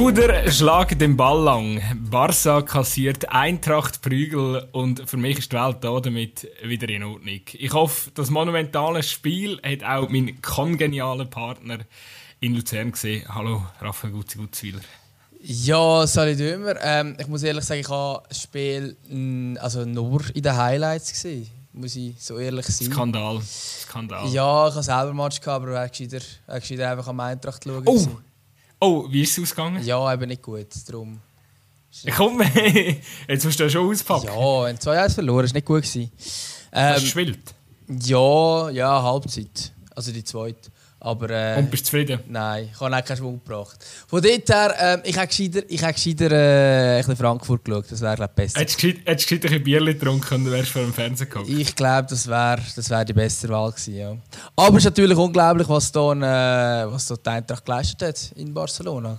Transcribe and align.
Bruder, 0.00 0.50
schlag 0.50 0.98
den 0.98 1.14
Ball 1.14 1.44
lang. 1.44 1.82
Barca 2.10 2.62
kassiert 2.62 3.28
Eintracht 3.28 4.00
Prügel 4.00 4.66
und 4.72 5.06
für 5.06 5.18
mich 5.18 5.40
ist 5.40 5.52
die 5.52 5.56
Welt 5.56 5.76
da 5.82 6.00
damit 6.00 6.48
wieder 6.64 6.88
in 6.88 7.02
Ordnung. 7.02 7.40
Ich 7.52 7.72
hoffe, 7.74 8.10
das 8.14 8.30
monumentale 8.30 9.02
Spiel 9.02 9.60
hat 9.62 9.84
auch 9.84 10.08
mein 10.08 10.40
kongenialer 10.40 11.26
Partner 11.26 11.80
in 12.40 12.54
Luzern 12.54 12.92
gesehen. 12.92 13.26
Hallo, 13.28 13.66
Raphael 13.78 14.14
Gutzi-Gutzwiller. 14.14 14.80
Ja, 15.42 16.06
soll 16.06 16.28
ich 16.28 16.40
immer. 16.40 16.82
Ähm, 16.82 17.18
ich 17.20 17.26
muss 17.28 17.42
ehrlich 17.42 17.64
sagen, 17.64 17.82
ich 17.82 17.88
habe 17.90 18.22
das 18.26 18.40
Spiel 18.40 18.96
also 19.60 19.84
nur 19.84 20.22
in 20.32 20.42
den 20.42 20.56
Highlights 20.56 21.12
gesehen. 21.12 21.46
Muss 21.74 21.94
ich 21.96 22.14
so 22.18 22.38
ehrlich 22.38 22.64
sein. 22.64 22.90
Skandal. 22.90 23.42
Skandal. 23.42 24.26
Ja, 24.30 24.66
ich 24.66 24.74
habe 24.74 24.82
selber 24.82 25.12
Match 25.12 25.42
gehabt, 25.42 25.66
aber 25.66 25.84
ich 25.84 26.00
habe 26.00 26.60
gescheiter 26.60 26.90
einfach 26.90 27.08
am 27.08 27.20
Eintracht 27.20 27.62
schauen. 27.62 27.82
Oh! 27.84 28.08
Oh, 28.80 29.06
wie 29.10 29.22
ist 29.22 29.36
es 29.36 29.44
ausgegangen? 29.44 29.84
Ja, 29.84 30.12
eben 30.12 30.28
nicht 30.28 30.42
gut. 30.42 30.68
Darum. 30.88 31.20
Komm, 32.16 32.40
jetzt 33.28 33.44
musst 33.44 33.58
du 33.58 33.64
ja 33.64 33.70
schon 33.70 33.90
auspacken. 33.90 34.26
Ja, 34.26 34.68
in 34.68 34.78
2-1 34.78 35.14
verloren, 35.14 35.44
ist 35.44 35.54
nicht 35.54 35.66
gut. 35.66 35.82
Gewesen. 35.82 36.10
Ähm, 36.72 36.94
Hast 36.94 36.98
du 36.98 37.04
gespielt? 37.04 37.54
Ja, 37.88 38.70
ja, 38.70 39.02
Halbzeit. 39.02 39.72
Also 39.94 40.12
die 40.12 40.24
zweite. 40.24 40.69
Aber, 41.02 41.30
äh, 41.30 41.58
Und 41.58 41.70
bist 41.70 41.84
du 41.84 41.86
zufrieden? 41.86 42.20
Nein, 42.28 42.68
ich 42.70 42.78
habe 42.78 42.94
auch 42.94 43.02
keinen 43.02 43.16
Schwung 43.16 43.40
gebracht. 43.42 43.78
Von 44.06 44.20
dort 44.20 44.48
her, 44.50 45.00
äh, 45.02 45.08
ich 45.08 45.16
habe 45.16 45.28
gescheiter, 45.28 45.62
ich 45.66 45.82
habe 45.82 45.94
gescheiter 45.94 46.30
äh, 46.30 47.02
ein 47.02 47.16
Frankfurt 47.16 47.64
geschaut. 47.64 47.86
Das 47.90 48.02
wäre 48.02 48.16
glaube 48.16 48.32
besser. 48.36 48.60
Hättest 48.60 48.82
du 48.82 48.92
gescheiter 48.92 49.48
ein 49.50 49.64
Bier 49.64 49.82
getrunken 49.82 50.34
und 50.34 50.50
wärst 50.52 50.72
vor 50.72 50.82
dem 50.82 50.92
Fernsehen 50.92 51.30
gekommen? 51.30 51.58
Ich 51.58 51.74
glaube, 51.74 52.06
das 52.10 52.28
wäre 52.28 52.60
das 52.76 52.90
wär 52.90 53.04
die 53.06 53.14
bessere 53.14 53.52
Wahl 53.54 53.70
gewesen, 53.70 53.96
ja. 53.96 54.16
Aber 54.56 54.76
es 54.76 54.84
ist 54.84 54.90
natürlich 54.90 55.16
unglaublich, 55.16 55.68
was 55.70 55.90
da, 55.90 56.12
äh, 56.12 56.92
was 56.92 57.06
da 57.06 57.16
die 57.16 57.30
Eintracht 57.30 57.64
geleistet 57.64 58.02
hat 58.02 58.32
in 58.36 58.52
Barcelona. 58.52 59.18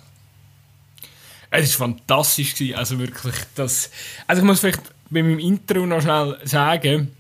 Es 1.50 1.80
war 1.80 1.88
fantastisch. 1.88 2.54
Gewesen. 2.54 2.76
Also 2.76 3.00
wirklich, 3.00 3.36
das... 3.56 3.90
Also 4.28 4.44
ich 4.44 4.46
muss 4.46 4.60
vielleicht 4.60 4.82
bei 5.10 5.24
meinem 5.24 5.40
Intro 5.40 5.86
noch 5.88 6.02
schnell 6.02 6.38
sagen, 6.44 7.16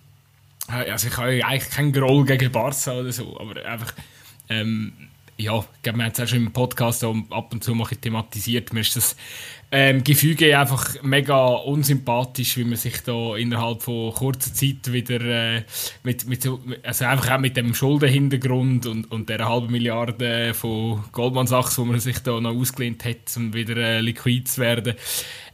äh, 0.70 0.92
also 0.92 1.08
ich 1.08 1.18
habe 1.18 1.44
eigentlich 1.44 1.70
keinen 1.72 1.92
Groll 1.92 2.26
gegen 2.26 2.52
Barca 2.52 2.94
oder 2.94 3.12
so, 3.12 3.40
aber 3.40 3.66
einfach 3.66 3.94
ähm, 4.52 4.94
ja, 5.38 5.66
wir 5.82 5.94
haben 5.94 6.02
es 6.02 6.20
auch 6.20 6.28
schon 6.28 6.40
im 6.40 6.52
Podcast 6.52 7.04
ab 7.04 7.54
und 7.54 7.64
zu 7.64 7.74
mal 7.74 7.88
thematisiert. 7.88 8.74
Mir 8.74 8.82
ist 8.82 8.96
das 8.96 9.16
ähm, 9.74 10.04
Gefüge 10.04 10.60
einfach 10.60 11.02
mega 11.02 11.48
unsympathisch, 11.48 12.58
wie 12.58 12.66
man 12.66 12.76
sich 12.76 13.02
da 13.04 13.38
innerhalb 13.38 13.82
von 13.82 14.14
kurzer 14.14 14.54
Zeit 14.54 14.92
wieder 14.92 15.22
äh, 15.22 15.64
mit, 16.04 16.28
mit 16.28 16.46
also 16.84 17.06
einfach 17.06 17.32
auch 17.32 17.40
mit 17.40 17.56
dem 17.56 17.74
Schuldenhintergrund 17.74 18.86
und, 18.86 19.10
und 19.10 19.30
der 19.30 19.48
halben 19.48 19.72
Milliarde 19.72 20.54
von 20.54 21.06
Goldman 21.14 21.48
Sachs, 21.48 21.78
wo 21.78 21.86
man 21.86 22.02
sich 22.02 22.20
da 22.20 22.42
noch 22.42 22.54
ausgelehnt 22.54 23.06
hat, 23.06 23.38
um 23.38 23.54
wieder 23.54 23.78
äh, 23.78 24.02
liquid 24.02 24.44
zu 24.44 24.60
werden. 24.60 24.96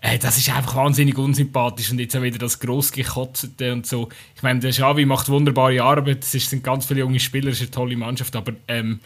Äh, 0.01 0.17
das 0.17 0.39
ist 0.39 0.49
einfach 0.49 0.75
wahnsinnig 0.75 1.15
unsympathisch 1.15 1.91
und 1.91 1.99
jetzt 1.99 2.15
auch 2.15 2.23
wieder 2.23 2.39
das 2.39 2.59
grossgekotzte 2.59 3.71
und 3.71 3.85
so. 3.85 4.09
Ich 4.35 4.41
meine, 4.41 4.59
der 4.61 4.71
Xavi 4.71 5.05
macht 5.05 5.29
wunderbare 5.29 5.83
Arbeit, 5.83 6.23
es 6.23 6.31
sind 6.31 6.63
ganz 6.63 6.87
viele 6.87 7.01
junge 7.01 7.19
Spieler, 7.19 7.49
es 7.49 7.57
ist 7.57 7.67
eine 7.67 7.71
tolle 7.71 7.95
Mannschaft, 7.95 8.35
aber 8.35 8.53
ähm, 8.67 8.99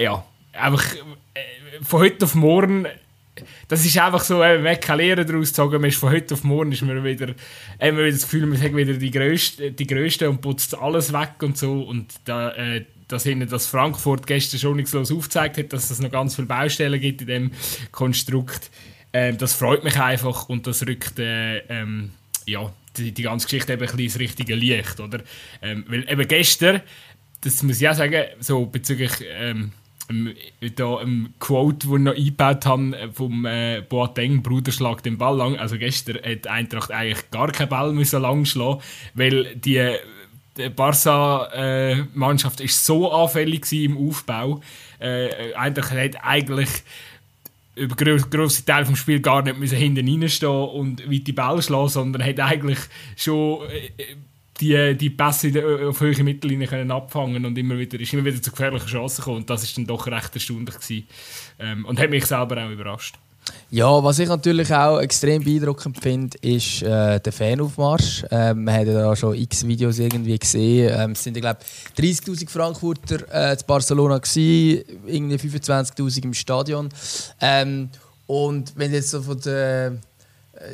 ja, 0.00 0.24
einfach 0.54 0.94
äh, 1.34 1.82
von 1.82 2.00
heute 2.00 2.24
auf 2.24 2.34
morgen 2.34 2.86
das 3.68 3.84
ist 3.84 3.98
einfach 3.98 4.22
so, 4.22 4.42
äh, 4.42 4.58
man 4.58 4.72
hat 4.72 4.82
keine 4.82 5.02
Lehre 5.02 5.24
daraus 5.24 5.48
gezogen, 5.48 5.80
man 5.80 5.90
ist 5.90 5.98
von 5.98 6.10
heute 6.10 6.34
auf 6.34 6.44
morgen 6.44 6.72
ist 6.72 6.82
man 6.82 7.02
wieder, 7.04 7.34
man 7.80 7.96
wieder 7.96 8.10
das 8.10 8.22
Gefühl, 8.22 8.46
man 8.46 8.60
hat 8.60 8.74
wieder 8.74 8.94
die 8.94 9.10
Größte, 9.10 9.72
die 9.72 9.86
Größte 9.86 10.30
und 10.30 10.40
putzt 10.40 10.76
alles 10.76 11.12
weg 11.12 11.34
und 11.42 11.58
so 11.58 11.82
und 11.82 12.14
da, 12.24 12.50
äh, 12.52 12.84
dass 13.08 13.26
ihnen 13.26 13.48
das 13.48 13.66
Frankfurt 13.66 14.26
gestern 14.26 14.58
schon 14.58 14.70
schonungslos 14.72 15.12
aufgezeigt 15.12 15.58
hat, 15.58 15.72
dass 15.72 15.90
es 15.90 16.00
noch 16.00 16.10
ganz 16.10 16.34
viele 16.34 16.46
Baustellen 16.46 17.00
gibt 17.00 17.22
in 17.22 17.26
dem 17.26 17.50
Konstrukt, 17.92 18.70
äh, 19.12 19.32
das 19.32 19.54
freut 19.54 19.84
mich 19.84 19.98
einfach 19.98 20.48
und 20.48 20.66
das 20.66 20.86
rückt 20.86 21.18
äh, 21.18 21.58
ähm, 21.68 22.10
ja, 22.46 22.72
die, 22.96 23.12
die 23.12 23.22
ganze 23.22 23.46
Geschichte 23.46 23.72
eben 23.72 23.82
ein 23.82 23.86
bisschen 23.86 24.00
ins 24.00 24.18
richtige 24.18 24.54
Licht, 24.54 25.00
oder? 25.00 25.20
Ähm, 25.62 25.84
weil 25.88 26.08
eben 26.08 26.28
gestern, 26.28 26.82
das 27.42 27.62
muss 27.62 27.80
ich 27.80 27.88
auch 27.88 27.94
sagen, 27.94 28.24
so 28.40 28.66
bezüglich 28.66 29.12
ähm, 29.28 29.72
da 30.76 30.98
ein 30.98 31.34
Quote, 31.38 31.86
das 31.88 31.96
ich 31.96 32.02
noch 32.02 32.14
eingebaut 32.14 32.66
habe, 32.66 32.96
äh, 32.96 33.08
vom 33.10 33.44
äh, 33.46 33.82
Boateng, 33.88 34.42
Bruder 34.42 34.72
schlägt 34.72 35.06
den 35.06 35.18
Ball 35.18 35.36
lang. 35.36 35.56
Also 35.56 35.78
gestern 35.78 36.16
hat 36.16 36.46
Eintracht 36.46 36.90
eigentlich 36.90 37.30
gar 37.30 37.50
keinen 37.52 37.68
Ball 37.68 37.92
müssen 37.92 38.22
lang 38.22 38.44
schlagen, 38.44 38.80
weil 39.14 39.54
die, 39.56 39.96
die 40.56 40.68
Barca-Mannschaft 40.68 42.60
äh, 42.60 42.68
so 42.68 43.10
anfällig 43.10 43.70
im 43.72 43.96
Aufbau. 43.96 44.60
Äh, 44.98 45.54
Eintracht 45.54 45.92
hat 45.92 46.24
eigentlich 46.24 46.70
über 47.74 47.94
grosse 47.94 48.64
Teile 48.64 48.86
des 48.86 48.98
Spiels 48.98 49.22
gar 49.22 49.42
nicht 49.42 49.58
müssen 49.58 49.76
hinten 49.76 50.08
reinstehen 50.08 50.50
und 50.50 51.10
weit 51.10 51.26
die 51.26 51.32
Ball 51.32 51.60
schlagen, 51.62 51.88
sondern 51.88 52.24
hat 52.24 52.40
eigentlich 52.40 52.78
schon 53.16 53.68
äh, 53.70 54.16
die, 54.60 54.96
die 54.96 55.10
Pässe 55.10 55.52
auf 55.88 56.00
höhere 56.00 56.22
Mittellinie 56.22 56.66
können 56.66 56.90
abfangen 56.90 57.44
und 57.44 57.56
immer 57.58 57.78
wieder, 57.78 58.00
ist 58.00 58.12
immer 58.12 58.24
wieder 58.24 58.40
zu 58.40 58.50
gefährlichen 58.50 58.86
Chancen 58.86 59.20
gekommen. 59.20 59.36
Und 59.38 59.50
das 59.50 59.62
ist 59.62 59.76
dann 59.76 59.86
doch 59.86 60.06
recht 60.06 60.34
erstaunlich 60.34 60.74
gewesen. 60.76 61.06
Ähm, 61.58 61.84
und 61.84 61.98
hat 61.98 62.10
mich 62.10 62.26
selber 62.26 62.64
auch 62.64 62.70
überrascht. 62.70 63.16
Ja, 63.70 64.02
was 64.02 64.18
ich 64.18 64.28
natürlich 64.28 64.72
auch 64.74 64.98
extrem 64.98 65.44
beeindruckend 65.44 66.00
finde, 66.00 66.36
ist 66.38 66.82
äh, 66.82 67.20
der 67.20 67.32
Fanaufmarsch. 67.32 68.24
Ähm, 68.30 68.64
wir 68.64 68.72
haben 68.72 68.86
ja 68.88 69.16
schon 69.16 69.34
x 69.34 69.66
Videos 69.66 69.98
irgendwie 69.98 70.38
gesehen. 70.38 70.92
Ähm, 70.96 71.10
es 71.12 71.22
sind, 71.22 71.40
glaube 71.40 71.60
30'000 71.96 72.48
Frankfurter 72.48 73.52
äh, 73.52 73.56
zu 73.56 73.64
Barcelona 73.66 74.18
gewesen, 74.18 74.84
irgendwie 75.06 75.48
25'000 75.48 76.24
im 76.24 76.34
Stadion. 76.34 76.88
Ähm, 77.40 77.90
und 78.26 78.72
wenn 78.76 78.92
jetzt 78.92 79.10
so 79.10 79.22
von 79.22 79.40
der 79.40 79.86
äh, 79.86 79.90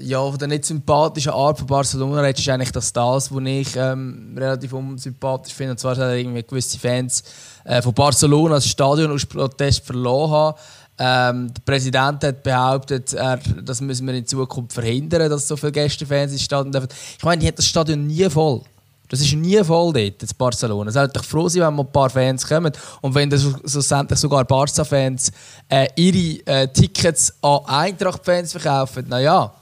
ja, 0.01 0.21
von 0.21 0.39
der 0.39 0.49
nicht 0.49 0.65
sympathischen 0.65 1.33
Art 1.33 1.59
von 1.59 1.67
Barcelona 1.67 2.21
redest, 2.21 2.41
ist 2.41 2.49
eigentlich 2.49 2.73
das, 2.73 2.93
das 2.93 3.33
was 3.33 3.43
ich 3.45 3.77
ähm, 3.77 4.35
relativ 4.37 4.73
unsympathisch 4.73 5.55
finde. 5.55 5.73
Und 5.73 5.79
zwar, 5.79 5.95
dass 5.95 6.15
irgendwie 6.15 6.43
gewisse 6.43 6.79
Fans 6.79 7.23
äh, 7.65 7.83
von 7.83 7.93
Barcelona 7.93 8.57
das 8.57 8.69
Stadion 8.69 9.13
aus 9.13 9.27
Protest 9.27 9.85
verloren 9.85 10.31
haben. 10.31 10.59
Ähm, 10.99 11.55
der 11.55 11.63
Präsident 11.63 12.23
hat 12.23 12.43
behauptet, 12.43 13.13
er, 13.15 13.39
das 13.63 13.81
müssen 13.81 14.07
wir 14.07 14.15
in 14.15 14.27
Zukunft 14.27 14.73
verhindern, 14.73 15.31
dass 15.31 15.49
so 15.49 15.57
viele 15.57 15.73
Gästefans 15.73 16.33
ins 16.33 16.43
Stadion 16.43 16.71
dürfen. 16.71 16.89
Ich 17.19 17.25
meine, 17.25 17.41
die 17.41 17.49
hat 17.49 17.59
das 17.59 17.67
Stadion 17.67 18.07
nie 18.07 18.29
voll. 18.29 18.61
Das 19.09 19.21
ist 19.21 19.35
nie 19.35 19.63
voll 19.63 19.93
dort, 19.93 20.23
in 20.23 20.29
Barcelona. 20.39 20.89
Es 20.89 20.95
sollte 20.95 21.15
doch 21.15 21.25
froh 21.25 21.49
sein, 21.49 21.63
wenn 21.63 21.75
mal 21.75 21.83
ein 21.83 21.93
paar 21.93 22.09
Fans 22.09 22.47
kommen. 22.47 22.73
Und 23.03 23.15
wenn 23.15 23.29
dann 23.29 23.39
schlussendlich 23.39 24.19
sogar 24.19 24.45
Barca-Fans 24.45 25.33
äh, 25.69 25.87
ihre 25.97 26.47
äh, 26.47 26.69
Tickets 26.69 27.35
an 27.43 27.61
Eintracht-Fans 27.67 28.53
verkaufen, 28.53 29.07
naja, 29.09 29.53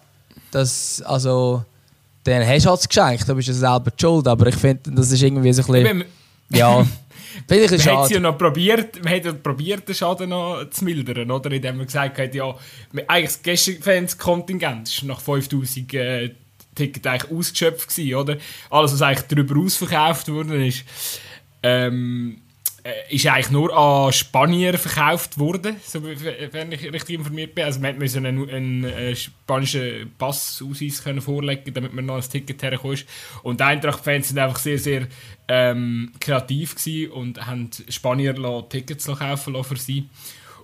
das, 0.50 1.02
also, 1.02 1.64
dann 2.24 2.46
hast 2.46 2.66
du 2.66 2.70
halt 2.70 2.88
geschenkt, 2.88 3.28
du 3.28 3.34
bist 3.34 3.48
ja 3.48 3.54
selber 3.54 3.90
die 3.90 4.00
schuld, 4.00 4.26
aber 4.26 4.46
ich 4.46 4.56
finde, 4.56 4.90
das 4.90 5.10
ist 5.10 5.22
irgendwie 5.22 5.52
so 5.52 5.62
ein 5.62 5.72
bisschen... 5.72 6.04
Ja, 6.50 6.84
finde 7.46 7.64
ich 7.64 7.72
ein 7.72 7.80
schade. 7.80 8.14
Ja 8.14 8.20
noch 8.20 8.36
probiert, 8.36 9.02
man 9.04 9.14
hat 9.14 9.24
ja 9.24 9.32
probiert, 9.32 9.88
den 9.88 9.94
Schaden 9.94 10.30
noch 10.30 10.68
zu 10.70 10.84
mildern, 10.84 11.30
oder? 11.30 11.50
Indem 11.52 11.76
man 11.76 11.86
gesagt 11.86 12.18
hat, 12.18 12.34
ja, 12.34 12.54
eigentlich 13.06 13.30
das 13.30 13.42
Gästefans-Kontingent 13.42 15.02
war 15.02 15.08
nach 15.08 15.20
5000 15.20 15.94
äh, 15.94 16.30
Tickets 16.74 17.06
eigentlich 17.06 17.30
ausgeschöpft 17.30 17.88
gewesen, 17.88 18.14
oder? 18.16 18.36
Alles, 18.70 18.92
was 18.92 19.02
eigentlich 19.02 19.26
darüber 19.28 19.60
ausverkauft 19.60 20.28
wurde, 20.28 20.66
ist... 20.66 20.84
Ähm, 21.62 22.38
äh, 22.38 22.49
ist 23.08 23.26
eigentlich 23.26 23.50
nur 23.50 23.76
an 23.76 24.12
Spanier 24.12 24.78
verkauft 24.78 25.38
worden, 25.38 25.76
so, 25.84 26.02
wenn 26.02 26.72
ich 26.72 26.82
richtig 26.92 27.16
informiert 27.16 27.54
bin. 27.54 27.64
Also 27.64 27.80
man 27.80 27.98
musste 27.98 28.18
einen, 28.18 28.48
einen, 28.48 28.84
einen 28.84 29.16
spanischen 29.16 30.12
Passausweis 30.16 31.02
können 31.02 31.20
vorlegen, 31.20 31.74
damit 31.74 31.92
man 31.92 32.06
noch 32.06 32.16
ein 32.16 32.30
Ticket 32.30 32.62
herkommt. 32.62 33.06
Und 33.42 33.60
Eintracht-Fans 33.60 34.28
sind 34.28 34.38
einfach 34.38 34.58
sehr, 34.58 34.78
sehr 34.78 35.06
ähm, 35.48 36.12
kreativ 36.20 36.76
und 37.12 37.46
haben 37.46 37.70
Spanier 37.88 38.34
Tickets 38.68 39.06
kaufen 39.06 39.54
lassen 39.54 39.68
für 39.68 39.76
sie. 39.76 40.08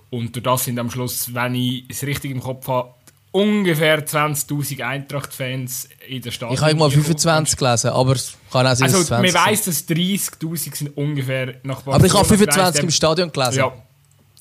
Und 0.09 0.35
durch 0.35 0.43
das 0.43 0.65
sind 0.65 0.79
am 0.79 0.89
Schluss, 0.89 1.33
wenn 1.33 1.55
ich 1.55 1.83
es 1.89 2.03
richtig 2.03 2.31
im 2.31 2.39
Kopf 2.39 2.67
habe, 2.67 2.93
ungefähr 3.37 4.05
20.000 4.05 4.81
Eintracht-Fans 4.81 5.89
in 6.07 6.21
der 6.21 6.31
Stadt. 6.31 6.53
Ich 6.53 6.61
habe 6.61 6.75
mal 6.75 6.89
25 6.89 7.55
gelesen, 7.55 7.91
aber 7.91 8.13
es 8.13 8.35
kann 8.51 8.65
auch 8.65 8.75
sein, 8.75 8.93
Also, 8.93 9.13
man 9.13 9.33
weiss, 9.33 9.63
dass 9.63 9.87
30.000 9.87 10.75
sind 10.75 10.97
ungefähr 10.97 11.55
nach 11.63 11.81
Barcelona. 11.81 11.95
Aber 11.95 12.05
ich 12.05 12.13
habe 12.13 12.25
25 12.25 12.83
im 12.83 12.89
Stadion 12.91 13.31
gelesen. 13.31 13.59
Ja. 13.59 13.73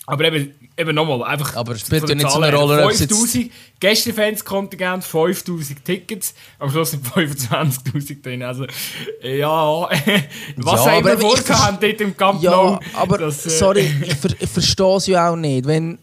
Aber 0.08 0.24
eben, 0.24 0.54
eben 0.78 0.94
nochmal, 0.94 1.24
einfach. 1.24 1.56
Aber 1.56 1.72
es 1.72 1.80
spielt 1.80 2.08
ja 2.08 2.14
nicht 2.14 2.30
so 2.30 2.40
eine 2.40 2.56
Rolle. 2.56 2.88
5000 2.88 3.50
Gästefans-Kontingent, 3.80 5.04
5000 5.04 5.84
Tickets, 5.84 6.34
am 6.58 6.70
Schluss 6.70 6.92
sind 6.92 7.04
25.000 7.04 8.22
drin. 8.22 8.42
Also, 8.44 8.66
ja, 9.22 9.50
was 10.56 10.84
ja, 10.86 10.92
haben 10.92 11.04
wir 11.04 11.18
vorgehabt 11.18 11.82
dort 11.82 12.00
im 12.00 12.16
Camp 12.16 12.40
Ja, 12.40 12.78
aber 12.94 13.18
das, 13.18 13.44
äh, 13.44 13.50
sorry, 13.50 13.90
ich, 14.02 14.14
ver 14.14 14.30
ich 14.38 14.48
verstehe 14.48 14.96
es 14.96 15.06
ja 15.08 15.28
auch 15.28 15.36
nicht. 15.36 15.66
Wenn 15.66 15.98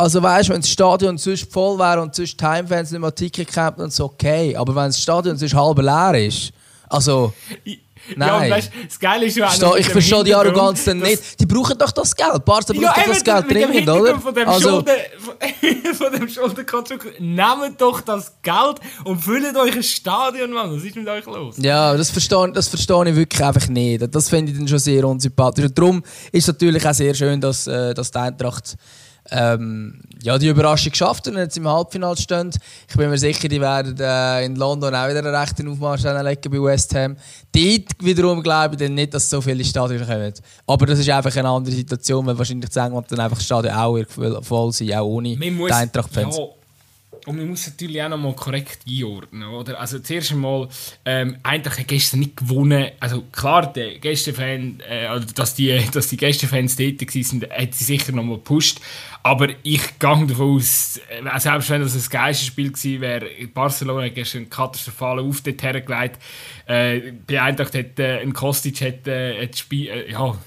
also 0.00 0.22
weißt 0.22 0.48
du, 0.48 0.52
wenn 0.54 0.60
das 0.62 0.70
Stadion 0.70 1.18
sonst 1.18 1.52
voll 1.52 1.78
wäre 1.78 2.00
und 2.00 2.14
sonst 2.14 2.42
Heimfans 2.42 2.90
nicht 2.90 3.00
mehr 3.00 3.14
Ticket 3.14 3.52
kämpfen, 3.52 3.80
dann 3.80 3.88
ist 3.88 3.94
es 3.94 4.00
okay. 4.00 4.56
Aber 4.56 4.74
wenn 4.74 4.86
das 4.86 5.00
Stadion 5.00 5.36
sonst 5.36 5.54
halb 5.54 5.78
leer 5.78 6.26
ist, 6.26 6.52
also... 6.88 7.32
Nein. 8.16 8.48
Ja, 8.48 8.56
weißt, 8.56 8.72
das 8.88 8.98
Geile 8.98 9.26
ist 9.26 9.36
ja 9.36 9.46
auch 9.46 9.76
ich 9.76 9.86
verstehe 9.86 10.24
die 10.24 10.34
Arroganz 10.34 10.84
dann 10.84 10.98
nicht. 11.00 11.38
Die 11.38 11.44
brauchen 11.44 11.76
doch 11.76 11.92
das 11.92 12.16
Geld. 12.16 12.44
Barca 12.46 12.72
braucht 12.72 12.80
Ja, 12.80 12.94
doch 12.96 13.04
das 13.06 13.22
Geld 13.22 13.50
dringend, 13.50 13.88
oder? 13.88 14.18
Von 14.18 14.34
dem, 14.34 14.48
Also, 14.48 14.70
Schulden, 14.70 14.94
von, 15.18 15.94
von 15.94 16.12
dem 16.18 16.28
Schuldenkonstrukt. 16.28 17.20
Nehmt 17.20 17.78
doch 17.78 18.00
das 18.00 18.32
Geld 18.40 18.80
und 19.04 19.22
füllt 19.22 19.54
euch 19.54 19.76
ein 19.76 19.82
Stadion, 19.82 20.50
Mann. 20.50 20.74
Was 20.74 20.82
ist 20.82 20.96
mit 20.96 21.06
euch 21.06 21.26
los? 21.26 21.56
Ja, 21.58 21.94
das 21.94 22.10
verstehe, 22.10 22.50
das 22.52 22.68
verstehe 22.68 23.10
ich 23.10 23.16
wirklich 23.16 23.44
einfach 23.44 23.68
nicht. 23.68 24.02
Das 24.12 24.30
finde 24.30 24.50
ich 24.52 24.58
dann 24.58 24.66
schon 24.66 24.78
sehr 24.78 25.04
unsympathisch. 25.04 25.66
Und 25.66 25.78
darum 25.78 26.02
ist 26.32 26.48
es 26.48 26.54
natürlich 26.54 26.88
auch 26.88 26.94
sehr 26.94 27.14
schön, 27.14 27.38
dass, 27.38 27.66
äh, 27.66 27.92
dass 27.92 28.10
die 28.10 28.18
Eintracht 28.18 28.76
ähm, 29.30 30.00
ja, 30.22 30.38
die 30.38 30.48
Überraschung 30.48 30.92
geschafft 30.92 31.28
und 31.28 31.36
jetzt 31.36 31.56
im 31.56 31.68
Halbfinale 31.68 32.16
stehen. 32.16 32.50
Ich 32.88 32.96
bin 32.96 33.08
mir 33.08 33.18
sicher, 33.18 33.48
die 33.48 33.60
werden 33.60 33.96
äh, 33.98 34.44
in 34.44 34.56
London 34.56 34.94
auch 34.94 35.08
wieder 35.08 35.20
einen 35.20 35.34
rechten 35.34 35.68
Aufmarsch 35.68 36.02
hinlegen 36.02 36.50
bei 36.50 36.62
West 36.62 36.94
Ham. 36.94 37.16
Dort 37.52 38.04
wiederum 38.04 38.42
glaube 38.42 38.74
ich 38.74 38.80
dann 38.80 38.94
nicht, 38.94 39.14
dass 39.14 39.30
so 39.30 39.40
viele 39.40 39.64
Stadien 39.64 40.06
kommen. 40.06 40.32
Aber 40.66 40.86
das 40.86 40.98
ist 40.98 41.08
einfach 41.08 41.34
eine 41.36 41.48
andere 41.48 41.74
Situation, 41.74 42.26
weil 42.26 42.36
wahrscheinlich 42.36 42.70
zu 42.70 42.80
England 42.80 43.10
dann 43.10 43.20
einfach 43.20 43.38
das 43.38 43.46
Stadion 43.46 43.74
auch 43.74 44.42
voll 44.42 44.72
sein, 44.72 44.94
auch 44.94 45.06
ohne 45.06 45.36
Eintracht-Fans. 45.72 46.36
ja, 46.36 46.59
und 47.26 47.36
man 47.36 47.48
muss 47.48 47.66
natürlich 47.66 48.02
auch 48.02 48.08
noch 48.08 48.18
mal 48.18 48.34
korrekt 48.34 48.80
einordnen, 48.88 49.48
oder? 49.48 49.80
Also 49.80 49.98
zuerst 49.98 50.32
einmal, 50.32 50.68
ähm, 51.04 51.36
Eintracht 51.42 51.78
hat 51.78 51.88
gestern 51.88 52.20
nicht 52.20 52.36
gewonnen. 52.36 52.90
Also 53.00 53.22
klar, 53.32 53.72
der 53.72 53.98
Gästefan, 53.98 54.80
äh, 54.88 55.06
oder 55.08 55.26
dass 55.34 55.54
die, 55.54 55.80
dass 55.92 56.08
die 56.08 56.16
Gästefans 56.16 56.76
dort 56.76 57.00
waren, 57.00 57.50
hat 57.50 57.74
sie 57.74 57.84
sicher 57.84 58.12
noch 58.12 58.22
mal 58.22 58.36
gepusht. 58.36 58.80
Aber 59.22 59.48
ich 59.62 59.98
gehe 59.98 60.26
davon 60.26 60.56
aus, 60.56 60.98
äh, 61.08 61.38
selbst 61.40 61.70
wenn 61.70 61.82
das 61.82 61.94
ein 61.94 62.10
Geisterspiel 62.10 62.72
gewesen 62.72 63.00
wäre, 63.00 63.26
Barcelona 63.52 64.06
hat 64.06 64.14
gestern 64.14 64.42
einen 64.42 64.50
katastrophalen 64.50 65.26
Auftritt 65.26 65.62
hergelegt. 65.62 66.18
Äh, 66.66 67.12
bei 67.26 67.42
Eintracht 67.42 67.74
hat 67.74 67.98
äh, 67.98 68.20
ein 68.20 68.32
Kostic 68.32 68.80
hat, 68.80 69.06
äh, 69.06 69.42
hat 69.42 69.56
Spiel, 69.56 69.88
äh, 69.88 70.10
ja, 70.10 70.38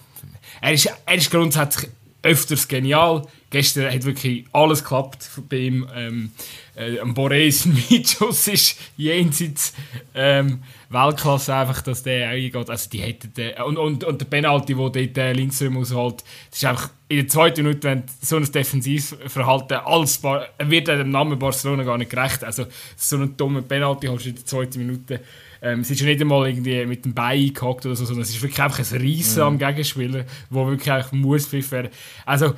er 0.61 0.73
ist, 0.73 0.89
er 1.05 1.15
ist 1.15 1.29
grundsätzlich 1.29 1.91
öfters 2.23 2.67
genial. 2.67 3.27
Gestern 3.49 3.93
hat 3.93 4.03
wirklich 4.05 4.45
alles 4.53 4.83
geklappt 4.83 5.29
bei 5.49 5.57
ihm. 5.57 5.87
Ähm, 5.93 6.31
äh, 6.75 6.99
am 6.99 7.13
Borés 7.13 7.67
Mitschuss 7.89 8.47
ist 8.47 8.79
jenseits 8.97 9.73
ähm, 10.15 10.63
Weltklasse 10.89 11.53
einfach, 11.55 11.81
dass 11.81 12.03
der 12.03 12.29
eingeht. 12.29 12.69
Also 12.69 12.89
die 12.89 12.99
hätten, 12.99 13.31
äh, 13.37 13.61
und, 13.61 13.77
und, 13.77 14.03
und 14.03 14.21
der 14.21 14.25
Penalty, 14.25 14.77
wo 14.77 14.89
dort 14.89 15.17
äh, 15.17 15.33
Lindström 15.33 15.77
ausholt, 15.77 16.23
das 16.49 16.59
ist 16.59 16.65
einfach 16.65 16.89
in 17.09 17.17
der 17.17 17.27
zweiten 17.27 17.63
Minute, 17.63 17.83
wenn 17.83 18.03
so 18.21 18.37
ein 18.37 18.51
Defensivverhalten 18.51 19.77
als 19.77 20.17
Bar 20.17 20.47
wird 20.59 20.87
dem 20.87 21.11
Namen 21.11 21.37
Barcelona 21.37 21.83
gar 21.83 21.97
nicht 21.97 22.11
gerecht. 22.11 22.43
Also 22.43 22.65
so 22.95 23.17
einen 23.17 23.37
dummen 23.37 23.67
Penalty 23.67 24.07
hast 24.07 24.25
du 24.25 24.29
in 24.29 24.35
der 24.35 24.45
zweiten 24.45 24.79
Minute. 24.79 25.19
Ähm, 25.61 25.81
es 25.81 25.91
ist 25.91 26.01
ja 26.01 26.07
nicht 26.07 26.21
einmal 26.21 26.47
irgendwie 26.47 26.85
mit 26.85 27.05
dem 27.05 27.13
Bein 27.13 27.39
eingehackt 27.39 27.85
oder 27.85 27.95
so, 27.95 28.05
sondern 28.05 28.23
es 28.23 28.31
ist 28.31 28.41
wirklich 28.41 28.61
einfach 28.61 28.79
ein 28.79 29.01
Reissen 29.01 29.41
am 29.43 29.57
Gegenspieler, 29.57 30.25
wo 30.49 30.67
wirklich 30.67 31.11
muss 31.11 31.51
werden. 31.51 31.89
Also, 32.25 32.53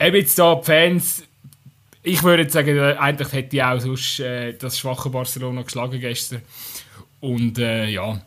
eben 0.00 0.16
jetzt 0.16 0.38
da 0.38 0.54
die 0.56 0.64
Fans, 0.64 1.22
ich 2.02 2.22
würde 2.22 2.48
sagen, 2.48 2.76
äh, 2.76 2.96
eigentlich 2.98 3.32
hätte 3.32 3.56
ich 3.56 3.62
auch 3.62 3.80
sonst 3.80 4.20
äh, 4.20 4.54
das 4.54 4.78
schwache 4.78 5.10
Barcelona 5.10 5.62
geschlagen 5.62 6.00
gestern. 6.00 6.42
Und 7.20 7.58
äh, 7.58 7.86
ja, 7.86 8.20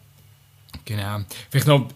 genau. 0.85 1.21
Vielleicht 1.49 1.67
noch 1.67 1.89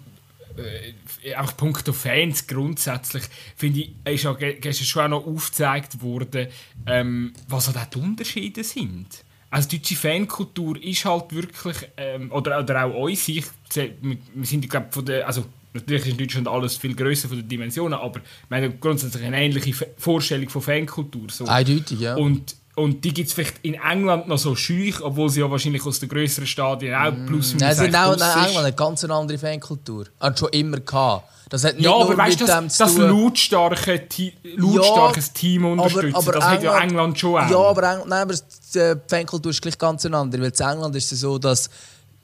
äh, 0.58 1.36
auch 1.36 1.56
Punkt 1.58 1.88
auf 1.90 1.98
Fans 1.98 2.48
grundsätzlich, 2.48 3.24
finde 3.58 3.82
ich, 3.82 3.92
ist 4.06 4.24
ja 4.24 4.34
ge- 4.34 4.60
gestern 4.60 4.86
schon 4.86 5.04
auch 5.04 5.20
noch 5.20 5.28
aufgezeigt 5.28 6.02
worden, 6.02 6.48
ähm, 6.88 7.34
was 7.48 7.68
halt 7.68 7.78
auch 7.78 7.86
die 7.86 8.00
Unterschiede 8.00 8.64
sind. 8.64 9.08
Also 9.50 9.70
die 9.70 9.80
deutsche 9.80 9.96
Fankultur 9.96 10.82
ist 10.82 11.06
halt 11.06 11.34
wirklich, 11.34 11.78
ähm, 11.98 12.32
oder, 12.32 12.60
oder 12.60 12.86
auch 12.86 13.04
uns, 13.04 13.28
ich, 13.28 13.46
wir 13.74 14.18
sind, 14.46 14.70
glaube 14.70 14.88
von 14.92 15.06
der, 15.06 15.28
also 15.28 15.46
natürlich 15.76 16.06
ist 16.06 16.12
in 16.14 16.18
Deutschland 16.18 16.48
alles 16.48 16.78
viel 16.78 16.96
grösser 16.96 17.28
von 17.28 17.38
den 17.38 17.48
Dimensionen, 17.48 18.00
aber 18.00 18.22
wir 18.50 18.58
haben 18.58 18.80
grundsätzlich 18.80 19.24
eine 19.24 19.38
ähnliche 19.42 19.74
Vorstellung 19.98 20.50
von 20.50 20.62
Fankultur. 20.62 21.28
So. 21.30 21.46
Eindeutig, 21.46 22.00
ja. 22.00 22.16
Und, 22.16 22.56
und 22.76 23.04
die 23.06 23.14
gibt 23.14 23.28
es 23.28 23.34
vielleicht 23.34 23.58
in 23.62 23.76
England 23.76 24.28
noch 24.28 24.38
so 24.38 24.56
schüch, 24.56 25.02
obwohl 25.02 25.30
sie 25.30 25.42
ja 25.42 25.52
wahrscheinlich 25.52 25.86
aus 25.86 26.00
den 26.00 26.10
grösseren 26.10 26.48
Stadien 26.48 26.96
auch 26.96 27.12
plus 27.28 27.54
minus 27.54 27.62
Nein, 27.62 27.72
es 27.72 27.78
sind 27.78 27.96
eigentlich 27.96 28.24
auch 28.24 28.36
ist. 28.36 28.48
England 28.48 28.66
eine 28.66 28.74
ganz 28.74 29.04
andere 29.04 29.38
Fankultur. 29.38 30.06
Hat 30.20 30.40
schon 30.40 30.50
immer 30.50 30.80
gehabt. 30.80 31.30
Das 31.50 31.64
hat 31.64 31.76
nicht 31.76 31.86
Ja, 31.86 31.94
aber 31.96 32.18
weißt 32.18 32.42
du, 32.42 32.46
das, 32.48 32.78
das 32.78 32.98
lautstarke, 32.98 34.10
Ti- 34.10 34.34
lautstarkes 34.58 35.32
Team 35.32 35.66
unterstützen, 35.66 36.32
das 36.34 36.44
hat 36.44 36.64
ja 36.64 36.80
England 36.80 37.20
schon 37.20 37.36
auch. 37.40 37.50
Ja, 37.50 37.58
aber, 37.60 37.94
Eng 37.94 38.00
nein, 38.08 38.24
aber 38.24 38.34
die 38.34 38.94
Fankultur 39.08 39.52
ist 39.52 39.62
gleich 39.62 39.78
ganz 39.78 40.06
andere. 40.06 40.42
Weil 40.42 40.50
in 40.50 40.66
England 40.68 40.96
ist 40.96 41.12
es 41.12 41.20
so, 41.20 41.38
dass 41.38 41.70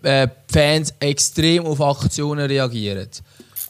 äh, 0.01 0.27
Fans 0.51 0.94
extrem 1.00 1.65
auf 1.65 1.80
Aktionen 1.80 2.47
reagieren. 2.47 3.07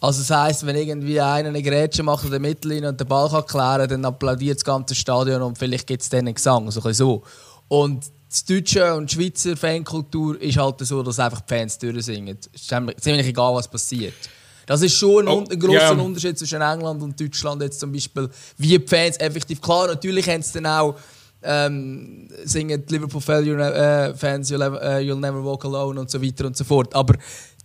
Also 0.02 0.20
das 0.22 0.32
heisst, 0.32 0.66
wenn 0.66 0.76
irgendwie 0.76 1.22
einer 1.22 1.50
eine 1.50 1.62
Grätsche 1.62 2.02
macht 2.04 2.26
oder 2.26 2.40
Mittellinie 2.40 2.90
und 2.90 3.00
den 3.00 3.08
Ball 3.08 3.30
kann 3.30 3.46
klären 3.46 3.88
dann 3.88 4.04
applaudiert 4.04 4.58
das 4.58 4.66
ganze 4.66 4.96
Stadion 4.96 5.42
und 5.44 5.58
vielleicht 5.58 5.86
gibt 5.88 6.02
es 6.02 6.10
dann 6.10 6.22
einen 6.22 6.34
Gesang. 6.34 6.70
So 6.72 6.82
ein 6.84 6.94
so. 6.94 7.22
Und 7.68 8.06
die 8.48 8.54
deutsche 8.62 8.94
und 8.96 9.12
die 9.12 9.16
Schweizer 9.16 9.56
Fankultur 9.56 10.42
ist 10.42 10.58
halt 10.58 10.80
so, 10.80 11.04
dass 11.04 11.20
einfach 11.20 11.42
die 11.42 11.54
Fans 11.54 11.78
durchsingen. 11.78 12.38
Es 12.54 12.62
ist 12.64 12.74
ziemlich 13.04 13.28
egal, 13.28 13.54
was 13.54 13.68
passiert. 13.68 14.14
Das 14.66 14.82
ist 14.82 14.96
schon 14.96 15.28
ein, 15.28 15.34
Oh, 15.34 15.44
ein 15.50 15.60
grosser 15.60 15.80
ja. 15.80 15.92
Unterschied 15.92 16.38
zwischen 16.40 16.62
England 16.62 17.02
und 17.04 17.20
Deutschland 17.20 17.62
jetzt 17.62 17.80
zum 17.80 17.92
Beispiel. 17.92 18.30
Wie 18.58 18.78
die 18.80 18.88
Fans 18.88 19.18
effektiv. 19.18 19.62
Klar, 19.62 19.88
natürlich 19.88 20.28
haben 20.30 20.42
sie 20.42 20.54
dann 20.62 20.66
auch 20.66 20.96
ähm, 21.44 22.28
singen 22.46 22.86
die 22.86 22.94
Liverpool 22.94 23.20
Failure, 23.20 23.74
äh, 23.74 24.16
Fans 24.16 24.52
you'll, 24.52 24.60
never- 24.60 24.82
äh, 24.82 25.00
you'll 25.00 25.20
Never 25.20 25.44
Walk 25.44 25.66
Alone 25.66 26.00
und 26.00 26.10
so 26.10 26.22
weiter 26.22 26.46
und 26.46 26.56
so 26.56 26.64
fort. 26.64 26.94
Aber 26.94 27.16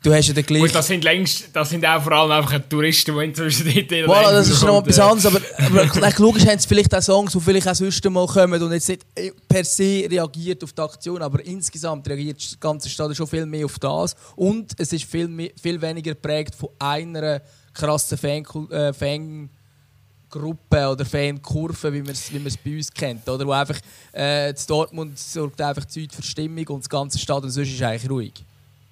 du 0.06 0.14
hast 0.14 0.29
ja 0.29 0.35
den 0.35 0.47
gleichen... 0.47 0.73
Das 0.73 0.87
sind 0.87 1.03
längst, 1.03 1.49
das 1.53 1.69
sind 1.69 1.85
auch 1.85 2.00
vor 2.03 2.12
allem 2.12 2.31
einfach 2.31 2.61
Touristen, 2.69 3.19
die 3.19 3.25
inzwischen 3.25 3.64
dort 3.64 3.93
in 3.93 4.06
Voilà, 4.06 4.31
das 4.31 4.49
ist 4.49 4.62
noch 4.62 4.81
etwas 4.81 4.99
anderes, 5.00 5.26
aber, 5.26 5.41
aber 5.58 6.12
logisch 6.19 6.47
haben 6.47 6.58
sie 6.58 6.69
vielleicht 6.69 6.94
auch 6.94 7.03
Songs, 7.03 7.32
die 7.32 7.41
vielleicht 7.41 7.69
auch 7.69 7.75
sonst 7.75 8.05
mal 8.08 8.26
kommen 8.26 8.62
und 8.62 8.73
jetzt 8.73 8.88
nicht 8.88 9.05
äh, 9.17 9.32
per 9.49 9.64
se 9.64 10.06
reagiert 10.08 10.62
auf 10.62 10.73
die 10.73 10.81
Aktion, 10.81 11.23
aber 11.23 11.44
insgesamt 11.44 12.08
reagiert 12.08 12.38
das 12.38 12.58
ganze 12.61 12.88
Stadion 12.88 13.17
schon 13.17 13.26
viel 13.26 13.47
mehr 13.47 13.64
auf 13.64 13.79
das 13.81 14.14
und 14.37 14.73
es 14.79 14.93
ist 14.93 15.05
viel, 15.05 15.26
mehr, 15.26 15.50
viel 15.61 15.81
weniger 15.82 16.12
geprägt 16.12 16.55
von 16.55 16.69
einer 16.79 17.43
krassen 17.75 18.17
Fan, 18.17 18.44
äh, 18.70 18.93
Fangruppe 18.93 20.88
oder 20.88 21.05
Fankurve, 21.05 21.93
wie 21.93 22.02
man 22.02 22.11
es 22.11 22.32
wie 22.32 22.38
man's 22.38 22.56
bei 22.56 22.76
uns 22.76 22.93
kennt, 22.93 23.29
oder? 23.29 23.44
Wo 23.44 23.50
einfach 23.50 23.81
äh, 24.12 24.55
Dortmund 24.69 25.19
sorgt 25.19 25.61
einfach 25.61 25.85
Zeit 25.87 26.12
für 26.14 26.23
Stimmung 26.23 26.67
und 26.69 26.85
das 26.85 26.88
ganze 26.88 27.19
Stadion 27.19 27.50
sonst 27.50 27.73
ist 27.73 27.82
eigentlich 27.82 28.09
ruhig. 28.09 28.44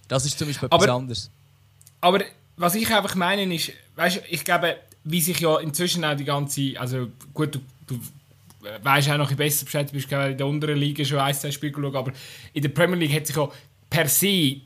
Das 0.08 0.24
ist 0.26 0.38
zum 0.38 0.48
Beispiel 0.48 0.66
etwas 0.66 0.82
Aber- 0.82 0.92
anderes. 0.92 1.30
Aber 2.00 2.20
was 2.56 2.74
ich 2.74 2.92
einfach 2.94 3.14
meine 3.14 3.52
ist, 3.54 3.72
weißt, 3.96 4.22
ich 4.28 4.44
glaube, 4.44 4.76
wie 5.04 5.20
sich 5.20 5.40
ja 5.40 5.58
inzwischen 5.58 6.04
auch 6.04 6.14
die 6.16 6.24
ganze, 6.24 6.74
also 6.78 7.08
gut, 7.32 7.54
du, 7.54 7.60
du 7.86 7.98
weißt 8.82 9.10
auch 9.10 9.16
noch 9.18 9.30
ein 9.30 9.36
besser 9.36 9.64
Bescheid, 9.64 9.88
du 9.88 9.92
bist 9.94 10.10
in 10.10 10.36
der 10.38 10.46
unteren 10.46 10.78
Liga 10.78 11.04
schon 11.04 11.18
ein, 11.18 11.34
zwei 11.34 11.50
Spiele 11.50 11.72
geschaut, 11.72 11.94
aber 11.94 12.12
in 12.52 12.62
der 12.62 12.68
Premier 12.70 12.96
League 12.96 13.14
hat 13.14 13.26
sich 13.26 13.36
ja 13.36 13.48
per 13.90 14.08
se 14.08 14.26
die 14.26 14.62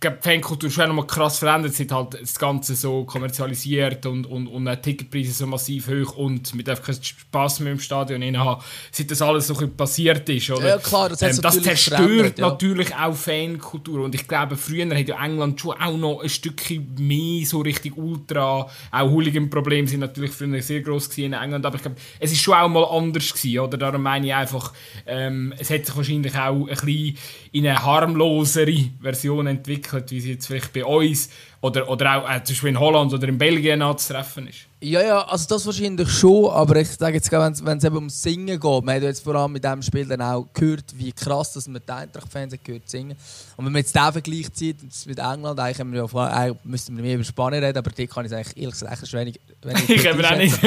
glaub, 0.00 0.20
die 0.20 0.28
Fankultur 0.28 0.70
schon 0.70 0.88
nochmal 0.88 1.06
krass 1.06 1.38
verändert, 1.38 1.74
seit 1.74 1.90
halt 1.90 2.20
das 2.20 2.38
Ganze 2.38 2.74
so 2.74 3.04
kommerzialisiert 3.04 4.04
und, 4.06 4.26
und, 4.26 4.46
und 4.46 4.66
die 4.66 4.76
Ticketpreise 4.76 5.32
so 5.32 5.46
massiv 5.46 5.88
hoch 5.88 6.16
und 6.16 6.54
mit 6.54 6.68
einfach 6.68 6.84
keinen 6.84 7.02
Spass 7.02 7.60
mehr 7.60 7.72
im 7.72 7.80
Stadion 7.80 8.36
haben, 8.36 8.62
seit 8.92 9.10
das 9.10 9.22
alles 9.22 9.46
so 9.46 9.54
ein 9.54 9.60
bisschen 9.60 9.76
passiert 9.76 10.28
ist, 10.28 10.50
oder? 10.50 10.68
Ja, 10.68 10.78
klar, 10.78 11.08
das 11.08 11.22
ähm, 11.22 11.38
das 11.40 11.62
zerstört 11.62 12.38
ja. 12.38 12.48
natürlich 12.48 12.94
auch 12.94 13.14
Fankultur 13.14 14.04
und 14.04 14.14
ich 14.14 14.28
glaube, 14.28 14.56
früher 14.56 14.86
hat 14.94 15.08
ja 15.08 15.24
England 15.24 15.60
schon 15.60 15.80
auch 15.80 15.96
noch 15.96 16.20
ein 16.20 16.28
Stückchen 16.28 16.94
mehr 16.98 17.46
so 17.46 17.60
richtig 17.60 17.96
Ultra, 17.96 18.68
auch 18.90 19.10
Hooligan-Probleme 19.10 19.88
sind 19.88 20.00
natürlich 20.00 20.32
früher 20.32 20.60
sehr 20.60 20.82
groß 20.82 21.08
gewesen 21.08 21.32
in 21.32 21.40
England, 21.40 21.64
aber 21.64 21.76
ich 21.76 21.82
glaube, 21.82 21.96
es 22.20 22.32
ist 22.32 22.42
schon 22.42 22.54
auch 22.54 22.68
mal 22.68 22.84
anders 22.84 23.32
gewesen, 23.32 23.60
oder? 23.60 23.78
Darum 23.78 24.02
meine 24.02 24.26
ich 24.26 24.34
einfach, 24.34 24.74
ähm, 25.06 25.54
es 25.58 25.70
hat 25.70 25.86
sich 25.86 25.96
wahrscheinlich 25.96 26.36
auch 26.36 26.52
ein 26.52 26.66
bisschen 26.66 27.16
in 27.52 27.66
eine 27.66 27.82
harmlosere 27.82 28.90
Version 29.00 29.46
entwickelt, 29.46 29.85
wie 29.92 30.20
sie 30.20 30.32
jetzt 30.32 30.46
vielleicht 30.46 30.72
bei 30.72 30.84
uns 30.84 31.28
oder, 31.60 31.88
oder 31.88 32.16
auch 32.16 32.30
äh, 32.30 32.42
zum 32.44 32.54
Beispiel 32.54 32.68
in 32.70 32.80
Holland 32.80 33.12
oder 33.12 33.28
in 33.28 33.38
Belgien 33.38 33.82
anzutreffen 33.82 34.46
ist. 34.48 34.58
Ja, 34.80 35.00
ja, 35.00 35.22
also 35.22 35.48
das 35.48 35.64
wahrscheinlich 35.66 36.08
schon, 36.10 36.50
aber 36.50 36.76
ich 36.76 36.88
sage 36.88 37.14
jetzt, 37.16 37.30
gerade, 37.30 37.56
wenn 37.64 37.78
es 37.78 37.84
eben 37.84 37.96
ums 37.96 38.22
Singen 38.22 38.60
geht, 38.60 38.84
man 38.84 38.94
hat 38.94 39.02
jetzt 39.02 39.24
vor 39.24 39.34
allem 39.34 39.52
mit 39.52 39.64
diesem 39.64 39.82
Spiel 39.82 40.06
dann 40.06 40.20
auch 40.20 40.46
gehört, 40.52 40.84
wie 40.94 41.12
krass 41.12 41.54
dass 41.54 41.66
man 41.66 41.80
die 41.86 41.92
Eintracht-Fans 41.92 42.54
gehört 42.62 42.88
singen. 42.88 43.16
Und 43.56 43.64
wenn 43.64 43.72
man 43.72 43.80
jetzt 43.80 43.96
den 43.96 44.12
Vergleich 44.12 44.52
zieht 44.52 44.78
mit 45.06 45.18
England, 45.18 45.58
eigentlich, 45.58 45.80
haben 45.80 45.92
wir 45.92 46.04
ja, 46.04 46.26
eigentlich 46.26 46.64
müssten 46.64 46.96
wir 46.96 47.02
mehr 47.02 47.14
über 47.14 47.24
Spanien 47.24 47.64
reden, 47.64 47.78
aber 47.78 47.90
die 47.90 48.06
kann 48.06 48.26
ich 48.26 48.34
eigentlich 48.34 48.56
ehrlich 48.56 48.72
gesagt 48.72 49.02
echt 49.02 49.12
wenig, 49.12 49.40
wenig 49.62 49.88
Ich 49.88 50.06
habe 50.06 50.28
auch 50.28 50.36
nicht. 50.36 50.58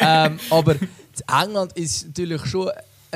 ähm, 0.00 0.38
aber 0.50 0.76
England 1.26 1.72
ist 1.72 2.06
natürlich 2.06 2.44
schon 2.46 2.70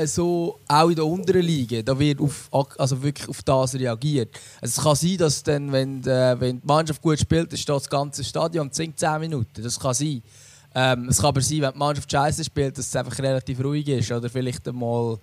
so, 0.06 0.58
auch 0.68 0.88
in 0.88 0.96
der 0.96 1.06
unteren 1.06 1.42
Liga, 1.42 1.82
da 1.82 1.98
wird 1.98 2.20
auf, 2.20 2.48
also 2.78 3.02
wirklich 3.02 3.28
auf 3.28 3.42
das 3.42 3.74
reagiert. 3.74 4.30
Also 4.60 4.78
es 4.78 4.84
kann 4.84 4.96
sein, 4.96 5.16
dass 5.18 5.42
dann, 5.42 5.72
wenn, 5.72 6.02
äh, 6.06 6.40
wenn 6.40 6.60
die 6.60 6.66
Mannschaft 6.66 7.02
gut 7.02 7.18
spielt, 7.18 7.50
dann 7.50 7.58
steht 7.58 7.74
das 7.74 7.88
ganze 7.88 8.22
Stadion 8.22 8.66
und 8.66 8.74
singt 8.74 8.98
10 8.98 9.20
Minuten. 9.20 9.62
Das 9.62 9.78
kann 9.78 9.94
sein. 9.94 10.22
Ähm, 10.74 11.08
es 11.08 11.16
kann 11.16 11.26
aber 11.26 11.40
sein, 11.40 11.62
wenn 11.62 11.72
die 11.72 11.78
Mannschaft 11.78 12.10
scheiße 12.10 12.44
spielt, 12.44 12.76
dass 12.78 12.86
es 12.86 12.96
einfach 12.96 13.18
relativ 13.18 13.62
ruhig 13.62 13.88
ist 13.88 14.12
oder 14.12 14.28
vielleicht 14.28 14.66
einmal 14.68 15.18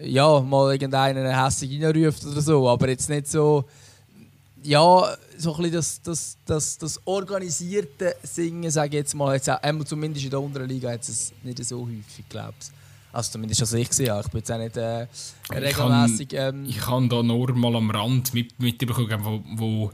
ja, 0.00 0.40
mal 0.40 0.72
irgendeinen 0.72 1.26
hässlich 1.26 1.82
reinruft 1.82 2.24
oder 2.24 2.40
so, 2.40 2.68
aber 2.68 2.88
jetzt 2.88 3.08
nicht 3.08 3.28
so 3.28 3.64
ja, 4.62 5.16
so 5.36 5.54
ein 5.54 5.72
das, 5.72 6.02
das, 6.02 6.36
das, 6.44 6.78
das 6.78 7.00
organisierte 7.04 8.16
Singen, 8.22 8.70
sage 8.70 8.88
ich 8.88 8.94
jetzt 8.94 9.14
mal, 9.14 9.34
jetzt 9.34 9.48
auch, 9.48 9.84
zumindest 9.84 10.24
in 10.24 10.30
der 10.30 10.40
unteren 10.40 10.68
Liga 10.68 10.90
hat 10.90 11.08
es 11.08 11.32
nicht 11.42 11.64
so 11.64 11.80
häufig, 11.80 12.28
glaube 12.28 12.54
ich. 12.60 12.77
Also 13.12 13.32
zumindest 13.32 13.60
als 13.62 13.72
ich 13.72 13.98
ja. 13.98 14.20
Ich 14.20 14.28
bin 14.28 14.38
jetzt 14.38 14.52
auch 14.52 14.58
nicht 14.58 14.76
äh, 14.76 15.06
regelmäßig... 15.52 16.28
Ähm, 16.32 16.66
ich 16.66 16.86
habe 16.86 17.08
da 17.08 17.22
nur 17.22 17.52
mal 17.54 17.74
am 17.76 17.90
Rand 17.90 18.34
mit, 18.34 18.58
mitbekommen, 18.60 19.24
wo, 19.24 19.42
wo 19.54 19.92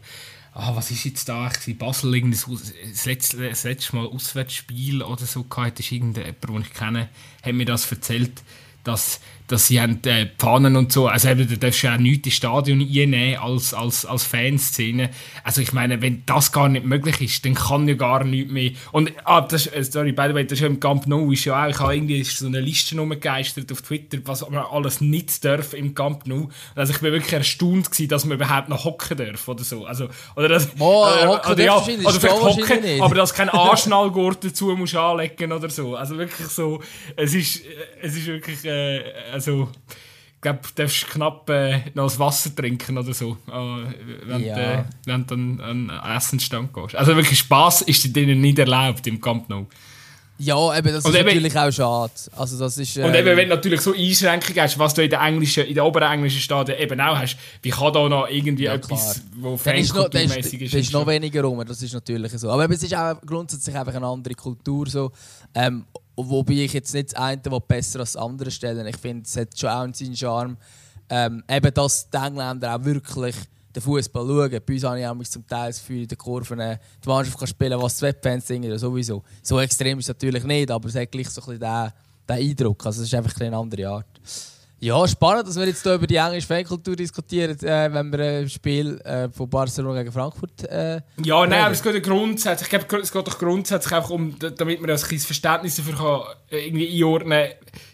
ah, 0.52 0.74
was 0.74 0.90
ist 0.90 1.04
jetzt 1.04 1.28
da? 1.28 1.50
Ich 1.66 1.78
Basel 1.78 2.20
das 2.20 3.06
letzte, 3.06 3.48
das 3.48 3.64
letzte 3.64 3.96
Mal 3.96 4.06
Auswärtsspiel 4.06 5.02
oder 5.02 5.26
so 5.26 5.44
gehabt, 5.44 5.80
ist 5.80 5.92
irgendjemand, 5.92 6.42
den 6.42 6.60
ich 6.62 6.72
kenne, 6.72 7.08
hat 7.42 7.52
mir 7.52 7.66
das 7.66 7.90
erzählt, 7.90 8.42
dass 8.84 9.20
dass 9.46 9.66
sie 9.66 9.80
haben 9.80 10.02
äh, 10.04 10.26
Pfannen 10.38 10.76
und 10.76 10.90
so, 10.90 11.06
also 11.06 11.28
eben, 11.28 11.46
da 11.48 11.56
darfst 11.56 11.82
du 11.82 11.86
ja 11.88 11.94
auch 11.94 11.98
nichts 11.98 12.26
ins 12.26 12.36
Stadion 12.36 12.80
einnehmen 12.80 13.38
als, 13.38 13.74
als, 13.74 14.06
als 14.06 14.24
Fanszene. 14.24 15.10
Also 15.42 15.60
ich 15.60 15.72
meine, 15.72 16.00
wenn 16.00 16.22
das 16.24 16.50
gar 16.50 16.68
nicht 16.68 16.86
möglich 16.86 17.20
ist, 17.20 17.44
dann 17.44 17.54
kann 17.54 17.86
ja 17.86 17.94
gar 17.94 18.24
nichts 18.24 18.50
mehr. 18.50 18.70
Und, 18.92 19.12
ah, 19.24 19.42
das, 19.42 19.66
äh, 19.66 19.84
sorry, 19.84 20.12
by 20.12 20.28
the 20.28 20.34
way, 20.34 20.44
das 20.44 20.52
ist 20.52 20.60
ja 20.60 20.66
im 20.66 20.80
Camp 20.80 21.06
Nou, 21.06 21.30
ist 21.30 21.44
ja 21.44 21.62
auch, 21.62 21.68
ich 21.68 21.78
habe 21.78 21.94
irgendwie 21.94 22.24
so 22.24 22.46
eine 22.46 22.60
Liste 22.60 22.96
rumgegeistert 22.96 23.70
auf 23.70 23.82
Twitter, 23.82 24.18
was 24.24 24.48
man 24.48 24.64
alles 24.70 25.02
nicht 25.02 25.44
darf 25.44 25.74
im 25.74 25.94
Camp 25.94 26.26
Nou. 26.26 26.48
Also 26.74 26.94
ich 26.94 27.00
bin 27.00 27.12
wirklich 27.12 27.32
erstaunt 27.32 27.90
gewesen, 27.90 28.08
dass 28.08 28.24
man 28.24 28.38
überhaupt 28.38 28.70
noch 28.70 28.84
hocken 28.84 29.18
darf 29.18 29.46
oder 29.46 29.62
so. 29.62 29.84
Also, 29.84 30.08
oder 30.36 30.48
das, 30.48 30.70
oh, 30.78 31.06
äh, 31.06 31.26
hocken 31.26 31.52
oder, 31.52 31.64
ja, 31.64 31.76
oder 31.76 32.12
vielleicht 32.12 32.42
hocken, 32.42 33.02
aber 33.02 33.14
dass 33.14 33.34
kein 33.34 33.50
Anschnallgurt 33.50 34.42
dazu 34.42 34.74
musst 34.74 34.96
anlegen 34.96 35.52
oder 35.52 35.68
so. 35.68 35.96
Also 35.96 36.16
wirklich 36.16 36.48
so, 36.48 36.82
es 37.16 37.34
ist, 37.34 37.60
es 38.00 38.16
ist 38.16 38.26
wirklich, 38.26 38.64
äh, 38.64 39.02
also 39.48 39.68
ich 40.36 40.40
glaube, 40.40 40.60
du 40.62 40.82
darfst 40.82 41.08
knapp 41.08 41.48
äh, 41.48 41.78
noch 41.94 42.04
das 42.04 42.18
Wasser 42.18 42.54
trinken 42.54 42.98
oder 42.98 43.14
so, 43.14 43.38
äh, 43.48 44.26
wenn, 44.26 44.44
ja. 44.44 44.58
äh, 44.58 44.84
wenn 45.06 45.26
du 45.26 45.34
an 45.34 45.60
einen 45.60 45.90
Essensstand 46.16 46.72
gehst. 46.72 46.94
Also 46.94 47.16
wirklich 47.16 47.38
Spass 47.38 47.80
ist 47.82 48.14
denen 48.14 48.40
nicht 48.40 48.58
erlaubt 48.58 49.06
im 49.06 49.20
Camp 49.20 49.48
Nou. 49.48 49.66
Ja, 50.36 50.76
eben, 50.76 50.92
das 50.92 51.04
und 51.04 51.12
ist 51.12 51.20
eben, 51.20 51.28
natürlich 51.28 51.56
auch 51.56 51.70
schade. 51.70 52.12
Also 52.36 52.58
das 52.58 52.76
ist, 52.76 52.96
und 52.96 53.14
eben, 53.14 53.28
ähm, 53.28 53.36
wenn 53.36 53.48
du 53.48 53.54
natürlich 53.54 53.80
so 53.80 53.94
Einschränkungen 53.94 54.62
hast, 54.62 54.78
was 54.78 54.92
du 54.92 55.04
in 55.04 55.08
den 55.08 55.20
englischen, 55.20 55.64
in 55.64 55.74
den 55.74 55.84
oberen 55.84 56.12
englischen 56.12 56.40
Staaten 56.40 56.74
eben 56.76 57.00
auch 57.00 57.16
hast, 57.16 57.36
wie 57.62 57.70
kann 57.70 57.92
da 57.92 58.08
noch 58.08 58.28
irgendwie 58.28 58.64
ja, 58.64 58.74
etwas, 58.74 59.22
wo 59.36 59.56
fankulturmäßig 59.56 60.60
ist? 60.60 60.74
Das 60.74 60.80
ist 60.80 60.92
noch 60.92 61.06
weniger 61.06 61.42
rum, 61.42 61.64
das 61.64 61.80
ist 61.80 61.94
natürlich 61.94 62.32
so. 62.32 62.50
Aber 62.50 62.64
eben, 62.64 62.72
es 62.72 62.82
ist 62.82 62.94
auch 62.94 63.14
grundsätzlich 63.24 63.76
einfach 63.76 63.94
eine 63.94 64.06
andere 64.06 64.34
Kultur 64.34 64.88
so. 64.88 65.12
Ähm, 65.54 65.84
Wobei 66.16 66.54
ich 66.54 66.72
jetzt 66.72 66.94
nicht 66.94 67.12
das 67.12 67.20
eine 67.20 67.44
will 67.44 67.60
besser 67.66 68.00
als 68.00 68.12
das 68.12 68.22
andere 68.22 68.50
stellen 68.50 68.86
Ich 68.86 68.96
finde, 68.96 69.24
es 69.24 69.36
hat 69.36 69.58
schon 69.58 69.70
auch 69.70 69.88
seinen 69.92 70.16
Charme. 70.16 70.56
Ähm, 71.08 71.42
eben, 71.48 71.74
dass 71.74 72.08
die 72.08 72.16
Engländer 72.16 72.74
auch 72.74 72.84
wirklich 72.84 73.36
den 73.74 73.82
Fußball 73.82 74.24
schauen. 74.24 74.60
Bei 74.64 74.74
uns 74.74 74.84
habe 74.84 75.00
ich 75.00 75.06
auch 75.06 75.24
zum 75.24 75.46
Teil 75.46 75.70
das 75.70 75.80
Gefühl, 75.80 76.02
in 76.02 76.08
den 76.08 76.18
Kurven 76.18 76.60
äh, 76.60 76.78
die 77.04 77.08
Mannschaft 77.08 77.38
kann 77.38 77.48
spielen 77.48 77.80
was 77.80 77.98
die 77.98 78.12
Fans 78.22 78.46
singen, 78.46 78.78
sowieso. 78.78 79.22
So 79.42 79.58
extrem 79.60 79.98
ist 79.98 80.04
es 80.06 80.08
natürlich 80.08 80.44
nicht, 80.44 80.70
aber 80.70 80.88
es 80.88 80.94
hat 80.94 81.10
gleich 81.10 81.28
so 81.28 81.40
ein 81.42 81.58
bisschen 81.58 81.60
den, 81.60 81.92
den 82.28 82.50
Eindruck. 82.50 82.86
Also 82.86 83.02
es 83.02 83.08
ist 83.08 83.14
einfach 83.14 83.38
eine 83.40 83.56
andere 83.56 83.88
Art. 83.88 84.20
Ja, 84.80 85.06
spannend, 85.08 85.48
dass 85.48 85.56
wir 85.56 85.66
jetzt 85.66 85.82
hier 85.82 85.94
über 85.94 86.06
die 86.06 86.16
englische 86.16 86.46
Fankultur 86.46 86.94
diskutieren, 86.94 87.58
äh, 87.60 87.92
wenn 87.92 88.12
wir 88.12 88.40
ein 88.40 88.48
Spiel 88.50 89.00
äh, 89.00 89.30
von 89.30 89.48
Barcelona 89.48 90.02
gegen 90.02 90.12
Frankfurt 90.12 90.64
äh, 90.64 91.00
Ja, 91.24 91.46
nein, 91.46 91.62
aber 91.62 91.72
es 91.72 91.82
geht 91.82 92.02
grundsätzlich, 92.02 92.70
ich 92.70 92.88
glaube, 92.88 93.02
es 93.02 93.12
geht 93.12 93.26
doch 93.26 93.38
grundsätzlich 93.38 93.92
einfach 93.94 94.10
um, 94.10 94.38
damit 94.38 94.80
man 94.80 94.90
ein 94.90 94.96
kleines 94.96 95.24
Verständnis 95.24 95.76
dafür 95.76 95.94
kann, 95.94 96.20
äh, 96.50 96.66
irgendwie 96.66 96.94
einordnen 96.96 97.48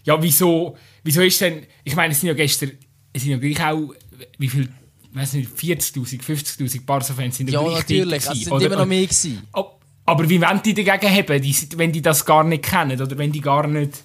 Ja, 0.05 0.21
wieso, 0.21 0.77
wieso 1.05 1.21
ist 1.23 1.41
denn, 1.41 1.67
ich 1.85 1.95
meine, 1.95 2.13
es 2.13 2.21
sind 2.21 2.29
ja 2.29 2.35
gestern, 2.35 2.73
es 3.13 3.23
sind 3.23 3.31
ja 3.33 3.39
gleich 3.39 3.65
auch, 3.65 3.95
wie 4.39 4.49
viel, 4.49 4.69
weiß 5.13 5.35
nicht, 5.35 5.51
40'000, 5.51 6.23
50'000 6.23 6.85
Barca-Fans 6.85 7.37
sind 7.37 7.51
ja 7.51 7.63
Ja, 7.63 7.71
natürlich, 7.71 8.27
es 8.27 8.41
sind 8.41 8.63
immer 8.63 8.77
noch 8.77 8.87
mehr 8.87 9.05
gewesen. 9.05 9.47
Aber 10.07 10.29
wie 10.29 10.41
wollen 10.41 10.61
die 10.65 10.75
dagegen 10.75 11.15
haben, 11.15 11.43
wenn 11.77 11.93
die 11.93 12.03
das 12.03 12.25
gar 12.25 12.43
nicht 12.43 12.65
kennen 12.65 13.01
oder 13.01 13.17
wenn 13.17 13.31
die 13.31 13.41
gar 13.41 13.69
nicht 13.69 14.03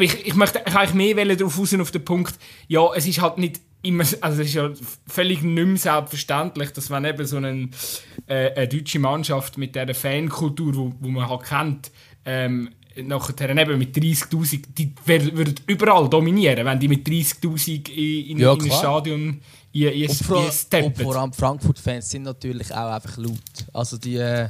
ich, 0.00 0.26
ich 0.26 0.34
möchte 0.34 0.62
ich 0.66 0.74
eigentlich 0.74 1.14
mehr 1.14 1.36
darauf 1.36 1.58
raus, 1.58 1.74
auf 1.74 1.90
den 1.90 2.04
Punkt, 2.04 2.34
ja, 2.68 2.88
es 2.94 3.06
ist 3.06 3.20
halt 3.20 3.38
nicht 3.38 3.60
immer, 3.82 4.04
also 4.20 4.42
es 4.42 4.48
ist 4.48 4.54
ja 4.54 4.70
völlig 5.06 5.42
nicht 5.42 5.66
mehr 5.66 5.76
selbstverständlich, 5.76 6.70
dass 6.70 6.90
wenn 6.90 7.04
eben 7.04 7.26
so 7.26 7.36
eine, 7.36 7.68
äh, 8.26 8.52
eine 8.52 8.68
deutsche 8.68 8.98
Mannschaft 8.98 9.58
mit 9.58 9.74
dieser 9.74 9.94
Fankultur, 9.94 10.74
wo, 10.74 10.92
wo 11.00 11.08
man 11.08 11.28
halt 11.28 11.44
kennt, 11.44 11.90
ähm, 12.24 12.70
nachher 13.02 13.50
eben 13.50 13.78
mit 13.78 13.96
30'000, 13.96 14.62
die 14.76 14.92
würden 15.04 15.54
überall 15.66 16.08
dominieren, 16.08 16.64
wenn 16.64 16.80
die 16.80 16.88
mit 16.88 17.06
30'000 17.06 17.90
in, 17.90 18.30
in, 18.30 18.38
ja, 18.38 18.52
in 18.54 18.62
ein 18.62 18.70
Stadion 18.70 19.40
und 19.74 20.14
vor, 20.24 20.50
und 20.84 20.96
vor 20.96 21.16
allem 21.16 21.32
Frankfurt-Fans 21.32 22.08
sind 22.08 22.22
natürlich 22.22 22.72
auch 22.72 22.92
einfach 22.92 23.16
laut. 23.18 23.66
Also 23.74 23.98
die, 23.98 24.16
äh, 24.16 24.48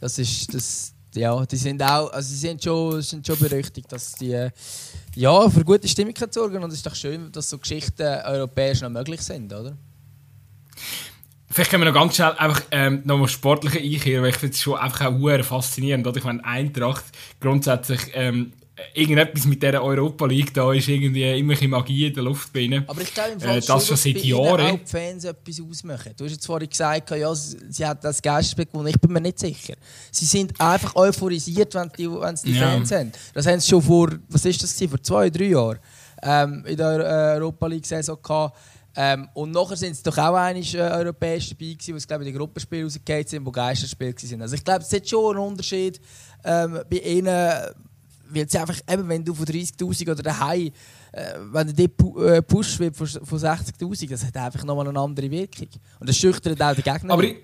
das 0.00 0.18
ist, 0.18 0.52
das, 0.52 0.93
ja, 1.16 1.44
die 1.46 1.56
sind 1.56 1.82
auch, 1.82 2.12
also 2.12 2.28
sie 2.28 2.36
sind 2.36 2.62
schon, 2.62 3.02
sind 3.02 3.26
schon 3.26 3.38
berüchtigt, 3.38 3.90
dass 3.90 4.14
die 4.14 4.48
ja, 5.14 5.50
für 5.50 5.64
gute 5.64 5.88
Stimmung 5.88 6.14
sorgen 6.30 6.62
und 6.62 6.70
es 6.70 6.76
ist 6.76 6.86
doch 6.86 6.94
schön, 6.94 7.30
dass 7.32 7.50
so 7.50 7.58
Geschichten 7.58 8.02
europäisch 8.02 8.80
noch 8.80 8.90
möglich 8.90 9.20
sind, 9.20 9.52
oder? 9.52 9.76
Vielleicht 11.54 11.70
können 11.70 11.84
wir 11.84 11.92
noch 11.92 12.00
ganz 12.00 12.16
schnell 12.16 12.32
einfach 12.32 12.62
ähm, 12.72 13.02
nochmal 13.04 13.28
sportliche 13.28 13.78
einkehren, 13.78 14.24
weil 14.24 14.30
ich 14.30 14.36
finde 14.36 14.54
es 14.54 14.60
schon 14.60 14.76
einfach 14.76 15.06
auch 15.06 15.44
faszinierend. 15.44 16.04
Oder? 16.04 16.16
Ich 16.16 16.24
meine, 16.24 16.44
Eintracht 16.44 17.04
grundsätzlich 17.40 18.10
ähm, 18.12 18.52
irgendetwas 18.92 19.44
mit 19.46 19.62
dieser 19.62 19.82
Europa 19.82 20.26
League 20.26 20.52
da 20.52 20.72
ist 20.72 20.88
irgendwie 20.88 21.38
immer 21.38 21.54
ein 21.60 21.70
Magie 21.70 22.06
in 22.06 22.14
der 22.14 22.24
Luft 22.24 22.52
bei 22.52 22.60
ihnen. 22.60 22.84
Aber 22.88 23.00
ich 23.00 23.14
glaube 23.14 23.30
im 23.30 23.40
Fall 23.40 23.58
äh, 23.58 23.60
das 23.60 23.86
schon, 23.86 23.96
seit 23.96 24.18
Jahren. 24.24 24.60
auch 24.60 24.78
die 24.78 24.86
Fans 24.86 25.24
etwas 25.24 25.60
ausmachen. 25.60 26.12
Du 26.16 26.24
hast 26.24 26.32
jetzt 26.32 26.46
vorhin 26.46 26.68
gesagt, 26.68 27.10
ja, 27.10 27.34
sie 27.34 27.86
hat 27.86 28.02
das 28.02 28.20
Geisterspiel 28.20 28.66
gewonnen. 28.66 28.88
Ich 28.88 29.00
bin 29.00 29.12
mir 29.12 29.20
nicht 29.20 29.38
sicher. 29.38 29.74
Sie 30.10 30.24
sind 30.24 30.60
einfach 30.60 30.94
euphorisiert, 30.96 31.74
wenn 31.74 31.90
die, 31.96 32.10
wenn 32.10 32.34
die 32.34 32.52
ja. 32.52 32.70
Fans 32.70 32.88
sind. 32.88 33.18
Das 33.32 33.46
haben 33.46 33.60
sie 33.60 33.68
schon 33.68 33.82
vor, 33.82 34.10
was 34.28 34.44
ist 34.44 34.62
das, 34.62 34.76
vor 34.90 35.02
zwei, 35.02 35.30
drei 35.30 35.46
Jahren 35.46 35.78
ähm, 36.22 36.64
in 36.66 36.76
der 36.76 36.98
äh, 36.98 37.38
Europa 37.38 37.66
League 37.68 37.86
Saison 37.86 38.18
gehabt. 38.20 38.58
Ähm, 38.96 39.28
und 39.34 39.50
nachher 39.50 39.76
sind 39.76 39.96
sie 39.96 40.02
doch 40.04 40.16
auch 40.18 40.34
einmal 40.34 40.56
äh, 40.56 40.78
europäisch 40.78 41.50
dabei 41.50 41.72
gewesen, 41.72 41.94
wo 41.94 41.98
sie 41.98 42.06
glaube 42.06 42.24
in 42.24 42.32
den 42.32 42.38
Gruppenspielen 42.38 42.84
rausgegangen 42.84 43.26
sind, 43.26 43.44
wo 43.44 43.50
Geisterspiele 43.50 44.14
waren. 44.14 44.42
Also 44.42 44.54
ich 44.54 44.64
glaube, 44.64 44.82
es 44.82 44.92
hat 44.92 45.08
schon 45.08 45.36
einen 45.36 45.46
Unterschied 45.46 46.00
ähm, 46.44 46.80
bei 46.88 46.98
ihnen 46.98 47.52
weil 48.30 48.48
sie 48.48 48.58
einfach, 48.58 48.78
eben, 48.90 49.08
wenn 49.08 49.24
du 49.24 49.34
von 49.34 49.46
30'000 49.46 50.10
oder 50.10 50.22
daheim, 50.22 50.70
äh, 51.12 51.22
wenn 51.52 51.74
du 51.74 51.88
pu 51.88 52.22
äh, 52.22 52.42
pusht 52.42 52.78
wird 52.78 52.96
von, 52.96 53.06
von 53.06 53.38
60'000, 53.38 54.10
das 54.10 54.24
hat 54.24 54.36
einfach 54.36 54.64
nochmal 54.64 54.88
eine 54.88 54.98
andere 54.98 55.30
Wirkung. 55.30 55.68
Und 56.00 56.08
das 56.08 56.16
schüchtert 56.16 56.60
auch 56.60 56.74
den 56.74 56.84
Gegner. 56.84 57.12
Aber 57.12 57.24
ich, 57.24 57.36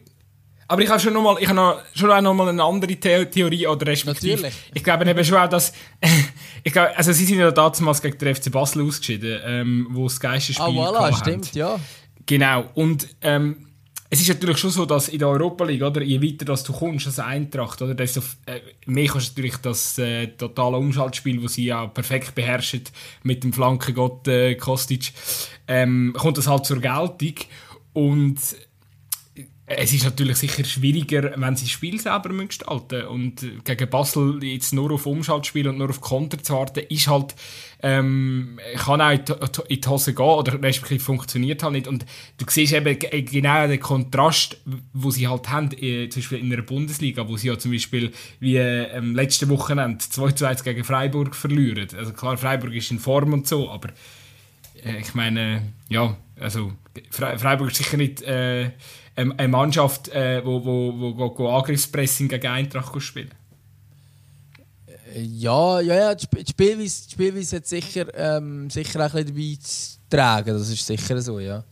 aber 0.71 0.83
ich 0.83 0.89
habe 0.89 1.01
schon 1.01 1.13
nochmal 1.13 1.35
noch, 1.53 1.81
schon 1.95 2.09
noch 2.09 2.47
eine 2.47 2.63
andere 2.63 2.93
The 2.93 3.25
Theorie 3.27 3.67
oder 3.67 3.87
respektive. 3.89 4.37
Natürlich. 4.37 4.55
Ich 4.73 4.85
glaube 4.85 5.09
eben 5.09 5.25
schon 5.25 5.39
auch, 5.39 5.49
dass 5.49 5.73
ich 6.63 6.73
glaube, 6.73 6.97
also 6.97 7.13
sie 7.13 7.25
sind 7.25 7.39
ja 7.39 7.51
damals 7.51 8.01
gegen 8.01 8.19
den 8.19 8.35
FC 8.35 8.53
Basel 8.53 8.87
ausgeschieden, 8.87 9.41
ähm, 9.45 9.89
wo 9.91 10.05
das 10.05 10.21
Geisterspiel 10.21 10.67
Ah, 10.67 11.09
voilà, 11.09 11.17
stimmt, 11.17 11.55
ja. 11.55 11.81
Genau. 12.25 12.67
Und 12.75 13.09
ähm, 13.23 13.67
es 14.13 14.21
ist 14.21 14.29
natürlich 14.29 14.59
schon 14.59 14.71
so, 14.71 14.87
dass 14.87 15.09
in 15.09 15.21
der 15.21 15.29
Europa 15.29 15.65
League, 15.65 15.83
oder, 15.83 16.03
je 16.03 16.21
weiter 16.21 16.45
dass 16.45 16.65
du 16.65 16.73
kommst 16.73 17.07
als 17.07 17.21
Eintracht, 17.21 17.81
oder, 17.81 17.95
desto 17.95 18.21
äh, 18.47 18.61
mehr 18.87 19.07
kannst 19.07 19.29
du 19.29 19.41
natürlich 19.41 19.57
das 19.59 19.99
äh, 19.99 20.27
totale 20.27 20.77
Umschaltspiel, 20.77 21.41
das 21.41 21.55
sie 21.55 21.67
ja 21.67 21.87
perfekt 21.87 22.35
beherrschen 22.35 22.83
mit 23.23 23.45
dem 23.45 23.53
Flankengott 23.53 24.27
äh, 24.27 24.57
Kostic, 24.57 25.13
ähm, 25.69 26.13
kommt 26.19 26.39
das 26.39 26.49
halt 26.49 26.67
zur 26.67 26.81
Geltung. 26.81 27.35
Und 27.93 28.39
es 29.73 29.93
ist 29.93 30.03
natürlich 30.03 30.37
sicher 30.37 30.65
schwieriger, 30.65 31.33
wenn 31.37 31.55
sie 31.55 31.67
das 31.67 31.71
Spiel 31.71 32.01
selber 32.01 32.31
gestalten 32.31 33.07
Und 33.07 33.65
gegen 33.65 33.89
Basel 33.89 34.43
jetzt 34.43 34.75
nur 34.75 34.91
auf 34.91 35.07
Umschaltspiel 35.07 35.69
und 35.69 35.79
nur 35.79 35.91
auf 35.91 36.01
Konter 36.01 36.43
zu 36.43 36.55
warten, 36.55 36.81
ist 36.89 37.07
halt, 37.07 37.37
ähm, 37.81 38.59
kann 38.77 39.01
auch 39.01 39.13
in 39.69 39.81
die 39.81 39.89
Hose 39.89 40.13
gehen 40.13 40.27
oder 40.27 40.61
respektive 40.61 40.99
funktioniert 40.99 41.63
halt 41.63 41.75
nicht. 41.75 41.87
Und 41.87 42.05
du 42.39 42.47
siehst 42.49 42.73
eben 42.73 42.99
genau 42.99 43.69
den 43.69 43.79
Kontrast, 43.79 44.57
wo 44.93 45.13
sie 45.13 45.29
halt 45.29 45.49
haben, 45.49 45.71
äh, 45.81 46.09
zum 46.09 46.21
Beispiel 46.21 46.39
in 46.39 46.51
der 46.51 46.63
Bundesliga, 46.63 47.29
wo 47.29 47.37
sie 47.37 47.47
ja 47.47 47.57
zum 47.57 47.71
Beispiel 47.71 48.11
wie 48.41 48.57
ähm, 48.57 49.15
letzte 49.15 49.49
Wochenende 49.49 49.99
2 49.99 50.33
zu 50.33 50.47
1 50.47 50.65
gegen 50.65 50.83
Freiburg 50.83 51.37
verlieren. 51.37 51.87
Also 51.97 52.13
klar, 52.13 52.37
Freiburg 52.37 52.75
ist 52.75 52.91
in 52.91 52.99
Form 52.99 53.33
und 53.33 53.47
so, 53.47 53.71
aber 53.71 53.91
äh, 54.85 54.99
ich 54.99 55.15
meine, 55.15 55.75
ja, 55.89 56.17
also 56.41 56.73
Freiburg 57.11 57.71
ist 57.71 57.77
sicher 57.77 57.99
nicht... 57.99 58.23
Äh, 58.23 58.73
eine 59.17 59.49
Mannschaft, 59.49 60.09
äh, 60.09 60.45
wo, 60.45 60.65
wo, 60.65 61.17
wo, 61.19 61.39
wo 61.39 61.49
Angriffspressing 61.49 62.29
gegen 62.29 62.47
Eintracht 62.47 63.01
spielen 63.03 63.31
ja, 65.17 65.81
ja, 65.81 65.95
ja, 65.95 66.15
die 66.15 66.27
Spielweise, 66.49 67.07
die 67.07 67.13
Spielweise 67.13 67.57
hat 67.57 67.67
sicher, 67.67 68.07
ähm, 68.15 68.71
sicher 68.71 69.05
auch 69.05 69.15
ein 69.15 69.25
bisschen 69.25 69.35
dabei 69.35 69.59
zu 69.61 69.99
tragen, 70.09 70.59
das 70.59 70.69
ist 70.69 70.87
sicher 70.87 71.21
so, 71.21 71.39
ja. 71.39 71.65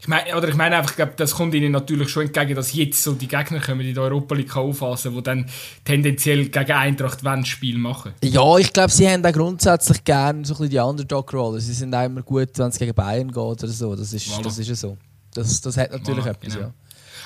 Ich 0.00 0.08
meine, 0.08 0.36
oder 0.36 0.48
ich 0.48 0.54
meine 0.54 0.76
einfach, 0.76 0.90
ich 0.90 0.96
glaube, 0.96 1.14
das 1.16 1.34
kommt 1.34 1.54
ihnen 1.54 1.72
natürlich 1.72 2.10
schon 2.10 2.26
entgegen, 2.26 2.54
dass 2.54 2.74
jetzt 2.74 3.02
so 3.02 3.14
die 3.14 3.26
Gegner 3.26 3.58
kommen 3.60 3.80
in 3.80 3.94
der 3.94 4.02
Europa 4.02 4.34
League 4.34 4.54
auffassen, 4.54 5.14
die 5.14 5.22
dann 5.22 5.46
tendenziell 5.82 6.50
gegen 6.50 6.72
Eintracht 6.72 7.24
wollen, 7.24 7.46
Spiel 7.46 7.78
machen. 7.78 8.12
Ja, 8.22 8.58
ich 8.58 8.70
glaube, 8.70 8.92
sie 8.92 9.08
haben 9.08 9.24
auch 9.24 9.32
grundsätzlich 9.32 10.04
gerne 10.04 10.44
so 10.44 10.52
ein 10.52 10.58
bisschen 10.58 10.70
die 10.70 10.78
Underdog-Rolle. 10.78 11.58
Sie 11.58 11.72
sind 11.72 11.94
auch 11.94 12.04
immer 12.04 12.20
gut, 12.20 12.50
wenn 12.56 12.68
es 12.68 12.78
gegen 12.78 12.92
Bayern 12.92 13.28
geht 13.28 13.36
oder 13.36 13.68
so. 13.68 13.96
Das 13.96 14.12
ist, 14.12 14.28
voilà. 14.28 14.42
das 14.42 14.58
ist 14.58 14.68
ja 14.68 14.74
so. 14.74 14.98
Das, 15.34 15.60
das 15.60 15.76
hat 15.76 15.92
natürlich 15.92 16.24
ja, 16.24 16.30
etwas, 16.30 16.54
genau. 16.54 16.66
ja. 16.66 16.74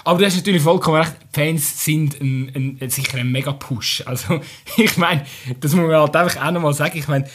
Aber 0.04 0.18
du 0.18 0.26
hast 0.26 0.36
natürlich 0.36 0.62
vollkommen 0.62 1.00
recht, 1.00 1.14
Fans 1.32 1.84
sind 1.84 2.20
ein, 2.20 2.78
ein, 2.80 2.90
sicher 2.90 3.18
ein 3.18 3.30
mega 3.30 3.52
Push. 3.52 4.02
Also, 4.06 4.40
ich 4.76 4.96
meine, 4.96 5.24
das 5.60 5.74
muss 5.74 5.86
man 5.86 6.00
halt 6.00 6.16
einfach 6.16 6.46
auch 6.46 6.50
nochmal 6.50 6.74
sagen. 6.74 6.98
Ich 6.98 7.08
meine, 7.08 7.28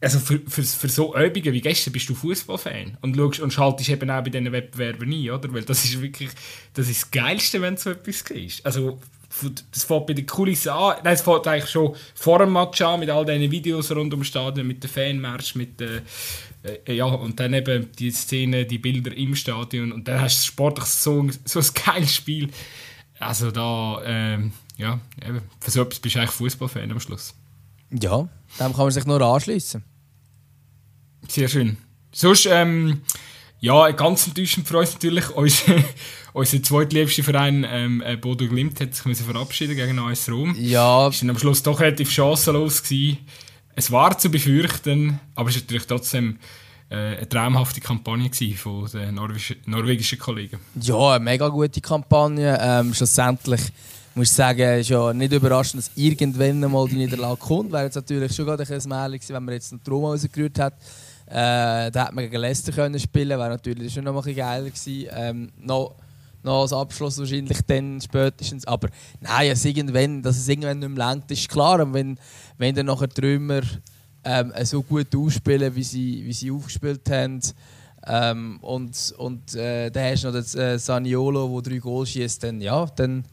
also 0.00 0.18
für, 0.20 0.40
für, 0.46 0.62
für 0.62 0.88
so 0.88 1.16
Übungen 1.16 1.52
wie 1.52 1.60
gestern 1.60 1.92
bist 1.92 2.08
du 2.08 2.14
Fußballfan 2.14 2.98
und 3.00 3.16
schaust 3.16 3.40
und 3.40 3.52
schaltest 3.52 3.88
eben 3.90 4.10
auch 4.10 4.22
bei 4.22 4.30
diesen 4.30 4.52
Wettbewerben 4.52 5.10
ein, 5.10 5.30
oder? 5.30 5.52
Weil 5.52 5.62
das 5.62 5.84
ist 5.84 6.00
wirklich 6.00 6.30
das, 6.74 6.88
ist 6.88 7.02
das 7.02 7.10
Geilste, 7.10 7.60
wenn 7.60 7.76
so 7.76 7.90
etwas 7.90 8.22
ist. 8.22 8.64
Also, 8.64 9.00
das 9.72 9.84
fängt 9.84 10.06
bei 10.06 10.14
den 10.14 10.26
Kulissen 10.26 10.70
an. 10.70 10.96
Nein, 11.04 11.14
es 11.14 11.22
fängt 11.22 11.46
eigentlich 11.46 11.70
schon 11.70 11.94
vor 12.14 12.38
dem 12.38 12.52
Match 12.52 12.80
an 12.82 13.00
mit 13.00 13.10
all 13.10 13.24
diesen 13.24 13.50
Videos 13.50 13.90
rund 13.90 14.12
ums 14.12 14.28
Stadion, 14.28 14.66
mit 14.66 14.82
den 14.82 14.90
Fanmarsch, 14.90 15.54
mit 15.54 15.80
den 15.80 16.02
äh, 16.62 16.94
ja, 16.94 17.06
und 17.06 17.38
dann 17.38 17.54
eben 17.54 17.90
die 17.92 18.10
Szene, 18.10 18.66
die 18.66 18.78
Bilder 18.78 19.16
im 19.16 19.34
Stadion 19.34 19.92
und 19.92 20.08
dann 20.08 20.20
hast 20.20 20.42
du 20.42 20.46
sportlich 20.46 20.86
so, 20.86 21.28
so 21.44 21.60
ein 21.60 21.66
geiles 21.84 22.14
Spiel. 22.14 22.50
Also 23.18 23.50
da, 23.50 24.00
ähm, 24.04 24.52
ja, 24.76 25.00
eben, 25.26 25.42
für 25.60 25.70
so 25.70 25.82
etwas 25.82 25.98
bist 25.98 26.14
du 26.14 26.20
eigentlich 26.20 26.32
Fußballfan 26.32 26.90
am 26.90 27.00
Schluss. 27.00 27.34
Ja, 27.90 28.28
dem 28.60 28.72
kann 28.72 28.76
man 28.76 28.90
sich 28.90 29.06
nur 29.06 29.20
anschließen. 29.20 29.82
Sehr 31.28 31.48
schön. 31.48 31.76
Sonst, 32.12 32.46
ähm, 32.46 33.02
ja, 33.60 33.90
ganz 33.90 34.26
enttäuschend 34.26 34.68
für 34.68 34.78
uns 34.78 34.92
natürlich, 34.92 35.30
unser, 35.30 35.76
unser 36.32 36.62
zweitliebster 36.62 37.24
Verein 37.24 37.66
ähm, 37.68 38.02
äh, 38.04 38.16
Bodo 38.16 38.46
Glimt 38.46 38.80
hat 38.80 38.94
sich 38.94 39.16
verabschieden 39.18 39.76
gegen 39.76 39.98
AS 39.98 40.30
Rom. 40.30 40.54
Ja. 40.58 41.08
Ist 41.08 41.22
dann 41.22 41.30
am 41.30 41.38
Schluss 41.38 41.62
doch 41.62 41.80
relativ 41.80 42.10
chancenlos 42.10 42.82
gewesen. 42.82 43.18
Es 43.74 43.90
war 43.90 44.16
zu 44.18 44.30
befürchten, 44.30 45.20
aber 45.34 45.50
es 45.50 45.56
war 45.56 45.62
natürlich 45.62 45.86
trotzdem 45.86 46.38
äh, 46.90 47.16
eine 47.16 47.28
traumhafte 47.28 47.80
Kampagne 47.80 48.30
von 48.56 48.88
den 48.90 49.14
norwegischen 49.14 50.18
Kollegen. 50.18 50.58
Ja, 50.80 51.14
eine 51.14 51.24
mega 51.24 51.48
gute 51.48 51.80
Kampagne. 51.80 52.58
Ähm, 52.60 52.94
schlussendlich 52.94 53.60
muss 54.14 54.30
ich 54.30 54.34
sagen, 54.34 54.60
es 54.60 54.80
ist 54.80 54.88
ja 54.90 55.12
nicht 55.12 55.32
überraschend, 55.32 55.82
dass 55.82 55.90
irgendwann 55.94 56.60
mal 56.60 56.88
die 56.88 56.96
Niederlage 56.96 57.36
kommt. 57.36 57.72
Wäre 57.72 57.84
jetzt 57.84 57.94
natürlich 57.94 58.34
schon 58.34 58.46
gerade 58.46 58.62
ein 58.62 58.88
Märchen 58.88 59.34
wenn 59.34 59.44
man 59.44 59.54
jetzt 59.54 59.72
noch 59.72 59.82
Trauma 59.82 60.08
rausgerührt 60.08 60.58
hat. 60.58 60.74
Äh, 61.30 61.90
da 61.90 62.04
hätte 62.04 62.14
man 62.14 62.24
gegen 62.24 62.40
Leicester 62.40 62.72
können 62.72 62.98
spielen 62.98 63.38
wäre 63.38 63.50
natürlich 63.50 63.92
schon 63.92 64.04
noch 64.04 64.12
ein 64.12 64.16
bisschen 64.16 64.36
geiler 64.36 64.70
gewesen. 64.70 65.08
Ähm, 65.12 65.52
noch, 65.58 65.94
noch 66.42 66.62
als 66.62 66.72
Abschluss 66.72 67.18
wahrscheinlich 67.18 67.60
dann 67.66 68.00
spätestens. 68.00 68.66
Aber 68.66 68.88
nein, 69.20 69.50
es 69.50 69.64
irgendwann, 69.64 70.22
dass 70.22 70.38
es 70.38 70.48
irgendwann 70.48 70.78
nicht 70.78 70.88
mehr 70.88 71.08
lenkt, 71.10 71.30
ist 71.30 71.48
klar. 71.48 71.80
Und 71.82 71.92
wenn, 71.92 72.18
wenn 72.56 72.74
dann 72.74 72.86
nachher 72.86 73.08
die 73.08 73.20
Römer 73.20 73.60
ähm, 74.24 74.52
so 74.62 74.82
gut 74.82 75.14
ausspielen, 75.14 75.74
wie 75.74 75.82
sie, 75.82 76.24
wie 76.24 76.32
sie 76.32 76.50
aufgespielt 76.50 77.10
haben, 77.10 77.40
ähm, 78.06 78.58
und, 78.62 79.14
und 79.18 79.54
äh, 79.54 79.90
dann 79.90 80.04
hast 80.04 80.24
du 80.24 80.30
noch 80.30 80.42
den 80.42 80.60
äh, 80.60 80.78
Saniolo, 80.78 81.60
der 81.60 81.72
drei 81.72 81.78
Goals 81.78 82.10
schießt, 82.10 82.42
dann 82.42 82.60
ja, 82.60 82.86
dann 82.96 83.24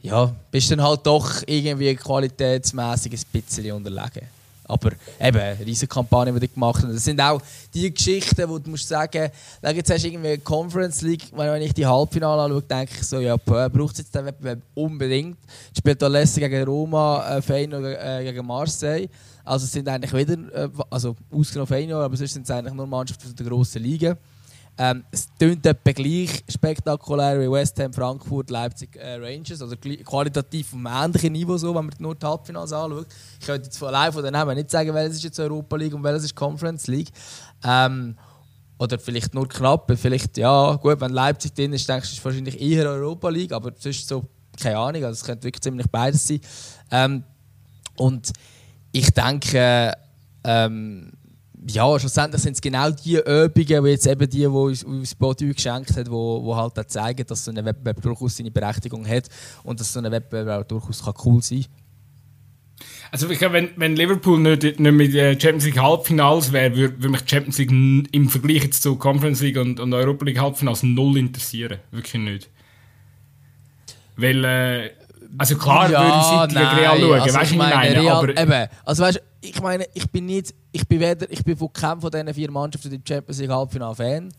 ja, 0.00 0.34
bist 0.50 0.70
dann 0.70 0.82
halt 0.82 1.00
doch 1.04 1.42
irgendwie 1.46 1.94
qualitätsmäßig 1.96 3.12
ein 3.12 3.20
bisschen 3.32 3.72
unterlegen. 3.72 4.28
Aber 4.72 4.92
eben, 5.20 5.38
eine 5.38 5.58
riesige 5.66 5.86
Kampagne, 5.86 6.32
die 6.32 6.40
die 6.40 6.52
gemacht 6.52 6.82
haben. 6.82 6.92
Das 6.92 7.04
sind 7.04 7.20
auch 7.20 7.42
die 7.74 7.92
Geschichten, 7.92 8.48
wo 8.48 8.58
du 8.58 8.70
musst 8.70 8.88
sagen, 8.88 9.30
jetzt 9.62 9.90
hast 9.90 10.02
du 10.02 10.08
irgendwie 10.08 10.28
eine 10.28 10.38
Conference 10.38 11.02
League, 11.02 11.24
wenn 11.34 11.60
ich 11.60 11.74
die 11.74 11.86
Halbfinale 11.86 12.42
anschaue, 12.42 12.62
denke 12.62 12.92
ich 12.98 13.06
so, 13.06 13.20
ja, 13.20 13.36
braucht 13.36 13.92
es 13.92 13.98
jetzt 13.98 14.14
den 14.14 14.24
Wettbewerb 14.24 14.60
unbedingt. 14.74 15.36
Spielt 15.76 16.00
da 16.00 16.06
Leicester 16.06 16.40
gegen 16.40 16.64
Roma, 16.64 17.36
äh, 17.36 17.42
Feyenoord 17.42 17.84
äh, 17.84 18.24
gegen 18.24 18.46
Marseille. 18.46 19.08
Also 19.44 19.64
es 19.64 19.72
sind 19.72 19.86
eigentlich 19.88 20.12
wieder, 20.14 20.38
äh, 20.54 20.68
also 20.88 21.16
ausgenommen 21.30 21.66
Feyenoord, 21.66 22.04
aber 22.04 22.16
sonst 22.16 22.32
sind 22.32 22.44
es 22.44 22.50
eigentlich 22.50 22.74
nur 22.74 22.86
Mannschaften 22.86 23.34
der 23.36 23.46
grossen 23.46 23.82
Liga. 23.82 24.16
Ähm, 24.78 25.04
es 25.10 25.28
klingt 25.38 25.66
etwa 25.66 25.92
gleich 25.92 26.42
spektakulär 26.48 27.38
wie 27.40 27.50
West 27.50 27.78
Ham, 27.78 27.92
Frankfurt, 27.92 28.48
Leipzig, 28.48 28.96
äh, 28.96 29.16
Rangers. 29.16 29.60
Also 29.60 29.76
qualitativ 29.76 30.68
auf 30.68 30.74
einem 30.74 30.86
ähnlichen 30.86 31.32
Niveau, 31.32 31.58
so, 31.58 31.74
wenn 31.74 31.84
man 31.84 31.94
nur 31.98 32.14
die 32.14 32.26
Halbfinals 32.26 32.72
anschaut. 32.72 33.06
Ich 33.38 33.46
könnte 33.46 33.66
jetzt 33.66 33.82
allein 33.82 34.12
von 34.12 34.22
den 34.22 34.32
Namen 34.32 34.56
nicht 34.56 34.70
sagen, 34.70 34.94
welches 34.94 35.16
ist 35.16 35.24
jetzt 35.24 35.40
Europa 35.40 35.76
League 35.76 35.94
und 35.94 36.02
welches 36.02 36.24
ist 36.24 36.34
Conference 36.34 36.86
League. 36.86 37.10
Ähm, 37.62 38.16
oder 38.78 38.98
vielleicht 38.98 39.34
nur 39.34 39.46
knapp. 39.46 39.92
Vielleicht, 39.96 40.38
ja, 40.38 40.74
gut, 40.76 41.00
wenn 41.00 41.12
Leipzig 41.12 41.54
drin 41.54 41.72
ist, 41.74 41.88
denkst 41.88 42.08
du, 42.08 42.16
ist 42.16 42.24
wahrscheinlich 42.24 42.60
eher 42.60 42.88
Europa 42.88 43.28
League, 43.28 43.52
aber 43.52 43.72
sonst 43.78 44.08
so, 44.08 44.24
keine 44.60 44.78
Ahnung. 44.78 45.04
Also 45.04 45.20
es 45.20 45.24
könnte 45.24 45.44
wirklich 45.44 45.62
ziemlich 45.62 45.86
beides 45.90 46.26
sein. 46.26 46.40
Ähm, 46.90 47.24
und 47.96 48.32
ich 48.90 49.10
denke, 49.10 49.92
ähm, 50.44 51.12
ja, 51.66 51.98
schlussendlich 51.98 52.42
sind 52.42 52.54
es 52.54 52.60
genau 52.60 52.90
die 52.90 53.16
Übungen, 53.16 53.84
wie 53.84 53.90
jetzt 53.90 54.06
eben 54.06 54.28
die, 54.28 54.38
die 54.38 54.46
uns, 54.46 54.84
uns 54.84 55.14
Body 55.14 55.52
geschenkt 55.52 55.96
hat, 55.96 56.10
wo, 56.10 56.42
wo 56.42 56.56
halt 56.56 56.74
zeigen, 56.90 57.24
dass 57.26 57.44
so 57.44 57.50
ein 57.50 57.64
Wettbewerb 57.64 58.00
durchaus 58.02 58.36
seine 58.36 58.50
Berechtigung 58.50 59.06
hat 59.06 59.28
und 59.62 59.78
dass 59.78 59.92
so 59.92 60.00
ein 60.00 60.10
Wettbewerb 60.10 60.62
auch 60.62 60.68
durchaus 60.68 61.04
kann 61.04 61.14
cool 61.24 61.42
sein 61.42 61.62
kann. 61.62 61.82
Also 63.12 63.28
ich 63.28 63.38
glaube, 63.38 63.54
wenn, 63.54 63.70
wenn 63.76 63.94
Liverpool 63.94 64.40
nicht, 64.40 64.62
nicht 64.62 64.80
mit 64.80 65.14
der 65.14 65.32
Champions 65.32 65.66
League 65.66 65.80
Halbfinals 65.80 66.52
wäre, 66.52 66.74
würde, 66.74 66.96
würde 66.96 67.10
mich 67.10 67.22
die 67.22 67.34
Champions 67.34 67.58
League 67.58 67.70
im 68.12 68.28
Vergleich 68.28 68.64
jetzt 68.64 68.82
zu 68.82 68.96
Conference 68.96 69.40
League 69.40 69.58
und, 69.58 69.78
und 69.78 69.92
Europa 69.92 70.24
League 70.24 70.40
Halbfinals 70.40 70.82
null 70.82 71.18
interessieren. 71.18 71.78
Wirklich 71.90 72.22
nicht. 72.22 72.50
Weil, 74.16 74.44
äh, 74.44 74.90
also 75.38 75.56
klar 75.56 75.90
ja, 75.90 76.02
würde 76.02 76.52
ich 76.52 76.54
gegen 76.54 76.66
Real 76.66 77.00
schauen, 77.00 77.20
also 77.20 77.38
weißt 77.38 77.50
du, 77.50 77.54
ich 77.54 77.58
meine, 77.58 78.00
Real, 78.00 78.08
aber... 78.08 78.36
Eben, 78.36 78.68
also 78.84 79.02
weißt, 79.02 79.22
ich 79.40 79.60
meine, 79.60 79.86
ich 79.94 80.10
bin 80.10 80.26
nicht, 80.26 80.54
ich 80.70 80.86
bin 80.86 81.00
weder, 81.00 81.30
ich 81.30 81.44
bin 81.44 81.56
von 81.56 81.72
keinem 81.72 82.00
von 82.00 82.10
diesen 82.10 82.34
vier 82.34 82.50
Mannschaften 82.50 82.92
im 82.92 83.02
Champions 83.06 83.38
League 83.40 83.50
Halbfinale 83.50 83.94
Fan. 83.94 84.32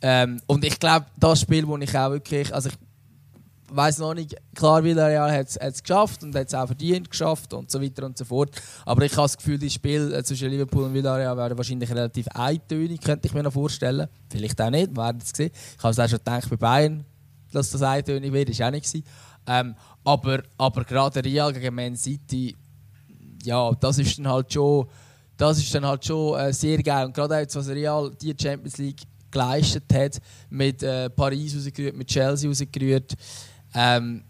Ähm, 0.00 0.40
und 0.46 0.64
ich 0.64 0.78
glaube, 0.78 1.06
das 1.16 1.40
Spiel, 1.40 1.66
wo 1.66 1.76
ich 1.78 1.96
auch 1.96 2.10
wirklich, 2.10 2.52
also 2.52 2.68
ich 2.68 2.74
weiß 3.76 3.98
noch 3.98 4.14
nicht, 4.14 4.36
klar, 4.54 4.82
Villarreal 4.84 5.32
hat 5.32 5.48
es 5.58 5.82
geschafft 5.82 6.22
und 6.22 6.34
hat 6.34 6.48
es 6.48 6.54
auch 6.54 6.66
verdient 6.66 7.10
geschafft 7.10 7.54
und 7.54 7.70
so 7.70 7.80
weiter 7.80 8.04
und 8.04 8.18
so 8.18 8.24
fort. 8.24 8.50
Aber 8.84 9.04
ich 9.04 9.12
habe 9.12 9.22
das 9.22 9.36
Gefühl, 9.36 9.58
das 9.58 9.72
Spiel 9.72 10.12
äh, 10.12 10.22
zwischen 10.24 10.50
Liverpool 10.50 10.84
und 10.84 10.94
Villarreal 10.94 11.36
wäre 11.36 11.56
wahrscheinlich 11.56 11.90
relativ 11.90 12.26
eintönig, 12.28 13.00
könnte 13.00 13.28
ich 13.28 13.34
mir 13.34 13.42
noch 13.42 13.52
vorstellen. 13.52 14.08
Vielleicht 14.30 14.60
auch 14.60 14.70
nicht, 14.70 14.90
wir 14.90 15.02
werden 15.02 15.22
es 15.22 15.30
sehen. 15.30 15.50
Ich 15.76 15.82
habe 15.82 15.92
es 15.92 15.98
auch 15.98 16.08
schon 16.08 16.18
gedacht 16.18 16.50
bei 16.50 16.56
Bayern, 16.56 17.04
dass 17.52 17.70
das 17.70 17.82
eintönig 17.82 18.32
wird, 18.32 18.50
ist 18.50 18.60
auch 18.62 18.70
nicht 18.70 18.86
gewesen. 18.86 19.04
Ähm, 19.46 19.74
aber, 20.04 20.42
aber 20.58 20.84
gerade 20.84 21.24
Real 21.24 21.52
gegen 21.52 21.74
Man 21.74 21.96
City, 21.96 22.56
ja, 23.44 23.72
das 23.72 23.98
ist 23.98 24.18
dann 24.18 24.28
halt 24.28 24.52
schon, 24.52 24.86
das 25.36 25.58
ist 25.58 25.74
dann 25.74 25.86
halt 25.86 26.04
schon 26.04 26.38
äh, 26.38 26.52
sehr 26.52 26.82
geil. 26.82 27.06
Und 27.06 27.14
gerade 27.14 27.38
jetzt, 27.38 27.56
was 27.56 27.68
Real 27.68 28.10
die 28.20 28.34
Champions 28.40 28.78
League 28.78 29.02
geleistet 29.30 29.84
hat, 29.92 30.20
mit 30.50 30.82
äh, 30.82 31.10
Paris 31.10 31.56
rausgerührt, 31.56 31.96
mit 31.96 32.08
Chelsea 32.08 32.48
rausgerührt, 32.48 33.14
ähm, 33.74 34.24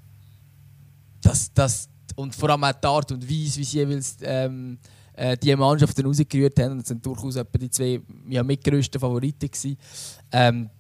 das, 1.20 1.52
das, 1.52 1.88
und 2.16 2.35
vor 2.35 2.50
allem 2.50 2.64
auch 2.64 2.72
die 2.72 2.87
Art 2.87 3.12
und 3.12 3.22
Weise, 3.24 3.58
wie 3.58 3.64
sie 3.64 3.78
jeweils 3.78 4.16
ähm, 4.22 4.78
äh, 5.14 5.37
die 5.37 5.54
Mannschaften 5.54 6.04
rausgerührt 6.04 6.58
haben, 6.58 6.78
das 6.78 6.88
sind 6.88 7.04
durchaus 7.04 7.37
etwa 7.37 7.58
die 7.58 7.70
zwei 7.70 8.00
ja, 8.28 8.42
mitgrößten 8.42 9.00
Favoriten 9.00 9.50
gewesen. 9.50 9.76
Ähm, 10.30 10.70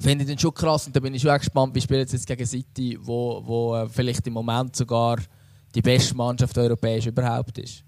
Finde 0.00 0.24
ich 0.24 0.30
dann 0.30 0.38
schon 0.38 0.52
krass 0.52 0.86
und 0.86 0.94
da 0.94 1.00
bin 1.00 1.14
ich 1.14 1.22
schon 1.22 1.36
gespannt, 1.38 1.74
wie 1.74 1.80
spielt 1.80 2.12
jetzt 2.12 2.26
gegen 2.26 2.46
City, 2.46 2.98
wo, 3.00 3.42
wo 3.44 3.74
äh, 3.74 3.88
vielleicht 3.88 4.26
im 4.26 4.34
Moment 4.34 4.76
sogar 4.76 5.18
die 5.74 5.82
beste 5.82 6.14
Mannschaft 6.14 6.56
europäisch 6.58 7.06
überhaupt 7.06 7.58
ist. 7.58 7.85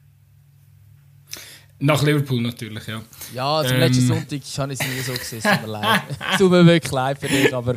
Nach 1.81 2.03
Liverpool 2.03 2.41
natürlich, 2.41 2.89
ja. 2.89 3.01
Ja, 3.33 3.59
also 3.59 3.73
ähm. 3.73 3.81
letzten 3.81 4.09
Sonntag 4.09 4.41
habe 4.59 4.73
ich 4.73 4.81
es 4.81 4.87
nie 4.89 5.01
so 5.01 5.13
gesehen, 5.13 5.43
mir 5.63 5.69
leid. 5.69 6.01
Tut 6.37 6.51
mir 6.51 6.67
wirklich 6.67 6.93
leid 6.93 7.19
für 7.21 7.29
dich, 7.29 7.55
aber... 7.55 7.77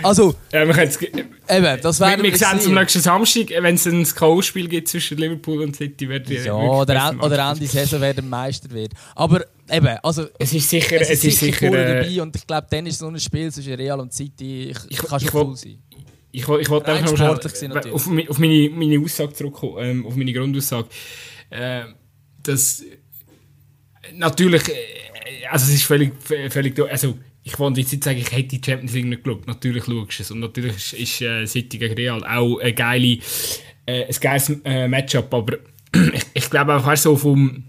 Also... 0.00 0.36
Ja, 0.52 0.64
wir 0.64 0.78
eben, 0.78 1.80
das 1.82 1.98
wäre... 1.98 2.22
Wir, 2.22 2.22
wir 2.22 2.38
sehen 2.38 2.58
es 2.58 2.66
am 2.66 2.74
nächsten 2.74 3.00
Samstag, 3.00 3.50
wenn 3.58 3.74
es 3.74 3.86
ein 3.86 4.04
K.O.-Spiel 4.04 4.68
gibt 4.68 4.86
zwischen 4.86 5.18
Liverpool 5.18 5.62
und 5.62 5.74
City, 5.74 6.08
wird 6.08 6.30
Ja, 6.30 6.54
oder, 6.54 7.10
en, 7.10 7.20
oder 7.20 7.50
Ende 7.50 7.66
Saison, 7.66 8.00
wer 8.00 8.14
der 8.14 8.22
Meister 8.22 8.70
wird. 8.70 8.92
Aber 9.16 9.44
eben, 9.68 9.98
also... 10.04 10.26
Es 10.38 10.52
ist 10.52 10.70
sicher... 10.70 11.00
Es 11.00 11.10
ist, 11.10 11.18
es 11.18 11.32
ist 11.32 11.40
sicher, 11.40 11.66
sicher 11.68 11.78
äh, 11.78 12.00
dabei 12.00 12.22
und 12.22 12.36
ich 12.36 12.46
glaube, 12.46 12.68
dann 12.70 12.86
ist 12.86 13.00
so 13.00 13.08
ein 13.08 13.18
Spiel 13.18 13.50
zwischen 13.50 13.74
Real 13.74 13.98
und 13.98 14.12
City, 14.12 14.70
ich, 14.70 14.78
ich, 14.88 14.98
kann 14.98 15.18
schon 15.18 15.28
ich, 15.28 15.34
cool 15.34 15.56
sein. 15.56 15.82
Ich, 16.30 16.48
ich 16.48 16.70
wollte 16.70 16.92
einfach 16.92 17.10
noch 17.10 17.16
schnell 17.16 17.92
auf, 17.92 18.06
auf 18.28 18.38
meine, 18.38 18.70
meine 18.70 19.04
Aussage 19.04 19.32
zurückkommen, 19.32 19.78
ähm, 19.80 20.06
auf 20.06 20.14
meine 20.14 20.32
Grundaussage. 20.32 20.86
Äh, 21.50 21.86
dass 22.44 22.82
natürlich, 24.14 24.68
äh, 24.68 25.46
also 25.50 25.66
es 25.66 25.74
ist 25.74 25.84
völlig, 25.84 26.12
völlig 26.50 26.78
also 26.80 27.18
ich 27.44 27.58
wollte 27.58 27.80
jetzt 27.80 27.92
nicht 27.92 28.04
sagen, 28.04 28.18
ich 28.18 28.30
hätte 28.30 28.56
die 28.56 28.60
Champions 28.64 28.92
League 28.92 29.06
nicht 29.06 29.24
geschaut. 29.24 29.46
Natürlich 29.46 29.84
schaust 29.84 30.18
du 30.18 30.22
es. 30.22 30.30
Und 30.30 30.40
natürlich 30.40 30.76
ist, 30.76 30.92
ist 30.92 31.20
äh, 31.22 31.46
City 31.46 31.78
gegen 31.78 31.94
Real 31.94 32.24
auch 32.24 32.58
eine 32.58 32.72
geile, 32.72 33.18
äh, 33.86 34.04
ein 34.04 34.16
geiles 34.20 34.50
äh, 34.64 34.86
Matchup. 34.86 35.32
Aber 35.34 35.58
ich, 36.12 36.24
ich 36.34 36.50
glaube 36.50 36.76
auch 36.76 36.96
so 36.96 37.16
vom, 37.16 37.64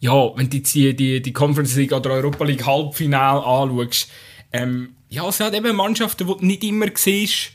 ja, 0.00 0.36
wenn 0.36 0.50
du 0.50 0.56
jetzt 0.56 0.74
die, 0.74 0.94
die, 0.94 1.22
die 1.22 1.32
Conference 1.32 1.76
League 1.76 1.92
oder 1.92 2.10
Europa 2.10 2.44
League 2.44 2.66
Halbfinale 2.66 3.44
anschaust, 3.44 4.10
ähm, 4.52 4.94
ja, 5.08 5.28
es 5.28 5.40
hat 5.40 5.54
eben 5.54 5.76
Mannschaften, 5.76 6.26
die 6.26 6.32
du 6.32 6.44
nicht 6.44 6.64
immer 6.64 6.86
siehst, 6.94 7.52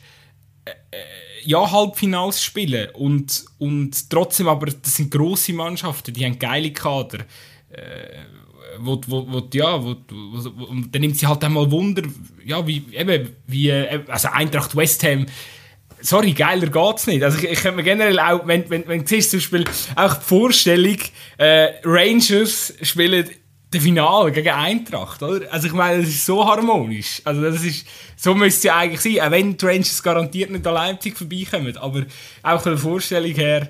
äh, 0.64 0.70
äh, 0.70 0.96
ja, 1.44 1.70
Halbfinals 1.70 2.42
spielen. 2.42 2.88
Und, 2.94 3.44
und 3.58 4.08
trotzdem, 4.08 4.48
aber 4.48 4.66
das 4.66 4.96
sind 4.96 5.10
grosse 5.10 5.52
Mannschaften, 5.52 6.14
die 6.14 6.24
haben 6.24 6.38
geile 6.38 6.72
Kader. 6.72 7.26
Äh, 7.74 8.24
wo, 8.78 9.00
wo, 9.06 9.26
wo, 9.28 9.48
ja, 9.52 9.82
wo, 9.82 9.94
wo, 10.10 10.64
und 10.64 10.92
dann 10.94 11.00
nimmt 11.00 11.16
sie 11.16 11.26
halt 11.26 11.44
einmal 11.44 11.70
Wunder, 11.70 12.02
ja, 12.44 12.66
wie, 12.66 12.84
eben, 12.92 13.30
wie, 13.46 13.70
äh, 13.70 14.00
also 14.08 14.28
Eintracht 14.28 14.74
West 14.74 15.04
Ham, 15.04 15.26
sorry, 16.00 16.32
geiler 16.32 16.66
geht's 16.66 17.06
nicht. 17.06 17.22
Also 17.22 17.38
ich, 17.38 17.44
ich 17.44 17.60
könnte 17.60 17.76
mir 17.76 17.82
generell 17.82 18.18
auch, 18.18 18.46
wenn, 18.46 18.68
wenn, 18.70 18.86
wenn 18.86 19.00
du 19.00 19.06
siehst, 19.06 19.30
zum 19.30 19.38
Beispiel 19.38 19.64
auch 19.96 20.14
die 20.14 20.24
Vorstellung, 20.24 20.98
äh, 21.38 21.68
Rangers 21.84 22.74
spielen 22.82 23.28
das 23.70 23.82
Finale 23.82 24.30
gegen 24.30 24.50
Eintracht, 24.50 25.22
oder? 25.22 25.52
Also 25.52 25.66
ich 25.66 25.72
meine, 25.72 26.00
das 26.00 26.10
ist 26.10 26.26
so 26.26 26.46
harmonisch. 26.46 27.20
Also 27.24 27.42
das 27.42 27.64
ist, 27.64 27.86
so 28.16 28.34
müsste 28.34 28.58
es 28.58 28.62
ja 28.64 28.76
eigentlich 28.76 29.00
sein, 29.00 29.26
auch 29.26 29.30
wenn 29.32 29.56
die 29.56 29.66
Rangers 29.66 30.02
garantiert 30.02 30.50
nicht 30.50 30.66
an 30.66 30.74
Leipzig 30.74 31.16
vorbeikommen. 31.16 31.76
Aber 31.78 32.04
auch 32.42 32.60
von 32.60 32.72
der 32.72 32.78
Vorstellung 32.78 33.32
her, 33.32 33.68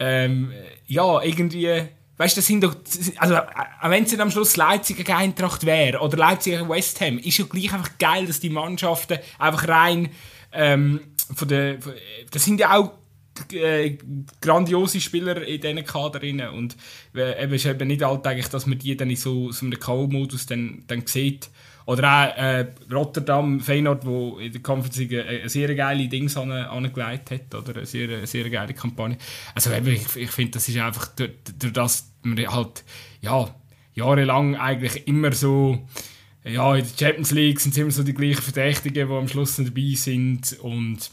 ähm, 0.00 0.52
ja, 0.88 1.22
irgendwie, 1.22 1.88
weißt 2.16 2.36
das 2.36 2.46
sind 2.46 2.62
doch, 2.62 2.74
also 3.18 3.34
wenn 3.82 4.04
es 4.04 4.18
am 4.18 4.30
Schluss 4.30 4.56
Leipzig 4.56 4.96
gegen 4.96 5.12
Eintracht 5.12 5.66
wäre 5.66 6.00
oder 6.00 6.16
Leipzig 6.16 6.54
gegen 6.54 6.68
West 6.68 7.00
Ham, 7.00 7.18
ist 7.18 7.38
ja 7.38 7.44
gleich 7.44 7.72
einfach 7.72 7.98
geil, 7.98 8.26
dass 8.26 8.40
die 8.40 8.50
Mannschaften 8.50 9.18
einfach 9.38 9.68
rein 9.68 10.10
ähm, 10.52 11.00
von 11.34 11.48
der, 11.48 11.80
von, 11.80 11.92
das 12.30 12.44
sind 12.44 12.60
ja 12.60 12.76
auch 12.76 12.92
äh, 13.52 13.98
grandiose 14.40 15.00
Spieler 15.00 15.42
in 15.42 15.60
diesen 15.60 15.84
Kaderinnen 15.84 16.50
und 16.50 16.76
äh, 17.14 17.42
eben, 17.42 17.52
ist 17.52 17.66
eben 17.66 17.88
nicht 17.88 18.02
alltäglich, 18.02 18.48
dass 18.48 18.66
man 18.66 18.78
die 18.78 18.96
dann 18.96 19.10
in 19.10 19.16
so, 19.16 19.52
so 19.52 19.66
einem 19.66 19.78
K.O.-Modus 19.78 20.48
dann, 20.48 20.84
dann 20.86 21.06
sieht. 21.06 21.50
Oder 21.86 22.08
auch 22.08 22.36
äh, 22.36 22.66
Rotterdam, 22.92 23.60
Feyenoord, 23.60 24.04
wo 24.04 24.38
in 24.38 24.52
der 24.52 24.60
Conference 24.60 24.98
eine, 24.98 25.24
eine 25.24 25.48
sehr 25.48 25.74
geile 25.74 26.08
Dings 26.08 26.36
an, 26.36 26.50
angelegt 26.50 27.30
hat, 27.30 27.54
oder 27.54 27.76
eine 27.76 27.86
sehr, 27.86 28.08
eine 28.08 28.26
sehr 28.26 28.50
geile 28.50 28.74
Kampagne. 28.74 29.16
Also 29.54 29.72
eben, 29.72 29.86
ich, 29.88 30.16
ich 30.16 30.30
finde, 30.30 30.52
das 30.52 30.68
ist 30.68 30.76
einfach 30.78 31.06
durch, 31.14 31.30
durch 31.58 31.72
das 31.72 32.12
man 32.22 32.38
halt, 32.38 32.84
ja, 33.20 33.54
jahrelang 33.94 34.56
eigentlich 34.56 35.06
immer 35.06 35.32
so 35.32 35.86
ja, 36.46 36.76
in 36.76 36.84
der 36.84 37.06
Champions 37.06 37.30
League 37.32 37.60
sind 37.60 37.72
es 37.72 37.78
immer 37.78 37.90
so 37.90 38.02
die 38.02 38.14
gleichen 38.14 38.42
Verdächtigen, 38.42 39.08
die 39.08 39.14
am 39.14 39.28
Schluss 39.28 39.56
dabei 39.56 39.94
sind 39.94 40.58
und 40.60 41.10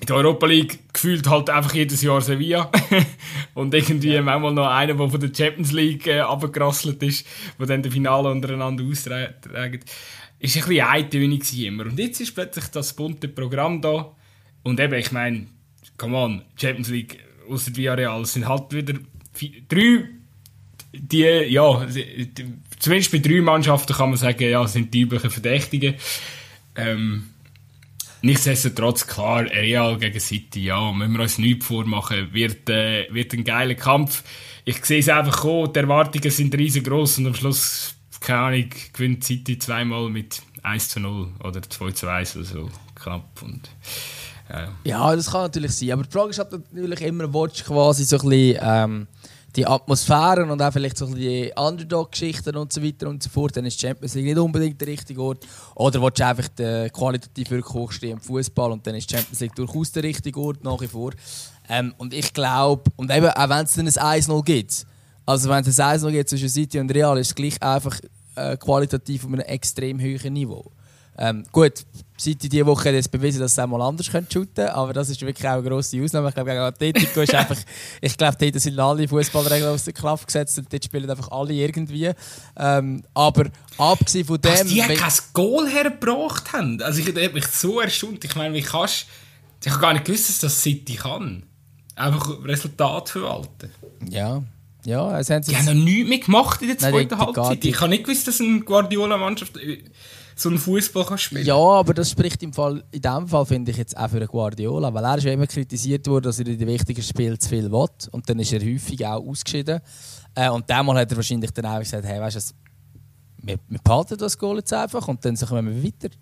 in 0.00 0.06
der 0.06 0.16
Europa 0.16 0.46
League 0.46 0.92
gefühlt 0.92 1.28
halt 1.28 1.50
einfach 1.50 1.74
jedes 1.74 2.02
Jahr 2.02 2.20
Sevilla. 2.20 2.70
und 3.54 3.74
irgendwie 3.74 4.12
ja. 4.12 4.22
manchmal 4.22 4.52
noch 4.52 4.68
einer, 4.68 4.94
der 4.94 5.10
von 5.10 5.20
der 5.20 5.34
Champions 5.34 5.72
League 5.72 6.06
äh, 6.06 6.20
abgekrasselt 6.20 7.02
ist, 7.02 7.26
der 7.58 7.66
dann 7.66 7.82
das 7.82 7.92
Finale 7.92 8.30
untereinander 8.30 8.84
austragen. 8.84 9.80
Ist 10.38 10.56
ein 10.56 10.68
bisschen 10.68 10.86
eintönig 10.86 11.64
immer. 11.64 11.84
Und 11.84 11.98
jetzt 11.98 12.20
ist 12.20 12.34
plötzlich 12.34 12.66
das 12.66 12.92
bunte 12.94 13.26
Programm 13.28 13.80
da. 13.80 14.14
Und 14.62 14.78
eben, 14.78 14.94
ich 14.94 15.10
meine, 15.10 15.46
come 15.96 16.16
on, 16.16 16.42
Champions 16.56 16.90
League 16.90 17.18
außer 17.48 17.74
Villarreal 17.74 18.24
sind 18.24 18.46
halt 18.48 18.72
wieder 18.72 18.94
vier, 19.32 19.62
drei, 19.68 20.04
die, 20.92 21.22
ja, 21.22 21.86
zumindest 22.78 23.12
bei 23.12 23.18
drei 23.18 23.40
Mannschaften 23.40 23.94
kann 23.94 24.10
man 24.10 24.18
sagen, 24.18 24.48
ja, 24.48 24.66
sind 24.66 24.92
die 24.94 25.02
üblichen 25.02 25.30
Verdächtigen. 25.30 25.94
Ähm, 26.76 27.30
Nichtsdestotrotz, 28.22 29.06
klar, 29.06 29.44
Real 29.44 29.96
gegen 29.96 30.18
City, 30.18 30.64
ja, 30.64 30.92
müssen 30.92 31.12
wir 31.12 31.22
uns 31.22 31.38
nichts 31.38 31.66
vormachen, 31.66 32.32
wird, 32.32 32.68
äh, 32.68 33.06
wird 33.12 33.32
ein 33.32 33.44
geiler 33.44 33.74
Kampf. 33.74 34.24
Ich 34.64 34.84
sehe 34.84 34.98
es 34.98 35.08
einfach 35.08 35.40
kommen, 35.42 35.72
die 35.72 35.78
Erwartungen 35.78 36.30
sind 36.30 36.54
riesengroß 36.54 37.18
und 37.18 37.28
am 37.28 37.34
Schluss, 37.34 37.94
keine 38.20 38.40
Ahnung, 38.40 38.70
gewinnt 38.92 39.24
City 39.24 39.58
zweimal 39.58 40.10
mit 40.10 40.42
1 40.62 40.88
zu 40.88 41.00
0 41.00 41.28
oder 41.44 41.62
2 41.62 41.92
zu 41.92 42.08
1 42.08 42.36
oder 42.36 42.44
so, 42.44 42.68
knapp. 42.96 43.42
Und, 43.42 43.70
ja. 44.50 44.68
ja, 44.82 45.16
das 45.16 45.30
kann 45.30 45.42
natürlich 45.42 45.72
sein, 45.72 45.92
aber 45.92 46.02
die 46.02 46.10
Frage 46.10 46.30
ist 46.30 46.38
halt 46.38 46.52
natürlich 46.72 47.00
immer, 47.02 47.32
willst 47.32 47.64
quasi 47.64 48.04
so 48.04 48.18
ein 48.18 48.28
bisschen, 48.28 48.58
ähm, 48.62 49.06
die 49.56 49.66
Atmosphären 49.66 50.50
und 50.50 50.60
auch 50.60 50.72
vielleicht 50.72 50.98
so 50.98 51.06
die 51.06 51.50
Underdog-Geschichten 51.56 52.56
und 52.56 52.72
so 52.72 52.82
weiter 52.82 53.08
und 53.08 53.22
so 53.22 53.30
fort, 53.30 53.56
dann 53.56 53.64
ist 53.64 53.80
Champions 53.80 54.14
League 54.14 54.26
nicht 54.26 54.38
unbedingt 54.38 54.80
der 54.80 54.88
richtige 54.88 55.22
Ort. 55.22 55.46
Oder 55.74 56.02
willst 56.02 56.20
du 56.20 56.26
einfach 56.26 56.48
den 56.48 56.92
qualitativ 56.92 57.50
wirklich 57.50 58.02
im 58.10 58.20
Fußball 58.20 58.72
und 58.72 58.86
dann 58.86 58.94
ist 58.94 59.10
Champions 59.10 59.40
League 59.40 59.54
durchaus 59.54 59.92
der 59.92 60.02
richtige 60.02 60.38
Ort 60.38 60.62
nach 60.62 60.80
wie 60.80 60.86
vor. 60.86 61.12
Ähm, 61.68 61.94
und 61.98 62.12
ich 62.14 62.32
glaube, 62.32 62.90
und 62.96 63.10
eben 63.10 63.28
auch 63.28 63.48
wenn 63.48 63.64
es 63.64 63.74
dann 63.74 63.86
ein 63.86 64.22
1-0 64.22 64.44
gibt, 64.44 64.86
also 65.24 65.48
wenn 65.48 65.64
es 65.64 65.80
ein 65.80 65.98
1-0 65.98 66.10
gibt 66.10 66.28
zwischen 66.28 66.48
City 66.48 66.78
und 66.78 66.90
Real, 66.90 67.18
ist 67.18 67.28
es 67.28 67.34
gleich 67.34 67.62
einfach 67.62 67.98
äh, 68.36 68.56
qualitativ 68.56 69.24
auf 69.24 69.32
einem 69.32 69.40
extrem 69.40 70.00
hohen 70.00 70.32
Niveau. 70.32 70.70
Ähm, 71.20 71.44
gut, 71.50 71.84
seit 72.16 72.42
diese 72.42 72.64
Woche 72.64 72.90
hat 72.90 72.94
es 72.94 73.08
bewiesen, 73.08 73.40
dass 73.40 73.56
sie 73.56 73.62
einmal 73.62 73.82
anders 73.82 74.06
shooten 74.06 74.28
können, 74.54 74.68
aber 74.68 74.92
das 74.92 75.08
ist 75.08 75.20
wirklich 75.20 75.48
auch 75.48 75.54
eine 75.54 75.68
grosse 75.68 76.00
Ausnahme. 76.02 76.28
Ich 76.28 76.34
glaube, 76.34 76.50
gegen 76.50 76.62
Atletico 76.62 77.20
ist 77.22 77.34
einfach, 77.34 77.56
ich 78.00 78.16
glaube, 78.16 78.36
dort 78.38 78.60
sind 78.60 78.78
alle 78.78 79.08
Fußballregeln 79.08 79.72
aus 79.72 79.84
der 79.84 79.94
Kraft 79.94 80.26
gesetzt 80.26 80.58
und 80.58 80.72
dort 80.72 80.84
spielen 80.84 81.10
einfach 81.10 81.30
alle 81.32 81.52
irgendwie. 81.52 82.12
Ähm, 82.56 83.02
aber 83.14 83.46
abgesehen 83.76 84.26
von 84.26 84.40
dem... 84.40 84.52
Dass 84.52 84.64
die 84.66 84.78
kein 84.78 85.12
Goal 85.32 85.68
hergebracht 85.68 86.52
haben, 86.52 86.80
also 86.82 87.00
ich 87.00 87.08
habe 87.08 87.30
mich 87.30 87.46
so 87.48 87.80
erstaunt. 87.80 88.24
Ich 88.24 88.36
meine, 88.36 88.54
wie 88.54 88.62
kannst 88.62 89.06
ich 89.64 89.72
habe 89.72 89.80
gar 89.80 89.92
nicht 89.92 90.04
gewusst, 90.04 90.28
dass 90.28 90.38
das 90.38 90.62
City 90.62 90.94
kann. 90.94 91.42
Einfach 91.96 92.44
Resultat 92.44 93.08
verwalten. 93.08 93.72
Ja. 94.08 94.42
Ja, 94.84 95.04
also 95.08 95.34
haben 95.34 95.42
sie... 95.42 95.50
Die 95.50 95.58
haben 95.58 95.66
noch 95.66 95.74
nichts 95.74 96.08
mehr 96.08 96.18
gemacht 96.18 96.62
in 96.62 96.68
der 96.68 96.78
zweiten 96.78 97.18
Halbzeit. 97.18 97.64
Ich 97.64 97.80
habe 97.80 97.90
nicht 97.90 98.04
gewusst, 98.04 98.28
dass 98.28 98.40
eine 98.40 98.60
Guardiola-Mannschaft 98.60 99.58
so 100.40 100.48
einen 100.48 100.58
Fußball 100.58 101.18
spielen 101.18 101.44
Ja, 101.44 101.56
aber 101.56 101.94
das 101.94 102.10
spricht 102.10 102.42
im 102.42 102.52
Fall, 102.52 102.84
in 102.90 103.02
dem 103.02 103.28
Fall 103.28 103.46
finde 103.46 103.70
ich 103.70 103.76
jetzt 103.76 103.96
auch 103.96 104.08
für 104.08 104.24
Guardiola, 104.26 104.92
weil 104.92 105.04
er 105.04 105.18
ist 105.18 105.24
ja 105.24 105.32
immer 105.32 105.46
kritisiert 105.46 106.06
worden, 106.06 106.24
dass 106.24 106.38
er 106.38 106.46
in 106.46 106.58
den 106.58 106.68
wichtigen 106.68 107.02
Spielen 107.02 107.38
zu 107.38 107.48
viel 107.48 107.70
will 107.70 107.88
und 108.12 108.28
dann 108.28 108.38
ist 108.38 108.52
er 108.52 108.60
häufig 108.60 109.06
auch 109.06 109.26
ausgeschieden. 109.26 109.80
Äh, 110.34 110.50
und 110.50 110.68
damals 110.68 111.00
hat 111.00 111.10
er 111.10 111.16
wahrscheinlich 111.16 111.50
dann 111.50 111.66
auch 111.66 111.78
gesagt, 111.78 112.04
hey, 112.04 112.20
weißt 112.20 112.36
du, 112.36 112.54
wir, 113.42 113.58
wir 113.68 113.78
behalten 113.82 114.16
das 114.18 114.38
Goal 114.38 114.58
jetzt 114.58 114.72
einfach 114.72 115.06
und 115.08 115.24
dann 115.24 115.36
sagen 115.36 115.66
wir 115.66 115.84
weiter. 115.84 116.14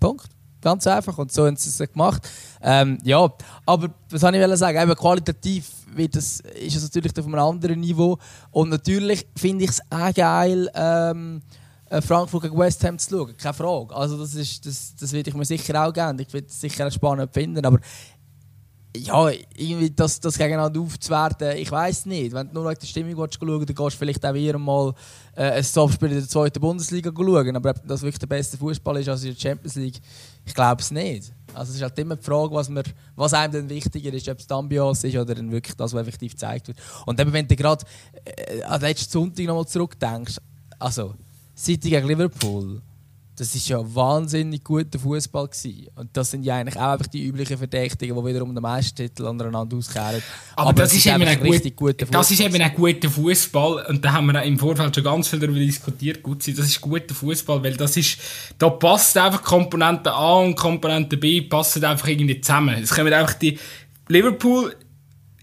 Punkt. 0.00 0.28
Ganz 0.62 0.86
einfach. 0.86 1.18
Und 1.18 1.32
so 1.32 1.46
haben 1.46 1.56
sie 1.56 1.68
es 1.68 1.92
gemacht. 1.92 2.28
Ähm, 2.62 2.98
ja, 3.02 3.28
aber 3.66 3.90
was 4.08 4.20
soll 4.20 4.34
ich 4.34 4.56
sagen? 4.56 4.80
Eben 4.80 4.94
qualitativ 4.94 5.68
wird 5.94 6.14
das, 6.14 6.40
ist 6.40 6.76
es 6.76 6.82
natürlich 6.84 7.18
auf 7.18 7.26
einem 7.26 7.34
anderen 7.34 7.80
Niveau. 7.80 8.16
Und 8.52 8.70
natürlich 8.70 9.26
finde 9.36 9.64
ich 9.64 9.70
es 9.70 9.80
auch 9.90 10.14
geil, 10.14 10.70
ähm, 10.74 11.42
äh, 11.42 11.61
Frankfurt 12.00 12.42
gegen 12.44 12.58
West 12.58 12.82
Ham 12.84 12.98
zu 12.98 13.10
schauen. 13.10 13.36
Keine 13.36 13.54
Frage. 13.54 13.94
Also 13.94 14.16
das, 14.18 14.34
ist, 14.34 14.64
das, 14.64 14.94
das 14.98 15.12
würde 15.12 15.28
ich 15.28 15.36
mir 15.36 15.44
sicher 15.44 15.86
auch 15.86 15.92
gerne. 15.92 16.22
Ich 16.22 16.32
würde 16.32 16.46
es 16.46 16.60
sicher 16.60 16.90
spannend 16.90 17.32
finden. 17.34 17.64
Aber 17.64 17.78
ja, 18.96 19.30
irgendwie 19.56 19.90
das, 19.90 20.20
das 20.20 20.36
gegeneinander 20.36 20.80
aufzuwerten, 20.80 21.56
ich 21.56 21.70
weiß 21.70 22.06
nicht. 22.06 22.32
Wenn 22.32 22.48
du 22.48 22.54
nur 22.54 22.68
wegen 22.68 22.78
der 22.78 22.86
Stimmung 22.86 23.12
schauen 23.12 23.28
willst, 23.28 23.40
dann 23.40 23.76
gehst 23.76 23.94
du 23.94 23.98
vielleicht 23.98 24.26
auch 24.26 24.34
wieder 24.34 24.58
mal 24.58 24.92
äh, 25.34 25.50
ein 25.52 25.64
Topspiel 25.64 26.08
in 26.08 26.18
der 26.18 26.28
zweiten 26.28 26.60
Bundesliga 26.60 27.10
schauen. 27.14 27.56
Aber 27.56 27.70
ob 27.70 27.86
das 27.86 28.02
wirklich 28.02 28.18
der 28.18 28.26
beste 28.26 28.58
Fußball 28.58 28.98
ist 28.98 29.08
als 29.08 29.24
in 29.24 29.34
der 29.34 29.40
Champions 29.40 29.76
League, 29.76 30.00
ich 30.44 30.54
glaube 30.54 30.82
es 30.82 30.90
nicht. 30.90 31.32
Also 31.54 31.70
es 31.70 31.76
ist 31.76 31.82
halt 31.82 31.98
immer 31.98 32.16
die 32.16 32.24
Frage, 32.24 32.54
was, 32.54 32.68
man, 32.68 32.84
was 33.16 33.32
einem 33.32 33.52
denn 33.52 33.70
wichtiger 33.70 34.12
ist, 34.12 34.28
ob 34.28 34.38
es 34.38 34.46
die 34.46 34.54
Ambiance 34.54 35.06
ist 35.06 35.16
oder 35.16 35.34
dann 35.34 35.50
wirklich 35.50 35.76
das, 35.76 35.92
was 35.92 36.02
effektiv 36.02 36.32
gezeigt 36.32 36.68
wird. 36.68 36.78
Und 37.06 37.18
eben, 37.18 37.32
wenn 37.32 37.48
du 37.48 37.56
gerade 37.56 37.84
äh, 38.24 38.62
an 38.62 38.80
letzten 38.80 39.10
Sonntag 39.10 39.46
nochmal 39.46 39.66
zurückdenkst, 39.66 40.36
also 40.78 41.14
City 41.54 41.90
gegen 41.90 42.08
Liverpool, 42.08 42.80
das 43.34 43.54
ist 43.54 43.68
ja 43.68 43.78
wahnsinnig 43.82 44.62
guter 44.62 44.98
Fußball 44.98 45.48
Und 45.96 46.10
das 46.12 46.30
sind 46.30 46.44
ja 46.44 46.56
eigentlich 46.56 46.76
auch 46.76 46.92
einfach 46.92 47.06
die 47.06 47.24
üblichen 47.24 47.56
Verdächtigen, 47.56 48.14
die 48.14 48.24
wiederum 48.24 48.54
den 48.54 48.60
Meistertitel 48.60 49.24
untereinander 49.24 49.76
auskehren. 49.76 50.22
Aber, 50.54 50.68
Aber, 50.68 50.82
das, 50.82 50.92
ist, 50.92 51.06
eben 51.06 51.22
ein 51.22 51.40
richtig 51.40 51.74
gut, 51.74 51.98
guter 51.98 52.10
Das 52.10 52.30
ist 52.30 52.40
eben 52.40 52.60
ein 52.60 52.74
guter 52.74 53.08
Fußball 53.08 53.86
und 53.88 54.04
da 54.04 54.12
haben 54.12 54.26
wir 54.26 54.42
im 54.42 54.58
Vorfeld 54.58 54.94
schon 54.94 55.04
ganz 55.04 55.28
viel 55.28 55.38
darüber 55.38 55.58
diskutiert. 55.58 56.22
Gut, 56.22 56.46
das 56.46 56.66
ist 56.66 56.80
guter 56.80 57.14
Fußball, 57.14 57.62
weil 57.62 57.74
das 57.74 57.96
ist, 57.96 58.18
da 58.58 58.68
passt 58.68 59.16
einfach 59.16 59.42
Komponente 59.42 60.12
A 60.12 60.34
und 60.40 60.54
Komponente 60.54 61.16
B 61.16 61.40
passen 61.40 61.84
einfach 61.84 62.08
irgendwie 62.08 62.40
zusammen. 62.40 62.82
Es 62.82 62.90
kommen 62.90 63.12
einfach 63.12 63.34
die 63.34 63.58
Liverpool. 64.08 64.76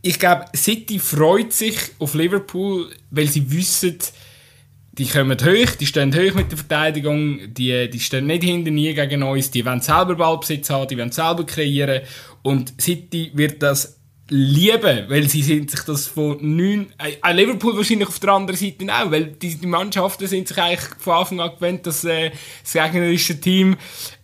Ich 0.01 0.19
glaube, 0.19 0.45
City 0.55 0.99
freut 0.99 1.53
sich 1.53 1.75
auf 1.97 2.13
Liverpool, 2.13 2.89
weil 3.09 3.27
sie 3.27 3.51
wissen, 3.51 3.97
die 4.99 5.07
kommen 5.07 5.37
hoch, 5.39 5.75
die 5.79 5.85
stehen 5.85 6.13
hoch 6.13 6.33
mit 6.35 6.51
der 6.51 6.57
Verteidigung, 6.57 7.53
die, 7.53 7.89
die 7.89 7.99
stehen 7.99 8.27
nicht 8.27 8.43
hinter 8.43 8.69
nie 8.69 8.93
gegen 8.93 9.23
uns, 9.23 9.49
die 9.49 9.65
wollen 9.65 9.79
selber 9.79 10.15
Ballbesitz 10.15 10.69
haben, 10.69 10.89
die 10.89 10.97
wollen 10.97 11.13
selber 11.13 11.45
kreieren. 11.45 12.01
Und 12.43 12.73
City 12.81 13.31
wird 13.33 13.63
das 13.63 13.97
lieben, 14.27 15.09
weil 15.09 15.27
sie 15.29 15.41
sind 15.41 15.71
sich 15.71 15.79
das 15.81 16.07
von 16.07 16.37
neun, 16.41 16.87
äh, 16.97 17.33
Liverpool 17.33 17.77
wahrscheinlich 17.77 18.09
auf 18.09 18.19
der 18.19 18.33
anderen 18.33 18.59
Seite 18.59 18.85
auch, 18.93 19.09
weil 19.09 19.25
die, 19.27 19.55
die 19.55 19.67
Mannschaften 19.67 20.27
sind 20.27 20.49
sich 20.49 20.57
eigentlich 20.57 20.81
von 20.99 21.13
Anfang 21.13 21.39
an 21.39 21.51
gewöhnt, 21.55 21.87
dass 21.87 22.03
äh, 22.03 22.31
das 22.61 22.73
gegnerische 22.73 23.39
Team 23.39 23.77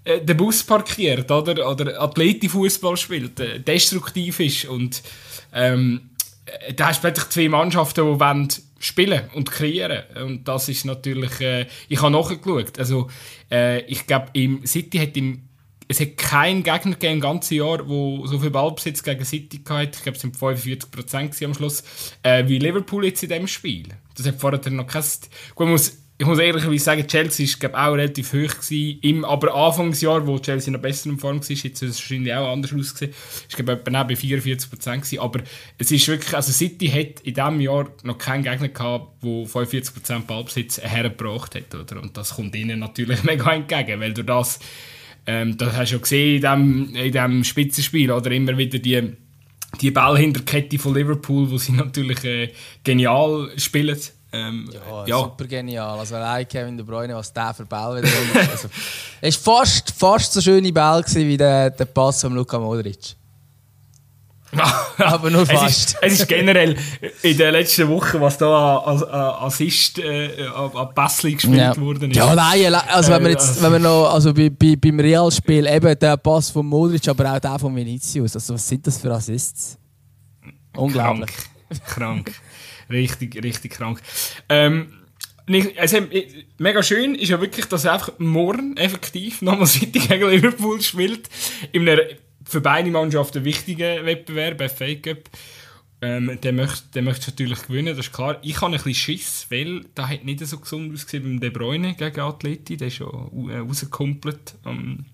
äh, 0.03 0.19
den 0.21 0.37
Bus 0.37 0.63
parkiert, 0.63 1.31
oder, 1.31 1.71
oder 1.71 2.01
Athleti-Fußball 2.01 2.97
spielt, 2.97 3.39
äh, 3.39 3.61
destruktiv 3.61 4.41
ist. 4.41 4.65
Und 4.65 5.01
ähm, 5.53 6.09
äh, 6.45 6.73
da 6.73 6.89
hast 6.89 6.97
du 6.97 7.07
plötzlich 7.07 7.29
zwei 7.29 7.49
Mannschaften, 7.49 8.05
die 8.05 8.19
wollen 8.19 8.49
spielen 8.79 9.29
und 9.33 9.51
kreieren. 9.51 10.03
Und 10.23 10.47
das 10.47 10.69
ist 10.69 10.85
natürlich, 10.85 11.39
äh, 11.41 11.67
ich 11.87 12.01
habe 12.01 12.11
nachgeschaut, 12.11 12.77
also 12.79 13.09
äh, 13.51 13.81
ich 13.85 14.05
glaube, 14.07 14.27
im 14.33 14.65
City 14.65 14.97
hat 14.99 15.17
im 15.17 15.41
es 15.87 15.99
hat 15.99 16.17
keinen 16.17 16.63
Gegner 16.63 16.93
gegeben 16.93 17.13
im 17.13 17.21
ganzen 17.21 17.55
Jahr, 17.55 17.87
wo 17.87 18.25
so 18.25 18.39
viel 18.39 18.49
Ballbesitz 18.49 19.03
gegen 19.03 19.23
City 19.23 19.61
hatte. 19.69 19.91
Ich 19.97 20.03
glaube, 20.03 20.15
es 20.15 20.21
sind 20.21 20.35
45% 20.35 21.45
am 21.45 21.53
Schluss, 21.53 21.83
äh, 22.23 22.47
wie 22.47 22.57
Liverpool 22.57 23.05
jetzt 23.05 23.21
in 23.21 23.29
diesem 23.29 23.47
Spiel. 23.47 23.89
Das 24.15 24.25
hat 24.25 24.39
vorher 24.39 24.71
noch 24.71 24.87
kein... 24.87 25.03
Gut, 25.53 25.67
muss 25.67 25.97
ich 26.17 26.25
muss 26.25 26.39
ehrlich 26.39 26.81
sagen, 26.81 27.05
Chelsea 27.07 27.45
war 27.61 27.89
auch 27.89 27.93
relativ 27.93 28.31
hoch 28.31 28.61
gewesen, 28.61 28.99
im, 29.01 29.25
aber 29.25 29.53
Anfangsjahr, 29.53 30.25
wo 30.25 30.39
Chelsea 30.39 30.71
noch 30.71 30.79
besser 30.79 31.09
in 31.09 31.19
Form 31.19 31.41
war, 31.41 31.49
jetzt 31.49 31.83
es 31.83 31.97
wahrscheinlich 31.97 32.33
auch 32.33 32.53
anders 32.53 32.73
ausgesehen, 32.73 33.11
ist 33.11 33.55
glaube 33.55 33.73
etwa 33.73 34.03
bei 34.03 34.15
44 34.15 34.69
Prozent 34.69 35.03
gewesen, 35.03 35.19
aber 35.19 35.41
es 35.77 35.91
ist 35.91 36.07
wirklich, 36.07 36.33
also 36.33 36.53
City 36.53 36.87
hat 36.87 37.19
in 37.25 37.33
diesem 37.33 37.59
Jahr 37.59 37.89
noch 38.03 38.17
keinen 38.17 38.43
Gegner 38.43 38.69
gehabt, 38.69 39.23
der 39.23 39.45
45 39.45 39.93
Prozent 39.93 40.27
Ballbesitz 40.27 40.79
hergebracht 40.81 41.55
hat, 41.55 41.75
oder? 41.75 42.01
Und 42.01 42.15
das 42.15 42.35
kommt 42.35 42.55
ihnen 42.55 42.79
natürlich 42.79 43.21
mega 43.23 43.51
entgegen, 43.51 43.99
weil 43.99 44.13
du 44.13 44.23
das, 44.23 44.59
ähm, 45.27 45.57
das 45.57 45.75
hast 45.75 45.91
du 45.91 45.95
ja 45.95 46.01
gesehen 46.01 46.35
in 46.37 46.41
dem, 46.41 46.95
in 46.95 47.11
dem 47.11 47.43
Spitzenspiel, 47.43 48.11
oder 48.11 48.31
immer 48.31 48.57
wieder 48.57 48.79
die 48.79 49.15
die 49.81 49.91
Ballhinterkette 49.91 50.79
von 50.79 50.95
Liverpool, 50.95 51.51
wo 51.51 51.57
sie 51.57 51.71
natürlich 51.73 52.23
äh, 52.23 52.49
genial 52.83 53.51
spielen. 53.57 53.99
Ähm, 54.35 54.69
ja, 54.71 55.05
ja, 55.05 55.17
super 55.19 55.45
genial. 55.45 55.99
Also 55.99 56.15
allein 56.15 56.47
Kevin 56.47 56.77
De 56.77 56.85
Bruyne, 56.85 57.15
was 57.15 57.31
der 57.31 57.53
für 57.53 57.65
Ball 57.65 58.01
wieder 58.01 58.09
also, 58.51 58.67
Es 59.21 59.45
war 59.45 59.57
fast, 59.59 59.91
fast 59.91 60.33
so 60.33 60.41
schöne 60.41 60.71
Ball 60.71 61.03
wie 61.13 61.37
der, 61.37 61.69
der 61.69 61.85
Pass 61.85 62.21
von 62.21 62.33
Luka 62.33 62.59
Modric. 62.59 63.15
Aber 64.97 65.29
nur 65.29 65.45
fast. 65.45 65.65
Es 65.65 65.77
ist, 65.77 65.97
es 66.01 66.19
ist, 66.21 66.27
generell 66.27 66.77
in 67.21 67.37
den 67.37 67.51
letzten 67.51 67.87
Wochen, 67.89 68.21
was 68.21 68.37
da 68.37 68.77
als 68.77 69.03
Assist, 69.03 69.99
äh, 69.99 70.47
an 70.47 70.93
Passli 70.93 71.33
gespielt 71.33 71.57
ja. 71.57 71.77
worden 71.77 72.11
ist. 72.11 72.17
Ja, 72.17 72.33
nein, 72.33 72.73
also 72.73 73.11
wenn 73.11 73.23
wir 73.23 73.31
jetzt, 73.31 73.61
wenn 73.61 73.71
wir 73.73 73.79
noch, 73.79 74.13
also 74.13 74.33
bei, 74.33 74.49
bei, 74.49 74.75
beim 74.75 74.99
Real-Spiel 74.99 75.67
eben 75.67 75.99
der 75.99 76.17
Pass 76.17 76.49
von 76.49 76.65
Modric, 76.65 77.07
aber 77.07 77.33
auch 77.33 77.39
der 77.39 77.59
von 77.59 77.75
Vinicius. 77.75 78.35
Also 78.35 78.53
was 78.53 78.67
sind 78.67 78.85
das 78.85 78.97
für 78.97 79.11
Assists? 79.11 79.77
Unglaublich. 80.75 81.31
Krank. 81.85 81.85
Krank. 81.85 82.31
Richtig, 82.89 83.43
richtig 83.43 83.71
krank. 83.71 84.01
Ähm, 84.49 84.93
also, 85.77 85.99
mega 86.57 86.81
schön 86.81 87.15
ist 87.15 87.29
ja 87.29 87.39
wirklich, 87.39 87.65
dass 87.65 87.85
einfach 87.85 88.11
morgen 88.17 88.77
effektiv 88.77 89.41
nochmal 89.41 89.67
City 89.67 89.99
gegen 89.99 90.29
Liverpool 90.29 90.81
spielt. 90.81 91.29
In 91.71 91.87
einem 91.87 92.01
für 92.45 92.61
beide 92.61 92.91
Mannschaften 92.91 93.43
wichtigen 93.43 94.05
Wettbewerb, 94.05 94.71
FA 94.71 94.95
Cup. 94.95 95.29
Ähm, 96.01 96.39
der 96.41 96.53
möchte, 96.53 96.83
der 96.93 97.01
möchte 97.01 97.31
natürlich 97.31 97.63
gewinnen, 97.63 97.95
das 97.95 98.07
ist 98.07 98.13
klar. 98.13 98.37
Ich 98.43 98.57
habe 98.57 98.67
ein 98.67 98.71
bisschen 98.73 98.93
Schiss, 98.93 99.47
weil 99.49 99.85
da 99.95 100.07
hat 100.07 100.23
nicht 100.23 100.45
so 100.45 100.59
gesund 100.59 100.93
ausgesehen 100.93 101.23
beim 101.23 101.39
De 101.39 101.49
Bruyne 101.49 101.95
gegen 101.95 102.19
Atleti. 102.19 102.77
Der 102.77 102.89
ist 102.89 102.99
ja 102.99 103.07
äh, 103.07 103.57
rausgekumpelt 103.59 104.55
am, 104.63 105.05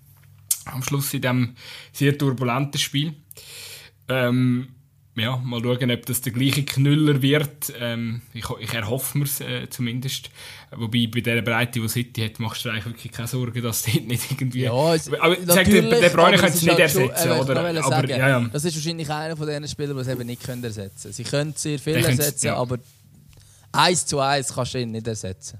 am 0.66 0.82
Schluss 0.82 1.14
in 1.14 1.22
diesem 1.22 1.54
sehr 1.92 2.18
turbulenten 2.18 2.80
Spiel. 2.80 3.14
Ähm, 4.08 4.68
ja, 5.14 5.36
mal 5.36 5.60
schauen, 5.62 5.90
ob 5.90 6.06
das 6.06 6.22
der 6.22 6.32
gleiche 6.32 6.64
Knüller 6.64 7.20
wird. 7.20 7.72
Ähm, 7.78 8.22
ich, 8.32 8.44
ich 8.60 8.72
erhoffe 8.72 9.18
mir 9.18 9.24
es 9.24 9.40
äh, 9.40 9.68
zumindest. 9.68 10.30
Wobei 10.70 11.06
bei 11.06 11.20
dieser 11.20 11.42
Breite, 11.42 11.80
die 11.80 11.88
City 11.88 12.22
hat, 12.22 12.40
machst 12.40 12.64
du 12.64 12.70
eigentlich 12.70 12.86
wirklich 12.86 13.12
keine 13.12 13.28
Sorgen, 13.28 13.62
dass 13.62 13.82
die 13.82 14.00
nicht 14.00 14.30
irgendwie... 14.30 14.62
Ja, 14.62 14.94
es, 14.94 15.12
aber 15.12 15.36
sag 15.44 15.66
dir, 15.66 15.82
der 15.82 16.08
Bräune 16.08 16.38
kann 16.38 16.48
es 16.48 16.62
nicht 16.62 16.70
halt 16.70 16.80
ersetzen, 16.80 17.28
schon, 17.28 17.40
oder? 17.40 17.60
Aber, 17.60 17.82
sagen, 17.82 18.08
ja, 18.08 18.28
ja. 18.28 18.40
Das 18.52 18.64
ist 18.64 18.74
wahrscheinlich 18.74 19.10
einer 19.10 19.36
von 19.36 19.46
diesen 19.46 19.68
Spielern, 19.68 19.96
die 19.96 20.02
es 20.02 20.08
eben 20.08 20.26
nicht 20.26 20.42
können 20.42 20.64
ersetzen 20.64 21.02
können. 21.02 21.12
Sie 21.12 21.24
können 21.24 21.54
sehr 21.56 21.78
viel 21.78 21.96
ich 21.98 22.06
ersetzen, 22.06 22.46
ja. 22.46 22.56
aber 22.56 22.78
eins 23.72 24.06
zu 24.06 24.18
eins 24.18 24.54
kannst 24.54 24.72
du 24.72 24.80
ihn 24.80 24.92
nicht 24.92 25.06
ersetzen. 25.06 25.58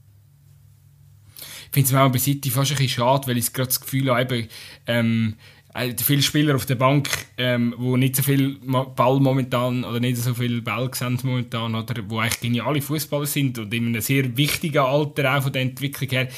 Ich 1.67 1.75
finde 1.75 1.88
es 1.88 1.95
auch 1.95 2.12
bei 2.12 2.19
City 2.19 2.51
fast 2.51 2.71
ein 2.71 2.77
bisschen 2.77 2.88
schade, 2.91 3.27
weil 3.27 3.37
ich 3.38 3.53
gerade 3.53 3.69
das 3.69 3.81
Gefühl 3.81 4.15
habe, 4.15 4.49
ähm, 4.87 5.37
äh, 5.37 5.62
viele 5.74 6.22
Spieler 6.22 6.54
auf 6.54 6.66
der 6.66 6.74
Bank, 6.74 7.08
ähm, 7.38 7.74
wo 7.78 7.96
nicht 7.96 8.16
so 8.16 8.22
viel 8.22 8.58
Ball 8.61 9.20
momentan 9.20 9.85
oder 9.85 10.00
nicht 10.00 10.18
so 10.18 10.35
viel 10.35 10.61
Ball 10.61 10.90
sehen 10.92 11.18
momentan 11.22 11.74
oder 11.74 11.94
wo 12.08 12.18
eigentlich 12.18 12.40
geniale 12.40 12.82
Fußballer 12.82 13.26
sind 13.26 13.58
und 13.58 13.72
in 13.72 13.87
einem 13.87 14.00
sehr 14.00 14.37
wichtigen 14.37 14.78
Alter 14.78 15.37
auch 15.37 15.42
von 15.44 15.52
der 15.52 15.62
Entwicklung 15.62 16.11
her, 16.11 16.28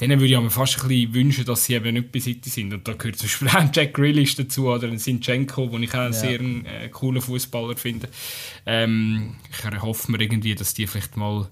denen 0.00 0.20
würde 0.20 0.32
ich 0.32 0.40
mir 0.40 0.50
fast 0.50 0.80
ein 0.80 0.88
bisschen 0.88 1.14
wünschen, 1.14 1.44
dass 1.44 1.64
sie 1.64 1.74
eben 1.74 1.94
nicht 1.94 2.12
bei 2.12 2.20
City 2.20 2.48
sind 2.48 2.72
und 2.72 2.86
da 2.86 2.92
gehört 2.92 3.16
zum 3.16 3.26
Beispiel 3.26 3.48
auch 3.60 3.74
Jack 3.74 3.94
Grealish 3.94 4.36
dazu 4.36 4.68
oder 4.68 4.86
ein 4.86 4.98
Sinchenko, 4.98 5.66
den 5.66 5.82
ich 5.82 5.94
auch 5.94 5.98
einen 5.98 6.12
ja. 6.12 6.18
sehr 6.18 6.40
äh, 6.40 6.88
coolen 6.90 7.20
Fußballer 7.20 7.76
finde. 7.76 8.08
Ähm, 8.64 9.34
ich 9.50 9.82
hoffe 9.82 10.12
mir 10.12 10.20
irgendwie, 10.20 10.54
dass 10.54 10.74
die 10.74 10.86
vielleicht 10.86 11.16
mal 11.16 11.48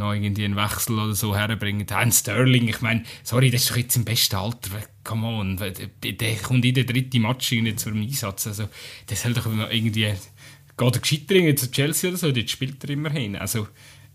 noch 0.00 0.12
irgendwie 0.12 0.44
einen 0.44 0.56
Wechsel 0.56 0.98
oder 0.98 1.14
so 1.14 1.36
herbringen. 1.36 1.88
Ein 1.88 2.10
Sterling, 2.10 2.68
ich 2.68 2.80
meine, 2.80 3.04
sorry, 3.22 3.50
das 3.50 3.62
ist 3.62 3.70
doch 3.70 3.76
jetzt 3.76 3.96
im 3.96 4.04
besten 4.04 4.36
Alter. 4.36 4.70
Come 5.04 5.26
on, 5.26 5.56
der 5.56 6.36
kommt 6.36 6.64
in 6.64 6.74
den 6.74 6.86
dritten 6.86 7.22
Match 7.22 7.54
zum 7.76 8.02
Einsatz. 8.02 8.48
Also, 8.48 8.68
das 9.06 9.22
soll 9.22 9.34
doch 9.34 9.46
irgendwie. 9.46 10.12
Geht 10.76 10.96
er 10.96 11.00
gescheiter 11.00 11.56
zu 11.56 11.70
Chelsea 11.70 12.08
oder 12.08 12.18
so, 12.18 12.32
dort 12.32 12.50
spielt 12.50 12.82
er 12.82 12.90
immerhin. 12.90 13.36
Also, 13.36 13.68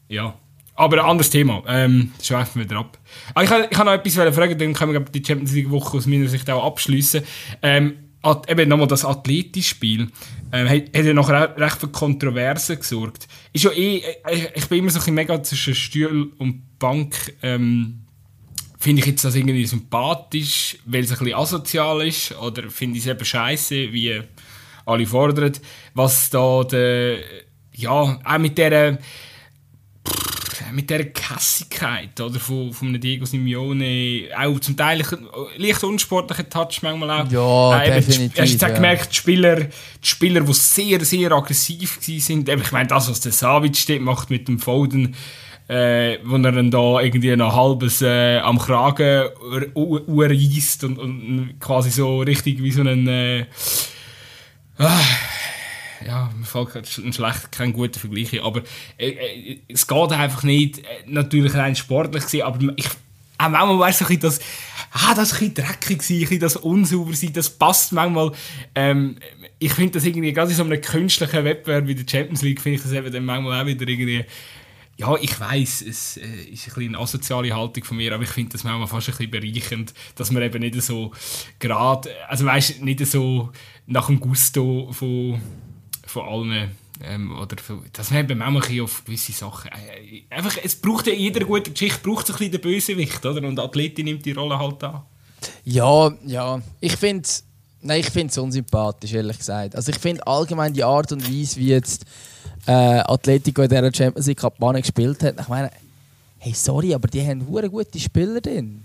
ja. 0.09 0.37
Aber 0.77 1.01
ein 1.01 1.09
anderes 1.09 1.29
Thema. 1.29 1.63
Ähm, 1.67 2.11
schweifen 2.21 2.59
wir 2.59 2.69
wieder 2.69 2.79
ab. 2.79 2.97
Aber 3.33 3.43
ich, 3.43 3.49
habe 3.49 3.85
noch 3.85 3.93
etwas 3.93 4.35
fragen, 4.35 4.57
dann 4.57 4.73
können 4.73 4.93
wir 4.93 4.99
die 4.99 5.23
Champions 5.23 5.53
League-Woche 5.53 5.97
aus 5.97 6.05
meiner 6.05 6.27
Sicht 6.27 6.49
auch 6.49 6.65
abschließen. 6.65 7.23
Ähm, 7.61 8.04
eben 8.47 8.69
nochmal 8.69 8.87
das 8.87 9.05
Athletisch-Spiel 9.05 10.09
ähm, 10.51 10.69
hat, 10.69 10.95
ja 10.95 11.13
noch 11.13 11.29
recht 11.29 11.79
für 11.79 11.87
Kontroversen 11.89 12.79
gesorgt. 12.79 13.27
Ist 13.53 13.63
ja 13.63 13.71
eh, 13.71 14.01
ich, 14.31 14.49
ich 14.55 14.67
bin 14.67 14.79
immer 14.79 14.89
so 14.89 14.99
ein 14.99 15.13
mega 15.13 15.41
zwischen 15.43 15.75
Stuhl 15.75 16.31
und 16.37 16.79
Bank. 16.79 17.35
Ähm, 17.41 18.01
finde 18.79 19.01
ich 19.01 19.07
jetzt 19.07 19.25
das 19.25 19.35
irgendwie 19.35 19.65
sympathisch, 19.65 20.77
weil 20.85 21.03
es 21.03 21.11
ein 21.11 21.17
bisschen 21.17 21.35
asozial 21.35 22.07
ist, 22.07 22.35
oder 22.37 22.69
finde 22.69 22.97
ich 22.97 23.05
es 23.05 23.11
eben 23.11 23.25
scheiße, 23.25 23.91
wie 23.91 24.21
alle 24.85 25.05
fordern, 25.05 25.53
was 25.93 26.29
da 26.29 26.63
der, 26.63 27.17
ja, 27.73 27.91
auch 27.91 28.37
mit 28.37 28.57
dieser 28.57 28.99
mit 30.71 30.89
dieser 30.89 31.05
Kässigkeit 31.05 32.19
oder, 32.19 32.39
von, 32.39 32.73
von 32.73 32.89
einem 32.89 33.01
Diego 33.01 33.25
Simeone, 33.25 34.29
auch 34.37 34.59
zum 34.59 34.75
Teil 34.75 35.03
leicht 35.57 35.83
unsportlichen 35.83 36.49
Touch 36.49 36.81
manchmal 36.81 37.11
auch. 37.11 37.31
Ja, 37.31 37.83
äh, 37.83 37.95
definitiv. 37.95 38.41
Hast 38.41 38.61
du 38.61 38.65
ja. 38.65 38.73
gemerkt, 38.73 39.11
die 39.11 39.15
Spieler, 39.15 39.55
die 39.55 39.69
Spieler, 40.07 40.41
die 40.41 40.53
sehr, 40.53 41.03
sehr 41.05 41.31
aggressiv 41.31 41.99
waren, 42.07 42.61
ich 42.61 42.71
meine, 42.71 42.87
das, 42.87 43.09
was 43.09 43.19
der 43.19 43.31
Savic 43.31 44.01
macht 44.01 44.29
mit 44.29 44.47
dem 44.47 44.59
Foden, 44.59 45.15
äh, 45.67 46.19
wo 46.23 46.35
er 46.35 46.51
dann 46.51 46.71
da 46.71 46.99
irgendwie 46.99 47.31
ein 47.31 47.41
halbes 47.41 48.01
äh, 48.01 48.37
am 48.39 48.59
Kragen 48.59 49.29
urreist 49.73 50.83
und, 50.83 50.99
und 50.99 51.55
quasi 51.59 51.89
so 51.89 52.19
richtig 52.19 52.61
wie 52.61 52.71
so 52.71 52.81
ein 52.81 53.07
äh, 53.07 53.45
ah, 54.77 54.99
ja, 56.05 56.31
mir 56.37 56.45
fällt 56.45 56.87
schlecht, 56.87 57.51
kein 57.51 57.73
guter 57.73 57.99
Vergleich, 57.99 58.41
aber 58.41 58.61
äh, 58.97 59.09
äh, 59.09 59.59
es 59.67 59.87
geht 59.87 60.11
einfach 60.11 60.43
nicht, 60.43 60.79
äh, 60.79 60.83
natürlich 61.07 61.53
rein 61.55 61.75
sportlich 61.75 62.25
gewesen, 62.25 62.43
aber 62.43 62.73
ich, 62.75 62.87
auch 63.37 63.49
manchmal 63.49 63.79
weißt 63.79 64.09
du, 64.09 64.17
das, 64.17 64.39
ah, 64.91 65.13
das 65.15 65.33
ein 65.33 65.51
bisschen 65.51 65.53
dreckig 65.55 65.97
bisschen 65.97 66.39
das 66.39 66.57
unsauber 66.57 67.13
sein, 67.13 67.33
das 67.33 67.49
passt 67.49 67.91
manchmal, 67.91 68.31
ähm, 68.75 69.15
ich 69.57 69.73
finde 69.73 69.93
das 69.93 70.05
irgendwie, 70.05 70.31
gerade 70.31 70.51
in 70.51 70.57
so 70.57 70.63
einem 70.63 70.79
künstlichen 70.79 71.43
Wettbewerb 71.43 71.87
wie 71.87 71.95
der 71.95 72.05
Champions 72.07 72.43
League, 72.43 72.61
finde 72.61 72.77
ich 72.77 72.83
das 72.83 72.91
eben 72.91 73.11
dann 73.11 73.25
manchmal 73.25 73.61
auch 73.61 73.65
wieder 73.65 73.87
irgendwie, 73.87 74.25
ja, 74.97 75.13
ich 75.19 75.37
weiß, 75.37 75.81
es 75.81 76.17
äh, 76.17 76.21
ist 76.21 76.67
ein 76.67 76.73
bisschen 76.75 76.95
eine 76.95 76.99
asoziale 76.99 77.53
Haltung 77.53 77.83
von 77.83 77.97
mir, 77.97 78.13
aber 78.13 78.23
ich 78.23 78.29
finde 78.29 78.51
das 78.51 78.63
manchmal 78.63 78.87
fast 78.87 79.09
ein 79.09 79.15
bisschen 79.17 79.31
bereichend, 79.31 79.93
dass 80.15 80.31
man 80.31 80.43
eben 80.43 80.61
nicht 80.61 80.81
so 80.81 81.11
gerade, 81.59 82.09
also 82.29 82.45
weißt 82.45 82.81
nicht 82.81 83.05
so 83.05 83.51
nach 83.87 84.07
dem 84.07 84.19
Gusto 84.19 84.89
von 84.93 85.41
von 86.05 86.27
allen. 86.27 86.71
Ähm, 87.03 87.37
oder 87.37 87.57
dass 87.91 88.11
man 88.11 88.21
eben 88.21 88.39
manchmal 88.39 88.81
auf 88.81 89.03
gewisse 89.03 89.33
Sachen. 89.33 89.69
Äh, 89.71 90.23
einfach, 90.33 90.57
es 90.63 90.75
braucht 90.75 91.07
ja 91.07 91.13
jeder 91.13 91.43
gute 91.45 91.71
Geschichte, 91.71 91.99
braucht 92.01 92.29
ein 92.29 92.37
bisschen 92.37 92.51
den 92.51 92.61
Bösewicht, 92.61 93.25
oder? 93.25 93.45
Und 93.45 93.59
Athleti 93.59 94.03
nimmt 94.03 94.25
die 94.25 94.31
Rolle 94.31 94.57
halt 94.57 94.81
an. 94.83 95.01
Ja, 95.65 96.11
ja. 96.25 96.61
Ich 96.79 96.95
finde 96.95 97.27
Nein, 97.85 97.99
ich 97.99 98.09
finde 98.09 98.31
es 98.31 98.37
unsympathisch, 98.39 99.13
ehrlich 99.13 99.37
gesagt. 99.37 99.75
Also 99.75 99.91
ich 99.91 99.99
finde 99.99 100.25
allgemein 100.25 100.73
die 100.73 100.83
Art 100.83 101.11
und 101.11 101.21
Weise, 101.23 101.57
wie 101.57 101.67
jetzt 101.67 102.03
äh, 102.65 102.71
Atletico 102.71 103.61
in 103.61 103.69
dieser 103.69 103.93
Champions 103.93 104.25
League 104.25 104.39
Kampagne 104.39 104.81
gespielt 104.81 105.21
hat. 105.21 105.39
Ich 105.39 105.47
meine, 105.47 105.69
hey, 106.39 106.51
sorry, 106.55 106.95
aber 106.95 107.07
die 107.07 107.21
haben 107.21 107.45
gute 107.45 107.99
Spieler 107.99 108.41
drin. 108.41 108.83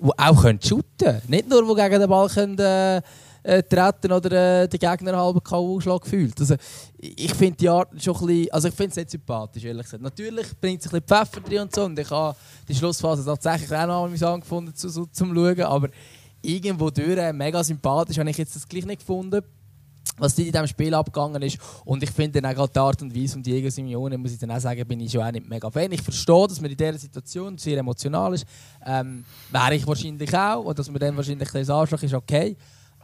Die 0.00 0.18
auch 0.18 0.42
können 0.42 0.60
shooten 0.60 0.84
können. 0.98 1.22
Nicht 1.28 1.48
nur, 1.48 1.62
die 1.62 1.80
gegen 1.80 2.00
den 2.00 2.08
Ball 2.10 2.28
können, 2.28 2.58
äh, 2.58 3.00
äh, 3.42 3.62
treten 3.62 4.12
oder 4.12 4.62
äh, 4.62 4.68
den 4.68 4.78
Gegner 4.78 5.16
halben 5.16 5.42
K.O.-Schlag 5.42 6.02
gefühlt. 6.02 6.38
Also, 6.40 6.56
ich 6.98 7.34
finde 7.34 7.56
die 7.56 7.68
Art 7.68 7.88
schon 8.02 8.14
ein 8.14 8.26
bisschen, 8.26 8.52
also 8.52 8.68
ich 8.68 8.74
finde 8.74 8.90
es 8.90 8.96
nicht 8.96 9.10
sympathisch, 9.10 9.64
ehrlich 9.64 9.84
gesagt. 9.84 10.02
Natürlich 10.02 10.46
bringt 10.60 10.80
es 10.80 10.86
ein 10.86 11.00
bisschen 11.00 11.06
Pfeffer 11.06 11.40
drin 11.40 11.60
und 11.60 11.74
so 11.74 11.84
und 11.84 11.98
ich 11.98 12.10
habe 12.10 12.36
die 12.68 12.74
Schlussphase 12.74 13.24
tatsächlich 13.24 13.72
auch 13.72 13.86
noch 13.86 14.08
mal 14.08 14.24
angefunden 14.24 14.74
zu, 14.74 14.88
zu, 14.88 15.06
zum 15.06 15.34
Schauen, 15.34 15.60
aber 15.62 15.88
irgendwo 16.42 16.90
durch 16.90 17.18
äh, 17.18 17.32
mega 17.32 17.62
sympathisch 17.62 18.18
habe 18.18 18.30
ich 18.30 18.38
jetzt 18.38 18.56
das 18.56 18.68
gleich 18.68 18.86
nicht 18.86 19.00
gefunden 19.00 19.42
was 20.20 20.38
in 20.38 20.52
diesem 20.52 20.66
Spiel 20.66 20.94
abgegangen 20.94 21.42
ist. 21.42 21.58
Und 21.84 22.02
ich 22.02 22.10
finde 22.10 22.46
auch 22.46 22.68
die 22.68 22.78
Art 22.78 23.02
und 23.02 23.14
Weise 23.14 23.34
von 23.34 23.42
Diego 23.42 23.70
Simeone, 23.70 24.18
muss 24.18 24.32
ich 24.32 24.38
dann 24.38 24.50
auch 24.50 24.60
sagen, 24.60 24.86
bin 24.86 25.00
ich 25.00 25.12
schon 25.12 25.22
auch 25.22 25.32
nicht 25.32 25.48
mega 25.48 25.70
Fan. 25.70 25.90
Ich 25.92 26.02
verstehe, 26.02 26.46
dass 26.46 26.60
man 26.60 26.70
in 26.70 26.76
dieser 26.76 26.98
Situation 26.98 27.56
sehr 27.58 27.78
emotional 27.78 28.34
ist. 28.34 28.44
Ähm, 28.84 29.24
wäre 29.50 29.74
ich 29.74 29.86
wahrscheinlich 29.86 30.34
auch. 30.36 30.64
Und 30.64 30.78
dass 30.78 30.90
man 30.90 30.98
dann 30.98 31.16
wahrscheinlich 31.16 31.54
ein 31.54 31.70
Anschlag 31.70 32.02
ist 32.02 32.14
okay. 32.14 32.56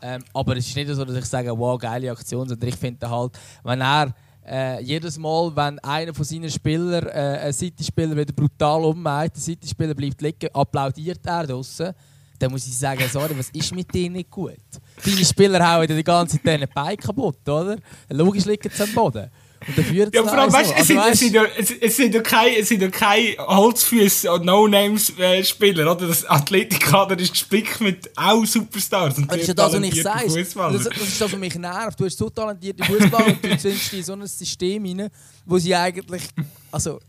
Ähm, 0.03 0.23
aber 0.35 0.57
es 0.57 0.69
ist 0.69 0.77
nicht 0.77 0.89
so, 0.89 1.05
dass 1.05 1.17
ich 1.17 1.25
sage, 1.25 1.57
wow, 1.57 1.79
geile 1.79 2.11
Aktion, 2.11 2.49
sondern 2.49 2.69
ich 2.69 2.77
finde 2.77 3.09
halt, 3.09 3.33
wenn 3.65 3.81
er 3.81 4.15
äh, 4.47 4.83
jedes 4.83 5.19
Mal, 5.19 5.55
wenn 5.57 5.79
einer 5.81 6.15
von 6.15 6.25
seinen 6.25 6.51
Spielern, 6.51 7.07
äh, 7.07 7.41
ein 7.47 7.53
City-Spieler 7.53 8.17
wieder 8.17 8.33
brutal 8.33 8.85
ummeint, 8.85 9.35
der 9.35 9.43
City-Spieler 9.43 9.95
bleibt 9.95 10.23
liegen, 10.23 10.49
applaudiert 10.53 11.21
er 11.25 11.47
draussen. 11.47 11.93
Dann 12.39 12.53
muss 12.53 12.67
ich 12.67 12.77
sagen, 12.77 13.03
sorry, 13.11 13.37
was 13.37 13.49
ist 13.51 13.75
mit 13.75 13.93
dir 13.93 14.11
nicht 14.11 14.31
gut? 14.31 14.59
Deine 15.05 15.25
Spieler 15.25 15.75
hauen 15.75 15.87
dir 15.87 15.97
die 15.97 16.05
ganze 16.05 16.37
Zeit 16.41 16.61
den 16.61 16.69
Bein 16.75 16.97
kaputt, 16.97 17.49
oder? 17.49 17.77
Logisch 18.11 18.45
liegen 18.45 18.71
sie 18.71 18.83
am 18.83 18.93
Boden. 18.93 19.31
Und 19.67 19.79
dann 19.79 19.85
führt 19.85 20.15
Ja, 20.15 20.23
vor 20.23 20.33
allem, 20.39 20.53
weißt, 20.53 20.75
es, 20.77 20.87
sind, 20.87 21.01
es, 21.11 21.19
sind 21.19 21.35
ja, 21.35 21.45
es, 21.57 21.71
es 21.71 21.97
sind 21.97 22.15
ja 22.15 22.21
keine, 22.21 22.59
es 22.59 22.69
sind 22.69 22.83
ja 22.83 22.89
keine 22.89 23.37
Holzfüße 23.39 24.31
und 24.33 24.45
No-Names-Spieler, 24.45 25.93
oder? 25.93 26.09
Das 26.09 26.25
Athletikkader 26.25 27.19
ist 27.19 27.33
gespickt 27.33 27.81
mit 27.81 28.11
auch 28.17 28.45
Superstars. 28.45 29.19
Und 29.19 29.31
das 29.31 29.39
ist 29.39 29.49
ja 29.49 29.55
das, 29.55 29.73
was 29.73 29.83
ich 29.83 30.03
sage. 30.03 30.25
Das, 30.25 30.35
das, 30.35 30.97
ist 30.97 31.21
das, 31.21 31.33
was 31.33 31.39
mich 31.39 31.55
nervt. 31.55 31.99
Du 31.99 32.05
hast 32.05 32.19
so 32.19 32.29
talentierte 32.31 32.85
Fußballer 32.85 33.27
und 33.27 33.45
du 33.45 33.57
zwingst 33.59 33.93
in 33.93 34.03
so 34.03 34.13
ein 34.13 34.27
System 34.27 34.85
rein, 34.85 35.09
wo 35.45 35.59
sie 35.59 35.75
eigentlich, 35.75 36.23
also, 36.71 37.01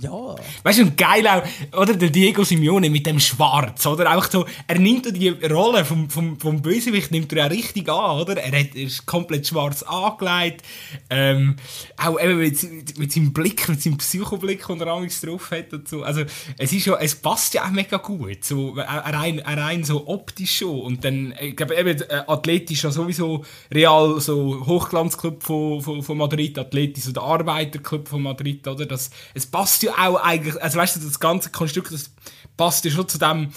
ja. 0.00 0.36
Weißt 0.62 0.78
du, 0.78 0.82
und 0.82 0.96
geil 0.96 1.26
auch, 1.26 1.42
oder? 1.78 1.94
Der 1.94 2.10
Diego 2.10 2.44
Simeone 2.44 2.90
mit 2.90 3.06
dem 3.06 3.20
Schwarz, 3.20 3.86
oder? 3.86 4.16
Auch 4.16 4.30
so, 4.30 4.46
er 4.66 4.78
nimmt 4.78 5.06
die 5.16 5.28
Rolle 5.28 5.84
vom, 5.84 6.08
vom, 6.10 6.38
vom 6.38 6.62
Bösewicht 6.62 7.10
nimmt 7.10 7.32
er 7.32 7.46
auch 7.46 7.50
richtig 7.50 7.88
an, 7.88 8.20
oder? 8.20 8.36
Er, 8.36 8.60
hat, 8.60 8.74
ist 8.74 9.06
komplett 9.06 9.46
schwarz 9.46 9.82
angelegt. 9.82 10.62
Ähm, 11.10 11.56
auch 11.96 12.20
eben 12.20 12.38
mit, 12.38 12.98
mit 12.98 13.12
seinem 13.12 13.32
Blick, 13.32 13.68
mit 13.68 13.82
seinem 13.82 13.98
Psychoblick, 13.98 14.66
den 14.66 14.80
er 14.80 14.88
amigs 14.88 15.20
drauf 15.20 15.50
hat 15.50 15.72
und 15.72 15.88
so. 15.88 16.02
Also, 16.02 16.22
es 16.56 16.72
ist 16.72 16.86
ja, 16.86 16.96
es 16.96 17.14
passt 17.14 17.54
ja 17.54 17.64
auch 17.64 17.70
mega 17.70 17.96
gut. 17.96 18.44
So, 18.44 18.70
rein, 18.70 19.40
rein 19.40 19.84
so 19.84 20.06
optisch 20.06 20.56
schon. 20.58 20.80
Und 20.80 21.04
dann, 21.04 21.34
ich 21.40 21.56
glaube, 21.56 21.76
eben, 21.76 22.00
äh, 22.02 22.22
athletisch 22.26 22.84
ja 22.84 22.90
sowieso 22.90 23.44
Real, 23.72 24.20
so 24.20 24.64
Hochglanzclub 24.66 25.42
von, 25.42 25.80
von, 25.82 26.02
von 26.02 26.18
Madrid, 26.18 26.58
athletisch, 26.58 27.04
so 27.04 27.12
der 27.12 27.22
Arbeiterclub 27.22 28.08
von 28.08 28.22
Madrid, 28.22 28.66
oder? 28.66 28.86
Das, 28.86 29.10
es 29.34 29.46
passt 29.46 29.82
ja 29.82 29.87
ja 29.88 30.08
auch 30.08 30.22
eigentlich, 30.22 30.60
also 30.62 30.78
weißt 30.78 30.96
du, 30.96 31.00
das 31.00 31.20
ganze 31.20 31.50
Konstrukt, 31.50 31.92
das 31.92 32.10
passt 32.56 32.84
ja 32.84 32.90
schon 32.90 33.08
zu 33.08 33.18
dem 33.18 33.50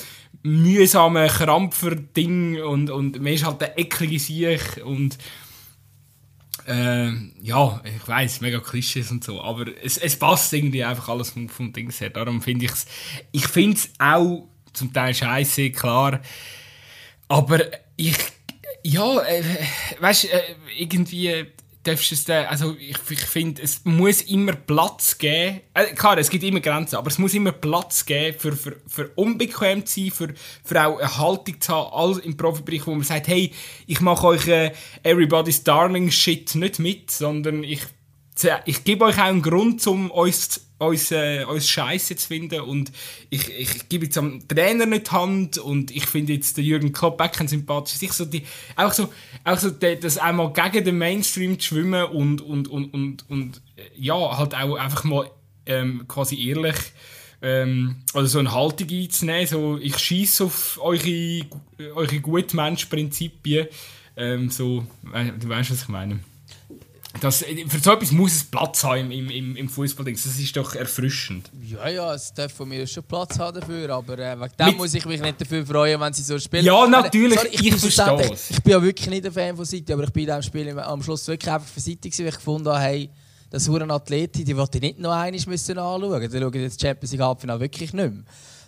mühsamen 0.43 1.27
Krampfer-Ding 1.27 2.61
und, 2.61 2.89
und 2.89 3.21
man 3.21 3.33
ist 3.33 3.45
halt 3.45 3.61
der 3.61 3.77
eklige 3.77 4.19
Sieg 4.19 4.81
und 4.83 5.17
äh, 6.67 7.11
ja, 7.41 7.81
ich 7.83 8.07
weiß, 8.07 8.41
mega 8.41 8.59
Klischees 8.59 9.11
und 9.11 9.23
so, 9.23 9.41
aber 9.41 9.65
es, 9.83 9.97
es 9.97 10.17
passt 10.17 10.53
irgendwie 10.53 10.83
einfach 10.83 11.09
alles 11.09 11.31
vom, 11.31 11.49
vom 11.49 11.73
Ding 11.73 11.91
her. 11.91 12.09
Darum 12.09 12.41
finde 12.41 12.65
ich 12.65 12.71
es, 12.71 12.85
ich 13.31 13.47
finde 13.47 13.77
es 13.77 13.89
auch 13.99 14.47
zum 14.73 14.93
Teil 14.93 15.13
scheiße, 15.13 15.71
klar, 15.71 16.21
aber 17.27 17.59
ich, 17.97 18.17
ja, 18.83 19.21
äh, 19.21 19.43
weißt 19.99 20.25
äh, 20.25 20.41
irgendwie 20.77 21.45
darfst 21.83 22.11
es 22.11 22.25
dann, 22.25 22.45
also 22.45 22.75
ich, 22.77 22.97
ich 23.09 23.19
finde, 23.21 23.61
es 23.61 23.81
muss 23.85 24.21
immer 24.21 24.53
Platz 24.53 25.17
geben. 25.17 25.61
Äh, 25.73 25.93
klar, 25.95 26.17
es 26.17 26.29
gibt 26.29 26.43
immer 26.43 26.59
Grenzen, 26.59 26.95
aber 26.95 27.07
es 27.07 27.17
muss 27.17 27.33
immer 27.33 27.51
Platz 27.51 28.05
geben 28.05 28.37
für, 28.37 28.55
für, 28.55 28.77
für 28.87 29.09
unbequem 29.15 29.85
zu 29.85 30.01
sein, 30.01 30.11
für, 30.11 30.33
für 30.63 30.85
auch 30.85 30.99
eine 30.99 31.17
Haltung 31.17 31.59
zu 31.59 31.73
haben, 31.73 31.93
alles 31.93 32.17
im 32.19 32.37
Profibereich, 32.37 32.85
wo 32.85 32.91
man 32.91 33.03
sagt, 33.03 33.27
hey, 33.27 33.51
ich 33.87 34.01
mache 34.01 34.27
euch 34.27 34.47
äh, 34.47 34.71
Everybody's 35.03 35.63
Darling 35.63 36.11
Shit 36.11 36.55
nicht 36.55 36.79
mit, 36.79 37.11
sondern 37.11 37.63
ich 37.63 37.81
ich 38.65 38.83
gebe 38.83 39.05
euch 39.05 39.17
auch 39.17 39.23
einen 39.23 39.41
Grund, 39.41 39.85
um 39.87 40.11
uns, 40.11 40.61
uns, 40.77 41.11
äh, 41.11 41.43
uns 41.43 41.69
Scheiße 41.69 42.15
zu 42.15 42.27
finden. 42.27 42.61
Und 42.61 42.91
ich, 43.29 43.49
ich 43.49 43.89
gebe 43.89 44.05
jetzt 44.05 44.17
am 44.17 44.47
Trainer 44.47 44.85
nicht 44.85 45.07
die 45.07 45.11
Hand 45.11 45.57
und 45.57 45.91
ich 45.91 46.05
finde 46.05 46.33
jetzt 46.33 46.57
den 46.57 46.65
Jürgen 46.65 46.91
Klopp 46.91 47.21
auch 47.21 47.47
sympathisch. 47.47 47.97
Ich 48.01 48.13
so 48.13 48.25
die, 48.25 48.43
auch 48.75 48.93
so, 48.93 49.11
auch 49.43 49.57
so 49.57 49.69
die, 49.69 49.99
das 49.99 50.17
einmal 50.17 50.53
gegen 50.53 50.85
den 50.85 50.97
Mainstream 50.97 51.59
zu 51.59 51.67
schwimmen 51.67 52.05
und, 52.05 52.41
und, 52.41 52.67
und, 52.67 52.93
und, 52.93 53.29
und 53.29 53.61
äh, 53.75 53.81
ja, 53.95 54.37
halt 54.37 54.55
auch 54.55 54.75
einfach 54.75 55.03
mal 55.03 55.29
ähm, 55.65 56.05
quasi 56.07 56.47
ehrlich 56.47 56.77
ähm, 57.41 57.97
oder 58.13 58.27
so 58.27 58.39
eine 58.39 58.53
Haltung 58.53 58.87
einzunehmen. 58.89 59.47
So, 59.47 59.77
ich 59.77 59.97
schieße 59.97 60.45
auf 60.45 60.79
eure, 60.81 61.45
eure 61.95 62.19
Gutmensch-Prinzipien. 62.19 63.67
Ähm, 64.17 64.49
so, 64.49 64.85
äh, 65.13 65.31
du 65.39 65.49
weißt, 65.49 65.71
was 65.71 65.83
ich 65.83 65.87
meine. 65.87 66.19
Das, 67.19 67.43
für 67.67 67.79
so 67.79 67.91
etwas 67.91 68.11
muss 68.11 68.35
es 68.35 68.43
Platz 68.45 68.83
haben 68.83 69.11
im, 69.11 69.29
im, 69.29 69.55
im 69.55 69.69
Fußball. 69.69 70.05
Das 70.05 70.25
ist 70.25 70.55
doch 70.55 70.75
erfrischend. 70.75 71.49
Ja, 71.61 71.89
ja, 71.89 72.13
es 72.13 72.33
darf 72.33 72.53
von 72.53 72.69
mir 72.69 72.87
schon 72.87 73.03
Platz 73.03 73.37
haben 73.37 73.59
dafür, 73.59 73.89
aber 73.89 74.17
äh, 74.17 74.39
wegen 74.39 74.51
dem 74.57 74.67
Mit 74.67 74.77
muss 74.77 74.93
ich 74.93 75.05
mich 75.05 75.21
nicht 75.21 75.41
dafür 75.41 75.65
freuen, 75.65 75.99
wenn 75.99 76.13
sie 76.13 76.23
so 76.23 76.39
spielen. 76.39 76.63
Ja, 76.63 76.87
natürlich, 76.87 77.39
Sorry, 77.39 77.49
ich, 77.51 77.67
ich 77.67 77.75
verstehe 77.75 78.31
es. 78.31 78.51
Ich 78.51 78.63
bin 78.63 78.71
ja 78.71 78.81
wirklich 78.81 79.09
nicht 79.09 79.25
ein 79.25 79.31
Fan 79.31 79.55
von 79.55 79.65
City, 79.65 79.91
aber 79.91 80.03
ich 80.03 80.13
bin 80.13 80.23
in 80.23 80.27
diesem 80.27 80.43
Spiel 80.43 80.79
am 80.79 81.03
Schluss 81.03 81.27
wirklich 81.27 81.51
einfach 81.51 81.67
für 81.67 81.81
City 81.81 82.11
weil 82.17 82.27
ich 82.27 82.35
gefunden 82.35 82.69
habe, 82.69 82.79
hey, 82.79 83.09
das 83.49 83.67
Huren 83.67 83.91
Athleti, 83.91 84.45
die 84.45 84.55
wollte 84.55 84.77
ich 84.77 84.81
nicht 84.81 84.99
noch 84.99 85.11
einmal 85.11 85.41
müssen 85.45 85.77
anschauen. 85.77 86.29
Die 86.29 86.39
schauen 86.39 86.53
jetzt 86.53 86.81
Champions 86.81 87.11
League 87.11 87.21
Halbfinale 87.21 87.59
wirklich 87.59 87.91
nicht 87.91 88.13
mehr. 88.13 88.23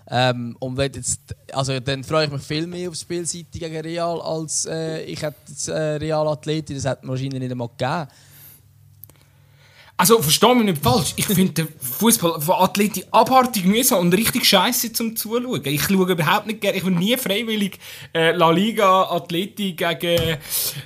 Ähm, 0.09 0.57
und 0.59 0.75
wenn 0.75 0.91
jetzt, 0.91 1.21
also 1.53 1.79
dann 1.79 2.03
freue 2.03 2.25
ich 2.25 2.31
mich 2.31 2.41
viel 2.41 2.67
mehr 2.67 2.89
aufs 2.89 3.01
Spiel 3.01 3.25
City 3.25 3.59
gegen 3.59 3.79
Real, 3.79 4.21
als 4.21 4.65
äh, 4.65 5.03
ich 5.03 5.21
hätte 5.21 5.37
jetzt, 5.47 5.69
äh, 5.69 5.73
Real 5.73 6.27
Athleti, 6.27 6.75
das 6.75 6.83
hätte 6.83 7.07
wahrscheinlich 7.07 7.39
nicht 7.39 7.51
einmal 7.51 7.69
gegeben. 7.69 8.07
Also, 10.03 10.21
versteh 10.21 10.53
mich 10.53 10.65
nicht 10.65 10.83
falsch. 10.83 11.13
Ich 11.15 11.27
finde 11.27 11.53
den 11.53 11.67
Fußball 11.79 12.41
von 12.41 12.55
Athleti 12.55 13.05
abartig 13.09 13.63
mühsam 13.63 13.99
und 13.99 14.13
richtig 14.13 14.43
scheiße 14.43 14.91
zum 14.91 15.15
Zuschauen. 15.15 15.61
Ich 15.63 15.81
schaue 15.81 16.11
überhaupt 16.11 16.45
nicht 16.45 16.59
gerne. 16.59 16.77
Ich 16.77 16.83
will 16.83 16.91
nie 16.91 17.15
freiwillig 17.15 17.79
äh, 18.13 18.33
La 18.33 18.51
Liga 18.51 19.03
Atleti 19.03 19.71
gegen 19.71 20.39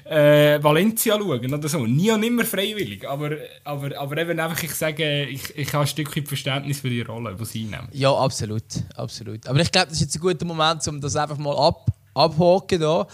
äh, 0.06 0.62
Valencia 0.62 1.18
schauen 1.18 1.52
oder 1.52 1.68
so. 1.68 1.84
Nie 1.88 2.12
und 2.12 2.20
nimmer 2.20 2.46
freiwillig. 2.46 3.10
Aber, 3.10 3.32
aber, 3.64 3.98
aber 3.98 4.18
eben 4.18 4.40
einfach, 4.40 4.62
ich 4.62 4.76
sage, 4.76 5.26
ich, 5.26 5.50
ich 5.58 5.74
habe 5.74 5.86
ein 5.86 5.88
Stückchen 5.88 6.24
Verständnis 6.24 6.82
für 6.82 6.90
die 6.92 7.02
Rolle, 7.02 7.36
die 7.36 7.46
sie 7.46 7.64
nehmen. 7.64 7.90
Ja, 7.94 8.14
absolut. 8.14 8.62
absolut. 8.98 9.48
Aber 9.48 9.60
ich 9.62 9.72
glaube, 9.72 9.88
das 9.88 9.96
ist 9.96 10.02
jetzt 10.02 10.16
ein 10.18 10.22
guter 10.22 10.46
Moment, 10.46 10.88
um 10.88 11.02
das 11.02 11.16
einfach 11.16 11.40
mal 11.40 11.58
ab, 11.58 11.88
abhaken. 12.14 13.06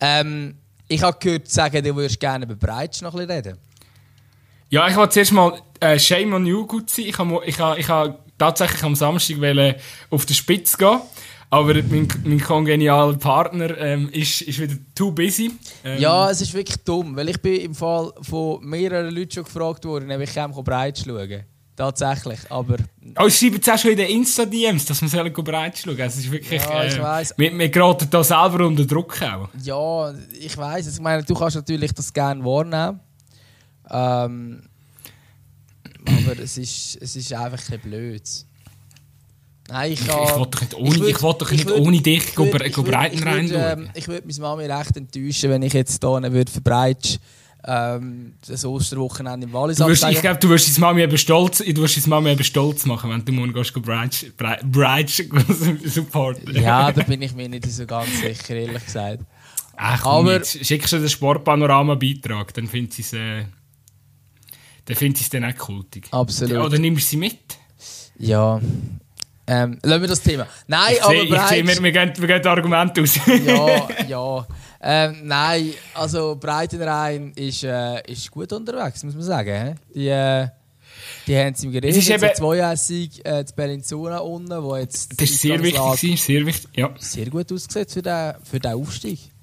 Ähm, 0.00 0.56
ich 0.88 1.00
habe 1.00 1.16
gehört, 1.20 1.48
sagen, 1.48 1.80
du 1.84 1.94
würdest 1.94 2.18
gerne 2.18 2.44
über 2.44 2.56
Breitsch 2.56 3.02
noch 3.02 3.14
ein 3.14 3.24
bisschen 3.24 3.44
reden. 3.46 3.58
Ja, 4.74 4.88
ich 4.88 4.96
wollte 4.96 5.12
zuerst 5.12 5.30
mal 5.30 5.52
äh, 5.78 6.00
Shame 6.00 6.34
on 6.34 6.46
you 6.46 6.66
gut 6.66 6.90
sein. 6.90 7.04
Ich 7.06 7.16
habe 7.16 7.40
ich 7.46 7.60
ha, 7.60 7.76
ich 7.76 7.88
ha 7.88 8.18
tatsächlich 8.36 8.82
am 8.82 8.96
Samstag 8.96 9.36
auf 10.10 10.26
die 10.26 10.34
Spitze 10.34 10.76
gehen. 10.76 10.98
Aber 11.48 11.74
mein, 11.74 12.08
mein 12.24 12.40
kongenialer 12.40 13.16
Partner 13.16 13.78
ähm, 13.78 14.08
ist, 14.10 14.40
ist 14.42 14.58
wieder 14.58 14.74
too 14.92 15.12
busy. 15.12 15.52
Ähm, 15.84 16.00
ja, 16.00 16.28
es 16.28 16.40
ist 16.40 16.52
wirklich 16.54 16.78
dumm, 16.78 17.14
weil 17.14 17.28
ich 17.28 17.40
bin 17.40 17.60
im 17.60 17.72
Fall 17.72 18.10
von 18.20 18.64
mehreren 18.64 19.14
Leuten 19.14 19.30
schon 19.30 19.44
gefragt 19.44 19.84
worden, 19.84 20.10
ob 20.10 20.20
ich 20.20 20.34
breit 20.34 20.98
schauen 20.98 21.44
Tatsächlich, 21.76 22.40
aber... 22.50 22.76
Oh, 23.20 23.26
ich 23.26 23.38
schreibe 23.38 23.56
jetzt 23.56 23.70
auch 23.70 23.78
schon 23.78 23.92
in 23.92 23.96
den 23.98 24.08
Insta-DMs, 24.08 24.86
dass 24.86 25.02
wir 25.02 25.30
breit 25.30 25.78
schauen 25.78 26.00
Es 26.00 26.16
ist 26.16 26.32
wirklich... 26.32 26.60
Ja, 26.62 26.84
ich 26.84 26.96
äh, 26.96 27.02
weiss. 27.02 27.34
Wir, 27.36 27.56
wir 27.56 27.68
geraten 27.68 28.08
da 28.10 28.24
selber 28.24 28.66
unter 28.66 28.84
Druck 28.84 29.22
auch. 29.22 29.48
Ja, 29.62 30.12
ich 30.40 30.56
weiss. 30.56 30.92
Ich 30.92 31.00
meine, 31.00 31.22
du 31.22 31.34
kannst 31.34 31.54
natürlich 31.54 31.92
das 31.92 32.12
gerne 32.12 32.44
wahrnehmen. 32.44 32.98
Ähm, 33.90 34.62
aber 36.06 36.38
es 36.38 36.58
ist, 36.58 36.98
es 37.00 37.16
ist 37.16 37.32
einfach 37.32 37.60
ein 37.72 37.80
blöd. 37.80 38.22
Nein, 39.68 39.92
ich, 39.92 40.06
kann, 40.06 40.18
ich, 40.24 40.36
will 40.36 40.46
doch 40.50 40.60
nicht 40.60 40.74
ohne, 40.74 40.88
ich 40.88 41.22
will, 41.22 41.34
doch 41.38 41.50
nicht 41.50 41.66
würd, 41.66 41.80
ohne 41.80 42.00
dich 42.00 42.34
Breiten 42.34 43.22
rein 43.22 43.50
ähm, 43.50 43.88
Ich 43.94 44.08
würde 44.08 44.26
meine 44.26 44.40
Mami 44.40 44.66
recht 44.66 44.94
enttäuschen, 44.96 45.50
wenn 45.50 45.62
ich 45.62 45.72
jetzt 45.72 46.02
hier 46.02 46.32
würde 46.32 46.52
für 46.52 46.60
Breitsch 46.60 47.16
ähm, 47.66 48.34
das 48.46 48.64
Osterwochenende 48.66 49.46
im 49.46 49.52
Wallis 49.54 49.78
du 49.78 49.86
wirst, 49.86 50.04
Ich 50.04 50.20
glaube, 50.20 50.38
du 50.38 50.50
wirst 50.50 50.68
deine 50.68 50.80
Mami 50.80 51.02
eben 51.02 51.16
stolz, 51.16 51.58
du 51.58 51.76
wirst 51.76 51.96
deine 51.96 52.08
Mami 52.08 52.32
eben 52.32 52.44
stolz 52.44 52.84
machen, 52.84 53.10
wenn 53.10 53.24
du 53.24 53.32
morgen 53.32 53.54
gehst, 53.54 53.72
Breitsch, 53.72 54.26
Breitsch 54.36 55.22
supporten. 55.86 56.54
Ja, 56.54 56.92
da 56.92 57.02
bin 57.04 57.22
ich 57.22 57.34
mir 57.34 57.48
nicht 57.48 57.70
so 57.70 57.86
ganz 57.86 58.20
sicher, 58.20 58.54
ehrlich 58.54 58.84
gesagt. 58.84 59.20
Ach, 59.76 60.04
Aber, 60.04 60.44
schickst 60.44 60.92
du 60.92 60.98
den 60.98 61.08
Sportpanorama-Beitrag, 61.08 62.52
dann 62.52 62.66
findet 62.68 62.92
sie 62.92 63.02
es... 63.02 63.12
Äh, 63.14 63.44
dann 64.86 64.96
finde 64.96 65.16
ich 65.16 65.24
es 65.24 65.30
dann 65.30 65.44
auch 65.44 65.56
kultig. 65.56 66.08
Absolut. 66.10 66.58
Oder 66.58 66.78
nimmst 66.78 67.06
du 67.06 67.10
sie 67.10 67.16
mit? 67.16 67.38
Ja. 68.18 68.60
Ähm, 69.46 69.78
lassen 69.82 70.00
wir 70.00 70.08
das 70.08 70.22
Thema. 70.22 70.46
Nein, 70.66 70.94
ich 70.94 71.02
aber 71.02 71.12
seh, 71.12 71.26
bereits... 71.26 71.42
Ich 71.52 71.56
sehe, 71.56 71.66
wir, 71.66 71.82
wir, 71.82 71.92
gehen, 71.92 72.12
wir 72.16 72.26
gehen 72.28 72.46
Argumente 72.46 73.02
aus. 73.02 73.16
ja, 73.26 73.88
ja. 74.08 74.46
Ähm, 74.80 75.16
nein, 75.24 75.74
also 75.94 76.36
Breitenrhein 76.36 77.32
ist, 77.36 77.64
äh, 77.64 78.00
ist 78.10 78.30
gut 78.30 78.52
unterwegs, 78.52 79.02
muss 79.04 79.14
man 79.14 79.22
sagen. 79.22 79.78
Die, 79.94 80.08
äh, 80.08 80.48
die 81.26 81.36
haben 81.36 81.52
es 81.52 81.62
im 81.62 81.72
Gerät. 81.72 81.90
Es 81.90 81.96
ist 81.96 82.10
eben... 82.10 82.34
Zweijässig 82.34 83.24
äh, 83.24 83.44
zu 83.44 83.54
Bellinzona 83.54 84.18
unten, 84.18 84.62
wo 84.62 84.76
jetzt... 84.76 85.20
Das 85.20 85.30
ist 85.30 85.40
sehr 85.40 85.62
wichtig, 85.62 86.22
sehr 86.22 86.46
wichtig, 86.46 86.70
ja. 86.76 86.94
Sehr 86.98 87.26
gut 87.26 87.52
ausgesetzt 87.52 87.94
für 87.94 88.02
den, 88.02 88.34
für 88.44 88.60
den 88.60 88.72
Aufstieg. 88.72 89.33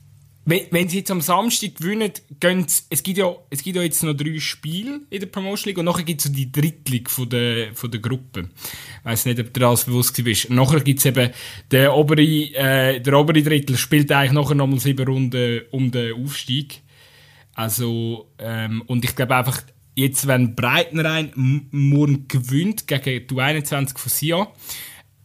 Wenn, 0.51 0.65
wenn 0.71 0.89
sie 0.89 0.97
jetzt 0.97 1.11
am 1.11 1.21
Samstag 1.21 1.75
gewinnen, 1.75 2.11
gehen 2.41 2.65
es 2.89 3.03
gibt 3.03 3.17
ja, 3.17 3.33
es 3.49 3.63
gibt 3.63 3.77
ja 3.77 3.83
jetzt 3.83 4.03
noch 4.03 4.13
drei 4.13 4.37
Spiele 4.37 4.99
in 5.09 5.21
der 5.21 5.27
Promotion 5.27 5.69
League 5.69 5.77
und 5.77 5.85
nachher 5.85 6.03
gibt 6.03 6.19
es 6.19 6.27
so 6.27 6.33
die 6.33 6.51
Drittlung 6.51 7.07
von 7.07 7.29
der, 7.29 7.73
von 7.73 7.89
der 7.89 8.01
Gruppe. 8.01 8.49
Ich 8.99 9.05
weiss 9.05 9.25
nicht, 9.25 9.39
ob 9.39 9.53
du 9.53 9.61
das 9.61 9.85
bewusst 9.85 10.21
bist. 10.21 10.49
Nachher 10.49 10.81
gibt 10.81 10.99
es 10.99 11.05
eben, 11.05 11.31
der 11.71 11.95
obere, 11.95 12.21
äh, 12.21 12.99
der 12.99 13.13
obere 13.17 13.41
Drittel 13.41 13.77
spielt 13.77 14.11
eigentlich 14.11 14.33
nachher 14.33 14.55
nochmal 14.55 14.81
sieben 14.81 15.07
Runden 15.07 15.61
um 15.71 15.89
den 15.89 16.21
Aufstieg. 16.21 16.81
Also, 17.53 18.27
ähm, 18.37 18.83
und 18.87 19.05
ich 19.05 19.15
glaube 19.15 19.37
einfach, 19.37 19.61
jetzt, 19.95 20.27
wenn 20.27 20.53
Breitenrein 20.53 21.31
morgen 21.71 22.27
gewinnt 22.27 22.87
gegen 22.87 23.25
die 23.25 23.39
21 23.39 23.97
von 23.97 24.09
Sion, 24.09 24.47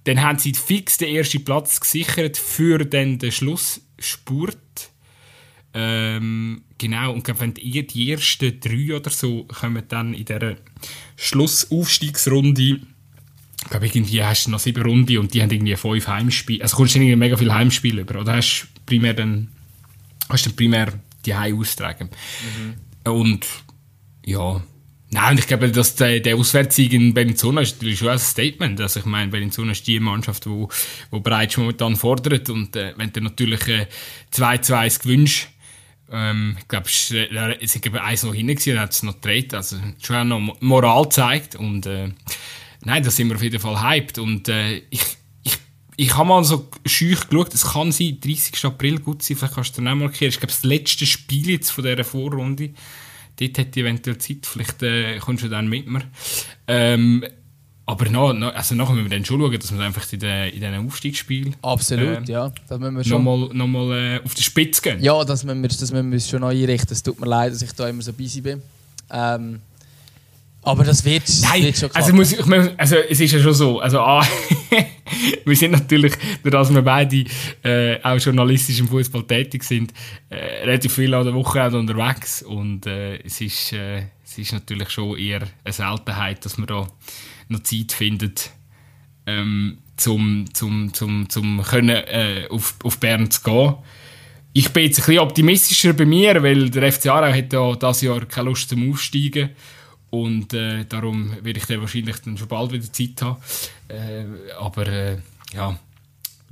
dann 0.04 0.22
haben 0.22 0.38
sie 0.38 0.52
fix 0.52 0.98
den 0.98 1.16
ersten 1.16 1.44
Platz 1.44 1.80
gesichert 1.80 2.36
für 2.36 2.84
dann 2.84 3.18
den 3.18 3.32
Schlussspurt. 3.32 4.56
Ähm, 5.78 6.62
genau, 6.78 7.12
und 7.12 7.22
glaub, 7.22 7.40
wenn 7.40 7.52
die, 7.52 7.86
die 7.86 8.10
ersten 8.10 8.58
drei 8.60 8.96
oder 8.96 9.10
so 9.10 9.44
kommen 9.44 9.82
dann 9.88 10.14
in 10.14 10.24
dieser 10.24 10.56
Schlussaufstiegsrunde, 11.16 12.62
ich 12.62 13.70
glaube, 13.70 13.86
irgendwie 13.86 14.22
hast 14.22 14.46
du 14.46 14.52
noch 14.52 14.58
sieben 14.58 14.82
Runden 14.82 15.18
und 15.18 15.34
die 15.34 15.42
haben 15.42 15.50
irgendwie 15.50 15.76
fünf 15.76 16.08
Heimspiele. 16.08 16.62
Also 16.62 16.78
kommst 16.78 16.94
du 16.94 16.98
irgendwie 16.98 17.16
mega 17.16 17.36
viele 17.36 17.54
Heimspiele 17.54 18.02
über. 18.02 18.20
Oder 18.20 18.36
hast 18.36 18.68
du 18.74 18.80
primär 18.86 19.12
dann, 19.12 19.48
hast 20.30 20.46
du 20.46 20.52
primär 20.52 20.94
die 21.26 21.34
Heim 21.34 21.58
austragen. 21.58 22.08
Mhm. 23.04 23.12
Und 23.12 23.46
ja, 24.24 24.62
Nein, 25.10 25.32
und 25.32 25.38
ich 25.38 25.46
glaube, 25.46 25.70
dass 25.70 25.94
der, 25.94 26.18
der 26.18 26.36
Auswärtssieg 26.36 26.92
in 26.92 27.14
Bellinzona 27.14 27.60
ist 27.60 27.76
natürlich 27.76 28.00
schon 28.00 28.08
ein 28.08 28.18
Statement. 28.18 28.80
Also 28.80 29.00
ich 29.00 29.06
meine, 29.06 29.30
Bellinzona 29.30 29.72
ist 29.72 29.86
die 29.86 30.00
Mannschaft, 30.00 30.44
die 30.46 30.50
wo, 30.50 30.68
wo 31.10 31.20
bereits 31.20 31.56
momentan 31.56 31.94
fordert. 31.94 32.50
Und 32.50 32.74
äh, 32.74 32.92
wenn 32.96 33.12
du 33.12 33.20
natürlich 33.20 33.60
2-2 34.32 34.84
äh, 34.84 34.98
gewünscht, 34.98 35.48
ähm, 36.10 36.56
ich 36.58 36.68
glaube, 36.68 36.86
es 36.88 37.12
war 37.92 38.04
eins 38.04 38.22
noch 38.22 38.34
hinten 38.34 38.72
und 38.72 38.80
hat 38.80 38.92
es 38.92 39.02
noch 39.02 39.14
gedreht. 39.14 39.54
Also 39.54 39.76
schon 40.02 40.32
auch 40.32 40.38
noch 40.40 40.60
Moral 40.60 41.04
gezeigt. 41.04 41.56
Und 41.56 41.86
äh, 41.86 42.10
nein, 42.84 43.02
da 43.02 43.10
sind 43.10 43.28
wir 43.28 43.36
auf 43.36 43.42
jeden 43.42 43.60
Fall 43.60 43.82
hyped. 43.82 44.18
Und 44.18 44.48
äh, 44.48 44.82
ich, 44.90 45.02
ich, 45.42 45.58
ich 45.96 46.16
habe 46.16 46.28
mal 46.28 46.44
so 46.44 46.70
schüch 46.84 47.28
geschaut, 47.28 47.54
es 47.54 47.72
kann 47.72 47.92
sein, 47.92 48.18
30. 48.20 48.64
April 48.64 49.00
gut 49.00 49.22
sein, 49.22 49.36
vielleicht 49.36 49.54
kannst 49.54 49.76
du 49.76 49.82
dann 49.82 49.92
auch 49.92 49.96
mal 49.96 50.10
kehren. 50.10 50.30
Ich 50.30 50.38
glaube, 50.38 50.52
das 50.52 50.64
letzte 50.64 51.06
Spiel 51.06 51.50
jetzt 51.50 51.70
von 51.70 51.84
dieser 51.84 52.04
Vorrunde 52.04 52.72
dort 53.38 53.58
hätte 53.58 53.80
ich 53.80 53.86
eventuell 53.86 54.18
Zeit, 54.18 54.46
vielleicht 54.46 54.82
äh, 54.82 55.18
kommst 55.18 55.44
du 55.44 55.48
dann 55.48 55.68
mit 55.68 55.86
mir. 55.86 56.02
Ähm, 56.66 57.24
aber 57.88 58.10
noch, 58.10 58.32
noch, 58.32 58.52
also 58.52 58.74
nachher 58.74 58.94
müssen 58.94 59.08
wir 59.08 59.16
dann 59.16 59.24
schon 59.24 59.40
schauen, 59.40 59.58
dass 59.58 59.72
wir 59.72 59.80
einfach 59.80 60.12
in, 60.12 60.18
den, 60.18 60.48
in 60.48 60.60
diesen 60.60 60.86
Aufstiegsspielen 60.86 61.56
Absolut, 61.62 62.28
äh, 62.28 62.32
ja. 62.32 62.52
Das 62.68 62.80
müssen 62.80 62.96
wir 62.96 63.04
schon 63.04 63.22
nochmal 63.22 63.48
noch 63.54 63.66
mal, 63.68 63.96
äh, 63.96 64.20
auf 64.24 64.34
die 64.34 64.42
Spitze 64.42 64.82
gehen. 64.82 65.00
Ja, 65.00 65.24
das 65.24 65.44
müssen 65.44 65.62
wir, 65.62 65.68
das 65.68 65.92
müssen 65.92 66.10
wir 66.10 66.20
schon 66.20 66.42
einrichten. 66.42 66.92
Es 66.92 67.02
tut 67.02 67.20
mir 67.20 67.28
leid, 67.28 67.52
dass 67.52 67.62
ich 67.62 67.72
da 67.72 67.88
immer 67.88 68.02
so 68.02 68.12
busy 68.12 68.40
bin. 68.40 68.60
Ähm, 69.10 69.60
aber 70.66 70.82
das 70.82 71.04
wird, 71.04 71.22
Nein, 71.42 71.62
wird 71.62 71.78
schon 71.78 71.90
also, 71.94 72.12
muss, 72.12 72.32
ich, 72.32 72.44
also 72.76 72.96
es 72.96 73.20
ist 73.20 73.30
ja 73.30 73.38
schon 73.38 73.54
so, 73.54 73.78
also 73.78 74.00
ah, 74.00 74.26
wir 75.44 75.54
sind 75.54 75.70
natürlich, 75.70 76.14
dass 76.42 76.74
wir 76.74 76.82
beide 76.82 77.24
äh, 77.62 78.02
auch 78.02 78.18
journalistisch 78.18 78.80
im 78.80 78.88
Fußball 78.88 79.22
tätig 79.28 79.62
sind, 79.62 79.94
äh, 80.28 80.64
relativ 80.64 80.92
viel 80.92 81.14
an 81.14 81.24
der 81.24 81.34
Woche 81.34 81.64
unterwegs 81.70 82.42
und 82.42 82.84
äh, 82.86 83.18
es, 83.18 83.40
ist, 83.40 83.74
äh, 83.74 84.06
es 84.24 84.38
ist 84.38 84.54
natürlich 84.54 84.90
schon 84.90 85.16
eher 85.16 85.42
eine 85.62 85.72
Seltenheit, 85.72 86.44
dass 86.44 86.58
man 86.58 86.66
da 86.66 86.88
noch 87.48 87.62
Zeit 87.62 87.92
findet, 87.92 88.50
ähm, 89.26 89.78
zum, 89.96 90.46
zum, 90.52 90.92
zum, 90.92 91.28
zum 91.28 91.62
können, 91.62 91.96
äh, 91.96 92.46
auf, 92.50 92.74
auf 92.84 92.98
Bern 92.98 93.30
zu 93.30 93.42
gehen. 93.42 93.74
Ich 94.52 94.70
bin 94.70 94.84
jetzt 94.84 95.00
ein 95.00 95.06
bisschen 95.06 95.18
optimistischer 95.18 95.92
bei 95.92 96.06
mir, 96.06 96.42
weil 96.42 96.70
der 96.70 96.90
FC 96.90 97.06
Aarau 97.06 97.32
hat 97.32 97.52
ja 97.52 97.74
dieses 97.74 98.02
Jahr 98.02 98.24
keine 98.24 98.48
Lust 98.48 98.68
zum 98.68 98.90
Aufsteigen 98.90 99.50
und 100.10 100.54
äh, 100.54 100.84
darum 100.84 101.32
werde 101.42 101.58
ich 101.58 101.66
dann 101.66 101.80
wahrscheinlich 101.80 102.16
dann 102.20 102.38
schon 102.38 102.48
bald 102.48 102.72
wieder 102.72 102.90
Zeit 102.90 103.20
haben. 103.20 103.36
Äh, 103.88 104.24
aber 104.58 104.86
äh, 104.86 105.18
ja, 105.52 105.78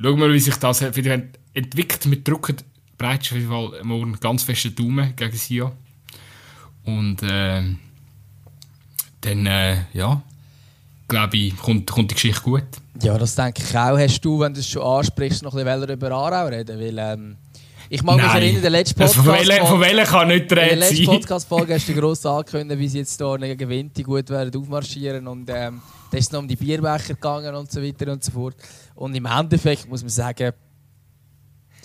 schauen 0.00 0.20
wir, 0.20 0.32
wie 0.32 0.40
sich 0.40 0.56
das 0.56 0.82
wieder 0.96 1.22
entwickelt. 1.54 2.10
Wir 2.10 2.22
drücken 2.22 2.56
bereits 2.98 3.30
auf 3.30 3.38
jeden 3.38 3.48
Fall 3.48 3.80
morgen 3.84 4.18
ganz 4.20 4.42
feste 4.42 4.70
Daumen 4.70 5.14
gegen 5.16 5.36
Sia. 5.36 5.72
Und 6.84 7.22
äh, 7.22 7.62
dann, 9.20 9.46
äh, 9.46 9.84
ja, 9.94 10.22
glaube 11.08 11.36
ich, 11.36 11.56
kommt, 11.56 11.90
kommt 11.90 12.10
die 12.10 12.14
Geschichte 12.14 12.42
gut. 12.42 12.64
Ja, 13.02 13.18
das 13.18 13.34
denke 13.34 13.62
ich 13.62 13.76
auch. 13.76 13.98
Hast 13.98 14.20
du, 14.20 14.40
wenn 14.40 14.54
du 14.54 14.60
es 14.60 14.68
schon 14.68 14.82
ansprichst, 14.82 15.42
noch 15.42 15.54
ein 15.54 15.64
bisschen 15.64 15.90
über 15.90 16.10
Aarau 16.10 16.46
reden? 16.46 16.78
Weil, 16.78 16.98
ähm, 16.98 17.36
ich 17.88 18.02
mag 18.02 18.16
mich 18.16 18.24
erinnern, 18.24 18.62
der 18.62 18.70
letzte 18.70 18.94
Podcast. 18.94 19.18
Also 19.28 19.66
von, 19.66 19.80
welchen 19.80 20.04
kann 20.04 20.28
nicht 20.28 20.52
reden 20.52 20.62
In 20.62 20.68
der 20.68 20.76
letzten 20.76 21.04
Podcast-Folge 21.04 21.74
hast 21.74 21.88
du 21.88 21.94
gross 21.94 22.24
angekündigt, 22.24 22.80
wie 22.80 22.88
sie 22.88 22.98
jetzt 22.98 23.18
hier 23.18 23.56
gewinnt, 23.56 23.96
die 23.96 24.02
gut 24.02 24.30
werden 24.30 24.60
aufmarschieren. 24.60 25.26
Und 25.26 25.50
ähm, 25.50 25.82
da 26.10 26.18
ist 26.18 26.26
es 26.26 26.32
noch 26.32 26.40
um 26.40 26.48
die 26.48 26.56
Bierbecher 26.56 27.14
gegangen 27.14 27.54
und 27.54 27.70
so 27.70 27.82
weiter 27.82 28.10
und 28.10 28.24
so 28.24 28.32
fort. 28.32 28.56
Und 28.94 29.14
im 29.14 29.26
Endeffekt 29.26 29.88
muss 29.88 30.02
man 30.02 30.10
sagen, 30.10 30.52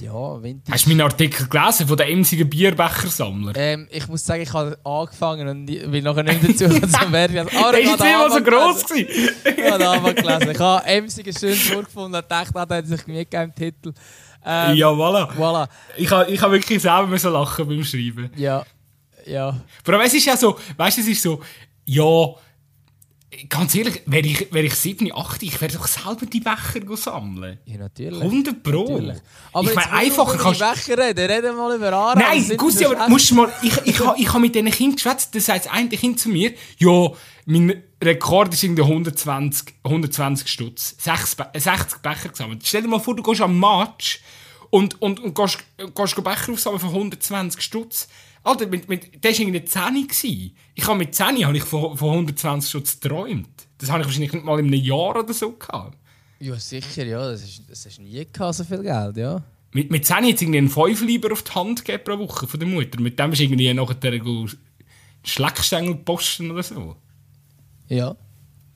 ja, 0.01 0.41
Winter. 0.41 0.71
Hast 0.71 0.85
du 0.85 0.89
meinen 0.89 1.01
Artikel 1.01 1.47
gelesen 1.47 1.87
von 1.87 1.97
den 1.97 2.07
emsigen 2.07 2.49
Bierbechersammler? 2.49 3.53
Ähm, 3.55 3.87
ich 3.91 4.07
muss 4.07 4.25
sagen, 4.25 4.41
ich 4.41 4.53
habe 4.53 4.77
angefangen 4.83 5.47
und 5.47 5.67
will 5.67 6.01
nachher 6.01 6.23
nicht 6.23 6.43
dazu 6.43 6.67
zum 6.87 7.11
Werden. 7.11 7.47
Ah, 7.55 7.71
der 7.71 7.81
ist 7.81 7.99
immer 7.99 8.31
so 8.31 8.43
gross 8.43 8.85
gewesen. 8.85 9.07
ich 9.43 9.71
habe 9.71 10.13
gelesen. 10.13 10.51
Ich 10.51 10.59
habe 10.59 10.85
emsigen 10.85 11.33
schön 11.33 11.55
vorgefunden 11.55 12.21
und 12.21 12.31
dachte, 12.31 12.55
ah, 12.55 12.65
da 12.65 12.75
hat 12.75 12.87
sich 12.87 13.05
Mühe 13.07 13.25
gegeben 13.25 13.43
im 13.43 13.55
Titel. 13.55 13.93
Ähm, 14.45 14.75
ja, 14.75 14.87
voilà. 14.87 15.29
voilà. 15.35 15.67
Ich 15.97 16.09
habe 16.09 16.31
ich 16.31 16.41
ha 16.41 16.49
wirklich 16.49 16.81
selber 16.81 17.07
müssen 17.07 17.31
lachen 17.33 17.67
beim 17.67 17.83
Schreiben. 17.83 18.31
Ja, 18.37 18.65
ja. 19.25 19.59
Vor 19.83 19.93
allem, 19.93 20.05
es 20.05 20.13
ist 20.13 20.25
ja 20.25 20.37
so, 20.37 20.57
weißt 20.77 20.97
du, 20.97 21.01
es 21.01 21.07
ist 21.07 21.21
so, 21.21 21.41
ja, 21.85 22.03
ganz 23.47 23.75
ehrlich, 23.75 24.01
wäre 24.05 24.25
ich, 24.25 24.51
wär 24.51 24.63
ich 24.63 24.73
7, 24.73 25.11
8, 25.13 25.43
ich 25.43 25.61
werde 25.61 25.77
doch 25.77 25.87
selber 25.87 26.25
die 26.25 26.39
Becher 26.39 26.97
sammeln. 26.97 27.59
Ja, 27.65 27.77
natürlich. 27.77 28.21
100 28.21 28.63
Pro. 28.63 28.97
Natürlich. 28.97 29.21
Aber 29.53 29.69
ich 29.69 29.75
meine, 29.75 29.91
einfacher 29.91 30.37
kannst 30.37 30.61
du... 30.61 30.65
Becher 30.65 30.97
reden, 30.97 31.31
reden 31.31 31.55
mal 31.55 31.75
über 31.75 31.93
Aarau. 31.93 32.19
Nein, 32.19 32.57
Gussi, 32.57 32.85
aber 32.85 33.07
musst 33.07 33.31
mal, 33.33 33.51
ich, 33.61 33.77
ich, 33.77 33.87
ich, 33.87 34.01
ich 34.17 34.29
habe 34.29 34.39
mit 34.39 34.55
diesen 34.55 34.71
Kindern 34.71 34.95
geschwätzt, 34.95 35.35
das 35.35 35.45
sagt 35.45 35.65
das 35.65 35.71
eine 35.71 35.89
Kind 35.89 36.19
zu 36.19 36.29
mir, 36.29 36.53
ja, 36.77 37.09
mein 37.45 37.83
Rekord 38.03 38.53
ist 38.53 38.63
irgendwie 38.63 38.83
120, 38.83 39.75
120 39.83 40.47
Stutz. 40.47 40.95
60, 40.99 41.45
60 41.55 41.99
Becher 42.01 42.29
gesammelt. 42.29 42.61
Stell 42.65 42.83
dir 42.83 42.87
mal 42.87 42.99
vor, 42.99 43.15
du 43.15 43.23
gehst 43.23 43.41
am 43.41 43.59
Match 43.59 44.21
und, 44.69 45.01
und, 45.01 45.19
und 45.19 45.35
gehst, 45.35 45.59
gehst 45.77 46.23
Becher 46.23 46.51
aufsammeln 46.51 46.79
von 46.79 46.89
120 46.89 47.61
Stutz. 47.61 48.07
Alter, 48.43 48.67
mit, 48.67 48.87
mit, 48.87 49.23
das 49.23 49.33
war 49.33 49.39
irgendwie 49.45 49.65
10 49.65 50.07
gewesen. 50.07 50.55
Ich 50.79 50.87
habe 50.87 50.97
mit 50.97 51.13
10 51.13 51.45
habe 51.45 51.57
ich 51.57 51.63
von, 51.63 51.97
von 51.97 52.11
120 52.11 52.69
Stutz 52.69 53.01
geträumt. 53.01 53.49
Das 53.79 53.91
habe 53.91 53.99
ich 53.99 54.05
wahrscheinlich 54.05 54.31
nicht 54.31 54.45
mal 54.45 54.59
in 54.59 54.67
einem 54.67 54.81
Jahr 54.81 55.19
oder 55.19 55.33
so 55.33 55.51
gehabt. 55.51 55.97
Ja, 56.39 56.55
sicher, 56.55 57.05
ja. 57.05 57.31
Das, 57.31 57.43
ist, 57.43 57.63
das 57.69 57.85
hast 57.85 57.99
nie 57.99 58.25
gehabt, 58.31 58.55
so 58.55 58.63
viel 58.63 58.81
Geld, 58.81 59.17
ja. 59.17 59.43
Mit, 59.73 59.91
mit 59.91 60.05
10 60.05 60.15
hat 60.15 60.35
es 60.35 60.41
irgendwie 60.41 60.59
einen 60.59 60.69
5 60.69 61.01
lieber 61.01 61.33
auf 61.33 61.43
die 61.43 61.51
Hand 61.51 61.83
gegeben 61.83 62.03
pro 62.05 62.17
Woche 62.19 62.47
von 62.47 62.57
der 62.61 62.69
Mutter. 62.69 63.01
Mit 63.01 63.19
dem 63.19 63.33
ist 63.33 63.41
irgendwie 63.41 63.73
nachher 63.73 63.95
der 63.95 64.21
Schleckstängel 65.25 65.95
posten 65.95 66.49
oder 66.49 66.63
so. 66.63 66.95
Ja. 67.89 68.15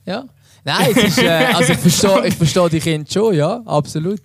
Ja. 0.04 0.28
Nein, 0.62 0.92
es 0.94 1.04
ist, 1.04 1.18
äh, 1.22 1.28
also 1.54 1.72
ich 1.72 1.78
verstehe 1.78 2.26
ich 2.26 2.34
versteh 2.34 2.68
die 2.68 2.80
Kinder 2.80 3.10
schon, 3.10 3.34
ja, 3.34 3.62
absolut. 3.64 4.20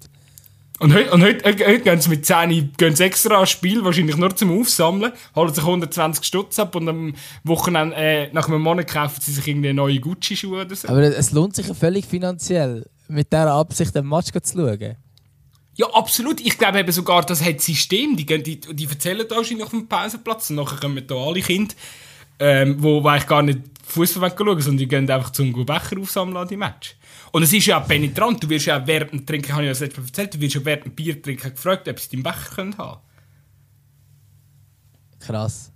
Und 0.79 0.93
heute, 0.93 1.11
und 1.11 1.21
heute, 1.21 1.45
heute 1.45 1.79
gehen 1.81 1.99
sie 1.99 2.09
mit 2.09 2.25
10 2.25 2.73
gehen 2.77 2.95
sie 2.95 3.03
extra 3.03 3.35
ans 3.35 3.49
Spiel, 3.49 3.83
wahrscheinlich 3.83 4.15
nur 4.15 4.33
zum 4.33 4.57
Aufsammeln, 4.57 5.11
holen 5.35 5.53
sich 5.53 5.63
120 5.63 6.25
Stutz 6.25 6.57
ab 6.57 6.73
und 6.75 6.87
am 6.87 7.13
Wochenende, 7.43 7.95
äh, 7.97 8.31
nach 8.31 8.47
einem 8.47 8.61
Monat 8.61 8.87
kaufen 8.87 9.19
sie 9.19 9.33
sich 9.33 9.45
irgendwie 9.45 9.73
neue 9.73 9.99
Gucci-Schuhe 9.99 10.61
oder 10.61 10.75
so. 10.75 10.87
Aber 10.87 11.01
es 11.01 11.31
lohnt 11.31 11.55
sich 11.55 11.67
ja 11.67 11.73
völlig 11.73 12.05
finanziell, 12.05 12.85
mit 13.09 13.31
dieser 13.31 13.51
Absicht 13.51 13.93
den 13.93 14.07
Match 14.07 14.31
zu 14.31 14.57
schauen. 14.57 14.95
Ja, 15.75 15.87
absolut. 15.93 16.39
Ich 16.39 16.57
glaube 16.57 16.79
eben 16.79 16.91
sogar, 16.91 17.25
das 17.25 17.43
hat 17.43 17.61
System. 17.61 18.15
Die, 18.15 18.25
gehen, 18.25 18.43
die, 18.43 18.59
die 18.59 18.85
erzählen 18.85 19.25
da 19.27 19.35
wahrscheinlich 19.35 19.65
auf 19.65 19.71
dem 19.71 19.87
Pausenplatz 19.87 20.49
und 20.49 20.57
nachher 20.57 20.79
kommen 20.79 21.05
da 21.05 21.15
alle 21.15 21.41
Kinder, 21.41 21.73
ähm, 22.39 22.75
wo, 22.79 23.03
wo 23.03 23.07
eigentlich 23.07 23.27
gar 23.27 23.41
nicht 23.41 23.59
Fußball 23.85 24.33
schauen, 24.37 24.61
sondern 24.61 24.77
die 24.77 24.87
gehen 24.87 25.09
einfach 25.09 25.31
zum 25.31 25.51
Becher 25.53 25.97
aufsammeln 25.99 26.37
an 26.37 26.47
die 26.47 26.57
Match. 26.57 26.95
Und 27.31 27.43
es 27.43 27.53
ist 27.53 27.65
ja 27.65 27.81
auch 27.81 27.87
penetrant. 27.87 28.43
Du 28.43 28.49
wirst 28.49 28.65
ja 28.65 28.85
während 28.85 29.11
dem 29.11 29.25
Trinken, 29.25 29.53
habe 29.53 29.63
ich 29.63 29.69
das 29.69 29.79
letztes 29.81 29.99
Mal 29.99 30.07
erzählt, 30.07 30.33
du 30.33 30.39
wirst 30.39 30.55
ja 30.55 30.65
während 30.65 30.85
dem 30.85 30.95
Bier 30.95 31.21
trinken 31.21 31.51
gefragt, 31.51 31.87
ob 31.87 31.99
sie 31.99 32.09
deinen 32.09 32.23
Becher 32.23 32.55
können 32.55 32.77
haben 32.77 33.01
Krass. 35.19 35.71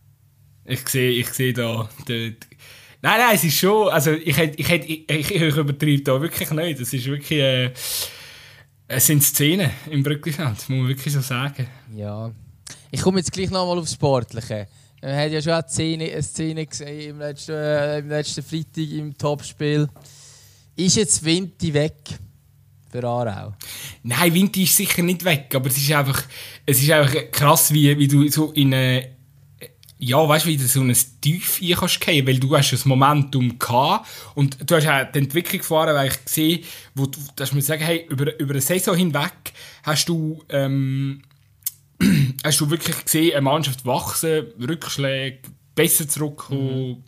Ich 0.65 0.87
sehe, 0.87 1.11
ich 1.11 1.29
sehe 1.29 1.53
da. 1.53 1.89
Die, 2.07 2.37
nein, 3.01 3.19
nein, 3.19 3.35
es 3.35 3.43
ist 3.43 3.57
schon. 3.57 3.89
Also, 3.89 4.11
ich, 4.11 4.37
hätte, 4.37 4.57
ich, 4.57 4.69
hätte, 4.69 4.87
ich, 4.87 5.09
ich, 5.09 5.31
ich 5.31 5.55
übertreibe 5.57 6.01
da 6.01 6.21
wirklich 6.21 6.49
nicht. 6.51 6.79
Es 6.79 6.93
ist 6.93 7.05
wirklich. 7.05 7.39
Äh, 7.39 7.73
es 8.87 9.07
sind 9.07 9.23
Szenen 9.23 9.71
im 9.89 10.03
Brückenfeld, 10.03 10.49
muss 10.49 10.69
man 10.69 10.87
wirklich 10.87 11.13
so 11.13 11.21
sagen. 11.21 11.67
Ja. 11.95 12.31
Ich 12.91 13.01
komme 13.01 13.19
jetzt 13.19 13.31
gleich 13.31 13.49
nochmal 13.49 13.79
aufs 13.79 13.93
Sportliche. 13.93 14.67
Wir 15.01 15.15
haben 15.15 15.31
ja 15.31 15.41
schon 15.41 15.53
eine 15.53 15.67
Szene, 15.67 16.11
eine 16.11 16.23
Szene 16.23 16.65
gesehen 16.65 17.09
im 17.11 17.19
letzten, 17.19 17.51
äh, 17.53 17.99
im 17.99 18.09
letzten 18.09 18.43
Freitag 18.43 18.91
im 18.91 19.17
Topspiel. 19.17 19.89
Ist 20.75 20.95
jetzt 20.95 21.23
Winti 21.23 21.73
weg 21.73 21.95
für 22.91 23.03
Aarau? 23.03 23.53
Nein, 24.01 24.33
Winti 24.33 24.63
ist 24.63 24.75
sicher 24.75 25.03
nicht 25.03 25.23
weg, 25.23 25.53
aber 25.53 25.67
es 25.67 25.77
ist 25.77 25.91
einfach, 25.91 26.23
es 26.65 26.81
ist 26.81 26.89
einfach 26.89 27.31
krass, 27.31 27.71
wie, 27.73 27.97
wie 27.97 28.07
du 28.07 28.27
so 28.29 28.51
in 28.53 28.73
eine, 28.73 29.09
ja, 29.99 30.27
weißt 30.27 30.45
du, 30.45 30.49
wie 30.49 30.57
du 30.57 30.67
so 30.67 30.81
ein 30.81 30.95
Tief 31.21 31.59
ein 31.61 31.75
kannst 31.75 32.01
gehen, 32.01 32.25
weil 32.25 32.39
du 32.39 32.57
hast 32.57 32.73
ein 32.73 32.89
Momentum 32.89 33.59
gehabt 33.59 34.07
und 34.33 34.69
du 34.69 34.75
hast 34.75 34.87
auch 34.87 35.11
die 35.11 35.19
Entwicklung 35.19 35.59
gefahren, 35.59 35.95
weil 35.95 36.07
ich 36.07 36.25
gesehen, 36.25 36.63
wo 36.95 37.05
du, 37.05 37.19
dass 37.35 37.51
man 37.51 37.61
sagen, 37.61 37.83
hey, 37.83 38.07
über, 38.09 38.37
über 38.39 38.53
eine 38.53 38.61
Saison 38.61 38.95
hinweg 38.95 39.53
hast 39.83 40.09
du, 40.09 40.43
ähm, 40.49 41.21
hast 42.43 42.59
du 42.59 42.69
wirklich 42.71 43.03
gesehen, 43.03 43.33
eine 43.33 43.41
Mannschaft 43.41 43.85
wachsen, 43.85 44.47
Rückschläge, 44.59 45.37
besser 45.75 46.07
zurückkommen, 46.09 46.89
mhm 46.89 47.03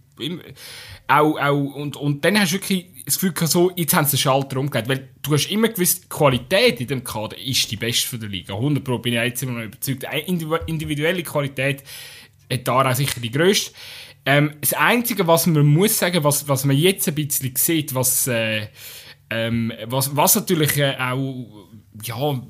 auch, 1.08 1.38
auch, 1.40 1.76
und, 1.76 1.98
und 1.98 2.26
dann 2.26 2.40
hast 2.40 2.52
du 2.52 2.56
wirklich 2.56 2.86
das 3.06 3.16
Gefühl 3.16 3.34
gehabt, 3.34 3.52
so, 3.52 3.72
jetzt 3.76 3.94
haben 3.94 4.06
sie 4.06 4.18
den 4.18 4.22
Schalter 4.22 4.58
umgelegt. 4.58 4.90
Weil 4.90 5.10
du 5.22 5.34
hast 5.34 5.50
immer 5.52 5.70
gewusst, 5.70 6.06
die 6.06 6.10
Qualität 6.10 6.82
in 6.82 6.88
dem 6.88 7.04
Kader 7.04 7.38
ist 7.38 7.70
die 7.70 7.78
beste 7.78 8.08
von 8.08 8.20
der 8.20 8.30
Liga. 8.30 8.56
100 8.56 8.84
Pro 8.84 8.98
bin 8.98 9.14
ich 9.14 9.20
jetzt 9.20 9.44
immer 9.44 9.60
noch 9.60 9.66
überzeugt. 9.66 10.06
Individuelle 10.68 11.24
Qualität 11.24 11.84
hat 12.52 12.68
da 12.68 12.90
auch 12.90 12.96
sicher 12.96 13.20
die 13.20 13.32
grösste. 13.32 13.74
Ähm, 14.26 14.56
das 14.60 14.74
Einzige, 14.74 15.28
was 15.28 15.46
man 15.46 15.66
muss 15.68 16.00
sagen, 16.00 16.24
was, 16.24 16.48
was 16.48 16.66
man 16.66 16.76
jetzt 16.76 17.08
ein 17.08 17.16
bisschen 17.16 17.56
sieht, 17.56 17.94
was, 17.94 18.26
äh, 18.26 18.68
ähm, 19.30 19.72
was, 19.86 20.16
was 20.16 20.36
natürlich 20.36 20.78
äh, 20.78 20.96
auch, 21.00 21.68
ja, 22.04 22.42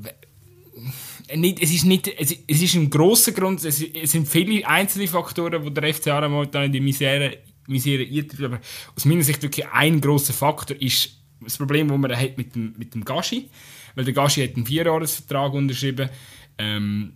nicht, 1.33 1.61
es 1.61 1.73
ist 1.73 1.85
nicht, 1.85 2.07
es, 2.07 2.31
ist 2.31 2.75
ein 2.75 2.89
grosser 2.89 3.33
Grund, 3.33 3.63
es, 3.65 3.81
es, 3.81 4.11
sind 4.11 4.27
viele 4.27 4.65
einzelne 4.65 5.07
Faktoren, 5.07 5.63
die 5.63 5.73
der 5.73 5.93
FC 5.93 6.07
momentan 6.07 6.65
in 6.65 6.71
die 6.71 6.79
Misere, 6.79 7.39
Misere 7.67 8.03
eintritt, 8.03 8.43
aber 8.43 8.59
aus 8.95 9.05
meiner 9.05 9.23
Sicht 9.23 9.41
wirklich 9.41 9.67
ein 9.67 10.01
grosser 10.01 10.33
Faktor 10.33 10.79
ist 10.81 11.17
das 11.41 11.57
Problem, 11.57 11.87
das 11.87 11.97
man 11.97 12.15
hat 12.15 12.37
mit 12.37 12.55
dem, 12.55 12.73
mit 12.77 12.93
dem 12.93 13.03
Gashi, 13.03 13.49
weil 13.95 14.05
der 14.05 14.13
Gashi 14.13 14.45
hat 14.47 14.55
einen 14.55 14.65
Vierjahresvertrag 14.65 15.53
unterschrieben, 15.53 16.09
ähm, 16.57 17.13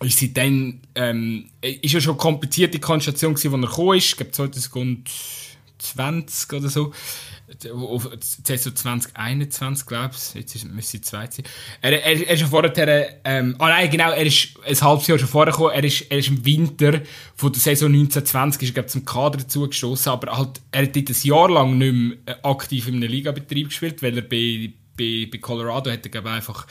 ist 0.00 0.20
seitdem, 0.20 0.80
ähm, 0.94 1.50
ist 1.60 1.92
ja 1.92 2.00
schon 2.00 2.16
komplizierte 2.16 2.78
Konstellation 2.78 3.34
gewesen, 3.34 3.52
wo 3.52 3.56
er 3.56 3.68
gekommen 3.68 3.98
ist, 3.98 4.10
ich 4.10 4.16
glaube 4.16 4.30
2020 5.78 6.52
oder 6.52 6.68
so, 6.68 6.92
auf 7.72 8.10
Saison 8.20 8.74
2021, 8.74 9.86
glaube 9.86 10.14
ich, 10.14 10.34
jetzt 10.34 10.54
ist, 10.54 10.64
müsste 10.66 10.98
es 10.98 11.04
zweit 11.04 11.32
sein. 11.32 11.46
Er, 11.80 11.92
er, 11.92 12.26
er 12.26 12.34
ist 12.34 12.40
schon 12.40 12.48
vorher, 12.48 13.20
ähm, 13.24 13.56
ah 13.58 13.68
nein, 13.68 13.90
genau, 13.90 14.10
er 14.10 14.26
ist 14.26 14.50
ein 14.66 14.80
halbes 14.80 15.06
Jahr 15.06 15.18
schon 15.18 15.28
vorher 15.28 15.52
gekommen, 15.52 15.72
er 15.74 15.84
ist, 15.84 16.02
er 16.10 16.18
ist 16.18 16.28
im 16.28 16.44
Winter 16.44 17.00
von 17.34 17.52
der 17.52 17.60
Saison 17.60 17.88
1920 17.88 18.62
ist, 18.62 18.74
glaube 18.74 18.88
zum 18.88 19.04
Kader 19.04 19.38
dazugestoßen, 19.38 20.12
aber 20.12 20.36
halt, 20.36 20.60
er 20.72 20.82
hat 20.82 20.96
dort 20.96 21.08
ein 21.08 21.16
Jahr 21.22 21.50
lang 21.50 21.78
nicht 21.78 21.92
mehr 21.94 22.16
äh, 22.26 22.34
aktiv 22.42 22.88
in 22.88 22.96
einem 22.96 23.10
Ligabetrieb 23.10 23.68
gespielt, 23.68 24.02
weil 24.02 24.16
er 24.16 24.22
bei 24.22 24.72
bei, 24.98 25.28
bei 25.30 25.38
Colorado 25.38 25.90
hat 25.90 26.04
er 26.04 26.10
glaube 26.10 26.30
einfach 26.30 26.66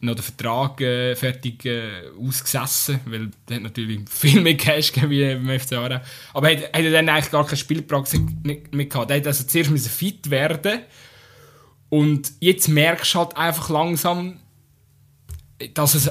noch 0.00 0.14
den 0.14 0.22
Vertrag 0.22 0.80
äh, 0.80 1.14
fertig 1.14 1.64
äh, 1.66 2.08
ausgesessen, 2.18 3.00
weil 3.04 3.30
er 3.48 3.56
hat 3.56 3.62
natürlich 3.62 4.00
viel 4.10 4.40
mehr 4.40 4.56
Cash 4.56 4.92
gegeben 4.92 5.10
wie 5.10 5.34
beim 5.34 5.60
FC 5.60 5.74
Aarau. 5.74 6.00
Aber 6.34 6.50
hat, 6.50 6.64
hat 6.64 6.82
er 6.82 6.90
dann 6.90 7.08
eigentlich 7.08 7.30
gar 7.30 7.44
keine 7.44 7.56
Spielpraxis 7.56 8.20
mehr 8.42 8.86
gehabt. 8.86 9.10
Er 9.10 9.18
hat 9.18 9.26
also 9.26 9.44
zuerst 9.44 9.70
müssen 9.70 9.90
fit 9.90 10.30
werden 10.30 10.80
und 11.88 12.32
jetzt 12.40 12.68
merkst 12.68 13.14
du 13.14 13.18
halt 13.20 13.36
einfach 13.36 13.70
langsam, 13.70 14.40
dass 15.74 15.94
es 15.94 16.10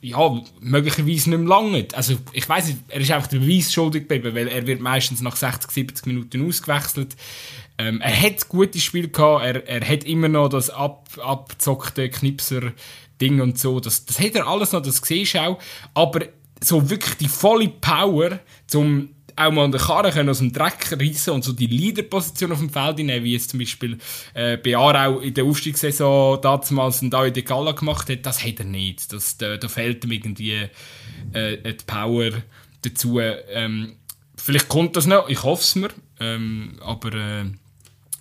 ja, 0.00 0.40
möglicherweise 0.60 1.30
nicht 1.30 1.38
mehr 1.38 1.48
lange. 1.48 1.86
Also, 1.94 2.16
ich 2.32 2.48
weiß 2.48 2.74
er 2.88 3.00
ist 3.00 3.10
einfach 3.10 3.28
der 3.28 3.38
Beweis 3.38 3.72
schuldig 3.72 4.08
geblieben, 4.08 4.34
weil 4.34 4.48
er 4.48 4.66
wird 4.66 4.80
meistens 4.80 5.20
nach 5.20 5.36
60, 5.36 5.70
70 5.70 6.06
Minuten 6.06 6.46
ausgewechselt. 6.46 7.16
Ähm, 7.78 8.00
er 8.00 8.20
hat 8.20 8.48
gute 8.48 8.78
Spiele 8.78 9.08
gehabt, 9.08 9.44
er, 9.44 9.66
er 9.68 9.86
hat 9.86 10.04
immer 10.04 10.28
noch 10.28 10.48
das 10.48 10.70
ab, 10.70 11.08
abzockte 11.22 12.08
Knipser-Ding 12.08 13.40
und 13.40 13.58
so. 13.58 13.80
Das, 13.80 14.06
das 14.06 14.20
hat 14.20 14.34
er 14.34 14.46
alles 14.46 14.72
noch, 14.72 14.82
das 14.82 14.98
siehst 14.98 15.34
du 15.34 15.40
auch. 15.40 15.58
Aber 15.94 16.20
so 16.62 16.88
wirklich 16.88 17.16
die 17.16 17.28
volle 17.28 17.68
Power, 17.68 18.38
zum 18.66 19.10
auch 19.36 19.52
mal 19.52 19.64
an 19.64 19.72
der 19.72 19.80
Karre 19.80 20.10
können 20.10 20.28
aus 20.30 20.38
dem 20.38 20.52
Dreck 20.52 20.92
reissen 20.92 21.34
und 21.34 21.44
so 21.44 21.52
die 21.52 21.66
Leaderposition 21.66 22.52
auf 22.52 22.58
dem 22.58 22.70
Feld 22.70 22.98
nehmen, 22.98 23.24
wie 23.24 23.34
es 23.34 23.48
zum 23.48 23.60
Beispiel 23.60 23.98
äh, 24.34 24.56
bei 24.56 24.76
Aarau 24.76 25.20
in 25.20 25.34
der 25.34 25.44
Aufstiegssaison 25.44 26.40
damals 26.40 27.02
ein 27.02 27.10
David 27.10 27.36
de 27.36 27.42
Galla 27.42 27.72
gemacht 27.72 28.08
hat, 28.08 28.24
das 28.24 28.44
hat 28.44 28.58
er 28.60 28.64
nicht. 28.64 29.12
Das, 29.12 29.36
da, 29.36 29.56
da 29.56 29.68
fehlt 29.68 30.04
ihm 30.04 30.12
irgendwie 30.12 30.68
äh, 31.32 31.56
die 31.62 31.84
Power 31.86 32.30
dazu. 32.82 33.20
Ähm, 33.20 33.96
vielleicht 34.36 34.68
kommt 34.68 34.96
das 34.96 35.06
noch, 35.06 35.28
ich 35.28 35.42
hoffe 35.42 35.62
es 35.62 35.74
mir, 35.74 35.90
ähm, 36.18 36.78
aber 36.80 37.12
äh, 37.12 37.44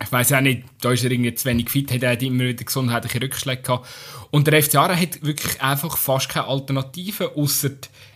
ich 0.03 0.11
weiß 0.11 0.33
auch 0.33 0.41
nicht, 0.41 0.63
da 0.81 0.91
ist 0.91 1.05
er 1.05 1.11
irgendwie 1.11 1.33
zu 1.33 1.47
wenig 1.47 1.69
fit, 1.69 1.91
hat 1.93 2.03
er 2.03 2.21
immer 2.21 2.43
wieder 2.43 2.63
gesundheitliche 2.65 3.21
Rückschläge 3.21 3.61
gehabt. 3.61 3.87
Und 4.31 4.47
der 4.47 4.61
FC 4.61 4.75
Aarau 4.75 4.95
hat 4.95 5.23
wirklich 5.23 5.61
einfach 5.61 5.95
fast 5.95 6.27
keine 6.27 6.47
Alternative, 6.47 7.37
außer 7.37 7.71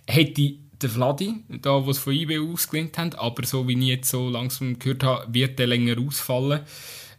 hätte 0.05 0.55
der 0.81 0.89
Vladi, 0.89 1.35
da, 1.61 1.85
was 1.85 1.99
von 1.99 2.13
IB 2.13 2.39
ausgelinkt 2.39 2.97
haben, 2.97 3.13
aber 3.15 3.45
so 3.45 3.67
wie 3.67 3.73
ich 3.73 3.85
jetzt 3.85 4.09
so 4.09 4.29
langsam 4.29 4.79
gehört 4.79 5.03
habe, 5.03 5.33
wird 5.33 5.59
der 5.59 5.67
länger 5.67 5.99
ausfallen. 5.99 6.61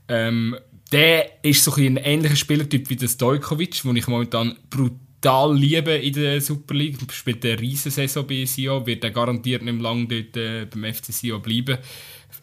Ähm, 0.08 0.56
der 0.92 1.44
ist 1.44 1.62
so 1.64 1.74
ein, 1.74 1.96
ähnlicher 1.96 2.36
Spielertyp 2.36 2.90
wie 2.90 2.96
der 2.96 3.08
Stojkovic, 3.08 3.82
den 3.82 3.96
ich 3.96 4.08
momentan 4.08 4.56
brutal 4.68 5.56
liebe 5.56 5.92
in 5.92 6.14
der 6.14 6.40
Super 6.40 6.74
League. 6.74 6.98
Er 7.00 7.12
spielt 7.12 7.44
eine 7.44 7.60
riesen 7.60 7.92
Saison 7.92 8.26
bei 8.26 8.44
Sion, 8.44 8.86
wird 8.86 9.04
er 9.04 9.10
garantiert 9.10 9.62
nicht 9.62 9.80
lange 9.80 10.06
dort 10.06 10.36
äh, 10.36 10.66
beim 10.66 10.92
FC 10.92 11.12
Sion 11.12 11.42
bleiben. 11.42 11.78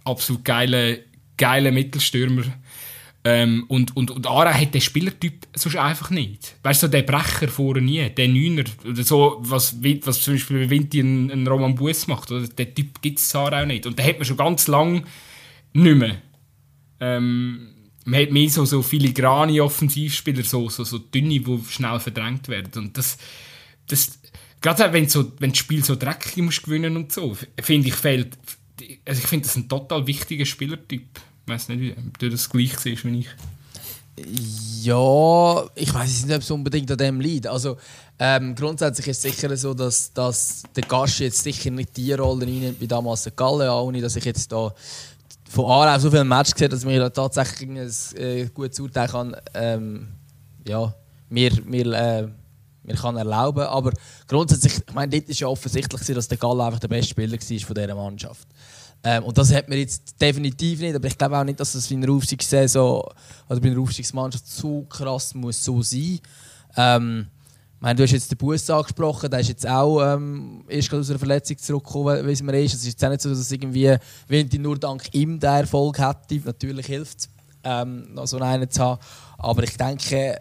Absolut 0.05 0.45
geile 0.45 1.03
geiler 1.37 1.71
Mittelstürmer. 1.71 2.43
Ähm, 3.29 3.65
und, 3.67 3.93
und, 3.97 4.09
und 4.09 4.25
Ara 4.25 4.53
hat 4.53 4.73
den 4.73 4.79
Spielertyp 4.79 5.47
sonst 5.53 5.75
einfach 5.75 6.11
nicht. 6.11 6.55
Weißt 6.63 6.81
du, 6.81 6.87
so 6.87 6.91
der 6.91 7.01
Brecher 7.01 7.49
vorne 7.49 7.81
nie, 7.81 8.09
der 8.09 8.29
Neuner, 8.29 8.63
oder 8.87 9.03
so, 9.03 9.39
was, 9.41 9.75
was 10.05 10.21
zum 10.21 10.35
Beispiel 10.35 10.69
Vinti 10.69 11.01
ein, 11.01 11.29
ein 11.29 11.45
Roman 11.45 11.75
Bus 11.75 12.07
macht, 12.07 12.31
oder? 12.31 12.47
den 12.47 12.73
Typ 12.73 13.01
gibt 13.01 13.19
es 13.19 13.35
auch 13.35 13.65
nicht. 13.65 13.85
Und 13.85 13.99
den 13.99 14.05
hat 14.05 14.17
man 14.17 14.23
schon 14.25 14.37
ganz 14.37 14.67
lange 14.67 15.03
nicht 15.73 15.97
mehr. 15.97 16.21
Ähm, 17.01 17.73
man 18.05 18.21
hat 18.21 18.31
mehr 18.31 18.49
so, 18.49 18.63
so 18.63 18.81
filigrane 18.81 19.61
Offensivspieler, 19.61 20.43
so, 20.43 20.69
so, 20.69 20.85
so 20.85 20.97
dünne, 20.97 21.41
die 21.41 21.59
schnell 21.67 21.99
verdrängt 21.99 22.47
werden. 22.47 22.81
Und 22.81 22.97
das, 22.97 23.17
das 23.87 24.21
gerade 24.61 24.93
wenn, 24.93 25.09
so, 25.09 25.33
wenn 25.39 25.49
das 25.49 25.59
Spiel 25.59 25.83
so 25.83 25.97
dreckig 25.97 26.37
musst 26.37 26.63
gewinnen 26.63 26.95
und 26.95 27.11
so, 27.11 27.35
finde 27.61 27.89
ich, 27.89 27.95
fehlt, 27.95 28.37
also 29.05 29.21
ich 29.21 29.27
finde 29.27 29.47
das 29.47 29.57
ein 29.57 29.67
total 29.67 30.07
wichtiger 30.07 30.45
Spielertyp. 30.45 31.19
Ich 31.47 31.53
weiß 31.53 31.69
nicht, 31.69 31.97
ob 31.97 32.19
du 32.19 32.29
das 32.29 32.49
gleich 32.49 32.77
siehst 32.77 33.05
wie 33.05 33.19
ich. 33.19 33.29
Ja, 34.83 35.63
ich 35.75 35.93
weiß 35.93 36.25
nicht, 36.25 36.35
ob 36.35 36.41
es 36.41 36.51
unbedingt 36.51 36.91
an 36.91 36.97
dem 36.97 37.21
liegt. 37.21 37.47
Also, 37.47 37.77
ähm, 38.19 38.53
grundsätzlich 38.53 39.07
ist 39.07 39.23
es 39.23 39.35
sicher 39.35 39.55
so, 39.55 39.73
dass, 39.73 40.11
dass 40.11 40.63
der 40.75 40.83
Gast 40.83 41.19
jetzt 41.19 41.41
sicher 41.41 41.71
nicht 41.71 41.95
die 41.95 42.11
Rolle 42.11 42.45
einnimmt 42.45 42.81
wie 42.81 42.87
damals 42.87 43.23
der 43.23 43.31
Galle, 43.31 43.91
nicht, 43.93 44.03
dass 44.03 44.17
ich 44.17 44.25
jetzt 44.25 44.51
da 44.51 44.73
von 45.49 45.65
Aarau 45.71 45.97
so 45.99 46.11
viele 46.11 46.25
Matches 46.25 46.53
gesehen 46.53 46.69
dass 46.69 46.83
mir 46.83 47.13
tatsächlich 47.13 47.69
ein 47.69 48.21
äh, 48.21 48.49
gutes 48.53 48.81
Urteil 48.81 49.07
kann, 49.07 49.33
ähm, 49.53 50.09
ja, 50.67 50.93
mir, 51.29 51.51
mir, 51.63 51.93
äh, 51.93 52.27
mir 52.83 52.95
kann 52.95 53.15
erlauben. 53.15 53.63
Aber 53.63 53.93
grundsätzlich, 54.27 54.81
ich 54.85 54.93
meine, 54.93 55.13
dort 55.13 55.29
ist 55.29 55.39
ja 55.39 55.47
offensichtlich, 55.47 56.01
dass 56.13 56.27
der 56.27 56.37
Galle 56.37 56.65
einfach 56.65 56.79
der 56.79 56.89
beste 56.89 57.11
Spieler 57.11 57.37
war 57.37 57.59
von 57.59 57.75
dieser 57.75 57.95
Mannschaft. 57.95 58.47
Ähm, 59.03 59.23
und 59.23 59.37
das 59.37 59.53
hat 59.53 59.69
man 59.69 59.77
jetzt 59.77 60.19
definitiv 60.19 60.79
nicht. 60.79 60.95
Aber 60.95 61.07
ich 61.07 61.17
glaube 61.17 61.37
auch 61.37 61.43
nicht, 61.43 61.59
dass 61.59 61.73
das 61.73 61.89
in 61.91 62.03
einer 62.03 62.13
Aufstiegssaison 62.13 63.03
oder 63.49 63.59
bei 63.59 63.71
einer 63.71 63.79
Aufstiegsmannschaft 63.79 64.47
so 64.47 64.83
krass 64.83 65.33
muss 65.33 65.63
so 65.63 65.81
sein. 65.81 66.19
Ähm, 66.75 67.27
du 67.81 68.03
hast 68.03 68.11
jetzt 68.11 68.31
den 68.31 68.37
Bus 68.37 68.69
angesprochen, 68.69 69.29
der 69.29 69.39
ist 69.39 69.49
jetzt 69.49 69.67
auch 69.67 70.01
ähm, 70.01 70.63
erst 70.67 70.93
aus 70.93 71.09
einer 71.09 71.19
Verletzung 71.19 71.57
zurückgekommen, 71.57 72.25
wie 72.27 72.31
es 72.31 72.41
mir 72.41 72.59
ist. 72.59 72.73
Es 72.73 72.81
ist 72.81 72.87
jetzt 72.87 73.05
auch 73.05 73.09
nicht 73.09 73.21
so, 73.21 73.29
dass 73.29 73.39
es 73.39 73.51
irgendwie, 73.51 73.97
die 74.29 74.59
nur 74.59 74.77
dank 74.77 75.03
ihm 75.13 75.39
den 75.39 75.49
Erfolg 75.49 75.99
hätte. 75.99 76.41
Natürlich 76.45 76.87
hilft 76.87 77.19
es, 77.19 77.29
ähm, 77.63 78.13
noch 78.13 78.27
so 78.27 78.39
einen 78.39 78.69
zu 78.69 78.81
haben. 78.81 78.99
Aber 79.37 79.63
ich 79.63 79.77
denke, 79.77 80.39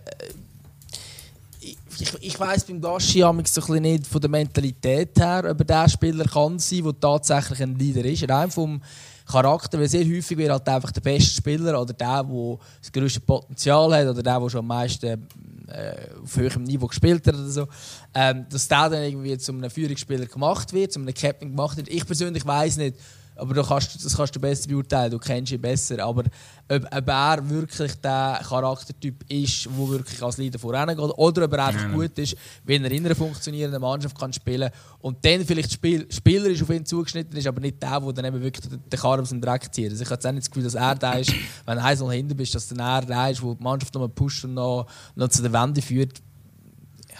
ich, 2.00 2.14
ich 2.20 2.40
weiss 2.40 2.64
beim 2.64 2.80
Gaschi 2.80 3.24
so 3.44 3.74
nicht 3.74 4.06
von 4.06 4.20
der 4.20 4.30
Mentalität 4.30 5.18
her, 5.18 5.44
ob 5.50 5.60
er 5.60 5.64
der 5.64 5.88
Spieler 5.88 6.24
kann 6.24 6.58
sein, 6.58 6.84
der 6.84 7.00
tatsächlich 7.00 7.62
ein 7.62 7.78
Leader 7.78 8.04
ist. 8.04 8.28
Rein 8.28 8.50
vom 8.50 8.80
Charakter, 9.26 9.78
weil 9.78 9.88
sehr 9.88 10.04
häufig 10.04 10.38
wird 10.38 10.50
halt 10.50 10.68
einfach 10.68 10.92
der 10.92 11.00
beste 11.00 11.34
Spieler 11.34 11.80
oder 11.80 11.92
der, 11.92 12.22
der 12.22 12.58
das 12.80 12.92
größte 12.92 13.20
Potenzial 13.20 13.94
hat 13.94 14.06
oder 14.06 14.22
der, 14.22 14.40
der 14.40 14.50
schon 14.50 14.60
am 14.60 14.68
meisten 14.68 15.26
äh, 15.68 15.94
auf 16.22 16.36
höherem 16.36 16.62
Niveau 16.62 16.86
gespielt 16.86 17.26
hat 17.26 17.34
oder 17.34 17.48
so, 17.48 17.66
ähm, 18.14 18.46
dass 18.48 18.68
der 18.68 18.88
dann 18.88 19.02
irgendwie 19.02 19.36
zu 19.38 19.52
einem 19.52 19.68
Führungsspieler 19.68 20.26
gemacht 20.26 20.72
wird, 20.72 20.92
zu 20.92 21.00
einem 21.00 21.12
Captain 21.12 21.50
gemacht 21.50 21.76
wird. 21.76 21.88
Ich 21.88 22.06
persönlich 22.06 22.46
weiß 22.46 22.76
nicht, 22.76 22.96
aber 23.36 23.54
du 23.54 23.62
kannst, 23.62 24.04
das 24.04 24.16
kannst 24.16 24.34
du 24.34 24.40
besser 24.40 24.68
beurteilen, 24.68 25.10
du 25.10 25.18
kennst 25.18 25.52
ihn 25.52 25.60
besser. 25.60 26.02
Aber 26.02 26.24
ob, 26.68 26.84
ob 26.90 27.08
er 27.08 27.50
wirklich 27.50 27.94
der 27.96 28.40
Charaktertyp 28.48 29.24
ist, 29.28 29.66
der 29.66 29.88
wirklich 29.88 30.22
als 30.22 30.38
Leader 30.38 30.58
vorangeht, 30.58 30.98
oder 30.98 31.44
ob 31.44 31.52
er 31.52 31.66
einfach 31.66 31.92
gut 31.92 32.18
ist, 32.18 32.36
wenn 32.64 32.84
er 32.84 32.90
in 32.90 33.04
einer 33.04 33.14
funktionierenden 33.14 33.80
Mannschaft 33.80 34.18
kann 34.18 34.32
spielen 34.32 34.70
und 35.00 35.24
dann 35.24 35.44
vielleicht 35.44 35.72
Spiel, 35.72 36.06
Spieler 36.10 36.46
ist 36.46 36.62
auf 36.62 36.70
ihn 36.70 36.86
zugeschnitten 36.86 37.36
ist, 37.36 37.46
aber 37.46 37.60
nicht 37.60 37.82
der, 37.82 38.00
der 38.00 38.12
dann 38.12 38.24
eben 38.24 38.42
wirklich 38.42 38.68
den, 38.68 38.98
Karren 38.98 39.20
aus 39.20 39.28
dem 39.28 39.40
Dreck 39.40 39.72
zieht. 39.72 39.90
Also 39.90 40.02
ich 40.02 40.08
habe 40.08 40.14
jetzt 40.14 40.26
auch 40.26 40.32
nicht 40.32 40.44
das 40.44 40.50
Gefühl, 40.50 40.64
dass 40.64 40.74
er 40.74 40.94
der 40.94 41.20
ist, 41.20 41.32
wenn 41.66 41.78
er 41.78 41.96
noch 41.96 42.12
hinten 42.12 42.36
bist, 42.36 42.54
dass 42.54 42.68
dann 42.68 42.78
er 42.78 43.02
der 43.02 43.30
ist, 43.30 43.42
der 43.42 43.54
die 43.54 43.62
Mannschaft 43.62 43.94
noch 43.94 44.08
pusht 44.08 44.44
und 44.44 44.54
noch, 44.54 44.86
noch 45.14 45.28
zu 45.28 45.42
der 45.42 45.52
Wende 45.52 45.82
führt. 45.82 46.22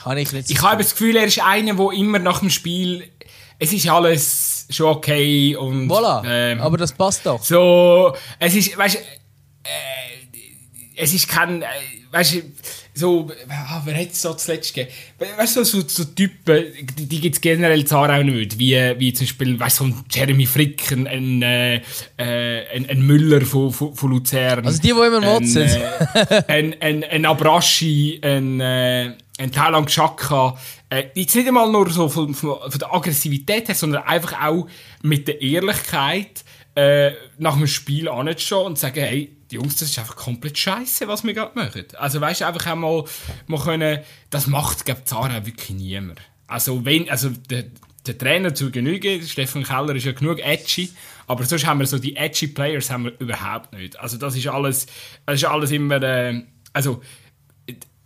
Habe 0.05 0.21
ich 0.21 0.33
ich 0.33 0.63
habe 0.63 0.83
das 0.83 0.93
Gefühl, 0.93 1.17
er 1.17 1.25
ist 1.25 1.43
einer, 1.43 1.75
der 1.75 1.91
immer 1.93 2.19
nach 2.19 2.41
dem 2.41 2.51
Spiel 2.51 3.05
es 3.59 3.73
ist 3.73 3.89
alles 3.89 4.67
schon 4.71 4.87
okay 4.87 5.57
und... 5.57 5.89
Voilà, 5.89 6.23
ähm, 6.27 6.61
aber 6.61 6.77
das 6.77 6.93
passt 6.93 7.25
doch. 7.25 7.43
So, 7.43 8.15
es 8.39 8.55
ist, 8.55 8.77
weißt 8.77 8.97
äh, 8.97 9.69
es 10.97 11.13
ist 11.13 11.29
kein, 11.29 11.63
äh, 11.63 11.67
weißt 12.11 12.35
du, 12.35 12.43
so, 12.95 13.31
ah, 13.51 13.83
wer 13.85 13.95
hat 13.95 14.13
es 14.13 14.23
so 14.23 14.33
zuletzt 14.33 14.75
gegeben? 14.75 14.91
Weißt 15.37 15.57
du, 15.57 15.65
so, 15.65 15.83
so 15.87 16.05
Typen, 16.05 16.65
die, 16.97 17.07
die 17.07 17.21
gibt 17.21 17.35
es 17.35 17.41
generell 17.43 17.81
in 17.81 17.93
Aarau 17.93 18.23
nicht, 18.23 18.59
wie, 18.59 18.75
wie 18.97 19.13
zum 19.13 19.27
Beispiel, 19.27 19.61
weißt 19.61 19.81
du, 19.81 19.85
so 19.85 19.91
ein 19.91 20.05
Jeremy 20.11 20.47
Frick, 20.47 20.93
ein, 20.93 21.07
ein, 21.07 21.43
äh, 21.43 21.83
ein, 22.17 22.89
ein 22.89 23.03
Müller 23.03 23.43
von, 23.43 23.71
von, 23.71 23.95
von 23.95 24.11
Luzern. 24.11 24.65
Also 24.65 24.81
die, 24.81 24.89
die 24.89 24.93
immer 24.93 25.21
motzen. 25.21 25.69
Äh, 25.69 26.43
ein, 26.49 26.75
ein, 26.81 27.05
ein 27.05 27.27
Abraschi, 27.27 28.19
ein, 28.23 28.61
äh, 28.61 29.13
ein 29.39 29.53
Thailand 29.53 29.89
Chaka, 29.89 30.57
äh, 30.89 31.05
jetzt 31.15 31.35
nicht 31.35 31.47
einmal 31.47 31.71
nur 31.71 31.91
so 31.91 32.09
von, 32.09 32.35
von, 32.35 32.59
von 32.71 32.79
der 32.79 32.95
Aggressivität 32.95 33.69
her, 33.69 33.75
sondern 33.75 34.05
einfach 34.05 34.43
auch 34.43 34.69
mit 35.03 35.29
der 35.29 35.43
Ehrlichkeit, 35.43 36.45
äh, 36.75 37.13
nach 37.39 37.57
dem 37.57 37.67
Spiel 37.67 38.09
anzustehen 38.09 38.67
und 38.67 38.79
sagen, 38.79 39.01
hey, 39.01 39.37
die 39.51 39.57
Jungs, 39.57 39.77
das 39.77 39.91
ist 39.91 39.99
einfach 39.99 40.17
komplett 40.17 40.59
scheiße, 40.59 41.09
was 41.09 41.25
wir 41.25 41.33
gerade 41.33 41.59
machen. 41.59 41.85
Also 41.99 42.21
weißt 42.21 42.41
du, 42.41 42.47
einfach 42.47 42.67
einmal 42.67 43.05
mal 43.47 43.61
können, 43.61 44.01
das 44.31 44.47
macht, 44.47 44.85
glaube 44.85 45.01
ich, 45.01 45.07
Zara 45.07 45.47
wirklich 45.47 45.71
niemand. 45.71 46.21
Also 46.47 46.85
wenn, 46.85 47.09
also 47.09 47.31
der, 47.31 47.65
der 48.07 48.19
Trainer 48.19 48.55
zu 48.55 48.71
Genüge, 48.71 49.23
Stefan 49.23 49.65
Keller 49.65 49.95
ist 49.95 50.05
ja 50.05 50.13
genug 50.13 50.39
edgy, 50.41 50.91
aber 51.27 51.45
sonst 51.45 51.67
haben 51.67 51.81
wir 51.81 51.87
so 51.87 51.99
die 51.99 52.17
edgy 52.17 52.49
Players 52.49 52.91
haben 52.91 53.05
wir 53.05 53.19
überhaupt 53.19 53.73
nicht. 53.73 53.99
Also 53.99 54.17
das 54.17 54.37
ist 54.37 54.47
alles, 54.47 54.87
das 55.25 55.37
ist 55.37 55.45
alles 55.45 55.71
immer, 55.71 56.03
äh, 56.03 56.43
also 56.73 57.03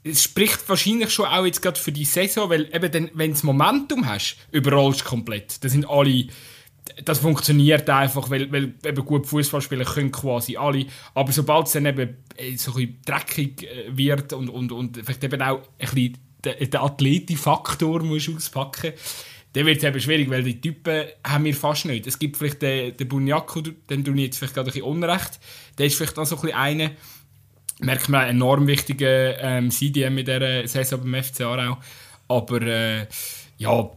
es 0.02 0.22
spricht 0.22 0.68
wahrscheinlich 0.68 1.10
schon 1.10 1.26
auch 1.26 1.44
jetzt 1.44 1.60
gerade 1.60 1.78
für 1.78 1.92
die 1.92 2.04
Saison, 2.04 2.48
weil 2.48 2.74
eben 2.74 2.90
dann, 2.90 3.10
wenn 3.14 3.30
du 3.30 3.34
das 3.34 3.42
Momentum 3.42 4.06
hast, 4.06 4.36
überrollst 4.50 5.02
du 5.02 5.04
komplett. 5.04 5.62
Da 5.62 5.68
sind 5.68 5.88
alle 5.88 6.26
das 7.04 7.18
funktioniert 7.18 7.88
einfach, 7.88 8.30
weil, 8.30 8.50
weil 8.50 8.74
eben 8.84 9.04
gut 9.04 9.26
Fußball 9.26 9.60
spielen 9.60 9.84
können 9.84 10.10
quasi 10.10 10.56
alle. 10.56 10.86
Aber 11.14 11.32
sobald 11.32 11.66
es 11.66 11.72
dann 11.72 11.86
eben 11.86 12.16
äh, 12.36 12.56
so 12.56 12.74
ein 12.74 12.98
dreckig 13.04 13.62
äh, 13.64 13.96
wird 13.96 14.32
und, 14.32 14.48
und, 14.48 14.72
und 14.72 14.96
vielleicht 14.96 15.24
eben 15.24 15.40
auch 15.40 15.60
ein 15.78 15.90
bisschen 15.90 16.18
den, 16.44 16.70
den 16.70 16.80
Athletikfaktor 16.80 18.02
auspacken 18.02 18.92
dann 19.52 19.66
wird 19.66 19.78
es 19.78 19.84
eben 19.84 20.00
schwierig, 20.00 20.30
weil 20.30 20.44
die 20.44 20.60
Typen 20.60 21.06
haben 21.26 21.44
wir 21.44 21.54
fast 21.54 21.84
nicht. 21.84 22.06
Es 22.06 22.20
gibt 22.20 22.36
vielleicht 22.36 22.62
den, 22.62 22.96
den 22.96 23.08
Bunyaku, 23.08 23.60
den 23.60 24.04
tue 24.04 24.14
jetzt 24.14 24.38
vielleicht 24.38 24.54
gerade 24.54 24.70
ein 24.70 24.72
bisschen 24.72 24.86
unrecht. 24.86 25.40
Der 25.76 25.86
ist 25.86 25.96
vielleicht 25.96 26.16
auch 26.20 26.24
so 26.24 26.36
ein 26.36 26.42
bisschen 26.42 26.56
einer, 26.56 26.90
merkt 27.80 28.08
man, 28.08 28.22
einen 28.22 28.38
enorm 28.38 28.66
wichtigen 28.66 29.34
ähm, 29.40 29.70
CDM 29.70 30.18
in 30.18 30.24
dieser 30.24 30.66
Saison 30.66 31.00
beim 31.00 31.22
FC 31.22 31.42
Aarau. 31.42 31.78
Aber 32.28 32.62
äh, 32.62 33.06
ja, 33.58 33.90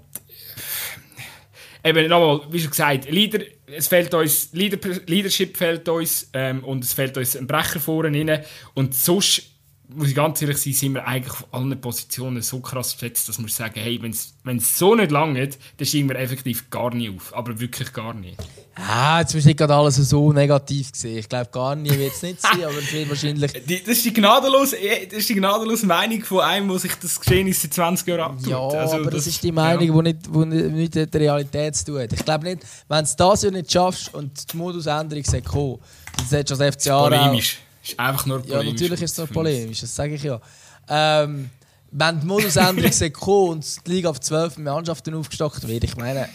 eben 1.83 2.07
nochmal, 2.07 2.41
wie 2.51 2.59
schon 2.59 2.71
gesagt, 2.71 3.09
Leader, 3.09 3.39
es 3.67 3.87
fehlt 3.87 4.13
uns, 4.13 4.49
Leader, 4.53 4.77
Leadership 5.05 5.57
fehlt 5.57 5.87
uns 5.89 6.29
ähm, 6.33 6.63
und 6.63 6.83
es 6.83 6.93
fehlt 6.93 7.17
uns 7.17 7.35
ein 7.35 7.47
Brecher 7.47 7.79
vorne 7.79 8.17
rein. 8.17 8.43
Und 8.73 8.95
sonst, 8.95 9.52
muss 9.95 10.09
ich 10.09 10.15
ganz 10.15 10.41
ehrlich 10.41 10.57
sein, 10.57 10.73
sind 10.73 10.93
wir 10.93 11.07
eigentlich 11.07 11.33
auf 11.33 11.47
allen 11.51 11.79
Positionen 11.79 12.41
so 12.41 12.59
krass 12.59 12.93
besetzt, 12.93 13.29
dass 13.29 13.39
wir 13.39 13.47
sagen, 13.49 13.79
hey, 13.79 14.01
wenn 14.01 14.57
es 14.57 14.77
so 14.77 14.95
nicht 14.95 15.11
lange 15.11 15.49
dann 15.77 15.85
steigen 15.85 16.09
wir 16.09 16.17
effektiv 16.17 16.69
gar 16.69 16.93
nicht 16.93 17.15
auf. 17.15 17.35
Aber 17.35 17.59
wirklich 17.59 17.91
gar 17.93 18.13
nicht. 18.13 18.37
Ah, 18.75 19.19
jetzt 19.19 19.33
bist 19.33 19.45
du 19.45 19.49
nicht 19.49 19.57
gerade 19.57 19.75
alles 19.75 19.95
so 19.95 20.33
negativ 20.33 20.91
gesehen. 20.91 21.19
Ich 21.19 21.29
glaube, 21.29 21.49
gar 21.51 21.75
nie 21.75 21.91
wird 21.91 22.13
es 22.13 22.21
nicht 22.23 22.41
sein, 22.41 22.63
aber 22.63 22.77
es 22.77 22.91
wird 22.91 23.09
wahrscheinlich... 23.09 23.53
Die, 23.67 23.83
das, 23.83 23.97
ist 23.97 24.05
die 24.05 24.13
gnadenlose, 24.13 24.77
eh, 24.77 25.05
das 25.05 25.19
ist 25.19 25.29
die 25.29 25.35
gnadenlose 25.35 25.85
Meinung 25.85 26.23
von 26.23 26.41
einem, 26.41 26.69
der 26.69 26.79
sich 26.79 26.95
das 26.95 27.19
Geschehen 27.19 27.51
seit 27.53 27.73
20 27.73 28.07
Jahren 28.07 28.21
abtut. 28.21 28.47
Ja, 28.47 28.59
also, 28.59 28.95
aber 28.95 29.05
das, 29.05 29.13
das, 29.13 29.27
ist 29.27 29.43
die 29.43 29.51
Meinung, 29.51 29.83
ja. 29.83 30.01
die 30.01 30.13
nicht, 30.13 30.33
wo 30.33 30.43
nicht 30.43 30.95
mit 30.95 31.13
der 31.13 31.21
Realität 31.21 31.75
zu 31.75 31.85
tun 31.85 32.01
hat. 32.01 32.13
Ich 32.13 32.25
glaube 32.25 32.45
nicht, 32.45 32.63
wenn 32.87 33.05
du 33.05 33.11
das 33.15 33.43
ja 33.43 33.51
nicht 33.51 33.71
schaffst 33.71 34.13
und 34.13 34.51
die 34.51 34.57
Modusänderung 34.57 35.23
sagt, 35.23 35.45
komm, 35.45 35.79
dann 36.17 36.25
solltest 36.27 36.59
du 36.59 36.63
als 36.63 36.75
FCA 36.75 37.03
Polemisch. 37.03 37.59
Ist 37.83 37.99
einfach 37.99 38.25
nur 38.25 38.39
polemisch. 38.39 38.65
Ja, 38.65 38.71
natürlich 38.71 39.01
ist 39.01 39.11
es 39.11 39.17
nur 39.17 39.27
polemisch, 39.27 39.81
das 39.81 39.95
sage 39.95 40.15
ich 40.15 40.23
ja. 40.23 40.39
Ähm, 40.87 41.49
wenn 41.91 42.19
die 42.19 42.25
Modusänderung 42.25 42.91
komm 43.13 43.49
und 43.49 43.87
die 43.87 43.91
Liga 43.91 44.09
auf 44.09 44.19
12 44.19 44.57
Mannschaften 44.57 45.13
aufgestockt 45.13 45.67
wird, 45.67 45.83
ich 45.83 45.95
meine... 45.95 46.29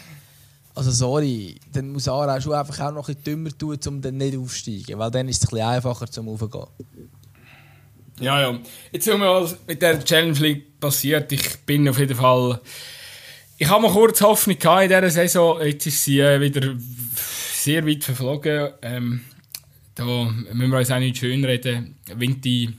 Also 0.75 0.91
sorry, 0.91 1.59
dann 1.73 1.91
muss 1.91 2.07
Aarau 2.07 2.39
schon 2.39 2.53
einfach 2.53 2.79
auch 2.79 2.91
noch 2.91 3.09
ein 3.09 3.15
bisschen 3.15 3.23
dümmer 3.23 3.57
tun, 3.57 3.77
um 3.87 4.01
dann 4.01 4.15
nicht 4.15 4.37
aufzusteigen, 4.37 4.97
weil 4.97 5.11
dann 5.11 5.27
ist 5.27 5.43
es 5.43 5.49
ein 5.49 5.51
bisschen 5.51 5.67
einfacher 5.67 6.09
zum 6.09 6.29
Aufgehen. 6.29 6.67
Ja, 8.21 8.39
ja. 8.39 8.59
Jetzt 8.91 9.05
schauen 9.05 9.19
wir 9.19 9.41
was 9.41 9.57
mit 9.67 9.81
der 9.81 10.01
Challenge 10.01 10.39
League 10.39 10.79
passiert. 10.79 11.31
Ich 11.31 11.57
bin 11.65 11.89
auf 11.89 11.99
jeden 11.99 12.15
Fall... 12.15 12.61
Ich 13.57 13.67
habe 13.67 13.81
mal 13.81 13.91
kurz 13.91 14.21
Hoffnung 14.21 14.57
gehabt 14.57 14.83
in 14.83 14.87
dieser 14.89 15.09
Saison. 15.09 15.59
Jetzt 15.61 15.85
ist 15.85 16.01
sie 16.05 16.21
äh, 16.21 16.39
wieder 16.39 16.75
sehr 17.53 17.85
weit 17.85 18.05
verflogen. 18.05 18.69
Ähm, 18.81 19.21
da 19.99 20.31
müssen 20.53 20.71
wir 20.71 20.79
uns 20.79 20.91
auch 20.91 20.99
nicht 20.99 21.17
schön 21.17 21.43
reden. 21.43 21.95
Vinti... 22.15 22.69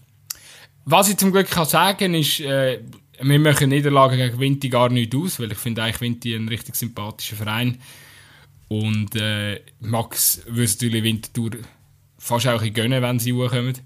Was 0.87 1.11
ich 1.11 1.19
zum 1.19 1.31
Glück 1.31 1.51
kann 1.51 1.67
sagen 1.67 2.15
ist, 2.15 2.41
äh, 2.41 2.81
wir 3.21 3.39
machen 3.39 3.69
Niederlagen 3.69 4.17
gegen 4.17 4.41
Vinti 4.41 4.71
gar 4.71 4.89
nicht 4.89 5.15
aus, 5.15 5.39
weil 5.39 5.53
ich 5.53 5.59
finde 5.59 5.83
eigentlich 5.83 6.01
Vinti 6.01 6.35
ein 6.35 6.49
richtig 6.49 6.75
sympathischer 6.75 7.37
Verein. 7.37 7.79
Und 8.69 9.15
äh, 9.17 9.61
Max 9.81 10.43
würde 10.47 10.71
natürlich 10.71 11.05
Winterthur 11.05 11.51
fast 12.19 12.49
auch 12.49 12.63
ein 12.63 12.73
gönnen, 12.73 13.03
wenn 13.03 13.19
sie 13.19 13.35
hochkommen. 13.35 13.77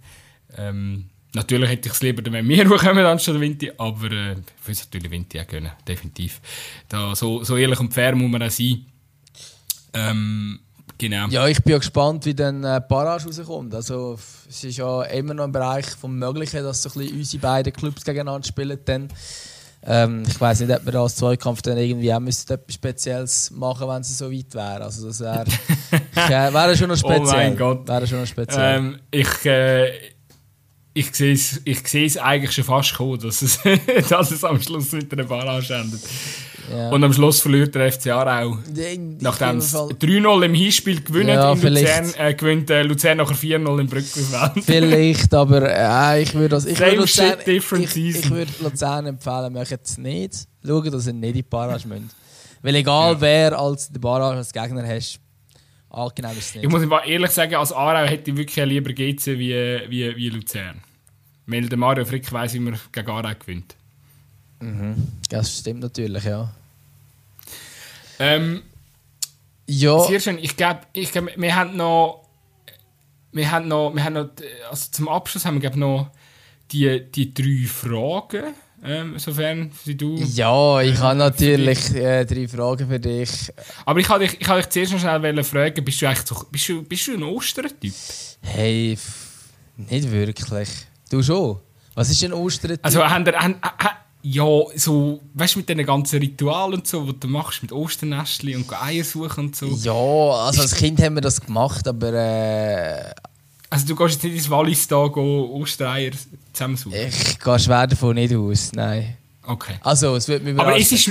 Ähm, 0.57 1.07
natürlich 1.32 1.70
hätte 1.70 1.89
ich 1.89 1.95
es 1.95 2.03
lieber, 2.03 2.22
wenn 2.30 2.49
wir 2.49 2.68
hochkommen 2.70 3.05
anstatt 3.05 3.41
Vinti, 3.41 3.72
aber 3.76 4.12
äh, 4.12 4.32
ich 4.32 4.66
würde 4.66 4.72
es 4.72 4.85
natürlich 4.85 5.11
Vinti 5.11 5.41
auch 5.41 5.47
gönnen, 5.49 5.72
definitiv. 5.89 6.41
Da, 6.89 7.16
so, 7.16 7.43
so 7.43 7.57
ehrlich 7.57 7.80
und 7.80 7.93
fair 7.93 8.14
muss 8.14 8.30
man 8.30 8.45
auch 8.45 8.51
sein. 8.51 8.87
Ähm, 9.93 10.61
Genau. 10.99 11.26
Ja, 11.28 11.47
ich 11.49 11.62
bin 11.62 11.72
ja 11.72 11.78
gespannt, 11.78 12.24
wie 12.24 12.34
dann 12.34 12.62
äh, 12.62 12.80
Barrage 12.88 13.26
rauskommt. 13.26 13.74
Also, 13.74 14.18
es 14.49 14.62
ist 14.62 14.78
ja 14.78 15.03
immer 15.05 15.34
noch 15.34 15.45
im 15.45 15.53
Bereich 15.53 15.86
des 15.86 16.03
Möglichen, 16.03 16.62
dass 16.62 16.82
so 16.82 16.90
ein 16.90 17.01
bisschen 17.01 17.18
unsere 17.18 17.40
beiden 17.40 17.72
Clubs 17.72 18.05
gegeneinander 18.05 18.47
spielen. 18.47 18.78
Dann. 18.84 19.09
Ähm, 19.86 20.22
ich 20.26 20.40
weiß 20.40 20.61
nicht, 20.61 20.74
ob 20.74 20.86
wir 20.86 20.95
als 20.95 21.16
Zweikampf 21.16 21.61
dann 21.61 21.76
irgendwie 21.76 22.12
auch 22.14 22.22
etwas 22.22 22.47
Spezielles 22.70 23.51
machen 23.51 23.86
wenn 23.86 24.01
es 24.01 24.16
so 24.16 24.32
weit 24.32 24.55
wäre. 24.55 24.84
Also, 24.84 25.09
das 25.09 25.20
wäre 25.20 25.45
äh, 26.14 26.53
wär 26.53 26.76
schon 26.76 26.88
noch 26.88 26.97
speziell. 26.97 27.20
Oh 27.20 27.32
mein 27.32 27.57
Gott. 27.57 27.86
Wäre 27.86 28.07
schon 28.07 28.20
noch 28.20 28.26
speziell. 28.26 28.78
Ähm, 28.78 28.99
ich, 29.11 29.45
äh, 29.45 29.90
ich 30.95 31.14
sehe 31.14 31.34
es 31.34 31.61
ich 31.64 32.22
eigentlich 32.22 32.53
schon 32.53 32.64
fast 32.64 32.95
kommen, 32.95 33.18
dass 33.18 33.42
es, 33.42 33.59
dass 34.09 34.30
es 34.30 34.45
am 34.45 34.61
Schluss 34.61 34.92
mit 34.92 35.12
einer 35.12 35.24
Barrage 35.24 35.74
endet. 35.74 36.01
Ja. 36.70 36.90
Und 36.90 37.04
am 37.04 37.12
Schluss 37.12 37.40
verliert 37.40 37.74
der 37.74 37.92
FC 37.92 38.08
Aarau. 38.08 38.58
Nachdem 39.20 39.58
es 39.58 39.74
3-0 39.74 40.44
im 40.44 40.54
Hinspiel 40.54 41.02
gewinnen 41.02 41.34
ja, 41.34 41.52
in 41.52 41.60
Luzern, 41.60 42.14
äh, 42.18 42.34
gewinnt 42.34 42.70
äh, 42.70 42.82
Luzern 42.82 43.18
nachher 43.18 43.36
4-0 43.36 43.80
im 43.80 43.86
Brückenfeld. 43.86 44.64
Vielleicht, 44.64 45.34
aber 45.34 45.62
äh, 45.62 46.22
ich 46.22 46.34
würde 46.34 46.56
ich 46.56 46.78
würd 46.78 46.96
Luzern, 46.96 47.38
ich, 47.44 47.96
ich 47.96 48.30
würd 48.30 48.60
Luzern 48.60 49.06
empfehlen, 49.06 49.52
möchten 49.52 49.78
es 49.82 49.98
nicht. 49.98 50.34
Schauen, 50.64 50.90
dass 50.90 51.06
ihr 51.06 51.12
nicht 51.12 51.28
in 51.28 51.34
die 51.34 51.42
Barrage 51.42 51.86
müsst. 51.86 52.16
Weil 52.62 52.76
egal 52.76 53.12
ja. 53.14 53.20
wer 53.20 53.58
als 53.58 53.90
der 53.92 54.00
Barrage 54.00 54.38
als 54.38 54.52
Gegner 54.52 54.86
hast, 54.86 55.20
angenehm 55.90 56.32
ist 56.32 56.38
es 56.38 56.54
nicht. 56.54 56.64
Ich 56.64 56.70
muss 56.70 56.82
ehrlich 57.06 57.30
sagen, 57.30 57.54
als 57.56 57.72
Aarau 57.72 58.06
hätte 58.08 58.30
ich 58.30 58.36
wirklich 58.36 58.64
lieber 58.64 58.92
GC 58.92 59.38
wie, 59.38 59.80
wie, 59.88 60.16
wie 60.16 60.28
Luzern. 60.30 60.80
Weil 61.46 61.68
der 61.68 61.76
Mario 61.76 62.06
Frick 62.06 62.32
weiss, 62.32 62.54
wie 62.54 62.60
man 62.60 62.78
gegen 62.90 63.10
Aarau 63.10 63.34
gewinnt. 63.38 63.76
Mhm. 64.64 65.08
Das 65.28 65.58
stimmt 65.58 65.80
natürlich, 65.80 66.24
ja. 66.24 66.52
Ähm, 68.18 68.62
ja. 69.66 69.98
Sehr 70.00 70.20
schön. 70.20 70.38
Ich 70.38 70.56
glaube, 70.56 70.80
ich 70.92 71.12
glaub, 71.12 71.28
wir 71.36 71.54
haben 71.54 71.76
noch. 71.76 72.24
Wir 73.32 73.50
haben 73.50 73.66
noch, 73.66 73.92
wir 73.92 74.04
haben 74.04 74.14
noch 74.14 74.28
also 74.70 74.90
zum 74.92 75.08
Abschluss 75.08 75.44
haben 75.44 75.60
wir 75.60 75.60
glaub, 75.60 75.76
noch 75.76 76.10
die, 76.70 77.10
die 77.10 77.34
drei 77.34 77.66
Fragen, 77.66 78.54
ähm, 78.84 79.18
sofern 79.18 79.72
sie 79.84 79.96
du. 79.96 80.16
Ja, 80.16 80.80
ich 80.80 80.96
habe 80.98 81.18
natürlich 81.18 81.92
äh, 81.94 82.24
drei 82.24 82.46
Fragen 82.46 82.88
für 82.88 83.00
dich. 83.00 83.52
Aber 83.84 83.98
ich 83.98 84.08
wollte 84.08 84.26
dich, 84.26 84.40
ich 84.40 84.46
dich 84.46 84.68
zuerst 84.68 84.92
noch 84.92 85.00
schnell 85.00 85.44
fragen, 85.44 85.84
bist 85.84 86.00
du 86.00 86.06
eigentlich 86.06 86.26
so, 86.26 86.46
bist 86.50 86.68
du, 86.68 86.82
bist 86.84 87.06
du 87.08 87.14
ein 87.14 87.22
Ostern-Typ? 87.24 87.92
Hey, 88.40 88.96
nicht 89.76 90.10
wirklich. 90.12 90.68
Du 91.10 91.22
schon? 91.22 91.58
Was 91.94 92.10
ist 92.10 92.22
ein 92.22 92.32
Ostern-Typ? 92.32 92.84
Also, 92.84 93.04
haben, 93.04 93.26
haben, 93.26 93.56
haben, 93.60 93.96
ja, 94.26 94.62
so, 94.74 95.20
weißt 95.34 95.54
du, 95.54 95.58
mit 95.58 95.68
diesen 95.68 95.84
ganzen 95.84 96.18
Ritualen 96.18 96.78
und 96.78 96.86
so, 96.86 97.04
die 97.12 97.20
du 97.20 97.28
machst, 97.28 97.60
mit 97.60 97.72
Osternestli 97.72 98.56
und 98.56 98.72
Eier 98.72 99.04
suchen 99.04 99.46
und 99.46 99.56
so. 99.56 99.66
Ja, 99.66 99.92
also 100.46 100.62
als 100.62 100.74
Kind 100.74 101.00
haben 101.02 101.16
wir 101.16 101.20
das 101.20 101.42
gemacht, 101.42 101.86
aber. 101.86 102.14
Äh, 102.14 103.14
also, 103.68 103.86
du 103.86 103.94
gehst 103.94 104.14
jetzt 104.14 104.24
nicht 104.24 104.36
ins 104.36 104.48
Wallis 104.48 104.88
da 104.88 104.96
Ostereier 104.96 106.12
zusammensuchen? 106.54 106.98
Ich 107.06 107.38
gehe 107.38 107.58
schwer 107.58 107.86
davon 107.86 108.14
nicht 108.14 108.34
aus, 108.34 108.72
nein. 108.72 109.18
Okay. 109.42 109.74
Also, 109.82 110.16
es 110.16 110.26
wird 110.26 110.42
mir 110.42 110.58
Aber 110.58 110.74
es 110.74 110.90
ist, 110.90 111.10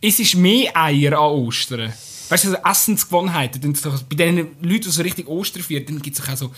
es 0.00 0.18
ist 0.18 0.34
mehr 0.34 0.76
Eier 0.76 1.12
an 1.12 1.30
Ostern. 1.30 1.92
Weißt 2.30 2.44
du, 2.44 2.48
also 2.48 2.62
Essensgewohnheiten, 2.68 3.74
bei 4.08 4.16
den 4.16 4.36
Leuten, 4.60 4.82
die 4.82 4.90
so 4.90 5.02
richtig 5.02 5.28
Ostern 5.28 5.62
feiern, 5.62 5.84
dann 5.86 6.02
gibt 6.02 6.18
es 6.18 6.28
auch 6.28 6.36
so 6.36 6.50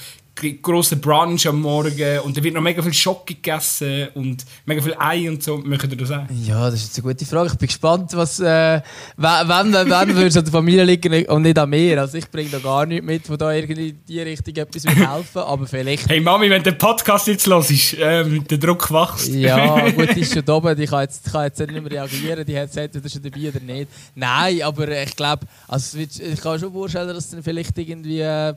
grossen 0.63 1.01
Brunch 1.01 1.47
am 1.47 1.61
Morgen 1.61 2.21
und 2.21 2.37
da 2.37 2.43
wird 2.43 2.55
noch 2.55 2.63
mega 2.63 2.83
viel 2.83 2.95
Schocke 2.95 3.35
gegessen 3.35 4.09
und 4.15 4.45
mega 4.65 4.83
viel 4.83 4.95
Ei 4.99 5.29
und 5.29 5.43
so. 5.43 5.59
Möchtet 5.59 5.93
ihr 5.93 5.99
das 5.99 6.11
auch? 6.11 6.25
Ja, 6.43 6.71
das 6.71 6.81
ist 6.81 6.87
jetzt 6.87 6.99
eine 7.05 7.13
gute 7.13 7.27
Frage. 7.27 7.51
Ich 7.53 7.59
bin 7.59 7.69
gespannt, 7.69 8.11
was, 8.15 8.41
äh, 8.41 8.81
wenn, 9.17 9.49
wenn, 9.49 9.73
wenn 9.73 10.09
würde 10.15 10.27
es 10.27 10.37
an 10.37 10.45
der 10.45 10.53
Familie 10.53 10.85
liegen 10.85 11.27
und 11.27 11.43
nicht 11.43 11.59
an 11.59 11.69
mir. 11.69 12.01
Also 12.01 12.19
ich 12.19 12.31
bringe 12.31 12.51
da 12.51 12.59
gar 12.59 12.87
nichts 12.87 13.05
mit, 13.05 13.29
wo 13.29 13.37
da 13.37 13.53
irgendwie 13.53 13.91
in 13.91 14.01
die 14.09 14.21
Richtung 14.21 14.55
etwas 14.57 14.87
helfen 14.87 15.43
aber 15.51 15.67
vielleicht... 15.67 16.09
Hey 16.09 16.21
Mami, 16.21 16.49
wenn 16.49 16.63
der 16.63 16.73
Podcast 16.73 17.27
jetzt 17.27 17.47
los 17.47 17.71
ist, 17.71 17.97
ähm, 18.01 18.47
der 18.49 18.59
Druck 18.59 18.91
wächst. 18.91 19.29
ja, 19.29 19.91
gut, 19.97 20.15
die 20.15 20.21
ist 20.21 20.33
schon 20.33 20.49
oben, 20.49 20.77
die 20.77 20.87
kann 20.87 21.03
jetzt, 21.03 21.31
kann 21.31 21.45
jetzt 21.45 21.59
nicht 21.59 21.73
mehr 21.73 21.91
reagieren, 21.91 22.45
die 22.45 22.59
hat 22.59 22.69
gesagt, 22.69 22.95
entweder 22.95 23.09
schon 23.09 23.23
dabei 23.23 23.49
oder 23.49 23.61
nicht. 23.61 23.91
Nein, 24.15 24.63
aber 24.63 24.89
ich 25.03 25.17
glaube, 25.17 25.47
also 25.69 25.99
ich 25.99 26.41
kann 26.41 26.59
schon 26.59 26.73
vorstellen, 26.73 27.09
dass 27.09 27.31
dann 27.31 27.43
vielleicht 27.43 27.77
irgendwie... 27.77 28.21
Äh, 28.21 28.55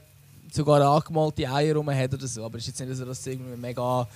sogar 0.53 0.81
angemalte 0.81 1.49
Eier 1.49 1.75
rum 1.75 1.89
hat 1.89 2.13
oder 2.13 2.27
so. 2.27 2.45
Aber 2.45 2.57
es 2.57 2.67
ist 2.67 2.79
jetzt 2.79 2.87
nicht 2.87 2.97
so, 2.97 3.05
dass 3.05 3.19
es 3.19 3.27
irgendwie 3.27 3.57
mega, 3.57 4.07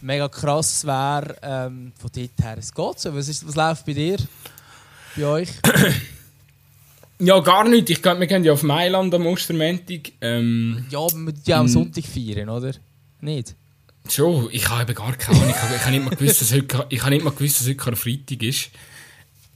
mega 0.00 0.28
krass 0.28 0.84
wäre. 0.86 1.36
Ähm, 1.42 1.92
von 1.98 2.10
dort 2.14 2.30
her, 2.42 2.56
es 2.58 2.72
geht 2.72 3.00
so. 3.00 3.14
Was, 3.14 3.28
ist, 3.28 3.46
was 3.46 3.54
läuft 3.54 3.86
bei 3.86 3.94
dir? 3.94 4.18
Bei 5.16 5.24
euch? 5.24 5.48
Ja, 7.22 7.38
gar 7.40 7.68
nicht. 7.68 7.90
Ich, 7.90 8.02
wir 8.02 8.26
gehen 8.26 8.44
ja 8.44 8.54
auf 8.54 8.62
Mailand 8.62 9.14
am 9.14 9.26
Ostermäntig. 9.26 10.14
Ähm, 10.22 10.86
ja, 10.88 11.00
aber 11.00 11.16
wir 11.16 11.34
ja 11.44 11.60
am 11.60 11.68
Sonntag 11.68 12.04
feiern, 12.06 12.48
oder? 12.48 12.72
Nicht? 13.20 13.54
Schon, 14.08 14.48
ich 14.52 14.66
habe 14.70 14.82
eben 14.82 14.94
gar 14.94 15.14
keine 15.16 15.36
Ahnung. 15.38 15.50
Ich 15.50 15.62
habe, 15.62 15.74
ich 15.74 15.82
habe 15.82 15.90
nicht 15.90 16.04
mal 16.06 16.16
gewusst, 16.16 16.40
dass 16.40 16.52
heute, 16.54 16.86
ich 16.88 17.02
habe 17.02 17.10
nicht 17.10 17.22
mal 17.22 17.32
gewusst, 17.32 17.60
dass 17.60 17.68
heute 17.68 17.96
Freitag 17.96 18.42
ist. 18.42 18.70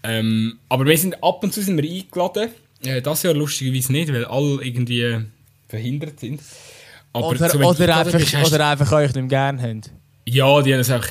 Ähm, 0.02 0.58
aber 0.68 0.84
wir 0.84 0.98
sind 0.98 1.14
ab 1.24 1.42
und 1.42 1.54
zu 1.54 1.62
sind 1.62 1.80
wir 1.80 1.90
eingeladen. 1.90 2.50
Äh, 2.84 3.00
das 3.00 3.22
Jahr 3.22 3.32
lustigerweise 3.32 3.92
nicht, 3.92 4.12
weil 4.12 4.26
alle 4.26 4.62
irgendwie 4.62 5.24
verhindert 5.74 6.20
sind. 6.20 6.40
Aber 7.12 7.28
oder, 7.28 7.48
so, 7.48 7.58
oder, 7.58 7.96
einfach, 7.96 8.46
oder 8.46 8.68
einfach 8.68 8.92
euch 8.92 9.14
nicht 9.14 9.28
gerne 9.28 9.62
haben. 9.62 9.82
Ja, 10.26 10.62
die 10.62 10.72
haben 10.72 10.80
es 10.80 10.90
auch. 10.90 11.06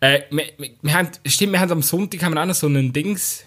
Äh, 0.00 0.22
wir, 0.30 0.44
wir, 0.58 0.70
wir, 0.82 0.92
haben, 0.92 1.08
stimmt, 1.26 1.52
wir 1.52 1.60
haben 1.60 1.70
am 1.70 1.82
Sonntag 1.82 2.22
haben 2.22 2.34
wir 2.34 2.42
auch 2.42 2.46
noch 2.46 2.54
so 2.54 2.66
einen 2.66 2.92
Dings, 2.92 3.44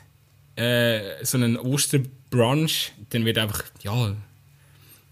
äh, 0.55 1.23
so 1.23 1.37
einen 1.37 1.57
Osterbrunch. 1.57 2.91
Dann 3.09 3.25
wird 3.25 3.37
einfach, 3.37 3.63
ja, 3.83 4.15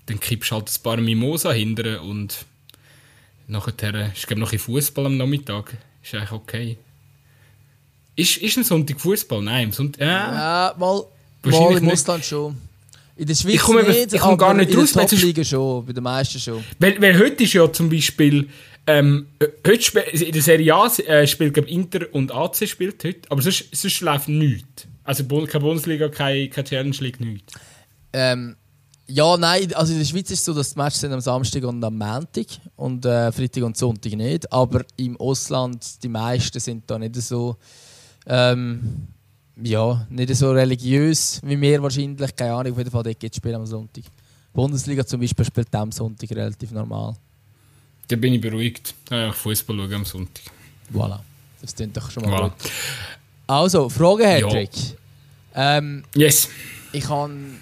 dann 0.06 0.20
kippst 0.20 0.52
du 0.52 0.56
halt 0.56 0.70
ein 0.70 0.84
paar 0.84 0.98
Mimosa 0.98 1.52
hinterher 1.52 2.02
und 2.02 2.46
nachher 3.48 4.12
ist 4.14 4.28
glaube 4.28 4.40
noch 4.40 4.54
ein 4.54 4.60
Fußball 4.60 5.06
am 5.06 5.18
Nachmittag. 5.18 5.76
Ist 6.04 6.14
eigentlich 6.14 6.32
okay. 6.32 6.78
Ist, 8.16 8.38
ist 8.38 8.58
ein 8.58 8.64
Sonntag 8.64 9.02
Fußball? 9.02 9.42
Nein, 9.42 9.72
Sonntag. 9.72 10.02
Äh, 10.02 10.06
ja, 10.06 10.76
mal, 10.78 11.04
mal 11.44 11.78
im 11.78 11.90
Ausland 11.90 12.24
schon. 12.24 12.56
In 13.18 13.28
der 13.28 13.36
Schweiz 13.36 13.54
ich 13.54 13.62
komme, 13.62 13.84
nicht, 13.84 14.14
ich 14.14 14.20
komme 14.20 14.38
gar 14.38 14.54
nicht 14.54 14.72
in 14.72 14.80
raus. 14.80 14.92
der 14.92 15.08
Top-Liga 15.08 15.44
schon, 15.44 15.86
bei 15.86 15.94
den 15.94 16.04
meisten 16.04 16.38
schon. 16.38 16.64
Weil, 16.80 17.02
weil 17.02 17.18
heute 17.18 17.44
ist 17.44 17.54
ja 17.54 17.72
zum 17.72 17.90
Beispiel, 17.90 18.50
ähm, 18.88 19.28
heute 19.66 20.00
in 20.00 20.34
der 20.34 20.42
Serie 20.42 20.76
A 20.76 20.88
äh, 20.88 21.26
spielt 21.26 21.54
glaube 21.54 21.70
Inter 21.70 22.14
und 22.14 22.34
AC 22.34 22.68
spielt 22.68 23.04
heute, 23.04 23.22
aber 23.30 23.42
sonst, 23.42 23.74
sonst 23.74 24.02
läuft 24.02 24.28
nichts. 24.28 24.88
Also 25.06 25.24
keine 25.24 25.64
Bundesliga, 25.64 26.10
keine, 26.10 26.50
keine 26.50 26.68
Challenge 26.68 26.98
League, 27.00 27.20
nichts. 27.22 27.54
Ähm, 28.12 28.58
ja, 29.08 29.38
nein, 29.38 29.74
also 29.74 29.94
in 29.94 30.00
der 30.00 30.06
Schweiz 30.06 30.30
ist 30.32 30.40
es 30.40 30.46
so, 30.46 30.54
dass 30.54 30.74
die 30.74 30.80
Matches 30.80 31.00
sind 31.00 31.14
am 31.14 31.22
Samstag 31.22 31.64
und 31.64 31.82
am 31.84 31.98
Montag 31.98 32.48
und 32.76 33.06
äh, 33.06 33.32
Freitag 33.32 33.64
und 33.64 33.78
Sonntag 33.78 34.14
nicht, 34.14 34.52
aber 34.52 34.84
im 34.98 35.16
Ausland, 35.18 36.04
die 36.04 36.10
meisten 36.10 36.60
sind 36.60 36.84
da 36.88 37.00
nicht 37.00 37.16
so... 37.16 37.56
Ähm, 38.28 39.08
ja, 39.62 40.06
nicht 40.10 40.36
so 40.36 40.52
religiös 40.52 41.40
wie 41.44 41.60
wir 41.60 41.82
wahrscheinlich. 41.82 42.36
Keine 42.36 42.54
Ahnung, 42.54 42.74
auf 42.74 42.78
jeden 42.78 42.92
Fall 42.92 43.04
dort 43.04 43.20
geht 43.20 43.36
Spiel 43.36 43.56
am 43.56 43.66
Sonntag. 43.66 44.04
Bundesliga 44.54 45.06
zum 45.06 45.20
Beispiel 45.20 45.46
spielt 45.46 45.74
am 45.76 45.92
Sonntag 45.92 46.30
relativ 46.32 46.72
normal. 46.72 47.16
Da 48.08 48.16
bin 48.16 48.34
ich 48.34 48.42
beruhigt. 48.42 48.94
Ja, 49.10 49.32
Fußball 49.32 49.76
schauen 49.78 49.94
am 49.94 50.06
Sonntag. 50.06 50.44
Voilà. 50.94 51.20
Das 51.62 51.74
klingt 51.74 51.98
doch 51.98 52.12
schon 52.12 52.24
mal 52.24 52.34
voilà. 52.34 52.50
gut. 52.50 52.72
Also, 53.48 53.90
Frage, 53.90 54.28
Hedrick. 54.28 54.72
Ja. 55.54 55.78
Ähm, 55.78 56.04
yes. 56.16 56.50
Ich 56.92 57.04
kann. 57.04 57.60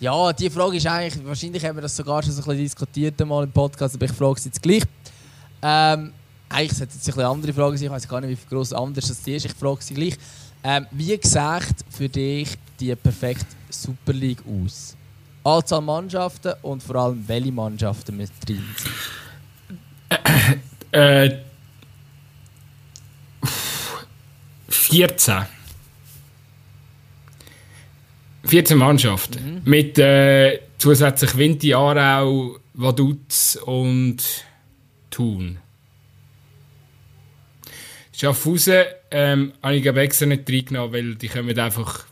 Ja, 0.00 0.32
die 0.32 0.50
Frage 0.50 0.76
ist 0.76 0.86
eigentlich, 0.86 1.24
wahrscheinlich 1.24 1.64
haben 1.64 1.76
wir 1.76 1.82
das 1.82 1.96
sogar 1.96 2.22
schon 2.22 2.32
so 2.32 2.42
ein 2.42 2.48
bisschen 2.48 2.64
diskutiert 2.64 3.20
mal 3.24 3.44
im 3.44 3.52
Podcast, 3.52 3.94
aber 3.94 4.06
ich 4.06 4.12
frage 4.12 4.38
es 4.38 4.44
jetzt 4.46 4.60
gleich. 4.60 4.82
Ähm, 5.62 6.12
eigentlich 6.48 6.76
sollte 6.76 6.96
es 6.98 7.06
jetzt 7.06 7.16
eine 7.16 7.28
andere 7.28 7.52
Frage 7.52 7.78
sein, 7.78 7.86
ich 7.86 7.92
weiß 7.92 8.08
gar 8.08 8.20
nicht, 8.20 8.42
wie 8.42 8.54
groß 8.54 8.72
anders 8.72 9.06
das 9.06 9.20
ist, 9.26 9.44
ich 9.44 9.52
frage 9.52 9.80
sie 9.80 9.94
gleich. 9.94 10.16
Ähm, 10.64 10.86
wie 10.92 11.18
sieht 11.20 11.84
für 11.90 12.08
dich 12.08 12.56
die 12.78 12.94
perfekte 12.94 13.46
Super 13.68 14.12
League 14.12 14.42
aus? 14.46 14.96
Anzahl 15.44 15.80
Mannschaften 15.80 16.54
und 16.62 16.82
vor 16.82 16.96
allem 16.96 17.24
welche 17.26 17.50
Mannschaften 17.50 18.16
mit 18.16 18.30
drin 18.46 18.64
sind? 18.76 18.92
Äh, 20.92 21.38
14. 24.68 25.46
14 28.44 28.76
Mannschaften. 28.76 29.62
Mhm. 29.64 29.70
Mit 29.70 29.98
äh, 29.98 30.60
zusätzlich 30.78 31.36
Vinti, 31.36 31.74
Aarau, 31.74 32.58
Vaduz 32.74 33.58
und 33.64 34.22
Thun. 35.10 35.58
Schaffhausen 38.22 38.84
ähm, 39.10 39.52
habe 39.64 39.74
ich 39.74 39.84
extra 39.84 40.26
nicht 40.26 40.48
reingenommen, 40.48 40.92
weil 40.92 41.14
die 41.16 41.26
kommen 41.26 41.58
einfach. 41.58 42.04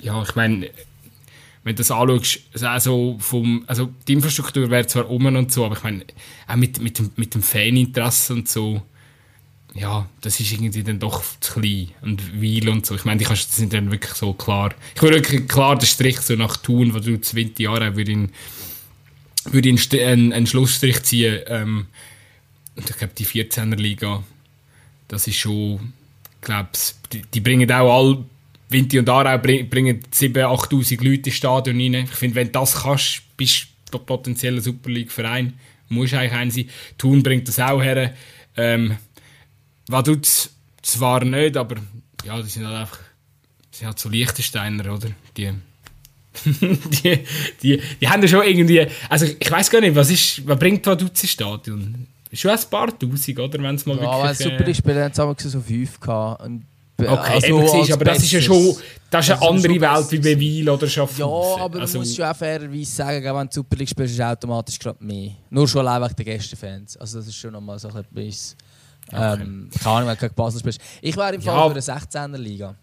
Ja, 0.00 0.22
ich 0.22 0.34
meine, 0.34 0.70
wenn 1.62 1.76
du 1.76 1.80
das 1.80 1.90
anschaust, 1.90 2.40
also 2.62 3.18
vom, 3.20 3.64
also 3.66 3.92
die 4.08 4.14
Infrastruktur 4.14 4.70
wäre 4.70 4.86
zwar 4.86 5.10
um 5.10 5.26
und 5.26 5.52
so, 5.52 5.66
aber 5.66 5.76
ich 5.76 5.82
meine, 5.82 6.06
auch 6.48 6.56
mit, 6.56 6.80
mit, 6.80 6.98
dem, 6.98 7.10
mit 7.16 7.34
dem 7.34 7.42
Faninteresse 7.42 8.32
und 8.32 8.48
so, 8.48 8.80
ja, 9.74 10.08
das 10.22 10.40
ist 10.40 10.50
irgendwie 10.52 10.82
dann 10.82 10.98
doch 10.98 11.22
zu 11.40 11.60
klein 11.60 11.90
und 12.00 12.40
Weil 12.40 12.70
und 12.70 12.86
so. 12.86 12.94
Ich 12.94 13.04
meine, 13.04 13.18
die 13.18 13.26
kannst, 13.26 13.50
das 13.50 13.56
sind 13.56 13.74
dann 13.74 13.90
wirklich 13.90 14.14
so 14.14 14.32
klar. 14.32 14.74
Ich 14.94 15.02
würde 15.02 15.16
wirklich 15.16 15.48
klar 15.48 15.76
den 15.76 15.84
Strich 15.84 16.18
so 16.22 16.34
nach 16.34 16.56
Tun, 16.56 16.94
wo 16.94 16.98
du 16.98 17.20
20 17.20 17.58
Jahre 17.58 17.94
würde 17.94 18.12
ich, 18.12 19.52
würde 19.52 19.68
ich 19.68 19.92
einen, 20.00 20.32
einen 20.32 20.46
Schlussstrich 20.46 21.02
ziehen. 21.02 21.40
Ähm, 21.46 21.86
ich 22.74 22.86
glaube, 22.86 23.12
die 23.18 23.26
14er 23.26 23.76
Liga 23.76 24.24
das 25.12 25.26
ist 25.26 25.36
schon, 25.36 25.92
glaub's, 26.40 26.98
die, 27.12 27.20
die 27.20 27.40
bringen 27.40 27.70
auch 27.70 27.98
alle, 27.98 28.24
Vinti 28.70 28.98
und 28.98 29.10
Aarau 29.10 29.36
bringen 29.36 30.00
7.000, 30.10 30.70
8'000 30.70 31.04
Leute 31.04 31.28
ins 31.28 31.34
Stadion 31.34 31.76
rein. 31.78 32.04
Ich 32.10 32.16
finde, 32.16 32.36
wenn 32.36 32.46
du 32.46 32.52
das 32.54 32.82
kannst, 32.82 33.20
bist 33.36 33.66
du 33.90 33.98
potenzieller 33.98 34.62
Super 34.62 34.88
League-Verein. 34.88 35.52
Muss 35.90 36.14
eigentlich 36.14 36.32
ein 36.32 36.50
sein. 36.50 36.70
Thun 36.96 37.22
bringt 37.22 37.46
das 37.46 37.60
auch 37.60 37.82
her. 37.82 38.14
Ähm, 38.56 38.96
was 39.88 40.50
zwar 40.80 41.22
nicht, 41.26 41.58
aber 41.58 41.76
ja, 42.24 42.40
die 42.40 42.48
sind 42.48 42.66
halt 42.66 42.76
einfach 42.76 42.98
sind 43.70 43.88
halt 43.88 43.98
so 43.98 44.08
Liechtensteiner, 44.08 44.94
oder? 44.94 45.10
Die, 45.36 45.50
die, 46.46 47.18
die, 47.62 47.82
die 48.00 48.08
haben 48.08 48.22
ja 48.22 48.28
schon 48.28 48.46
irgendwie, 48.46 48.86
also 49.10 49.26
ich 49.26 49.50
weiß 49.50 49.70
gar 49.70 49.82
nicht, 49.82 49.94
was 49.94 50.08
ist, 50.08 50.46
was 50.46 50.58
bringt 50.58 50.86
Vaduz 50.86 51.22
ins 51.22 51.32
Stadion? 51.32 52.06
Schon 52.32 52.50
ein 52.50 52.58
paar 52.70 52.98
Tausend, 52.98 53.38
oder? 53.38 53.62
Wenn 53.62 53.74
es 53.74 53.86
mal 53.86 53.96
ja, 53.96 54.02
wirklich... 54.02 54.38
Ja, 54.40 54.50
super 54.50 54.68
ist, 54.68 54.86
wir 54.86 55.04
haben 55.04 55.36
so 55.38 55.60
fünf 55.60 56.00
gehabt. 56.00 56.42
Und 56.42 56.64
Okay, 56.98 57.32
also, 57.34 57.46
eben, 57.46 57.92
aber 57.92 58.04
das 58.04 58.18
ist 58.18 58.32
ja 58.32 58.40
schon 58.40 58.76
das 59.10 59.28
ist 59.28 59.32
eine 59.32 59.48
andere 59.48 59.80
Welt 59.80 60.12
wie 60.12 60.18
bei 60.18 60.40
Weil 60.40 60.68
oder 60.68 60.86
Schaffhausen. 60.86 61.58
Ja, 61.58 61.64
aber 61.64 61.80
also, 61.80 61.94
du 61.94 61.98
musst 62.00 62.16
schon 62.16 62.24
auch 62.24 62.36
fairerweise 62.36 62.92
sagen, 62.92 63.24
wenn 63.24 63.46
du 63.46 63.52
Super 63.52 63.76
League 63.76 63.88
spielst, 63.88 64.12
ist 64.12 64.20
es 64.20 64.24
automatisch 64.24 64.78
gerade 64.78 65.04
mehr. 65.04 65.32
Nur 65.50 65.68
schon 65.68 65.86
allein 65.86 66.02
wegen 66.02 66.16
der 66.16 66.24
Gästefans. 66.24 66.96
Also 66.96 67.18
das 67.18 67.26
ist 67.26 67.36
schon 67.36 67.52
nochmal 67.52 67.78
so 67.78 67.88
etwas... 67.88 68.56
Okay. 69.08 69.42
Ähm, 69.42 69.68
keine 69.82 69.96
Ahnung, 69.96 70.08
wenn 70.08 70.14
du 70.14 70.20
gegen 70.20 70.34
Basel 70.34 70.60
spielst. 70.60 70.80
Ich 71.00 71.16
wäre 71.16 71.34
im 71.34 71.42
Fall 71.42 71.54
ja. 71.54 71.80
für 71.80 71.92
eine 71.92 72.00
16er 72.00 72.38
Liga. 72.38 72.76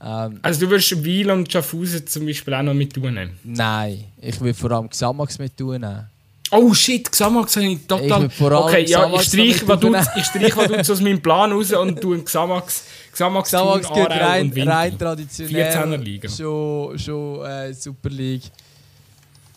Ähm, 0.00 0.38
also 0.42 0.60
du 0.60 0.70
würdest 0.70 1.04
Weil 1.04 1.30
und 1.30 1.50
Schaffhausen 1.50 2.06
zum 2.06 2.24
Beispiel 2.24 2.54
auch 2.54 2.62
noch 2.62 2.74
mit 2.74 2.94
tun 2.94 3.14
nehmen? 3.14 3.38
Nein, 3.42 4.04
ich 4.20 4.40
würde 4.40 4.54
vor 4.54 4.70
allem 4.70 4.88
Xamax 4.88 5.38
mit 5.38 5.56
tun 5.56 5.80
nehmen. 5.80 6.08
Oh 6.50 6.72
shit, 6.74 7.10
Xamax 7.10 7.56
habe 7.56 7.66
ich 7.66 7.86
total... 7.86 8.26
Ich 8.26 8.40
okay, 8.40 8.84
ja, 8.86 9.12
ich 9.12 9.22
streiche, 9.22 9.68
was 9.68 9.80
du, 9.80 9.94
ich 9.94 10.24
streiche, 10.24 10.56
was 10.56 10.86
du 10.86 10.92
aus 10.92 11.00
meinem 11.00 11.20
Plan 11.20 11.52
raus 11.52 11.72
und 11.72 12.02
du 12.02 12.22
Xamax... 12.22 12.84
Xamax, 13.12 13.48
Xamax 13.48 13.82
tun, 13.82 13.94
gehört 13.94 14.10
rein, 14.12 14.52
rein 14.56 14.98
traditionell 14.98 15.72
14er 15.72 15.96
Liga. 15.96 16.28
schon, 16.28 16.98
schon 16.98 17.44
äh, 17.44 17.74
Super 17.74 18.10
League. 18.10 18.44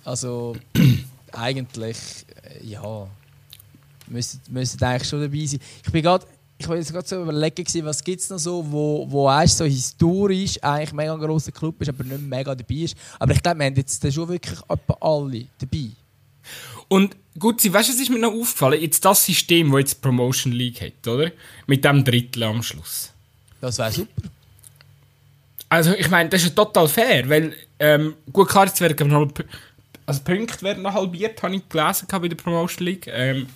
Also 0.03 0.55
eigentlich, 1.31 1.97
äh, 2.43 2.65
ja, 2.65 3.07
müsste, 4.07 4.39
müsste 4.49 4.87
eigentlich 4.87 5.07
schon 5.07 5.21
dabei 5.21 5.45
sein. 5.45 5.59
Ich 5.85 5.91
bin 5.91 6.01
gerade 6.01 6.25
ich 6.61 6.69
war 6.69 6.75
jetzt 6.75 6.91
gerade 6.91 7.07
so 7.07 7.21
überlegen, 7.23 7.65
was 7.85 8.03
gibt 8.03 8.21
es 8.21 8.29
noch 8.29 8.37
so, 8.37 8.63
wo, 8.69 9.05
wo 9.09 9.25
weißt, 9.25 9.57
so 9.57 9.65
historisch 9.65 10.61
eigentlich 10.61 10.93
mega 10.93 11.13
ein 11.13 11.19
grosser 11.19 11.51
Club 11.51 11.81
ist, 11.81 11.89
aber 11.89 12.03
nicht 12.03 12.21
mega 12.21 12.53
dabei 12.53 12.75
ist. 12.75 12.95
Aber 13.17 13.33
ich 13.33 13.41
glaube, 13.41 13.59
wir 13.59 13.65
haben 13.65 13.75
jetzt 13.75 14.13
schon 14.13 14.29
wirklich 14.29 14.59
etwa 14.69 14.97
alle 15.01 15.45
dabei. 15.57 15.89
Und 16.91 17.15
gut, 17.39 17.63
weißt 17.63 17.87
du, 17.87 17.93
was 17.93 18.01
ist 18.01 18.09
mir 18.09 18.19
noch 18.19 18.33
aufgefallen? 18.33 18.81
Jetzt 18.81 19.05
das 19.05 19.25
System, 19.25 19.71
das 19.71 19.79
jetzt 19.79 20.01
Promotion 20.01 20.51
League 20.51 20.81
hat, 20.81 21.07
oder? 21.07 21.31
Mit 21.65 21.85
dem 21.85 22.03
Drittel 22.03 22.43
am 22.43 22.61
Schluss. 22.61 23.11
Das 23.61 23.77
wäre 23.77 23.93
super. 23.93 24.23
Also, 25.69 25.93
ich 25.93 26.09
meine, 26.09 26.27
das 26.27 26.41
ist 26.41 26.49
ja 26.49 26.65
total 26.65 26.89
fair, 26.89 27.29
weil, 27.29 27.55
ähm, 27.79 28.15
gut, 28.33 28.49
klar, 28.49 28.65
jetzt 28.65 28.81
werden 28.81 29.07
noch, 29.07 29.31
Also 30.05 30.19
Punkte 30.21 30.61
werden 30.63 30.83
noch 30.83 30.93
halbiert, 30.93 31.41
habe 31.41 31.55
ich 31.55 31.69
gelesen 31.69 32.07
bei 32.11 32.27
der 32.27 32.35
Promotion 32.35 32.85
League. 32.85 33.07
Ähm, 33.07 33.47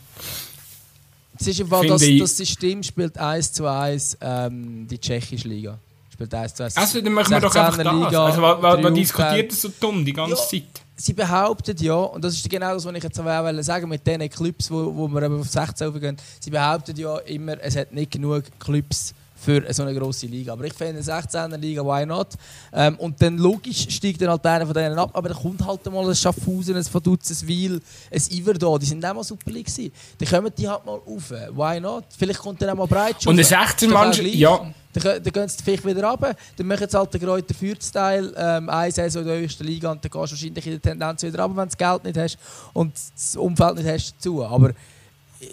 es 1.38 1.48
ist 1.48 1.60
im 1.60 1.68
Fall, 1.68 1.88
das, 1.88 2.04
das 2.18 2.38
System 2.38 2.84
spielt 2.84 3.18
1 3.18 3.52
zu 3.52 3.68
1 3.68 4.18
ähm, 4.22 4.88
die 4.88 4.98
tschechische 4.98 5.50
Liga. 5.50 5.78
Spielt 6.14 6.34
1 6.34 6.56
zu 6.56 6.64
1. 6.64 6.78
Also 6.78 7.02
dann 7.02 7.12
machen 7.12 7.32
wir 7.32 7.42
doch 7.42 7.54
einfach 7.54 7.84
das. 7.84 7.94
Liga, 7.94 8.26
also, 8.28 8.40
man, 8.40 8.82
man 8.82 8.96
diskutiert 8.96 9.52
das 9.52 9.62
so 9.62 9.74
dumm 9.78 10.06
die 10.06 10.14
ganze 10.14 10.36
ja, 10.36 10.48
Zeit. 10.48 10.85
Sie 10.98 11.14
behaupten 11.14 11.76
ja, 11.78 11.96
und 11.96 12.24
das 12.24 12.36
ist 12.36 12.50
genau 12.50 12.74
das, 12.74 12.86
was 12.86 12.96
ich 12.96 13.04
jetzt 13.04 13.20
auch 13.20 13.64
sagen 13.64 13.90
mit 13.90 14.08
den 14.08 14.30
Clubs, 14.30 14.72
wo, 14.72 14.96
wo 14.96 15.08
wir 15.10 15.24
eben 15.24 15.42
auf 15.42 15.50
16 15.50 16.00
gehen, 16.00 16.18
sie 16.40 16.50
behaupten 16.50 16.96
ja 16.96 17.18
immer, 17.20 17.62
es 17.62 17.76
hat 17.76 17.92
nicht 17.92 18.12
genug 18.12 18.44
Clubs 18.60 19.14
für 19.46 19.74
so 19.74 19.84
eine 19.84 19.98
grosse 19.98 20.26
Liga. 20.26 20.54
Aber 20.54 20.66
ich 20.66 20.74
finde, 20.74 20.94
eine 20.94 21.02
16er 21.02 21.58
Liga, 21.58 21.84
why 21.84 22.06
not? 22.06 22.30
Ähm, 22.74 22.96
und 22.98 23.22
dann 23.22 23.38
logisch 23.38 23.88
steigt 23.90 24.22
dann 24.22 24.30
halt 24.30 24.46
einer 24.46 24.66
von 24.66 24.74
denen 24.74 24.98
ab, 24.98 25.12
aber 25.14 25.30
dann 25.30 25.38
kommt 25.38 25.66
halt 25.66 25.86
mal 25.86 26.10
ein 26.10 26.16
Schaffhausen, 26.16 26.76
ein 26.76 26.86
Vaduz, 26.92 27.30
ein 27.30 27.48
Wiel, 27.48 27.80
ein 28.12 28.22
Iverdon, 28.32 28.80
die 28.80 28.86
sind 28.88 29.06
auch 29.06 29.14
mal 29.14 29.24
super 29.24 29.52
League 29.52 29.68
gewesen. 29.68 29.92
Dann 30.18 30.28
kommen 30.28 30.52
die 30.58 30.68
halt 30.68 30.86
mal 30.86 30.98
rauf. 30.98 31.30
Why 31.30 31.80
not? 31.80 32.06
Vielleicht 32.18 32.40
kommt 32.40 32.62
dann 32.62 32.72
auch 32.72 32.76
mal 32.76 32.88
breit 32.88 33.26
Und 33.26 33.34
eine 33.34 33.44
16 33.44 33.90
Mannschaft, 33.90 34.28
ja. 34.34 34.72
Dann, 34.94 35.22
dann 35.24 35.34
gehen 35.34 35.50
sie 35.50 35.58
vielleicht 35.62 35.86
wieder 35.86 36.10
runter, 36.10 36.36
dann 36.56 36.68
machen 36.68 36.88
sie 36.90 36.98
halt 36.98 37.14
den 37.14 37.22
Kräuter 37.22 37.54
Fürth-Style, 37.54 38.34
ähm, 38.38 38.70
eine 38.70 38.92
Saison 38.92 39.24
in 39.24 39.28
der 39.28 39.38
höchsten 39.40 39.66
Liga 39.66 39.92
und 39.92 40.04
dann 40.04 40.10
gehst 40.10 40.32
du 40.32 40.36
wahrscheinlich 40.36 40.66
in 40.66 40.72
der 40.72 40.82
Tendenz 40.82 41.22
wieder 41.22 41.44
runter, 41.44 41.58
wenn 41.58 41.68
du 41.70 41.76
das 41.76 41.78
Geld 41.78 42.04
nicht 42.06 42.18
hast 42.18 42.38
und 42.72 42.94
das 43.14 43.36
Umfeld 43.36 43.76
nicht 43.76 43.90
hast 43.90 44.16
dazu. 44.16 44.46
Aber 44.46 44.72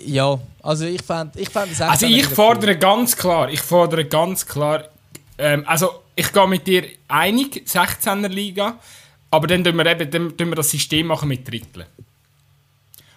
ja, 0.06 0.38
also 0.62 0.84
ich 0.84 1.02
fand, 1.02 1.36
ich 1.36 1.48
fand 1.48 1.72
das 1.72 1.80
Also 1.80 2.06
ich 2.06 2.26
fordere 2.26 2.72
cool. 2.72 2.78
ganz 2.78 3.16
klar, 3.16 3.50
ich 3.50 3.60
fordere 3.60 4.04
ganz 4.04 4.46
klar, 4.46 4.84
ähm, 5.38 5.64
also 5.66 6.02
ich 6.14 6.32
gehe 6.32 6.46
mit 6.46 6.66
dir 6.66 6.84
einig, 7.08 7.64
16er 7.66 8.28
Liga, 8.28 8.78
aber 9.30 9.46
dann 9.46 9.64
tun 9.64 9.76
wir 9.76 9.86
eben 9.86 10.10
dann 10.10 10.36
tun 10.36 10.48
wir 10.48 10.56
das 10.56 10.70
System 10.70 11.06
machen 11.06 11.28
mit 11.28 11.46
Dritteln. 11.48 11.86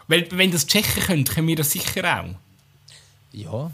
Weil 0.07 0.27
wenn 0.31 0.51
das 0.51 0.65
Tschechen 0.65 1.03
können, 1.03 1.23
können 1.25 1.47
wir 1.47 1.55
das 1.55 1.71
sicher 1.71 2.21
auch. 2.21 2.35
Ja. 3.31 3.71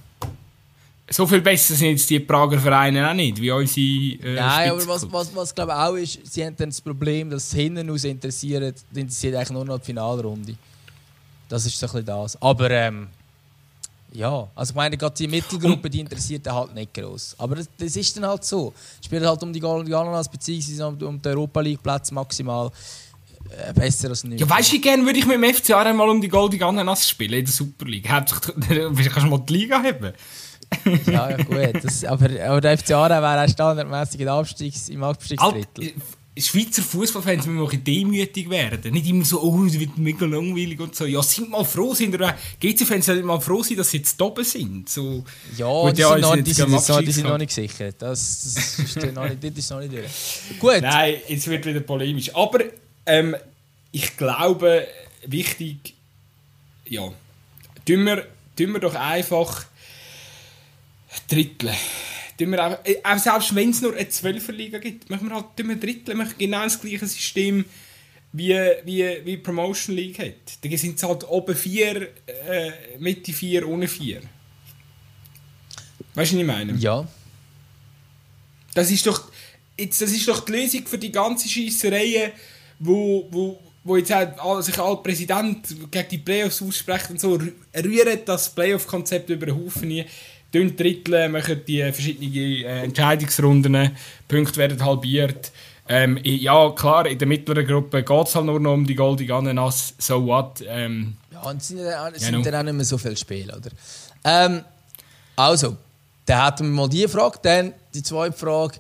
So 1.10 1.28
viel 1.28 1.42
besser 1.42 1.76
sind 1.76 1.90
jetzt 1.90 2.10
die 2.10 2.20
Prager 2.20 2.58
Vereine 2.58 3.10
auch 3.10 3.14
nicht, 3.14 3.40
wie 3.42 3.52
unsere 3.52 4.30
äh, 4.30 4.36
Nein, 4.36 4.72
aber 4.72 4.88
was, 4.88 5.12
was, 5.12 5.36
was 5.36 5.54
glaube 5.54 5.74
ich 5.74 5.78
auch 5.78 5.96
ist, 5.96 6.34
sie 6.34 6.46
haben 6.46 6.56
dann 6.56 6.70
das 6.70 6.80
Problem, 6.80 7.30
dass 7.30 7.54
hinten 7.54 7.90
aus 7.90 8.06
interessiert, 8.06 8.82
interessiert 8.94 9.36
eigentlich 9.36 9.50
nur 9.50 9.66
noch 9.66 9.80
die 9.80 9.86
Finalrunde. 9.88 10.56
Das 11.52 11.66
ist 11.66 11.78
so 11.78 11.86
ein 11.86 11.92
bisschen 11.92 12.06
das. 12.06 12.42
Aber 12.42 12.72
ähm, 12.72 13.10
ja, 14.14 14.48
also 14.56 14.72
ich 14.72 14.76
meine, 14.76 14.96
gerade 14.96 15.16
die 15.16 15.28
Mittelgruppe, 15.28 15.90
die 15.90 16.00
interessiert 16.00 16.48
halt 16.50 16.74
nicht 16.74 16.94
groß. 16.94 17.36
Aber 17.38 17.56
das, 17.56 17.68
das, 17.78 17.96
ist 17.98 18.16
dann 18.16 18.26
halt 18.26 18.46
so. 18.46 18.74
Es 19.00 19.06
spielt 19.06 19.26
halt 19.26 19.44
um 19.44 19.52
die 19.52 19.60
Galanas 19.60 20.30
beziehungsweise 20.30 20.88
um, 20.88 21.02
um 21.02 21.22
den 21.22 21.32
Europa 21.34 21.60
League 21.60 21.84
Platz 21.84 22.10
maximal 22.12 22.72
äh, 23.50 23.74
besser 23.74 24.10
als 24.10 24.24
nicht. 24.24 24.40
Ja, 24.40 24.50
weißt 24.50 24.70
du, 24.70 24.76
wie 24.76 24.82
gerne 24.82 25.06
würde 25.06 25.20
ich 25.20 25.26
mit 25.26 25.36
dem 25.36 25.54
FCA 25.54 25.82
einmal 25.82 26.08
um 26.08 26.22
die 26.22 26.30
Golden 26.30 26.64
Ananas 26.64 27.10
spielen 27.10 27.34
in 27.34 27.46
der 27.46 27.54
Super 27.54 27.86
League? 27.86 28.10
Hauptsächlich 28.10 29.10
kannst 29.10 29.18
du 29.18 29.30
mal 29.30 29.40
die 29.40 29.54
Liga 29.54 29.84
haben. 29.84 30.14
ja, 31.06 31.32
ja, 31.32 31.38
gut. 31.38 31.84
Das, 31.84 32.06
aber, 32.06 32.30
aber 32.48 32.62
der 32.62 32.78
FCA 32.78 33.10
wäre 33.10 33.44
auch 33.44 33.50
standardmäßig 33.50 34.22
im, 34.22 34.28
Abstiegs, 34.30 34.88
im 34.88 35.04
Abstiegsdrittel. 35.04 35.94
Schweizer 36.38 36.82
Fußballfans 36.82 37.46
müssen 37.46 37.60
auch 37.60 37.74
demütig 37.74 38.50
werden. 38.50 38.94
Nicht 38.94 39.08
immer 39.08 39.26
so, 39.26 39.42
oh, 39.42 39.66
es 39.66 39.78
wird 39.78 39.98
mega 39.98 40.26
langweilig 40.26 40.80
und 40.80 40.96
so. 40.96 41.06
Ja, 41.06 41.22
sind 41.22 41.50
mal 41.50 41.66
froh, 41.66 41.94
sind 41.94 42.18
GC-Fans 42.60 43.06
sollten 43.06 43.26
mal 43.26 43.42
froh 43.42 43.62
sein, 43.64 43.76
dass 43.76 43.92
sie 43.92 43.98
jetzt 43.98 44.22
oben 44.22 44.46
sind. 44.46 44.88
So, 44.88 45.26
ja, 45.58 45.92
die, 45.92 46.00
ja, 46.02 46.14
sind, 46.14 46.22
noch, 46.22 46.36
die, 46.38 46.54
sind, 46.54 46.70
noch, 46.70 47.02
die 47.02 47.12
sind 47.12 47.28
noch 47.28 47.38
nicht 47.38 47.50
gesichert. 47.50 47.96
Das, 48.00 48.44
das 48.44 48.80
ist 48.80 49.14
noch 49.14 49.28
nicht, 49.28 49.44
das 49.44 49.58
ist 49.58 49.72
noch 49.72 49.80
nicht 49.82 49.92
durch. 49.94 50.60
Gut. 50.60 50.82
Nein, 50.82 51.16
jetzt 51.28 51.48
wird 51.48 51.66
wieder 51.66 51.82
polemisch. 51.82 52.34
Aber 52.34 52.60
ähm, 53.06 53.36
ich 53.92 54.16
glaube, 54.16 54.88
wichtig, 55.26 55.96
ja, 56.86 57.12
tun 57.86 58.06
wir, 58.06 58.26
tun 58.56 58.72
wir 58.72 58.80
doch 58.80 58.96
einfach 58.96 59.66
Drittel 61.28 61.72
tun 62.42 62.52
wir 62.52 62.66
auch, 62.66 62.86
äh, 62.86 62.98
auch 63.04 63.18
selbst 63.18 63.56
wenn 63.56 63.70
es 63.70 63.82
nur 63.82 63.96
eine 63.96 64.10
Zwölferliga 64.10 64.80
gibt, 64.80 65.10
machen 65.10 65.30
wir 65.30 65.36
halt 65.36 65.46
tun 65.56 65.70
wir 65.70 65.76
Drittel, 65.76 66.16
machen 66.16 66.34
genau 66.38 66.64
das 66.64 66.80
gleiche 66.80 67.06
System 67.06 67.66
wie, 68.34 68.54
wie, 68.86 69.26
wie 69.26 69.38
Promotion 69.38 69.96
League 69.96 70.20
hat. 70.20 70.58
Da 70.62 70.78
sind 70.78 70.96
es 70.96 71.04
halt 71.04 71.28
oben 71.28 71.56
vier, 71.56 72.10
äh, 72.28 72.72
Mitte 73.00 73.34
vier, 73.34 73.68
ohne 73.68 73.88
vier. 73.88 74.22
Weißt 76.14 76.32
du, 76.32 76.36
was 76.36 76.42
ich 76.42 76.48
meine? 76.48 76.74
Ja. 76.74 77.08
Das 78.74 78.90
ist 78.90 79.06
doch, 79.06 79.32
jetzt, 79.78 80.02
das 80.02 80.12
ist 80.12 80.28
doch 80.28 80.46
die 80.46 80.52
Lösung 80.54 80.88
für 80.88 80.98
die 80.98 81.12
ganze 81.12 81.48
Scheisserei, 81.48 82.32
wo, 82.80 83.28
wo, 83.30 83.60
wo 83.84 83.98
jetzt 83.98 84.14
auch, 84.14 84.62
sich 84.62 84.78
alle 84.80 84.98
Präsident 84.98 85.68
gegen 85.92 86.10
die 86.10 86.18
Playoffs 86.18 86.62
aussprechen 86.62 87.14
und 87.14 87.22
so, 87.22 87.40
rühren 87.76 88.20
das 88.26 88.54
Playoff-Konzept 88.54 89.30
über 89.30 89.48
den 89.48 89.56
Haufen 89.56 90.06
Dünn 90.54 90.76
Drittel 90.76 91.30
machen 91.30 91.62
die 91.66 91.82
verschiedenen 91.82 92.34
äh, 92.34 92.84
Entscheidungsrunden, 92.84 93.92
Punkte 94.28 94.58
werden 94.58 94.84
halbiert. 94.84 95.52
Ähm, 95.88 96.20
ja, 96.24 96.70
klar, 96.72 97.06
in 97.08 97.18
der 97.18 97.28
mittleren 97.28 97.66
Gruppe 97.66 98.04
geht 98.04 98.28
es 98.28 98.36
halt 98.36 98.46
nur 98.46 98.60
noch 98.60 98.74
um 98.74 98.86
die 98.86 98.96
Golden 98.96 99.30
Ananas, 99.32 99.94
so 99.98 100.26
what. 100.26 100.64
Ähm, 100.68 101.18
ja, 101.32 101.42
und 101.42 101.58
es 101.58 101.68
sind, 101.68 101.80
dann, 101.80 102.16
sind 102.16 102.46
ja, 102.46 102.52
dann 102.52 102.62
auch 102.62 102.64
nicht 102.64 102.76
mehr 102.76 102.86
so 102.86 102.98
viele 102.98 103.18
Spiele, 103.18 103.56
oder? 103.58 103.70
Ähm, 104.24 104.64
also, 105.36 105.76
dann 106.26 106.42
hatten 106.44 106.66
wir 106.68 106.76
mal 106.76 106.90
die 106.90 107.08
Frage, 107.08 107.40
dann 107.42 107.74
die 107.94 108.04
zweite 108.04 108.38
Frage. 108.38 108.76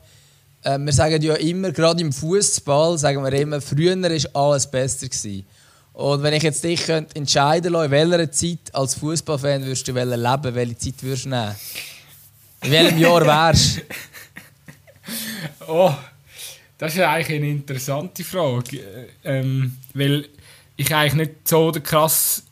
Äh, 0.64 0.78
wir 0.78 0.94
sagen 0.94 1.22
ja 1.22 1.34
immer, 1.36 1.72
gerade 1.72 2.02
im 2.02 2.14
Fußball, 2.14 2.98
sagen 2.98 3.24
wir 3.24 3.34
immer, 3.34 3.60
früher 3.60 4.00
war 4.02 4.52
alles 4.52 4.70
besser. 4.70 5.08
Gewesen. 5.08 5.46
Und 5.94 6.24
wenn 6.24 6.34
ich 6.34 6.44
jetzt 6.44 6.64
dich 6.64 6.84
könnte 6.86 7.16
entscheiden 7.16 7.74
könnte, 7.74 7.86
in 7.96 8.10
welcher 8.10 8.32
Zeit 8.32 8.74
als 8.74 8.96
Fußballfan 8.96 9.64
würdest 9.64 9.88
du 9.88 9.92
leben, 9.92 10.56
welche 10.56 10.78
Zeit 10.78 11.04
würdest 11.04 11.26
du 11.26 11.30
nehmen? 11.30 11.56
In 12.64 12.72
welchem 12.72 12.98
Jahr 13.00 13.26
wärst 13.26 13.78
du? 13.78 13.82
oh, 15.68 15.94
das 16.78 16.96
ist 16.96 17.02
eigentlich 17.02 17.38
eine 17.38 17.50
interessante 17.50 18.24
Frage. 18.24 19.10
Ähm, 19.24 19.78
weil 19.94 20.28
ich 20.78 20.96
eigentlich 20.96 21.14
nicht 21.14 21.48
so 21.48 21.72
der 21.72 21.82
krass 21.82 22.44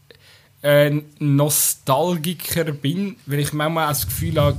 äh, 0.62 0.92
Nostalgiker 1.20 2.66
bin, 2.66 3.16
weil 3.26 3.40
ich 3.40 3.54
manchmal 3.54 3.88
das 3.88 4.06
Gefühl 4.06 4.40
habe, 4.40 4.58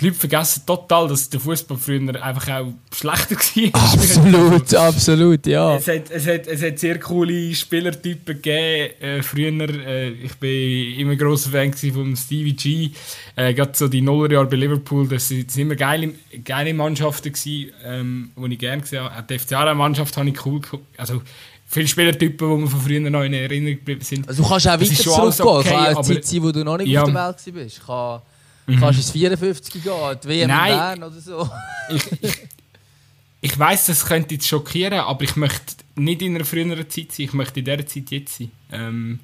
die 0.00 0.06
Leute 0.06 0.18
vergessen 0.18 0.62
total, 0.66 1.08
dass 1.08 1.30
der 1.30 1.38
Fußball 1.40 1.78
früher 1.78 2.22
einfach 2.22 2.48
auch 2.48 2.72
schlechter 2.92 3.36
war. 3.72 3.92
Absolut, 3.92 4.74
absolut, 4.74 5.46
ja. 5.46 5.76
Es 5.76 5.86
hat, 5.86 6.10
es, 6.10 6.26
hat, 6.26 6.46
es 6.46 6.62
hat 6.62 6.78
sehr 6.78 6.98
coole 6.98 7.54
Spielertypen 7.54 8.42
gegeben. 8.42 9.00
Äh, 9.00 9.22
früher, 9.22 9.52
äh, 9.68 10.10
ich 10.10 10.40
war 10.40 11.00
immer 11.00 11.16
grosser 11.16 11.50
Fan 11.50 11.72
von 11.72 12.16
Stevie 12.16 12.54
G. 12.54 12.90
Äh, 13.36 13.54
Gerade 13.54 13.72
so 13.74 13.86
die 13.86 14.00
Nullerjahre 14.00 14.46
bei 14.46 14.56
Liverpool, 14.56 15.06
das 15.06 15.30
waren 15.30 15.46
immer 15.56 15.76
geile, 15.76 16.12
geile 16.44 16.74
Mannschaften, 16.74 17.32
die 17.44 17.72
ähm, 17.84 18.30
ich 18.48 18.58
gerne 18.58 18.82
gesehen 18.82 19.04
habe. 19.04 19.16
Auch 19.16 19.26
die 19.26 19.38
FCA-Mannschaft 19.38 20.16
habe 20.16 20.28
ich 20.28 20.46
cool 20.46 20.60
also 20.96 21.22
Viele 21.66 21.88
Spielertypen, 21.88 22.48
die 22.48 22.62
mir 22.62 22.68
von 22.68 22.80
früher 22.80 23.00
noch 23.00 23.22
in 23.22 23.32
Erinnerung 23.32 23.78
geblieben 23.78 24.00
sind. 24.02 24.28
Also 24.28 24.42
du 24.42 24.48
kannst 24.48 24.68
auch 24.68 24.72
weiter 24.72 25.30
zurückgehen. 25.30 25.56
Okay, 25.56 25.68
kann 25.70 25.96
eine 25.96 26.02
Zeit 26.02 26.24
sein, 26.24 26.42
wo 26.42 26.52
du 26.52 26.62
noch 26.62 26.78
nicht 26.78 26.88
ja. 26.88 27.02
auf 27.02 27.10
der 27.10 27.54
Welt 27.54 27.80
warst. 27.88 28.22
Mhm. 28.66 28.80
Kannst 28.80 28.98
du 28.98 29.02
ins 29.02 29.10
54 29.10 29.82
gehen, 29.82 29.92
die 30.22 30.28
WM 30.28 30.48
Nein, 30.48 31.02
oder 31.02 31.20
so? 31.20 31.50
ich, 31.90 32.12
ich, 32.22 32.38
ich 33.40 33.58
weiss, 33.58 33.86
das 33.86 34.06
könnte 34.06 34.34
jetzt 34.34 34.48
schockieren, 34.48 35.00
aber 35.00 35.22
ich 35.22 35.36
möchte 35.36 35.76
nicht 35.96 36.22
in 36.22 36.34
einer 36.34 36.44
früheren 36.44 36.88
Zeit 36.88 37.12
sein, 37.12 37.26
ich 37.26 37.32
möchte 37.34 37.60
in 37.60 37.66
dieser 37.66 37.86
Zeit 37.86 38.10
jetzt 38.10 38.38
sein. 38.38 38.50
Ähm, 38.72 39.20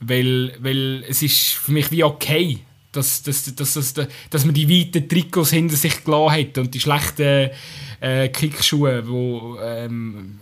weil, 0.00 0.54
weil 0.60 1.04
es 1.08 1.22
ist 1.22 1.54
für 1.54 1.72
mich 1.72 1.90
wie 1.90 2.04
okay, 2.04 2.58
dass, 2.92 3.22
dass, 3.22 3.54
dass, 3.54 3.74
dass, 3.74 3.94
dass 4.30 4.44
man 4.44 4.54
die 4.54 4.68
weiten 4.68 5.08
Trikots 5.08 5.50
hinter 5.50 5.76
sich 5.76 6.04
gelassen 6.04 6.32
hat 6.32 6.58
und 6.58 6.74
die 6.74 6.80
schlechten 6.80 7.50
äh, 8.00 8.28
Kickschuhe, 8.28 9.06
wo 9.06 9.58
ähm, 9.60 10.40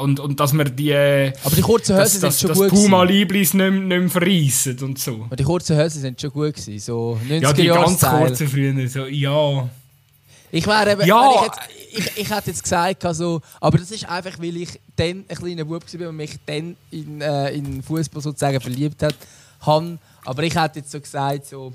und, 0.00 0.20
und 0.20 0.38
dass 0.38 0.52
man 0.52 0.74
die 0.76 0.94
aber 0.94 1.56
die 1.56 1.62
kurzen 1.62 1.96
Hosen 1.96 2.20
sind 2.20 2.34
schon 2.34 2.52
gut 2.54 2.68
Puma 2.68 3.02
Liblis 3.02 3.54
nicht, 3.54 3.72
nicht 3.72 3.88
mehr 3.88 4.08
verreissen 4.08 4.78
und 4.80 4.98
so 4.98 5.24
aber 5.24 5.36
die 5.36 5.44
kurzen 5.44 5.76
Hosen 5.76 6.00
sind 6.00 6.20
schon 6.20 6.30
gut 6.30 6.54
gewesen, 6.54 6.78
so 6.78 7.18
90 7.28 7.42
ja 7.42 7.52
die 7.52 7.66
ganz 7.66 8.00
kurzen 8.00 8.48
früher 8.48 8.88
so 8.88 9.06
ja 9.06 9.68
ich 10.54 10.66
wäre 10.66 10.92
eben, 10.92 11.06
ja. 11.06 11.30
ich, 11.34 11.40
jetzt, 11.40 11.60
ich, 12.14 12.24
ich 12.24 12.30
hätte 12.30 12.50
jetzt 12.50 12.62
gesagt, 12.62 13.06
also, 13.06 13.40
aber 13.58 13.78
das 13.78 13.90
ist 13.90 14.06
einfach, 14.06 14.38
weil 14.38 14.58
ich 14.58 14.78
dann 14.94 15.24
ein 15.26 15.36
kleiner 15.36 15.64
Bub 15.64 15.82
war 15.82 16.08
und 16.10 16.16
mich 16.16 16.36
dann 16.44 16.76
in, 16.90 17.22
äh, 17.22 17.54
in 17.54 17.82
Fußball 17.82 18.20
sozusagen 18.20 18.60
verliebt 18.60 19.02
hat, 19.02 19.14
habe. 19.62 19.98
Aber 20.26 20.42
ich 20.42 20.54
hätte 20.54 20.80
jetzt 20.80 20.90
so 20.90 21.00
gesagt, 21.00 21.46
so 21.46 21.72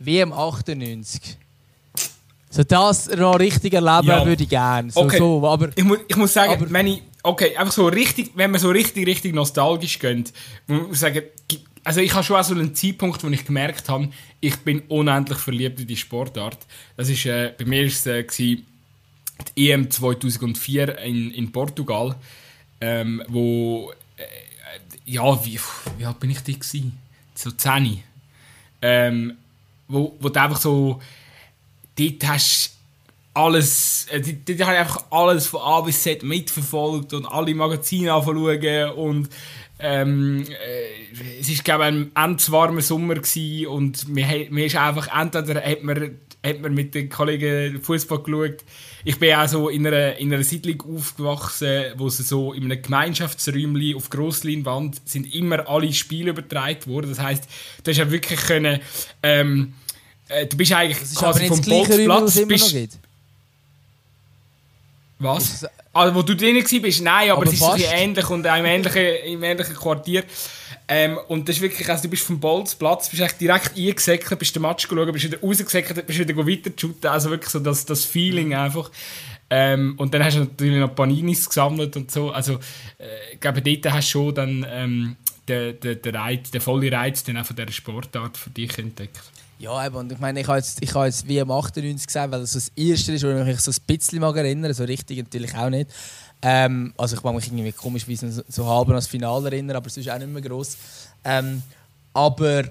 WM 0.00 0.32
98. 0.32 1.38
So 2.50 2.64
das 2.64 3.08
noch 3.08 3.38
richtig 3.38 3.74
erleben 3.74 4.08
ja. 4.08 4.26
würde 4.26 4.42
ich 4.42 4.48
gerne. 4.48 4.90
So, 4.90 5.02
okay. 5.02 5.18
so, 5.18 5.46
aber, 5.46 5.68
ich, 5.76 5.84
mu 5.84 5.96
ich 6.08 6.16
muss 6.16 6.32
sagen, 6.32 6.52
aber, 6.52 6.80
ich, 6.80 7.02
okay, 7.26 7.56
einfach 7.56 7.72
so 7.72 7.86
richtig, 7.88 8.32
wenn 8.34 8.50
man 8.50 8.60
so 8.60 8.70
richtig, 8.70 9.06
richtig 9.06 9.34
nostalgisch 9.34 9.98
geht, 9.98 10.32
muss 10.66 10.92
ich 10.92 10.98
sagen, 10.98 11.22
also 11.84 12.00
ich 12.00 12.14
habe 12.14 12.24
schon 12.24 12.36
auch 12.36 12.44
so 12.44 12.54
einen 12.54 12.74
Zeitpunkt, 12.74 13.22
wo 13.22 13.28
ich 13.28 13.44
gemerkt 13.44 13.88
habe, 13.88 14.08
ich 14.40 14.56
bin 14.58 14.80
unendlich 14.88 15.38
verliebt 15.38 15.80
in 15.80 15.86
die 15.86 15.96
Sportart. 15.96 16.58
Das 16.96 17.08
ist, 17.08 17.26
äh, 17.26 17.52
bei 17.56 17.64
mir 17.64 17.82
war 17.82 17.86
es 17.86 18.06
äh, 18.06 18.24
die 18.38 18.64
EM 19.56 19.90
2004 19.90 20.98
in, 20.98 21.30
in 21.32 21.52
Portugal. 21.52 22.16
ähm, 22.80 23.22
wo, 23.28 23.92
äh, 24.16 24.24
ja, 25.04 25.44
wie, 25.44 25.58
wie 25.98 26.04
alt 26.04 26.20
bin 26.20 26.30
ich 26.30 26.40
da 26.40 26.52
gewesen? 26.52 26.98
So 27.34 27.50
10. 27.50 28.02
Ähm, 28.82 29.36
wo, 29.88 30.16
wo 30.20 30.28
du 30.28 30.40
einfach 30.40 30.60
so, 30.60 31.00
dort 31.96 32.26
hast 32.26 32.75
alles, 33.36 34.06
äh, 34.10 34.20
dort 34.20 34.60
habe 34.62 34.72
ich 34.72 34.80
einfach 34.80 35.04
alles 35.10 35.46
von 35.46 35.60
A 35.60 35.82
bis 35.82 36.02
Z 36.02 36.22
mitverfolgt 36.22 37.12
und 37.12 37.26
alle 37.26 37.54
Magazine 37.54 38.14
anschauen 38.14 38.90
und 38.92 39.28
ähm, 39.78 40.44
äh, 40.48 41.40
es 41.40 41.48
war 41.50 41.64
glaube 41.64 41.84
ich 41.84 41.88
ein 41.88 42.10
ganz 42.14 42.50
warmer 42.50 42.80
Sommer 42.80 43.16
gewesen 43.16 43.66
und 43.66 44.08
mir, 44.08 44.46
mir 44.48 44.64
ist 44.64 44.76
einfach 44.76 45.08
entweder 45.14 45.62
hat 45.62 45.82
man, 45.82 46.18
hat 46.44 46.60
man 46.62 46.72
mit 46.72 46.94
den 46.94 47.10
Kollegen 47.10 47.82
Fußball 47.82 48.22
geschaut. 48.22 48.64
Ich 49.04 49.18
bin 49.18 49.34
auch 49.34 49.46
so 49.46 49.68
in 49.68 49.86
einer, 49.86 50.16
in 50.16 50.32
einer 50.32 50.42
Siedlung 50.42 50.96
aufgewachsen, 50.96 51.92
wo 51.98 52.08
sie 52.08 52.22
so 52.22 52.54
in 52.54 52.64
einem 52.64 52.80
Gemeinschaftsräumchen 52.80 53.96
auf 53.96 54.08
Grossleinwand 54.08 55.02
sind 55.04 55.34
immer 55.34 55.68
alle 55.68 55.92
Spiele 55.92 56.30
übertragen 56.30 56.86
worden. 56.86 57.10
Das 57.10 57.20
heisst, 57.20 57.44
du 57.84 57.90
hast 57.90 57.98
ja 57.98 58.10
wirklich 58.10 58.40
können, 58.40 58.80
ähm, 59.22 59.74
äh, 60.28 60.46
du 60.46 60.56
bist 60.56 60.72
eigentlich 60.72 61.14
quasi 61.14 61.48
vom 61.48 61.60
Bolzplatz 61.60 62.36
es 62.36 62.48
bist. 62.48 62.98
Was? 65.18 65.66
Also, 65.92 66.14
wo 66.14 66.22
du 66.22 66.36
drin 66.36 66.56
warst, 66.56 67.02
nein, 67.02 67.30
aber, 67.30 67.38
Aber 67.38 67.46
es 67.46 67.54
ist 67.54 67.58
so 67.58 67.66
fast. 67.66 67.78
bisschen 67.78 67.96
ähnlich 67.96 68.28
und 68.28 68.46
auch 68.46 68.56
im 68.56 68.64
ähnlichen, 68.66 69.06
im 69.24 69.42
ähnlichen 69.42 69.74
Quartier. 69.74 70.24
Ähm, 70.88 71.18
und 71.28 71.48
das 71.48 71.56
ist 71.56 71.62
wirklich, 71.62 71.88
also 71.88 72.04
du 72.04 72.10
bist 72.10 72.22
vom 72.22 72.38
Bolzplatz, 72.38 73.08
bist 73.08 73.22
echt 73.22 73.40
direkt 73.40 73.76
eingesäckelt, 73.76 74.38
bist 74.38 74.54
den 74.54 74.62
Match 74.62 74.86
geschaut, 74.86 75.12
bist 75.12 75.24
wieder 75.24 75.40
rausgesäckelt, 75.40 76.06
bist 76.06 76.18
wieder 76.18 76.36
weiter 76.36 76.70
shooten, 76.76 77.08
also 77.08 77.30
wirklich 77.30 77.50
so 77.50 77.58
das, 77.58 77.84
das 77.86 78.04
Feeling 78.04 78.54
einfach. 78.54 78.90
Ähm, 79.48 79.94
und 79.96 80.12
dann 80.14 80.24
hast 80.24 80.36
du 80.36 80.40
natürlich 80.40 80.78
noch 80.78 80.94
Paninis 80.94 81.48
gesammelt 81.48 81.96
und 81.96 82.10
so, 82.10 82.30
also 82.30 82.54
äh, 82.98 83.34
ich 83.34 83.40
glaube, 83.40 83.62
dort 83.62 83.92
hast 83.92 84.08
du 84.08 84.10
schon 84.10 84.34
dann 84.34 84.66
ähm, 84.68 85.16
den, 85.48 85.80
den, 85.80 86.02
den, 86.02 86.16
Reiz, 86.16 86.50
den 86.50 86.60
vollen 86.60 86.92
Reiz 86.92 87.24
dann 87.24 87.38
auch 87.38 87.46
von 87.46 87.56
dieser 87.56 87.72
Sportart 87.72 88.36
für 88.36 88.50
dich 88.50 88.76
entdeckt. 88.78 89.20
Ja, 89.58 89.86
eben, 89.86 89.96
und 89.96 90.12
ich 90.12 90.18
meine, 90.18 90.40
ich 90.40 90.46
habe 90.46 90.58
jetzt, 90.58 90.82
ich 90.82 90.94
habe 90.94 91.06
jetzt 91.06 91.26
WM 91.26 91.50
98 91.50 92.06
gesehen, 92.06 92.30
weil 92.30 92.40
das 92.40 92.52
das 92.52 92.70
erste 92.76 93.12
ist, 93.12 93.24
wo 93.24 93.28
ich 93.28 93.44
mich 93.44 93.60
so 93.60 93.70
ein 93.70 93.76
bisschen 93.86 94.20
mag 94.20 94.36
erinnern 94.36 94.72
so 94.74 94.84
richtig 94.84 95.18
natürlich 95.18 95.54
auch 95.54 95.70
nicht. 95.70 95.90
Ähm, 96.42 96.92
also 96.98 97.16
ich 97.16 97.22
mag 97.22 97.34
mich 97.34 97.46
irgendwie 97.46 97.72
komischerweise 97.72 98.30
so, 98.30 98.42
so 98.48 98.66
halb 98.66 98.88
an 98.88 98.96
das 98.96 99.06
Finale 99.06 99.50
erinnern, 99.50 99.76
aber 99.76 99.88
sonst 99.88 100.10
auch 100.10 100.18
nicht 100.18 100.30
mehr 100.30 100.42
gross. 100.42 100.76
Ähm, 101.24 101.62
aber 102.12 102.64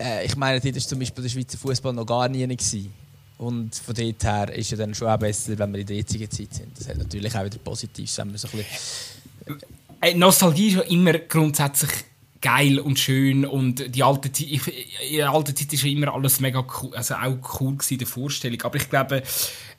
äh, 0.00 0.26
ich 0.26 0.36
meine, 0.36 0.60
dort 0.60 0.74
war 0.74 0.82
zum 0.82 0.98
Beispiel 0.98 1.22
der 1.22 1.30
Schweizer 1.30 1.58
Fußball 1.58 1.92
noch 1.92 2.06
gar 2.06 2.28
nie 2.28 2.46
gewesen. 2.46 2.92
Und 3.38 3.74
von 3.76 3.94
dort 3.94 4.24
her 4.24 4.52
ist 4.54 4.72
es 4.72 4.78
dann 4.78 4.94
schon 4.94 5.08
auch 5.08 5.18
besser, 5.18 5.56
wenn 5.58 5.72
wir 5.72 5.80
in 5.80 5.86
der 5.86 5.96
jetzigen 5.96 6.30
Zeit 6.30 6.54
sind. 6.54 6.78
Das 6.78 6.88
hat 6.88 6.96
natürlich 6.96 7.36
auch 7.36 7.44
wieder 7.44 7.58
Positives, 7.58 8.16
wenn 8.18 8.32
wir 8.32 8.38
so 8.38 8.48
ein 8.48 8.58
bisschen 8.58 9.60
Äh, 10.00 10.14
Nostalgie 10.14 10.68
ist 10.68 10.74
ja 10.74 10.80
immer 10.82 11.12
grundsätzlich 11.18 11.90
geil 12.40 12.78
und 12.78 12.98
schön 12.98 13.44
und 13.44 13.94
die 13.94 14.02
alte 14.02 14.32
Zeit, 14.32 14.46
ich, 14.50 15.10
in 15.10 15.18
der 15.18 15.30
alten 15.30 15.54
Zeit 15.54 15.72
ist 15.72 15.82
ja 15.82 15.90
immer 15.90 16.12
alles 16.14 16.40
mega 16.40 16.64
cool, 16.82 16.94
also 16.94 17.14
auch 17.14 17.60
cool 17.60 17.76
gewesen, 17.76 17.98
die 17.98 18.04
Vorstellung. 18.04 18.60
Aber 18.62 18.76
ich 18.76 18.88
glaube, 18.90 19.22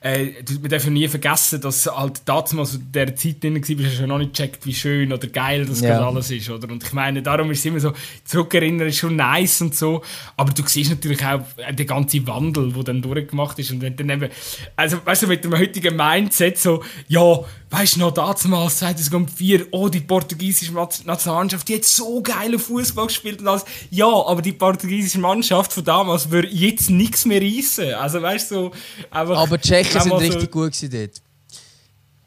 äh, 0.00 0.42
du- 0.44 0.62
wir 0.62 0.68
dürfen 0.68 0.92
nie 0.92 1.08
vergessen, 1.08 1.60
dass 1.60 1.86
halt 1.86 2.22
damals 2.24 2.74
in 2.74 2.92
dieser 2.92 3.16
Zeit 3.16 3.42
drin 3.42 3.54
war, 3.56 3.60
hast 3.86 3.96
du 3.98 4.00
ja 4.02 4.06
noch 4.06 4.18
nicht 4.18 4.32
gecheckt, 4.34 4.64
wie 4.66 4.74
schön 4.74 5.12
oder 5.12 5.26
geil 5.26 5.66
das 5.66 5.80
Ja. 5.80 6.06
alles 6.06 6.30
ist, 6.30 6.48
oder? 6.50 6.70
Und 6.70 6.84
ich 6.84 6.92
meine, 6.92 7.22
darum 7.22 7.50
ist 7.50 7.60
es 7.60 7.64
immer 7.66 7.80
so, 7.80 7.92
zurückerinnern 8.24 8.88
ist 8.88 8.98
schon 8.98 9.16
nice 9.16 9.60
und 9.60 9.74
so, 9.74 10.02
aber 10.36 10.52
du 10.52 10.62
siehst 10.66 10.90
natürlich 10.90 11.24
auch 11.24 11.40
äh, 11.56 11.72
den 11.74 11.86
ganzen 11.86 12.26
Wandel, 12.26 12.72
der 12.72 12.84
dann 12.84 13.02
durchgemacht 13.02 13.58
ist 13.58 13.70
und 13.70 13.80
dann 13.82 14.08
eben, 14.10 14.30
also 14.76 14.98
weißt 15.04 15.22
du, 15.22 15.26
mit 15.26 15.44
dem 15.44 15.56
heutigen 15.58 15.96
Mindset 15.96 16.58
so, 16.58 16.82
ja, 17.08 17.40
weißt 17.70 17.96
du 17.96 18.00
noch, 18.00 18.12
damals 18.12 18.78
2004, 18.78 19.66
oh, 19.72 19.88
die 19.88 20.00
portugiesische 20.00 20.72
Nationalmannschaft, 20.72 21.68
die 21.68 21.74
hat 21.76 21.84
so 21.84 22.22
geile 22.22 22.58
Fußball 22.58 23.06
gespielt 23.08 23.40
und 23.40 23.48
alles. 23.48 23.64
Ja, 23.90 24.06
aber 24.06 24.40
die 24.42 24.52
portugiesische 24.52 25.18
Mannschaft 25.18 25.72
von 25.72 25.84
damals 25.84 26.30
würde 26.30 26.48
jetzt 26.48 26.88
nichts 26.90 27.24
mehr 27.26 27.42
reissen. 27.42 27.92
Also 27.94 28.22
weißt 28.22 28.50
du, 28.50 28.54
so, 28.54 28.72
einfach... 29.10 29.36
Aber 29.36 29.58
die 29.58 29.68
Tschechen 29.88 30.18
sind 30.18 30.20
richtig 30.20 30.50
gut 30.50 30.72
gewesen 30.72 30.90
dort. 30.90 31.22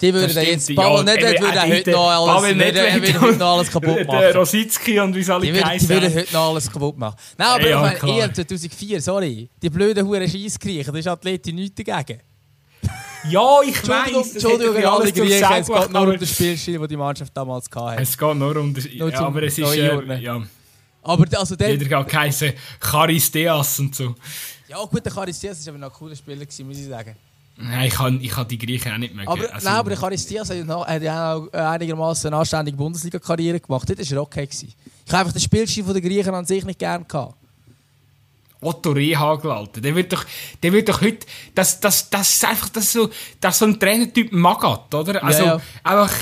Die 0.02 0.12
würden 0.12 0.34
Das 0.34 0.44
stimmt, 0.44 0.48
jetzt 0.48 0.76
Pavel 0.76 0.98
ja. 0.98 1.04
Nedved 1.04 1.42
würde 1.42 1.62
heute 1.62 1.84
der 1.84 1.94
noch 1.94 2.10
alles, 2.10 2.44
würde, 2.44 2.56
Nedved 2.56 3.02
würde 3.08 3.22
heute 3.22 3.38
noch 3.38 3.58
alles 3.58 3.72
kaputt 3.72 3.98
Der 3.98 4.06
machen. 4.06 4.32
Rositzky 4.36 5.00
und 5.00 5.16
wie 5.16 5.32
alle 5.32 5.54
würden, 5.54 5.80
die 5.80 5.90
würden 5.90 6.16
heute 6.16 6.34
noch 6.34 6.50
alles 6.50 6.72
kaputt 6.72 6.98
machen. 6.98 7.16
Nein, 7.38 7.48
aber 7.48 7.62
Ja, 7.70 7.76
ich 7.76 7.82
meine, 7.82 8.00
klar. 8.00 8.24
EM 8.26 8.34
2004, 8.34 9.02
sorry. 9.02 9.50
Die 9.62 9.70
blöden 9.70 10.08
Huren 10.08 10.28
Scheissgriechen, 10.28 10.92
da 10.92 11.00
ist 11.00 11.08
Athleti 11.08 11.54
nichts 11.54 11.84
dagegen. 11.84 12.20
Ja, 13.30 13.62
ich 13.64 13.80
das 13.80 14.32
Entschuldigung 14.34 14.78
an 14.78 14.84
alle 14.84 15.12
Griechen, 15.12 15.54
es 15.54 15.68
geht 15.68 15.92
nur 15.92 16.02
um 16.08 16.18
den 16.18 16.28
Spielstil, 16.28 16.80
den 16.80 16.88
die 16.88 16.98
Mannschaft 16.98 17.38
damals 17.38 17.70
hatte. 17.72 18.02
Es 18.02 18.18
geht 18.18 18.36
nur 18.36 18.56
um 18.56 18.74
das... 18.74 18.88
Nur 18.96 19.12
Ja, 19.12 19.22
aber 19.22 19.44
es 19.44 19.60
ist... 19.60 19.76
Äh, 19.76 20.20
ja, 20.20 20.42
Aber 21.04 21.26
also 21.38 21.56
der, 21.56 21.70
jeder 21.76 22.00
hat 22.00 22.10
geheißen 22.10 22.54
Charis 22.80 23.30
Deas 23.30 23.80
und 23.80 23.94
so. 23.94 24.16
ja 24.68 24.84
gut, 24.86 25.06
der 25.06 25.14
Charistias 25.14 25.64
war 25.68 25.74
aber 25.74 25.78
noch 25.82 25.92
ein 25.92 25.94
cooler 25.94 26.16
Spieler, 26.16 26.44
muss 26.64 26.78
ich 26.80 26.88
sagen. 26.88 27.16
Nein, 27.64 27.88
ich 27.88 27.94
kann, 27.94 28.20
ich 28.22 28.32
kann 28.32 28.48
die 28.48 28.58
Griechen 28.58 28.92
auch 28.92 28.98
nicht 28.98 29.14
mögen. 29.14 29.28
Aber, 29.28 29.54
Also, 29.54 29.68
nein, 29.68 29.78
aber 29.78 29.96
Charistias 29.96 30.50
hat 30.50 30.58
ja 30.58 30.64
noch- 30.64 30.88
hat 30.88 31.02
ja 31.02 31.36
auch 31.36 31.48
einigermaßen 31.54 32.28
eine 32.28 32.38
anständige 32.38 32.78
Bundesliga-Karriere 32.78 33.60
gemacht. 33.60 33.88
Das 33.98 34.12
war 34.16 34.22
okay. 34.24 34.46
Gewesen. 34.48 34.74
Ich 35.06 35.12
habe 35.12 35.20
einfach 35.22 35.34
den 35.34 35.42
Spielstil 35.42 35.84
der 35.84 36.02
Griechen 36.02 36.34
an 36.34 36.46
sich 36.46 36.64
nicht 36.66 36.80
gerne 36.80 37.06
gehabt. 37.06 37.36
Otto 38.62 38.92
Rehagel, 38.92 39.52
Alter. 39.52 39.82
Der 39.82 39.96
wird 39.96 40.14
doch, 40.14 40.24
der 40.62 40.72
wird 40.72 40.88
doch 40.88 41.02
heute, 41.02 41.26
das, 41.56 41.80
das, 41.80 42.10
das 42.10 42.34
ist 42.34 42.46
einfach, 42.46 42.70
das 42.70 42.92
so, 42.92 43.10
das 43.40 43.58
so 43.58 43.66
ein 43.66 43.80
Trainertyp 43.80 44.32
Magat, 44.32 44.94
oder? 44.94 45.24
Also, 45.24 45.44
ja. 45.44 45.62
einfach, 45.84 46.14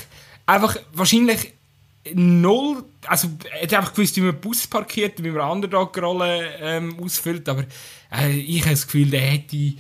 einfach, 0.46 0.78
wahrscheinlich 0.94 1.54
null, 2.14 2.84
also, 3.08 3.28
er 3.52 3.64
hat 3.64 3.74
einfach 3.74 3.94
gewusst, 3.94 4.16
wie 4.16 4.22
man 4.22 4.40
Bus 4.40 4.66
parkiert, 4.68 5.22
wie 5.22 5.32
man 5.32 5.50
Underdog-Rolle, 5.52 6.50
ähm, 6.62 6.98
ausfüllt, 7.04 7.48
aber, 7.50 7.66
äh, 8.12 8.32
ich 8.32 8.62
habe 8.62 8.72
das 8.72 8.86
Gefühl, 8.86 9.10
der 9.10 9.20
hätte, 9.22 9.74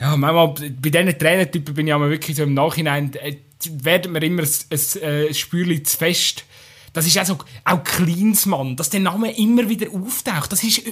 ja, 0.00 0.16
manchmal, 0.16 0.48
bei 0.80 0.90
diesen 0.90 1.18
Trainertypen 1.18 1.74
bin 1.74 1.86
ich 1.86 1.94
aber 1.94 2.10
wirklich 2.10 2.36
so 2.36 2.44
im 2.44 2.54
Nachhinein, 2.54 3.12
äh, 3.14 3.36
werden 3.82 4.12
mir 4.12 4.22
immer 4.22 4.42
äh, 4.42 5.28
ein 5.28 5.34
Spürchen 5.34 5.84
zu 5.84 5.96
fest. 5.96 6.44
Das 6.92 7.06
ist 7.06 7.18
auch 7.18 7.44
auch 7.64 7.84
Klinsmann, 7.84 8.76
dass 8.76 8.90
der 8.90 9.00
Name 9.00 9.36
immer 9.36 9.68
wieder 9.68 9.90
auftaucht. 9.92 10.52
Das 10.52 10.62
ist, 10.62 10.82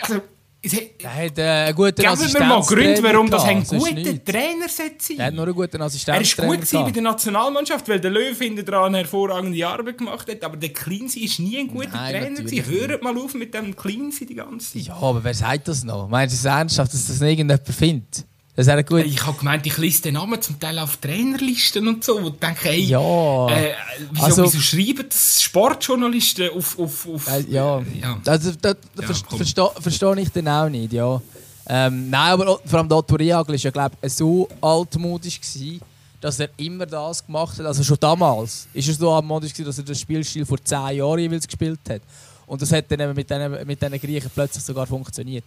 also, 0.00 0.14
es 0.14 0.14
hat- 0.16 0.22
Er 0.62 1.14
hat 1.14 1.38
äh, 1.38 1.42
einen 1.42 1.74
guten 1.74 1.94
Geben 2.02 2.34
wir 2.34 2.40
mal 2.44 2.60
Gründe, 2.60 3.02
warum 3.02 3.30
das 3.30 3.44
ein 3.44 3.64
guter 3.64 4.24
Trainer 4.24 4.68
sollte 4.68 5.14
Er 5.16 5.26
hat 5.26 5.28
sein. 5.30 5.34
nur 5.34 5.44
einen 5.46 5.54
guten 5.54 5.80
Er 5.80 5.86
ist 5.86 5.96
Assistenztrainer 5.96 6.56
gut 6.56 6.70
bei 6.84 6.90
der 6.90 7.02
Nationalmannschaft, 7.02 7.88
weil 7.88 7.98
der 8.00 8.10
Löw 8.10 8.38
hinten 8.38 8.64
dran 8.64 8.84
eine 8.86 8.98
hervorragende 8.98 9.66
Arbeit 9.66 9.96
gemacht 9.96 10.30
hat, 10.30 10.44
aber 10.44 10.58
der 10.58 10.68
Cleansy 10.70 11.20
ist 11.20 11.38
nie 11.38 11.58
ein 11.58 11.68
guter 11.68 11.88
Nein, 11.88 12.12
Trainer 12.14 12.42
gewesen. 12.42 12.70
Hört 12.70 13.02
mal 13.02 13.16
auf 13.16 13.32
mit 13.34 13.54
dem 13.54 13.74
Cleansy 13.74 14.26
die 14.26 14.34
ganze 14.34 14.74
Zeit. 14.74 14.82
Ja, 14.82 14.96
aber 14.96 15.24
wer 15.24 15.34
sagt 15.34 15.68
das 15.68 15.82
noch? 15.82 16.08
Meinst 16.08 16.34
du 16.34 16.38
es 16.38 16.44
ernsthaft, 16.44 16.92
dass 16.92 17.06
das 17.06 17.20
irgendjemand 17.22 17.66
findet? 17.66 18.26
Das 18.56 18.66
ist 18.66 18.86
gut. 18.86 19.04
Ich 19.06 19.24
habe 19.24 19.38
gemeint, 19.38 19.64
ich 19.66 19.78
lese 19.78 20.02
den 20.02 20.14
Namen 20.14 20.40
zum 20.42 20.58
Teil 20.58 20.78
auf 20.80 20.96
Trainerlisten 20.98 21.86
und 21.88 22.04
so, 22.04 22.22
wo 22.22 22.28
ich 22.28 22.34
denke, 22.34 22.60
hey, 22.64 22.80
Ja. 22.80 23.48
äh, 23.48 23.72
wieso, 24.10 24.24
Also- 24.24 24.44
wieso 24.44 24.60
schreiben 24.60 25.06
das 25.08 25.42
Sportjournalisten 25.42 26.50
auf... 26.50 26.78
auf, 26.78 27.06
auf 27.08 27.28
Äh, 27.28 27.44
ja, 27.48 27.80
ja. 28.00 28.20
Also, 28.26 28.52
das, 28.60 28.76
Ja, 29.00 29.06
verstehe 29.36 29.70
versteh 29.80 30.20
ich 30.20 30.30
dann 30.32 30.48
auch 30.48 30.68
nicht, 30.68 30.92
ja. 30.92 31.22
Ähm, 31.68 32.10
nein, 32.10 32.32
aber 32.32 32.58
vor 32.64 32.78
allem 32.80 32.90
Otto 32.90 33.14
Rehagel 33.14 33.54
war 33.54 33.60
ja, 33.60 33.70
glaube 33.70 33.94
ich, 34.02 34.12
so 34.12 34.48
altmodisch, 34.60 35.40
gewesen, 35.40 35.80
dass 36.20 36.40
er 36.40 36.50
immer 36.56 36.84
das 36.84 37.24
gemacht 37.24 37.56
hat. 37.58 37.64
Also 37.66 37.84
schon 37.84 37.96
damals 38.00 38.66
ist 38.74 38.88
er 38.88 38.94
so 38.94 39.12
altmodisch, 39.12 39.52
gewesen, 39.52 39.66
dass 39.66 39.78
er 39.78 39.84
das 39.84 40.00
Spielstil 40.00 40.44
vor 40.44 40.58
10 40.62 40.96
Jahren 40.96 41.20
jeweils 41.20 41.46
gespielt 41.46 41.78
hat. 41.88 42.02
Und 42.46 42.60
das 42.60 42.72
hat 42.72 42.90
dann 42.90 42.98
eben 43.00 43.14
mit 43.14 43.30
diesen 43.30 43.66
mit 43.66 44.02
Griechen 44.02 44.30
plötzlich 44.34 44.64
sogar 44.64 44.86
funktioniert. 44.86 45.44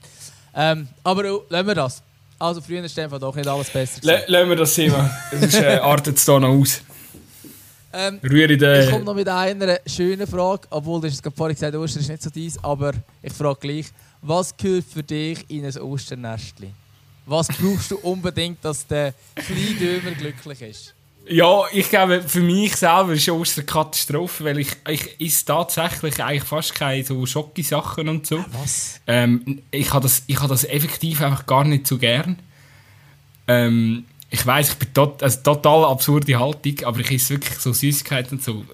Ähm, 0.55 0.87
aber 1.03 1.41
lassen 1.49 1.67
wir 1.67 1.75
das. 1.75 2.01
Also 2.43 2.59
früher 2.59 2.83
ist 2.83 2.99
einfach 2.99 3.19
doch 3.19 3.33
nicht 3.37 3.47
alles 3.47 3.69
besser. 3.69 4.01
lassen 4.27 4.49
wir 4.49 4.55
das 4.57 4.73
Thema. 4.75 5.09
Sonst 5.31 5.53
äh, 5.55 5.77
artet 5.77 6.17
es 6.17 6.25
da 6.25 6.37
noch 6.37 6.49
aus. 6.49 6.81
Ähm, 7.93 8.19
Rühre 8.21 8.51
Ich 8.51 8.59
den... 8.59 8.91
komme 8.91 9.05
noch 9.05 9.15
mit 9.15 9.29
einer 9.29 9.79
schönen 9.87 10.27
Frage, 10.27 10.67
obwohl 10.69 10.99
du 10.99 11.07
hast 11.07 11.21
vorhin 11.37 11.55
gesagt, 11.55 11.73
Ostern 11.73 12.01
ist 12.01 12.09
nicht 12.09 12.21
so 12.21 12.29
dies, 12.29 12.61
aber 12.61 12.91
ich 13.21 13.31
frage 13.31 13.59
gleich, 13.61 13.85
was 14.21 14.57
gehört 14.57 14.83
für 14.83 15.03
dich 15.03 15.49
in 15.49 15.63
ein 15.63 15.77
Osternestli? 15.77 16.73
Was 17.25 17.47
brauchst 17.47 17.91
du 17.91 17.97
unbedingt, 17.99 18.57
dass 18.65 18.85
der 18.87 19.13
kleine 19.35 19.75
Dömer 19.79 20.11
glücklich 20.11 20.61
ist? 20.63 20.93
Ja, 21.25 21.63
ich 21.71 21.89
glaube, 21.89 22.21
für 22.21 22.41
mich 22.41 22.75
selber 22.75 23.13
ist 23.13 23.29
Ostern 23.29 23.61
eine 23.61 23.65
Katastrophe, 23.65 24.43
weil 24.43 24.59
ich, 24.59 24.69
ich 24.89 25.21
esse 25.21 25.45
tatsächlich 25.45 26.21
eigentlich 26.21 26.43
fast 26.43 26.75
keine 26.75 27.03
so 27.03 27.25
Schocki-Sachen 27.25 28.09
und 28.09 28.27
so. 28.27 28.43
Was? 28.51 28.99
Ähm, 29.07 29.61
ich 29.71 29.93
habe 29.93 30.03
das, 30.03 30.23
ich 30.27 30.37
habe 30.37 30.49
das 30.49 30.65
effektiv 30.65 31.21
einfach 31.21 31.45
gar 31.45 31.63
nicht 31.63 31.87
so 31.87 31.97
gern. 31.97 32.39
Ähm, 33.47 34.05
ich 34.29 34.45
weiß, 34.45 34.71
ich 34.71 34.75
bin 34.75 34.93
tot, 34.93 35.23
also 35.23 35.39
total 35.41 35.85
absurde 35.85 36.37
Haltung, 36.37 36.83
aber 36.83 36.99
ich 36.99 37.11
esse 37.11 37.35
wirklich 37.35 37.57
so 37.57 37.71
Süßigkeiten 37.71 38.39
und 38.39 38.43
so. 38.43 38.65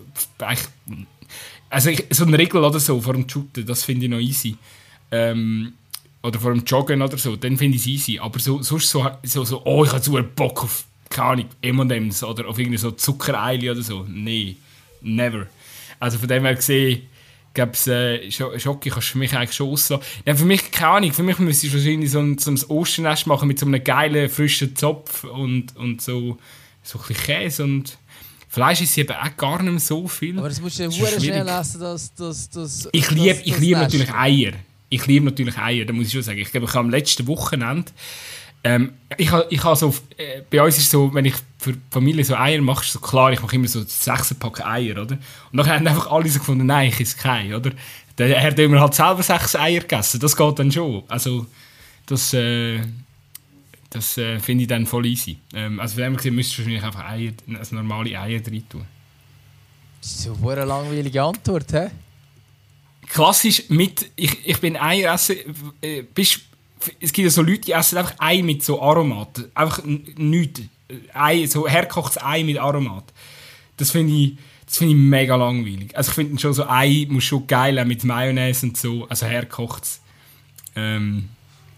Also 1.69 1.89
ich, 1.91 2.05
so 2.09 2.25
eine 2.25 2.37
Regel 2.37 2.63
oder 2.63 2.79
so 2.79 2.99
vor 2.99 3.13
dem 3.13 3.29
Shooten, 3.29 3.65
das 3.65 3.83
finde 3.83 4.05
ich 4.05 4.11
noch 4.11 4.19
easy. 4.19 4.57
Ähm, 5.11 5.73
oder 6.23 6.39
vor 6.39 6.53
dem 6.53 6.63
Joggen 6.63 7.01
oder 7.01 7.17
so, 7.17 7.35
dann 7.35 7.57
finde 7.57 7.75
ich 7.75 7.83
es 7.83 7.87
easy. 7.87 8.19
Aber 8.19 8.39
so, 8.39 8.61
sonst 8.63 8.89
so, 8.89 9.07
so, 9.21 9.45
so 9.45 9.61
oh, 9.65 9.83
ich 9.85 9.91
habe 9.91 10.03
so 10.03 10.15
einen 10.15 10.33
Bock 10.33 10.63
auf 10.63 10.85
keine 11.09 11.27
Ahnung, 11.29 11.45
M&M's 11.61 12.23
oder 12.23 12.47
auf 12.47 12.59
irgendwie 12.59 12.77
so 12.77 12.91
Zuckereile 12.91 13.71
oder 13.71 13.81
so. 13.81 14.05
Nee, 14.07 14.57
never. 15.01 15.47
Also 15.99 16.17
von 16.17 16.27
dem 16.27 16.45
her 16.45 16.55
gesehen, 16.55 17.01
gab's 17.53 17.87
äh, 17.87 18.31
Schocke 18.31 18.89
kannst 18.89 19.09
du 19.09 19.11
für 19.13 19.17
mich 19.17 19.35
eigentlich 19.35 19.55
schon 19.55 19.69
auslassen. 19.69 20.05
Ja, 20.25 20.35
für 20.35 20.45
mich, 20.45 20.71
keine 20.71 20.91
Ahnung, 20.91 21.13
für 21.13 21.23
mich 21.23 21.39
müsstest 21.39 21.73
du 21.73 21.77
wahrscheinlich 21.77 22.11
so 22.11 22.19
ein, 22.19 22.37
so 22.37 22.51
ein 22.51 22.59
Osternest 22.69 23.27
machen 23.27 23.47
mit 23.47 23.59
so 23.59 23.65
einem 23.65 23.83
geilen, 23.83 24.29
frischen 24.29 24.75
Zopf 24.75 25.23
und, 25.23 25.75
und 25.75 26.01
so, 26.01 26.37
so 26.83 26.99
ein 26.99 27.07
bisschen 27.07 27.23
Käse 27.23 27.63
und 27.63 27.97
Fleisch 28.51 28.81
ist 28.81 28.97
eben 28.97 29.13
auch 29.13 29.37
gar 29.37 29.61
nicht 29.61 29.71
mehr 29.71 29.79
so 29.79 30.07
viel. 30.07 30.37
Aber 30.39 30.49
das 30.49 30.59
musst 30.59 30.79
du 30.79 30.83
ja 30.83 30.91
schnell 30.91 31.47
essen, 31.47 31.81
dass 31.81 32.15
das, 32.15 32.49
das 32.49 32.89
Ich 32.91 33.11
liebe 33.11 33.39
ich 33.43 33.59
lieb 33.59 33.77
natürlich 33.77 34.11
Eier. 34.11 34.53
Ich 34.89 35.05
liebe 35.05 35.25
natürlich 35.25 35.55
Eier, 35.55 35.85
da 35.85 35.93
muss 35.93 36.07
ich 36.07 36.13
schon 36.13 36.23
sagen. 36.23 36.39
Ich 36.39 36.49
glaube, 36.49 36.65
ich 36.65 36.73
habe 36.73 36.79
am 36.79 36.89
letzten 36.89 37.27
Wochenende 37.27 37.91
ähm, 38.63 38.93
ich 39.17 39.31
ich 39.49 39.63
ha 39.63 39.75
so, 39.75 39.93
äh, 40.17 40.41
bei 40.49 40.61
uns 40.61 40.77
ist 40.77 40.91
so, 40.91 41.13
wenn 41.13 41.25
ich 41.25 41.35
für 41.57 41.73
die 41.73 41.81
Familie 41.91 42.23
so 42.23 42.35
Eier 42.35 42.61
mache, 42.61 42.83
ist 42.83 42.93
so 42.93 42.99
klar, 42.99 43.31
ich 43.31 43.41
mache 43.41 43.55
immer 43.55 43.67
so 43.67 43.81
sechs 43.81 44.33
Packen 44.33 44.63
Eier, 44.63 45.01
oder? 45.01 45.17
Und 45.51 45.57
dann 45.57 45.67
haben 45.67 45.87
einfach 45.87 46.11
alle 46.11 46.29
so 46.29 46.39
gefunden, 46.39 46.65
nein, 46.65 46.89
ich 46.89 46.99
esse 46.99 47.17
keine, 47.17 47.57
oder? 47.57 47.71
Dann 48.15 48.31
hat 48.41 48.57
wir 48.57 48.79
halt 48.79 48.93
selber 48.93 49.23
sechs 49.23 49.55
Eier 49.55 49.81
gegessen, 49.81 50.19
das 50.19 50.35
geht 50.35 50.59
dann 50.59 50.71
schon. 50.71 51.03
Also, 51.07 51.45
das, 52.05 52.33
äh, 52.33 52.79
das 53.89 54.17
äh, 54.17 54.39
finde 54.39 54.63
ich 54.63 54.67
dann 54.67 54.85
voll 54.85 55.05
easy. 55.05 55.37
Ähm, 55.53 55.79
also 55.79 55.95
von 55.95 56.03
dem 56.03 56.17
gesehen 56.17 56.35
müsstest 56.35 56.59
du 56.59 56.63
wahrscheinlich 56.63 56.83
einfach 56.83 57.09
Eier, 57.09 57.31
also 57.57 57.75
normale 57.75 58.19
Eier 58.19 58.39
drin 58.39 58.63
tun. 58.67 58.85
Das 60.01 60.11
ist 60.11 60.23
so 60.23 60.49
eine 60.49 60.65
langweilige 60.65 61.21
Antwort, 61.21 61.71
hä? 61.73 61.87
Klassisch 63.07 63.63
mit, 63.69 64.11
ich, 64.15 64.45
ich 64.45 64.59
bin 64.59 64.77
Eier 64.77 65.13
essen, 65.13 65.37
äh, 65.81 66.03
bist 66.03 66.41
es 66.99 67.13
gibt 67.13 67.25
ja 67.25 67.29
so 67.29 67.41
Leute, 67.41 67.61
die 67.61 67.71
essen 67.71 67.97
einfach 67.97 68.15
Ei 68.19 68.41
mit 68.41 68.63
so 68.63 68.81
Aromat. 68.81 69.45
Einfach 69.53 69.81
nichts. 69.83 70.61
Ei, 71.13 71.45
so 71.45 71.67
herkochtes 71.67 72.21
Ei 72.23 72.43
mit 72.43 72.57
Aromat. 72.57 73.05
Das 73.77 73.91
finde 73.91 74.13
ich, 74.13 74.37
das 74.65 74.81
ich 74.81 74.95
mega 74.95 75.35
langweilig. 75.35 75.95
Also 75.95 76.09
ich 76.09 76.15
finde 76.15 76.39
schon 76.39 76.53
so 76.53 76.67
Ei 76.67 77.05
muss 77.09 77.23
schon 77.23 77.47
geil 77.47 77.79
haben 77.79 77.87
mit 77.87 78.03
Mayonnaise 78.03 78.65
und 78.65 78.77
so. 78.77 79.07
Also 79.09 79.25
herkochtes. 79.25 79.99
Ähm, 80.75 81.29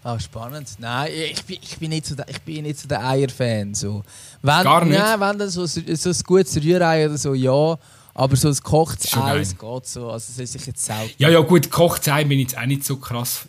Ah, 0.04 0.18
spannend. 0.18 0.68
Nein, 0.78 1.12
ich 1.30 1.44
bin, 1.44 1.58
ich 1.62 1.78
bin 1.78 1.90
nicht 1.90 2.06
so 2.06 2.16
der, 2.16 2.28
ich 2.28 2.40
bin 2.40 2.64
nicht 2.64 2.80
so 2.80 2.88
der 2.88 3.06
Eier-Fan. 3.06 3.72
So. 3.72 4.02
Wenn, 4.42 4.64
Gar 4.64 4.84
nicht? 4.84 4.98
Nein, 4.98 5.20
wenn 5.20 5.38
dann 5.38 5.48
so, 5.48 5.64
so 5.64 5.80
ein 5.80 6.16
gutes 6.26 6.56
Rührei 6.56 7.06
oder 7.06 7.16
so, 7.16 7.34
ja. 7.34 7.78
Aber 8.12 8.36
so 8.36 8.48
ein 8.48 8.54
gekochtes 8.54 9.16
Ei, 9.16 9.38
es 9.38 9.56
geht 9.56 9.86
so. 9.86 10.10
Also 10.10 10.32
das 10.36 10.54
ist 10.56 10.66
jetzt 10.66 10.84
selten. 10.84 11.14
Ja, 11.18 11.28
ja 11.28 11.38
gut, 11.38 11.62
gekochtes 11.64 12.08
Ei 12.08 12.24
bin 12.24 12.40
ich 12.40 12.50
jetzt 12.50 12.58
auch 12.58 12.66
nicht 12.66 12.84
so 12.84 12.96
krass 12.96 13.46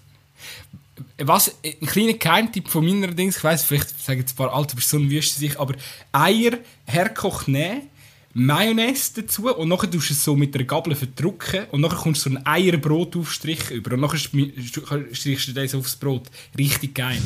was, 1.17 1.55
ein 1.63 1.87
kleiner 1.87 2.13
Geheimtipp 2.13 2.67
von 2.67 2.85
meiner 2.85 3.13
Dings, 3.13 3.37
ich 3.37 3.43
weiss, 3.43 3.63
vielleicht 3.63 3.99
sagen 4.03 4.19
jetzt 4.19 4.33
ein 4.33 4.35
paar 4.35 4.53
alte 4.53 4.75
Personen 4.75 5.09
wüssten 5.09 5.39
sich, 5.39 5.59
aber 5.59 5.75
Eier 6.11 6.59
herkocht 6.85 7.47
nehmen, 7.47 7.89
Mayonnaise 8.35 9.21
dazu 9.21 9.55
und 9.55 9.69
nachher 9.69 9.89
tust 9.89 10.09
du 10.09 10.13
es 10.13 10.23
so 10.23 10.35
mit 10.35 10.55
der 10.55 10.63
Gabel 10.63 10.95
verdrücken 10.95 11.65
und 11.71 11.81
nachher 11.81 11.97
kommst 11.97 12.25
du 12.25 12.31
so 12.31 12.35
einen 12.35 12.45
Eierbrotaufstrich 12.45 13.69
über 13.69 13.93
und 13.93 14.01
nachher 14.01 14.17
strichst 14.17 15.47
du 15.47 15.53
das 15.53 15.75
aufs 15.75 15.95
Brot. 15.95 16.23
Richtig 16.57 16.95
geil. 16.95 17.21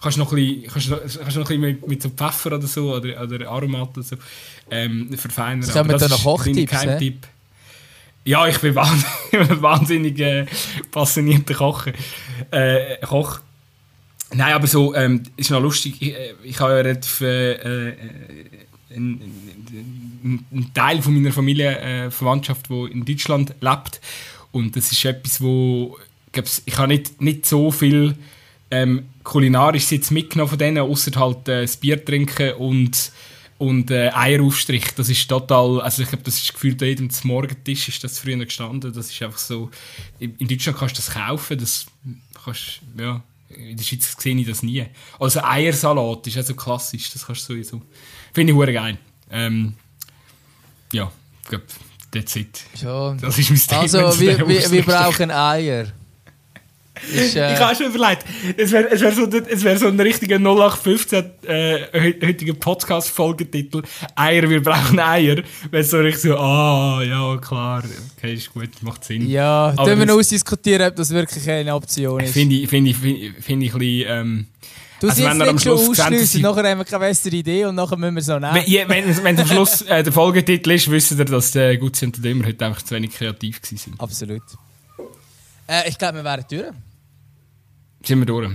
Kannst 0.00 0.18
noch 0.18 0.32
ein 0.32 0.36
bisschen, 0.36 0.66
kannst, 0.68 1.18
kannst 1.18 1.36
noch 1.36 1.50
ein 1.50 1.60
bisschen 1.60 1.60
mit, 1.60 1.88
mit 1.88 2.02
so 2.02 2.10
Pfeffer 2.10 2.52
oder 2.52 2.66
so 2.66 2.94
oder, 2.94 3.22
oder 3.22 3.48
Aromat 3.50 3.90
oder 3.96 4.02
so 4.04 4.16
ähm, 4.70 5.12
verfeinern. 5.18 5.62
Das, 5.62 5.70
ist 6.02 6.10
noch 6.10 6.22
Kochtipps, 6.22 6.70
Geheimtipp. 6.70 7.26
Ja, 8.24 8.46
ich 8.46 8.58
bin 8.58 8.74
wahnsinnig, 8.74 10.18
äh, 10.20 10.46
passionierter 10.90 11.54
Koch. 11.54 11.86
Äh, 12.50 12.98
Koch. 13.04 13.40
Nein, 14.34 14.54
aber 14.54 14.66
so, 14.66 14.94
ähm, 14.94 15.22
ist 15.36 15.50
noch 15.50 15.60
lustig, 15.60 15.96
ich, 16.00 16.14
äh, 16.14 16.34
ich 16.42 16.58
habe 16.60 16.72
ja 16.72 16.76
relativ, 16.78 17.20
äh, 17.20 17.52
äh 17.52 17.94
einen, 18.94 20.70
Teil 20.74 21.02
von 21.02 21.14
meiner 21.14 21.32
Familienverwandtschaft, 21.32 22.70
äh, 22.70 22.86
die 22.86 22.92
in 22.92 23.04
Deutschland 23.04 23.54
lebt. 23.60 24.00
Und 24.52 24.76
das 24.76 24.92
ist 24.92 25.04
etwas, 25.04 25.40
wo, 25.40 25.98
ich 26.64 26.78
habe 26.78 26.88
nicht, 26.88 27.20
nicht 27.20 27.46
so 27.46 27.70
viel 27.70 28.14
ähm, 28.70 29.06
kulinarisch 29.24 29.90
jetzt 29.90 30.10
mitgenommen 30.10 30.50
von 30.50 30.58
denen, 30.58 30.78
außer 30.78 31.18
halt 31.18 31.48
äh, 31.48 31.62
das 31.62 31.76
Bier 31.76 32.02
trinken 32.04 32.54
und 32.54 33.12
und 33.62 33.92
äh, 33.92 34.10
Eieraufstrich, 34.12 34.86
das 34.96 35.08
ist 35.08 35.28
total, 35.28 35.80
also 35.82 36.02
ich 36.02 36.08
glaube, 36.08 36.24
das 36.24 36.36
ist 36.36 36.52
gefühlt 36.52 36.82
an 36.82 36.88
jedem 36.88 37.08
Morgentisch 37.22 37.88
ist 37.88 38.02
das 38.02 38.18
früher 38.18 38.36
gestanden, 38.44 38.92
das 38.92 39.08
ist 39.08 39.22
einfach 39.22 39.38
so, 39.38 39.70
in 40.18 40.48
Deutschland 40.48 40.76
kannst 40.76 40.96
du 40.96 41.00
das 41.00 41.14
kaufen, 41.14 41.58
das 41.58 41.86
kannst, 42.44 42.80
ja, 42.98 43.22
in 43.50 43.76
der 43.76 43.84
Schweiz 43.84 44.16
sehe 44.18 44.36
ich 44.36 44.48
das 44.48 44.64
nie. 44.64 44.84
Also 45.20 45.44
Eiersalat 45.44 46.26
ist 46.26 46.38
also 46.38 46.56
klassisch, 46.56 47.12
das 47.12 47.24
kannst 47.24 47.48
du 47.48 47.52
sowieso, 47.52 47.82
finde 48.32 48.52
ich 48.52 48.58
sehr 48.58 48.72
geil. 48.72 48.98
Ähm, 49.30 49.74
ja, 50.92 51.12
ich 51.44 51.48
glaube, 51.48 51.64
that's 52.10 52.34
it. 52.34 52.64
Schon. 52.80 53.18
Das 53.18 53.38
ist 53.38 53.48
mein 53.48 53.58
Statement. 53.58 53.94
Also, 53.94 54.20
wir, 54.20 54.48
wir, 54.48 54.70
wir 54.72 54.82
brauchen 54.82 55.30
Eier. 55.30 55.86
Ist, 57.12 57.36
äh... 57.36 57.54
Ich 57.54 57.60
habe 57.60 57.74
schon 57.74 57.86
überlegt, 57.86 58.24
es 58.56 58.72
wäre 58.72 58.90
wär 59.00 59.12
so, 59.12 59.32
wär 59.32 59.78
so 59.78 59.88
ein 59.88 60.00
richtiger 60.00 60.36
0815 60.36 61.24
äh, 61.46 61.78
heutiger 62.24 62.54
Podcast-Folgetitel. 62.54 63.82
Eier, 64.14 64.48
wir 64.48 64.62
brauchen 64.62 64.98
Eier. 64.98 65.42
Wenn 65.70 65.84
so 65.84 65.98
richtig 65.98 66.22
so, 66.22 66.36
ah, 66.36 67.02
ja, 67.02 67.36
klar, 67.38 67.82
okay, 68.16 68.34
ist 68.34 68.52
gut, 68.52 68.70
macht 68.82 69.04
Sinn. 69.04 69.28
Ja, 69.28 69.74
können 69.76 69.98
wir 69.98 70.06
noch 70.06 70.16
ausdiskutieren, 70.16 70.88
ob 70.88 70.96
das 70.96 71.10
wirklich 71.10 71.48
eine 71.48 71.74
Option 71.74 72.20
ist. 72.20 72.32
Finde 72.32 72.56
ich, 72.56 72.68
find 72.68 72.88
ich, 72.88 72.96
find 72.96 73.62
ich, 73.62 73.72
ein 73.72 73.78
bisschen, 73.78 74.06
ähm, 74.08 74.46
Du 75.02 75.08
also 75.08 75.24
wenn 75.24 75.36
nicht 75.36 75.62
schon 75.62 75.72
ausschliessen, 75.72 76.42
nachher 76.42 76.70
haben 76.70 76.78
wir 76.78 76.84
keine 76.84 77.06
bessere 77.06 77.34
Idee 77.34 77.64
und 77.64 77.74
nachher 77.74 77.96
müssen 77.96 78.14
wir 78.14 78.22
so 78.22 78.38
nehmen. 78.38 78.54
Wenn, 78.54 78.88
wenn, 78.88 79.24
wenn 79.24 79.40
am 79.40 79.46
Schluss 79.48 79.82
äh, 79.82 80.04
der 80.04 80.12
Folgetitel 80.12 80.70
ist, 80.70 80.88
wissen 80.88 81.18
ihr, 81.18 81.24
dass 81.24 81.50
der 81.50 81.76
Gutzi 81.76 82.04
und 82.04 82.14
der 82.14 82.22
Dümmer 82.22 82.46
heute 82.46 82.64
einfach 82.64 82.82
zu 82.82 82.94
wenig 82.94 83.10
kreativ 83.10 83.60
waren. 83.60 83.98
Absolut. 83.98 84.42
Äh, 85.66 85.88
ich 85.88 85.98
glaube, 85.98 86.18
wir 86.18 86.24
wären 86.24 86.44
durch. 86.48 86.72
Sind 88.04 88.18
wir 88.18 88.26
durch. 88.26 88.50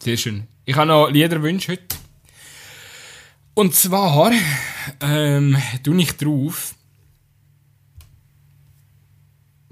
Sehr 0.00 0.16
schön. 0.18 0.46
Ich 0.66 0.76
habe 0.76 0.88
noch 0.88 1.08
Liederwünsche 1.08 1.72
heute. 1.72 1.96
Und 3.54 3.74
zwar 3.74 4.32
ähm, 5.00 5.56
tue 5.82 6.02
ich 6.02 6.12
drauf 6.12 6.74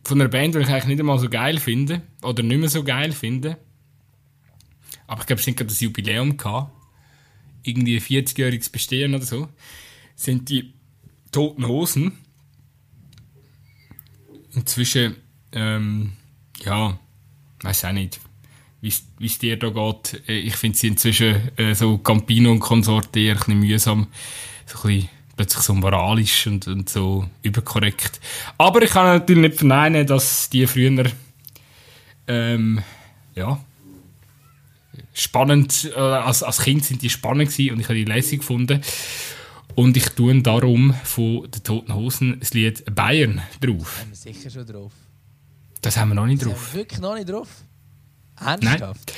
von 0.05 0.21
einer 0.21 0.31
Band, 0.31 0.55
die 0.55 0.61
ich 0.61 0.69
eigentlich 0.69 0.87
nicht 0.87 1.01
einmal 1.01 1.19
so 1.19 1.29
geil 1.29 1.59
finde. 1.59 2.03
Oder 2.23 2.43
nicht 2.43 2.59
mehr 2.59 2.69
so 2.71 2.83
geil 2.83 3.13
finde. 3.13 3.59
Aber 5.07 5.21
ich 5.21 5.27
glaube, 5.27 5.41
es 5.41 5.45
sind 5.45 5.57
gerade 5.57 5.69
das 5.69 5.81
Jubiläum 5.81 6.37
gehabt. 6.37 6.73
Irgendwie 7.63 7.97
ein 7.97 8.03
40-jähriges 8.03 8.73
Bestehen 8.73 9.15
oder 9.15 9.25
so. 9.25 9.49
Sind 10.17 10.49
die 10.49 10.73
Toten 11.31 11.67
Hosen. 11.67 12.13
Inzwischen, 14.53 15.17
ähm, 15.53 16.13
ja, 16.65 16.99
weiß 17.63 17.85
auch 17.85 17.93
nicht, 17.93 18.19
wie 18.81 19.27
es 19.27 19.39
dir 19.39 19.59
da 19.59 19.71
geht. 19.71 20.23
Äh, 20.29 20.39
ich 20.39 20.57
finde 20.57 20.79
sie 20.79 20.89
inzwischen 20.89 21.57
äh, 21.57 21.75
so 21.75 21.99
Campino 21.99 22.51
und 22.51 22.61
Konsorte 22.61 23.21
eher 23.21 23.35
ein 23.35 23.39
bisschen 23.39 23.61
mühsam. 23.61 24.07
So 24.67 24.79
ein 24.79 24.83
bisschen 24.83 25.09
plötzlich 25.37 25.63
so 25.63 25.75
moralisch 25.75 26.47
und, 26.47 26.67
und 26.67 26.89
so 26.89 27.27
überkorrekt. 27.43 28.21
Aber 28.59 28.83
ich 28.83 28.91
kann 28.91 29.07
natürlich 29.07 29.43
nicht 29.43 29.59
verneinen, 29.59 30.07
dass 30.07 30.51
die 30.51 30.67
früher 30.67 31.11
ähm, 32.27 32.83
ja, 33.35 33.59
spannend, 35.15 35.91
äh, 35.95 35.99
als, 35.99 36.43
als 36.43 36.59
Kind 36.61 36.85
sind 36.85 37.03
die 37.03 37.11
spannend 37.11 37.51
gewesen 37.51 37.75
und 37.75 37.81
ich 37.81 37.87
habe 37.87 37.95
die 37.95 38.05
lässig 38.05 38.41
gefunden. 38.41 38.81
Und 39.75 39.97
ich 39.97 40.11
tue 40.11 40.43
darum 40.43 40.95
von 41.05 41.51
den 41.51 41.63
Toten 41.63 41.95
Hosen 41.95 42.39
das 42.41 42.53
Lied 42.53 42.85
Bayern 42.95 43.41
drauf. 43.61 44.01
Haben 44.01 44.11
wir 44.11 44.17
sicher 44.17 44.51
schon 44.51 44.67
drauf. 44.67 44.93
Das 45.81 45.97
haben 45.97 46.11
wir 46.11 46.17
noch 46.17 46.27
nicht 46.27 46.43
das 46.43 46.49
drauf. 46.49 46.59
Haben 46.59 46.73
wir 46.73 46.79
wirklich 46.81 47.01
noch 47.01 47.15
nicht 47.15 47.31
drauf? 47.31 47.49
Ernsthaft? 48.41 49.13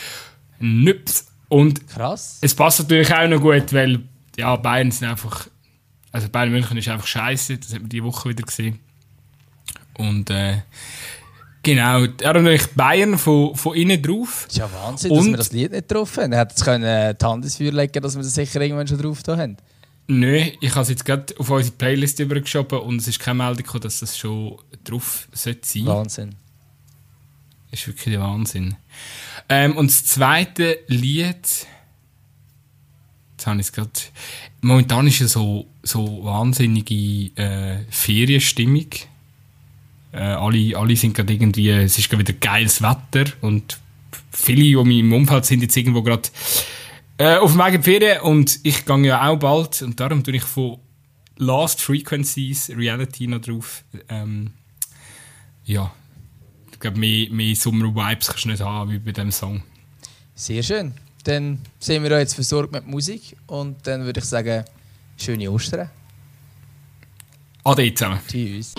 Nein. 0.59 0.83
Nichts. 0.85 1.27
Und 1.49 1.87
Krass. 1.89 2.39
es 2.41 2.55
passt 2.55 2.81
natürlich 2.81 3.13
auch 3.13 3.29
noch 3.29 3.41
gut, 3.41 3.73
weil 3.73 4.01
ja, 4.37 4.57
Bayern 4.57 4.91
sind 4.91 5.09
einfach. 5.09 5.49
Also 6.11 6.29
Bayern 6.29 6.51
München 6.51 6.77
ist 6.77 6.89
einfach 6.89 7.07
scheiße, 7.07 7.59
das 7.59 7.73
hat 7.73 7.81
man 7.81 7.89
diese 7.89 8.05
Woche 8.05 8.29
wieder 8.29 8.43
gesehen. 8.43 8.81
Und 9.95 10.31
äh, 10.31 10.59
genau, 11.63 12.05
er 12.05 12.29
hat 12.29 12.37
natürlich 12.37 12.67
Bayern 12.69 13.17
von, 13.19 13.55
von 13.55 13.75
innen 13.75 14.03
drauf. 14.03 14.45
Das 14.47 14.53
ist 14.53 14.59
ja 14.59 14.71
Wahnsinn, 14.73 15.11
Und, 15.11 15.19
dass 15.19 15.27
wir 15.27 15.37
das 15.37 15.53
Lied 15.53 15.73
nicht 15.73 15.91
drauf 15.91 16.17
haben. 16.17 16.33
Er 16.33 16.41
hätte 16.41 16.55
es 16.57 16.65
können 16.65 16.85
äh, 16.85 17.15
die 17.15 17.25
Hand 17.25 17.45
ins 17.45 17.57
Feuer 17.57 17.73
legen 17.73 18.03
dass 18.03 18.15
wir 18.15 18.23
das 18.23 18.35
sicher 18.35 18.61
irgendwann 18.61 18.87
schon 18.87 18.99
drauf 18.99 19.19
haben. 19.27 19.57
Nö, 20.09 20.45
ich 20.61 20.71
habe 20.71 20.83
es 20.83 20.89
jetzt 20.89 21.05
gerade 21.05 21.35
auf 21.39 21.49
unsere 21.49 21.75
Playlist 21.77 22.19
übergeschoben 22.19 22.79
und 22.81 22.97
es 22.97 23.09
ist 23.09 23.21
keine 23.21 23.39
Meldung 23.39 23.59
gekommen, 23.59 23.83
dass 23.83 24.01
das 24.01 24.19
schon 24.19 24.59
drauf 24.85 25.29
sollte 25.33 25.67
sein. 25.67 25.87
Wahnsinn. 25.87 26.35
Das 27.71 27.81
ist 27.81 27.87
wirklich 27.87 28.15
der 28.15 28.21
Wahnsinn. 28.21 28.77
Ähm, 29.49 29.77
und 29.77 29.91
das 29.91 30.05
zweite 30.05 30.79
Lied, 30.87 31.67
jetzt 33.33 33.47
habe 33.47 33.61
ich 33.61 33.67
es 33.67 33.73
gerade, 33.73 33.91
momentan 34.61 35.07
ist 35.07 35.21
ja 35.21 35.27
so, 35.27 35.67
so 35.83 36.25
wahnsinnige 36.25 37.31
äh, 37.41 37.85
Ferienstimmung. 37.91 38.89
Äh, 40.13 40.19
alle, 40.19 40.77
alle 40.77 40.97
sind 40.97 41.15
gerade 41.15 41.33
irgendwie, 41.33 41.71
es 41.71 41.99
ist 41.99 42.09
gerade 42.09 42.27
wieder 42.27 42.39
geiles 42.39 42.83
Wetter 42.83 43.31
und 43.41 43.79
viele, 44.31 44.63
die 44.63 44.73
in 44.73 45.09
meinem 45.09 45.13
Umfeld 45.13 45.45
sind, 45.45 45.63
jetzt 45.63 45.77
irgendwo 45.77 46.03
gerade 46.03 46.29
Äh, 47.19 47.37
auf 47.37 47.53
dem 47.53 47.61
Weg 47.61 47.75
in 47.75 47.83
die 47.83 47.85
Ferien 47.85 48.21
und 48.23 48.59
ich 48.65 48.85
gehe 48.85 49.07
ja 49.07 49.29
auch 49.29 49.39
bald 49.39 49.83
und 49.83 50.01
darum 50.01 50.25
tue 50.25 50.37
ich 50.37 50.43
von 50.43 50.79
Last 51.37 51.81
Frequencies 51.81 52.71
Reality 52.71 53.27
noch 53.27 53.43
drauf. 53.43 53.85
Ähm, 54.09 54.53
ja, 55.65 55.93
glaube, 56.83 56.99
mehr, 56.99 57.31
mehr 57.31 57.57
Sommer-Vibes 57.57 58.27
kannst 58.29 58.45
du 58.45 58.49
nicht 58.49 58.63
haben 58.63 58.91
wie 58.91 58.99
bei 58.99 59.13
diesem 59.13 59.33
Song. 59.33 59.63
Sehr 60.35 60.63
schön. 60.63 60.93
Dann 61.25 61.61
sind 61.79 62.03
wir 62.03 62.11
euch 62.11 62.21
jetzt 62.21 62.35
versorgt 62.35 62.73
mit 62.73 62.87
Musik 62.87 63.37
und 63.47 63.87
dann 63.87 64.05
würde 64.05 64.21
ich 64.21 64.27
sagen, 64.27 64.65
schöne 65.17 65.51
Ostern. 65.51 65.89
Ade 67.65 67.95
zusammen. 67.95 68.19
Tschüss. 68.29 68.75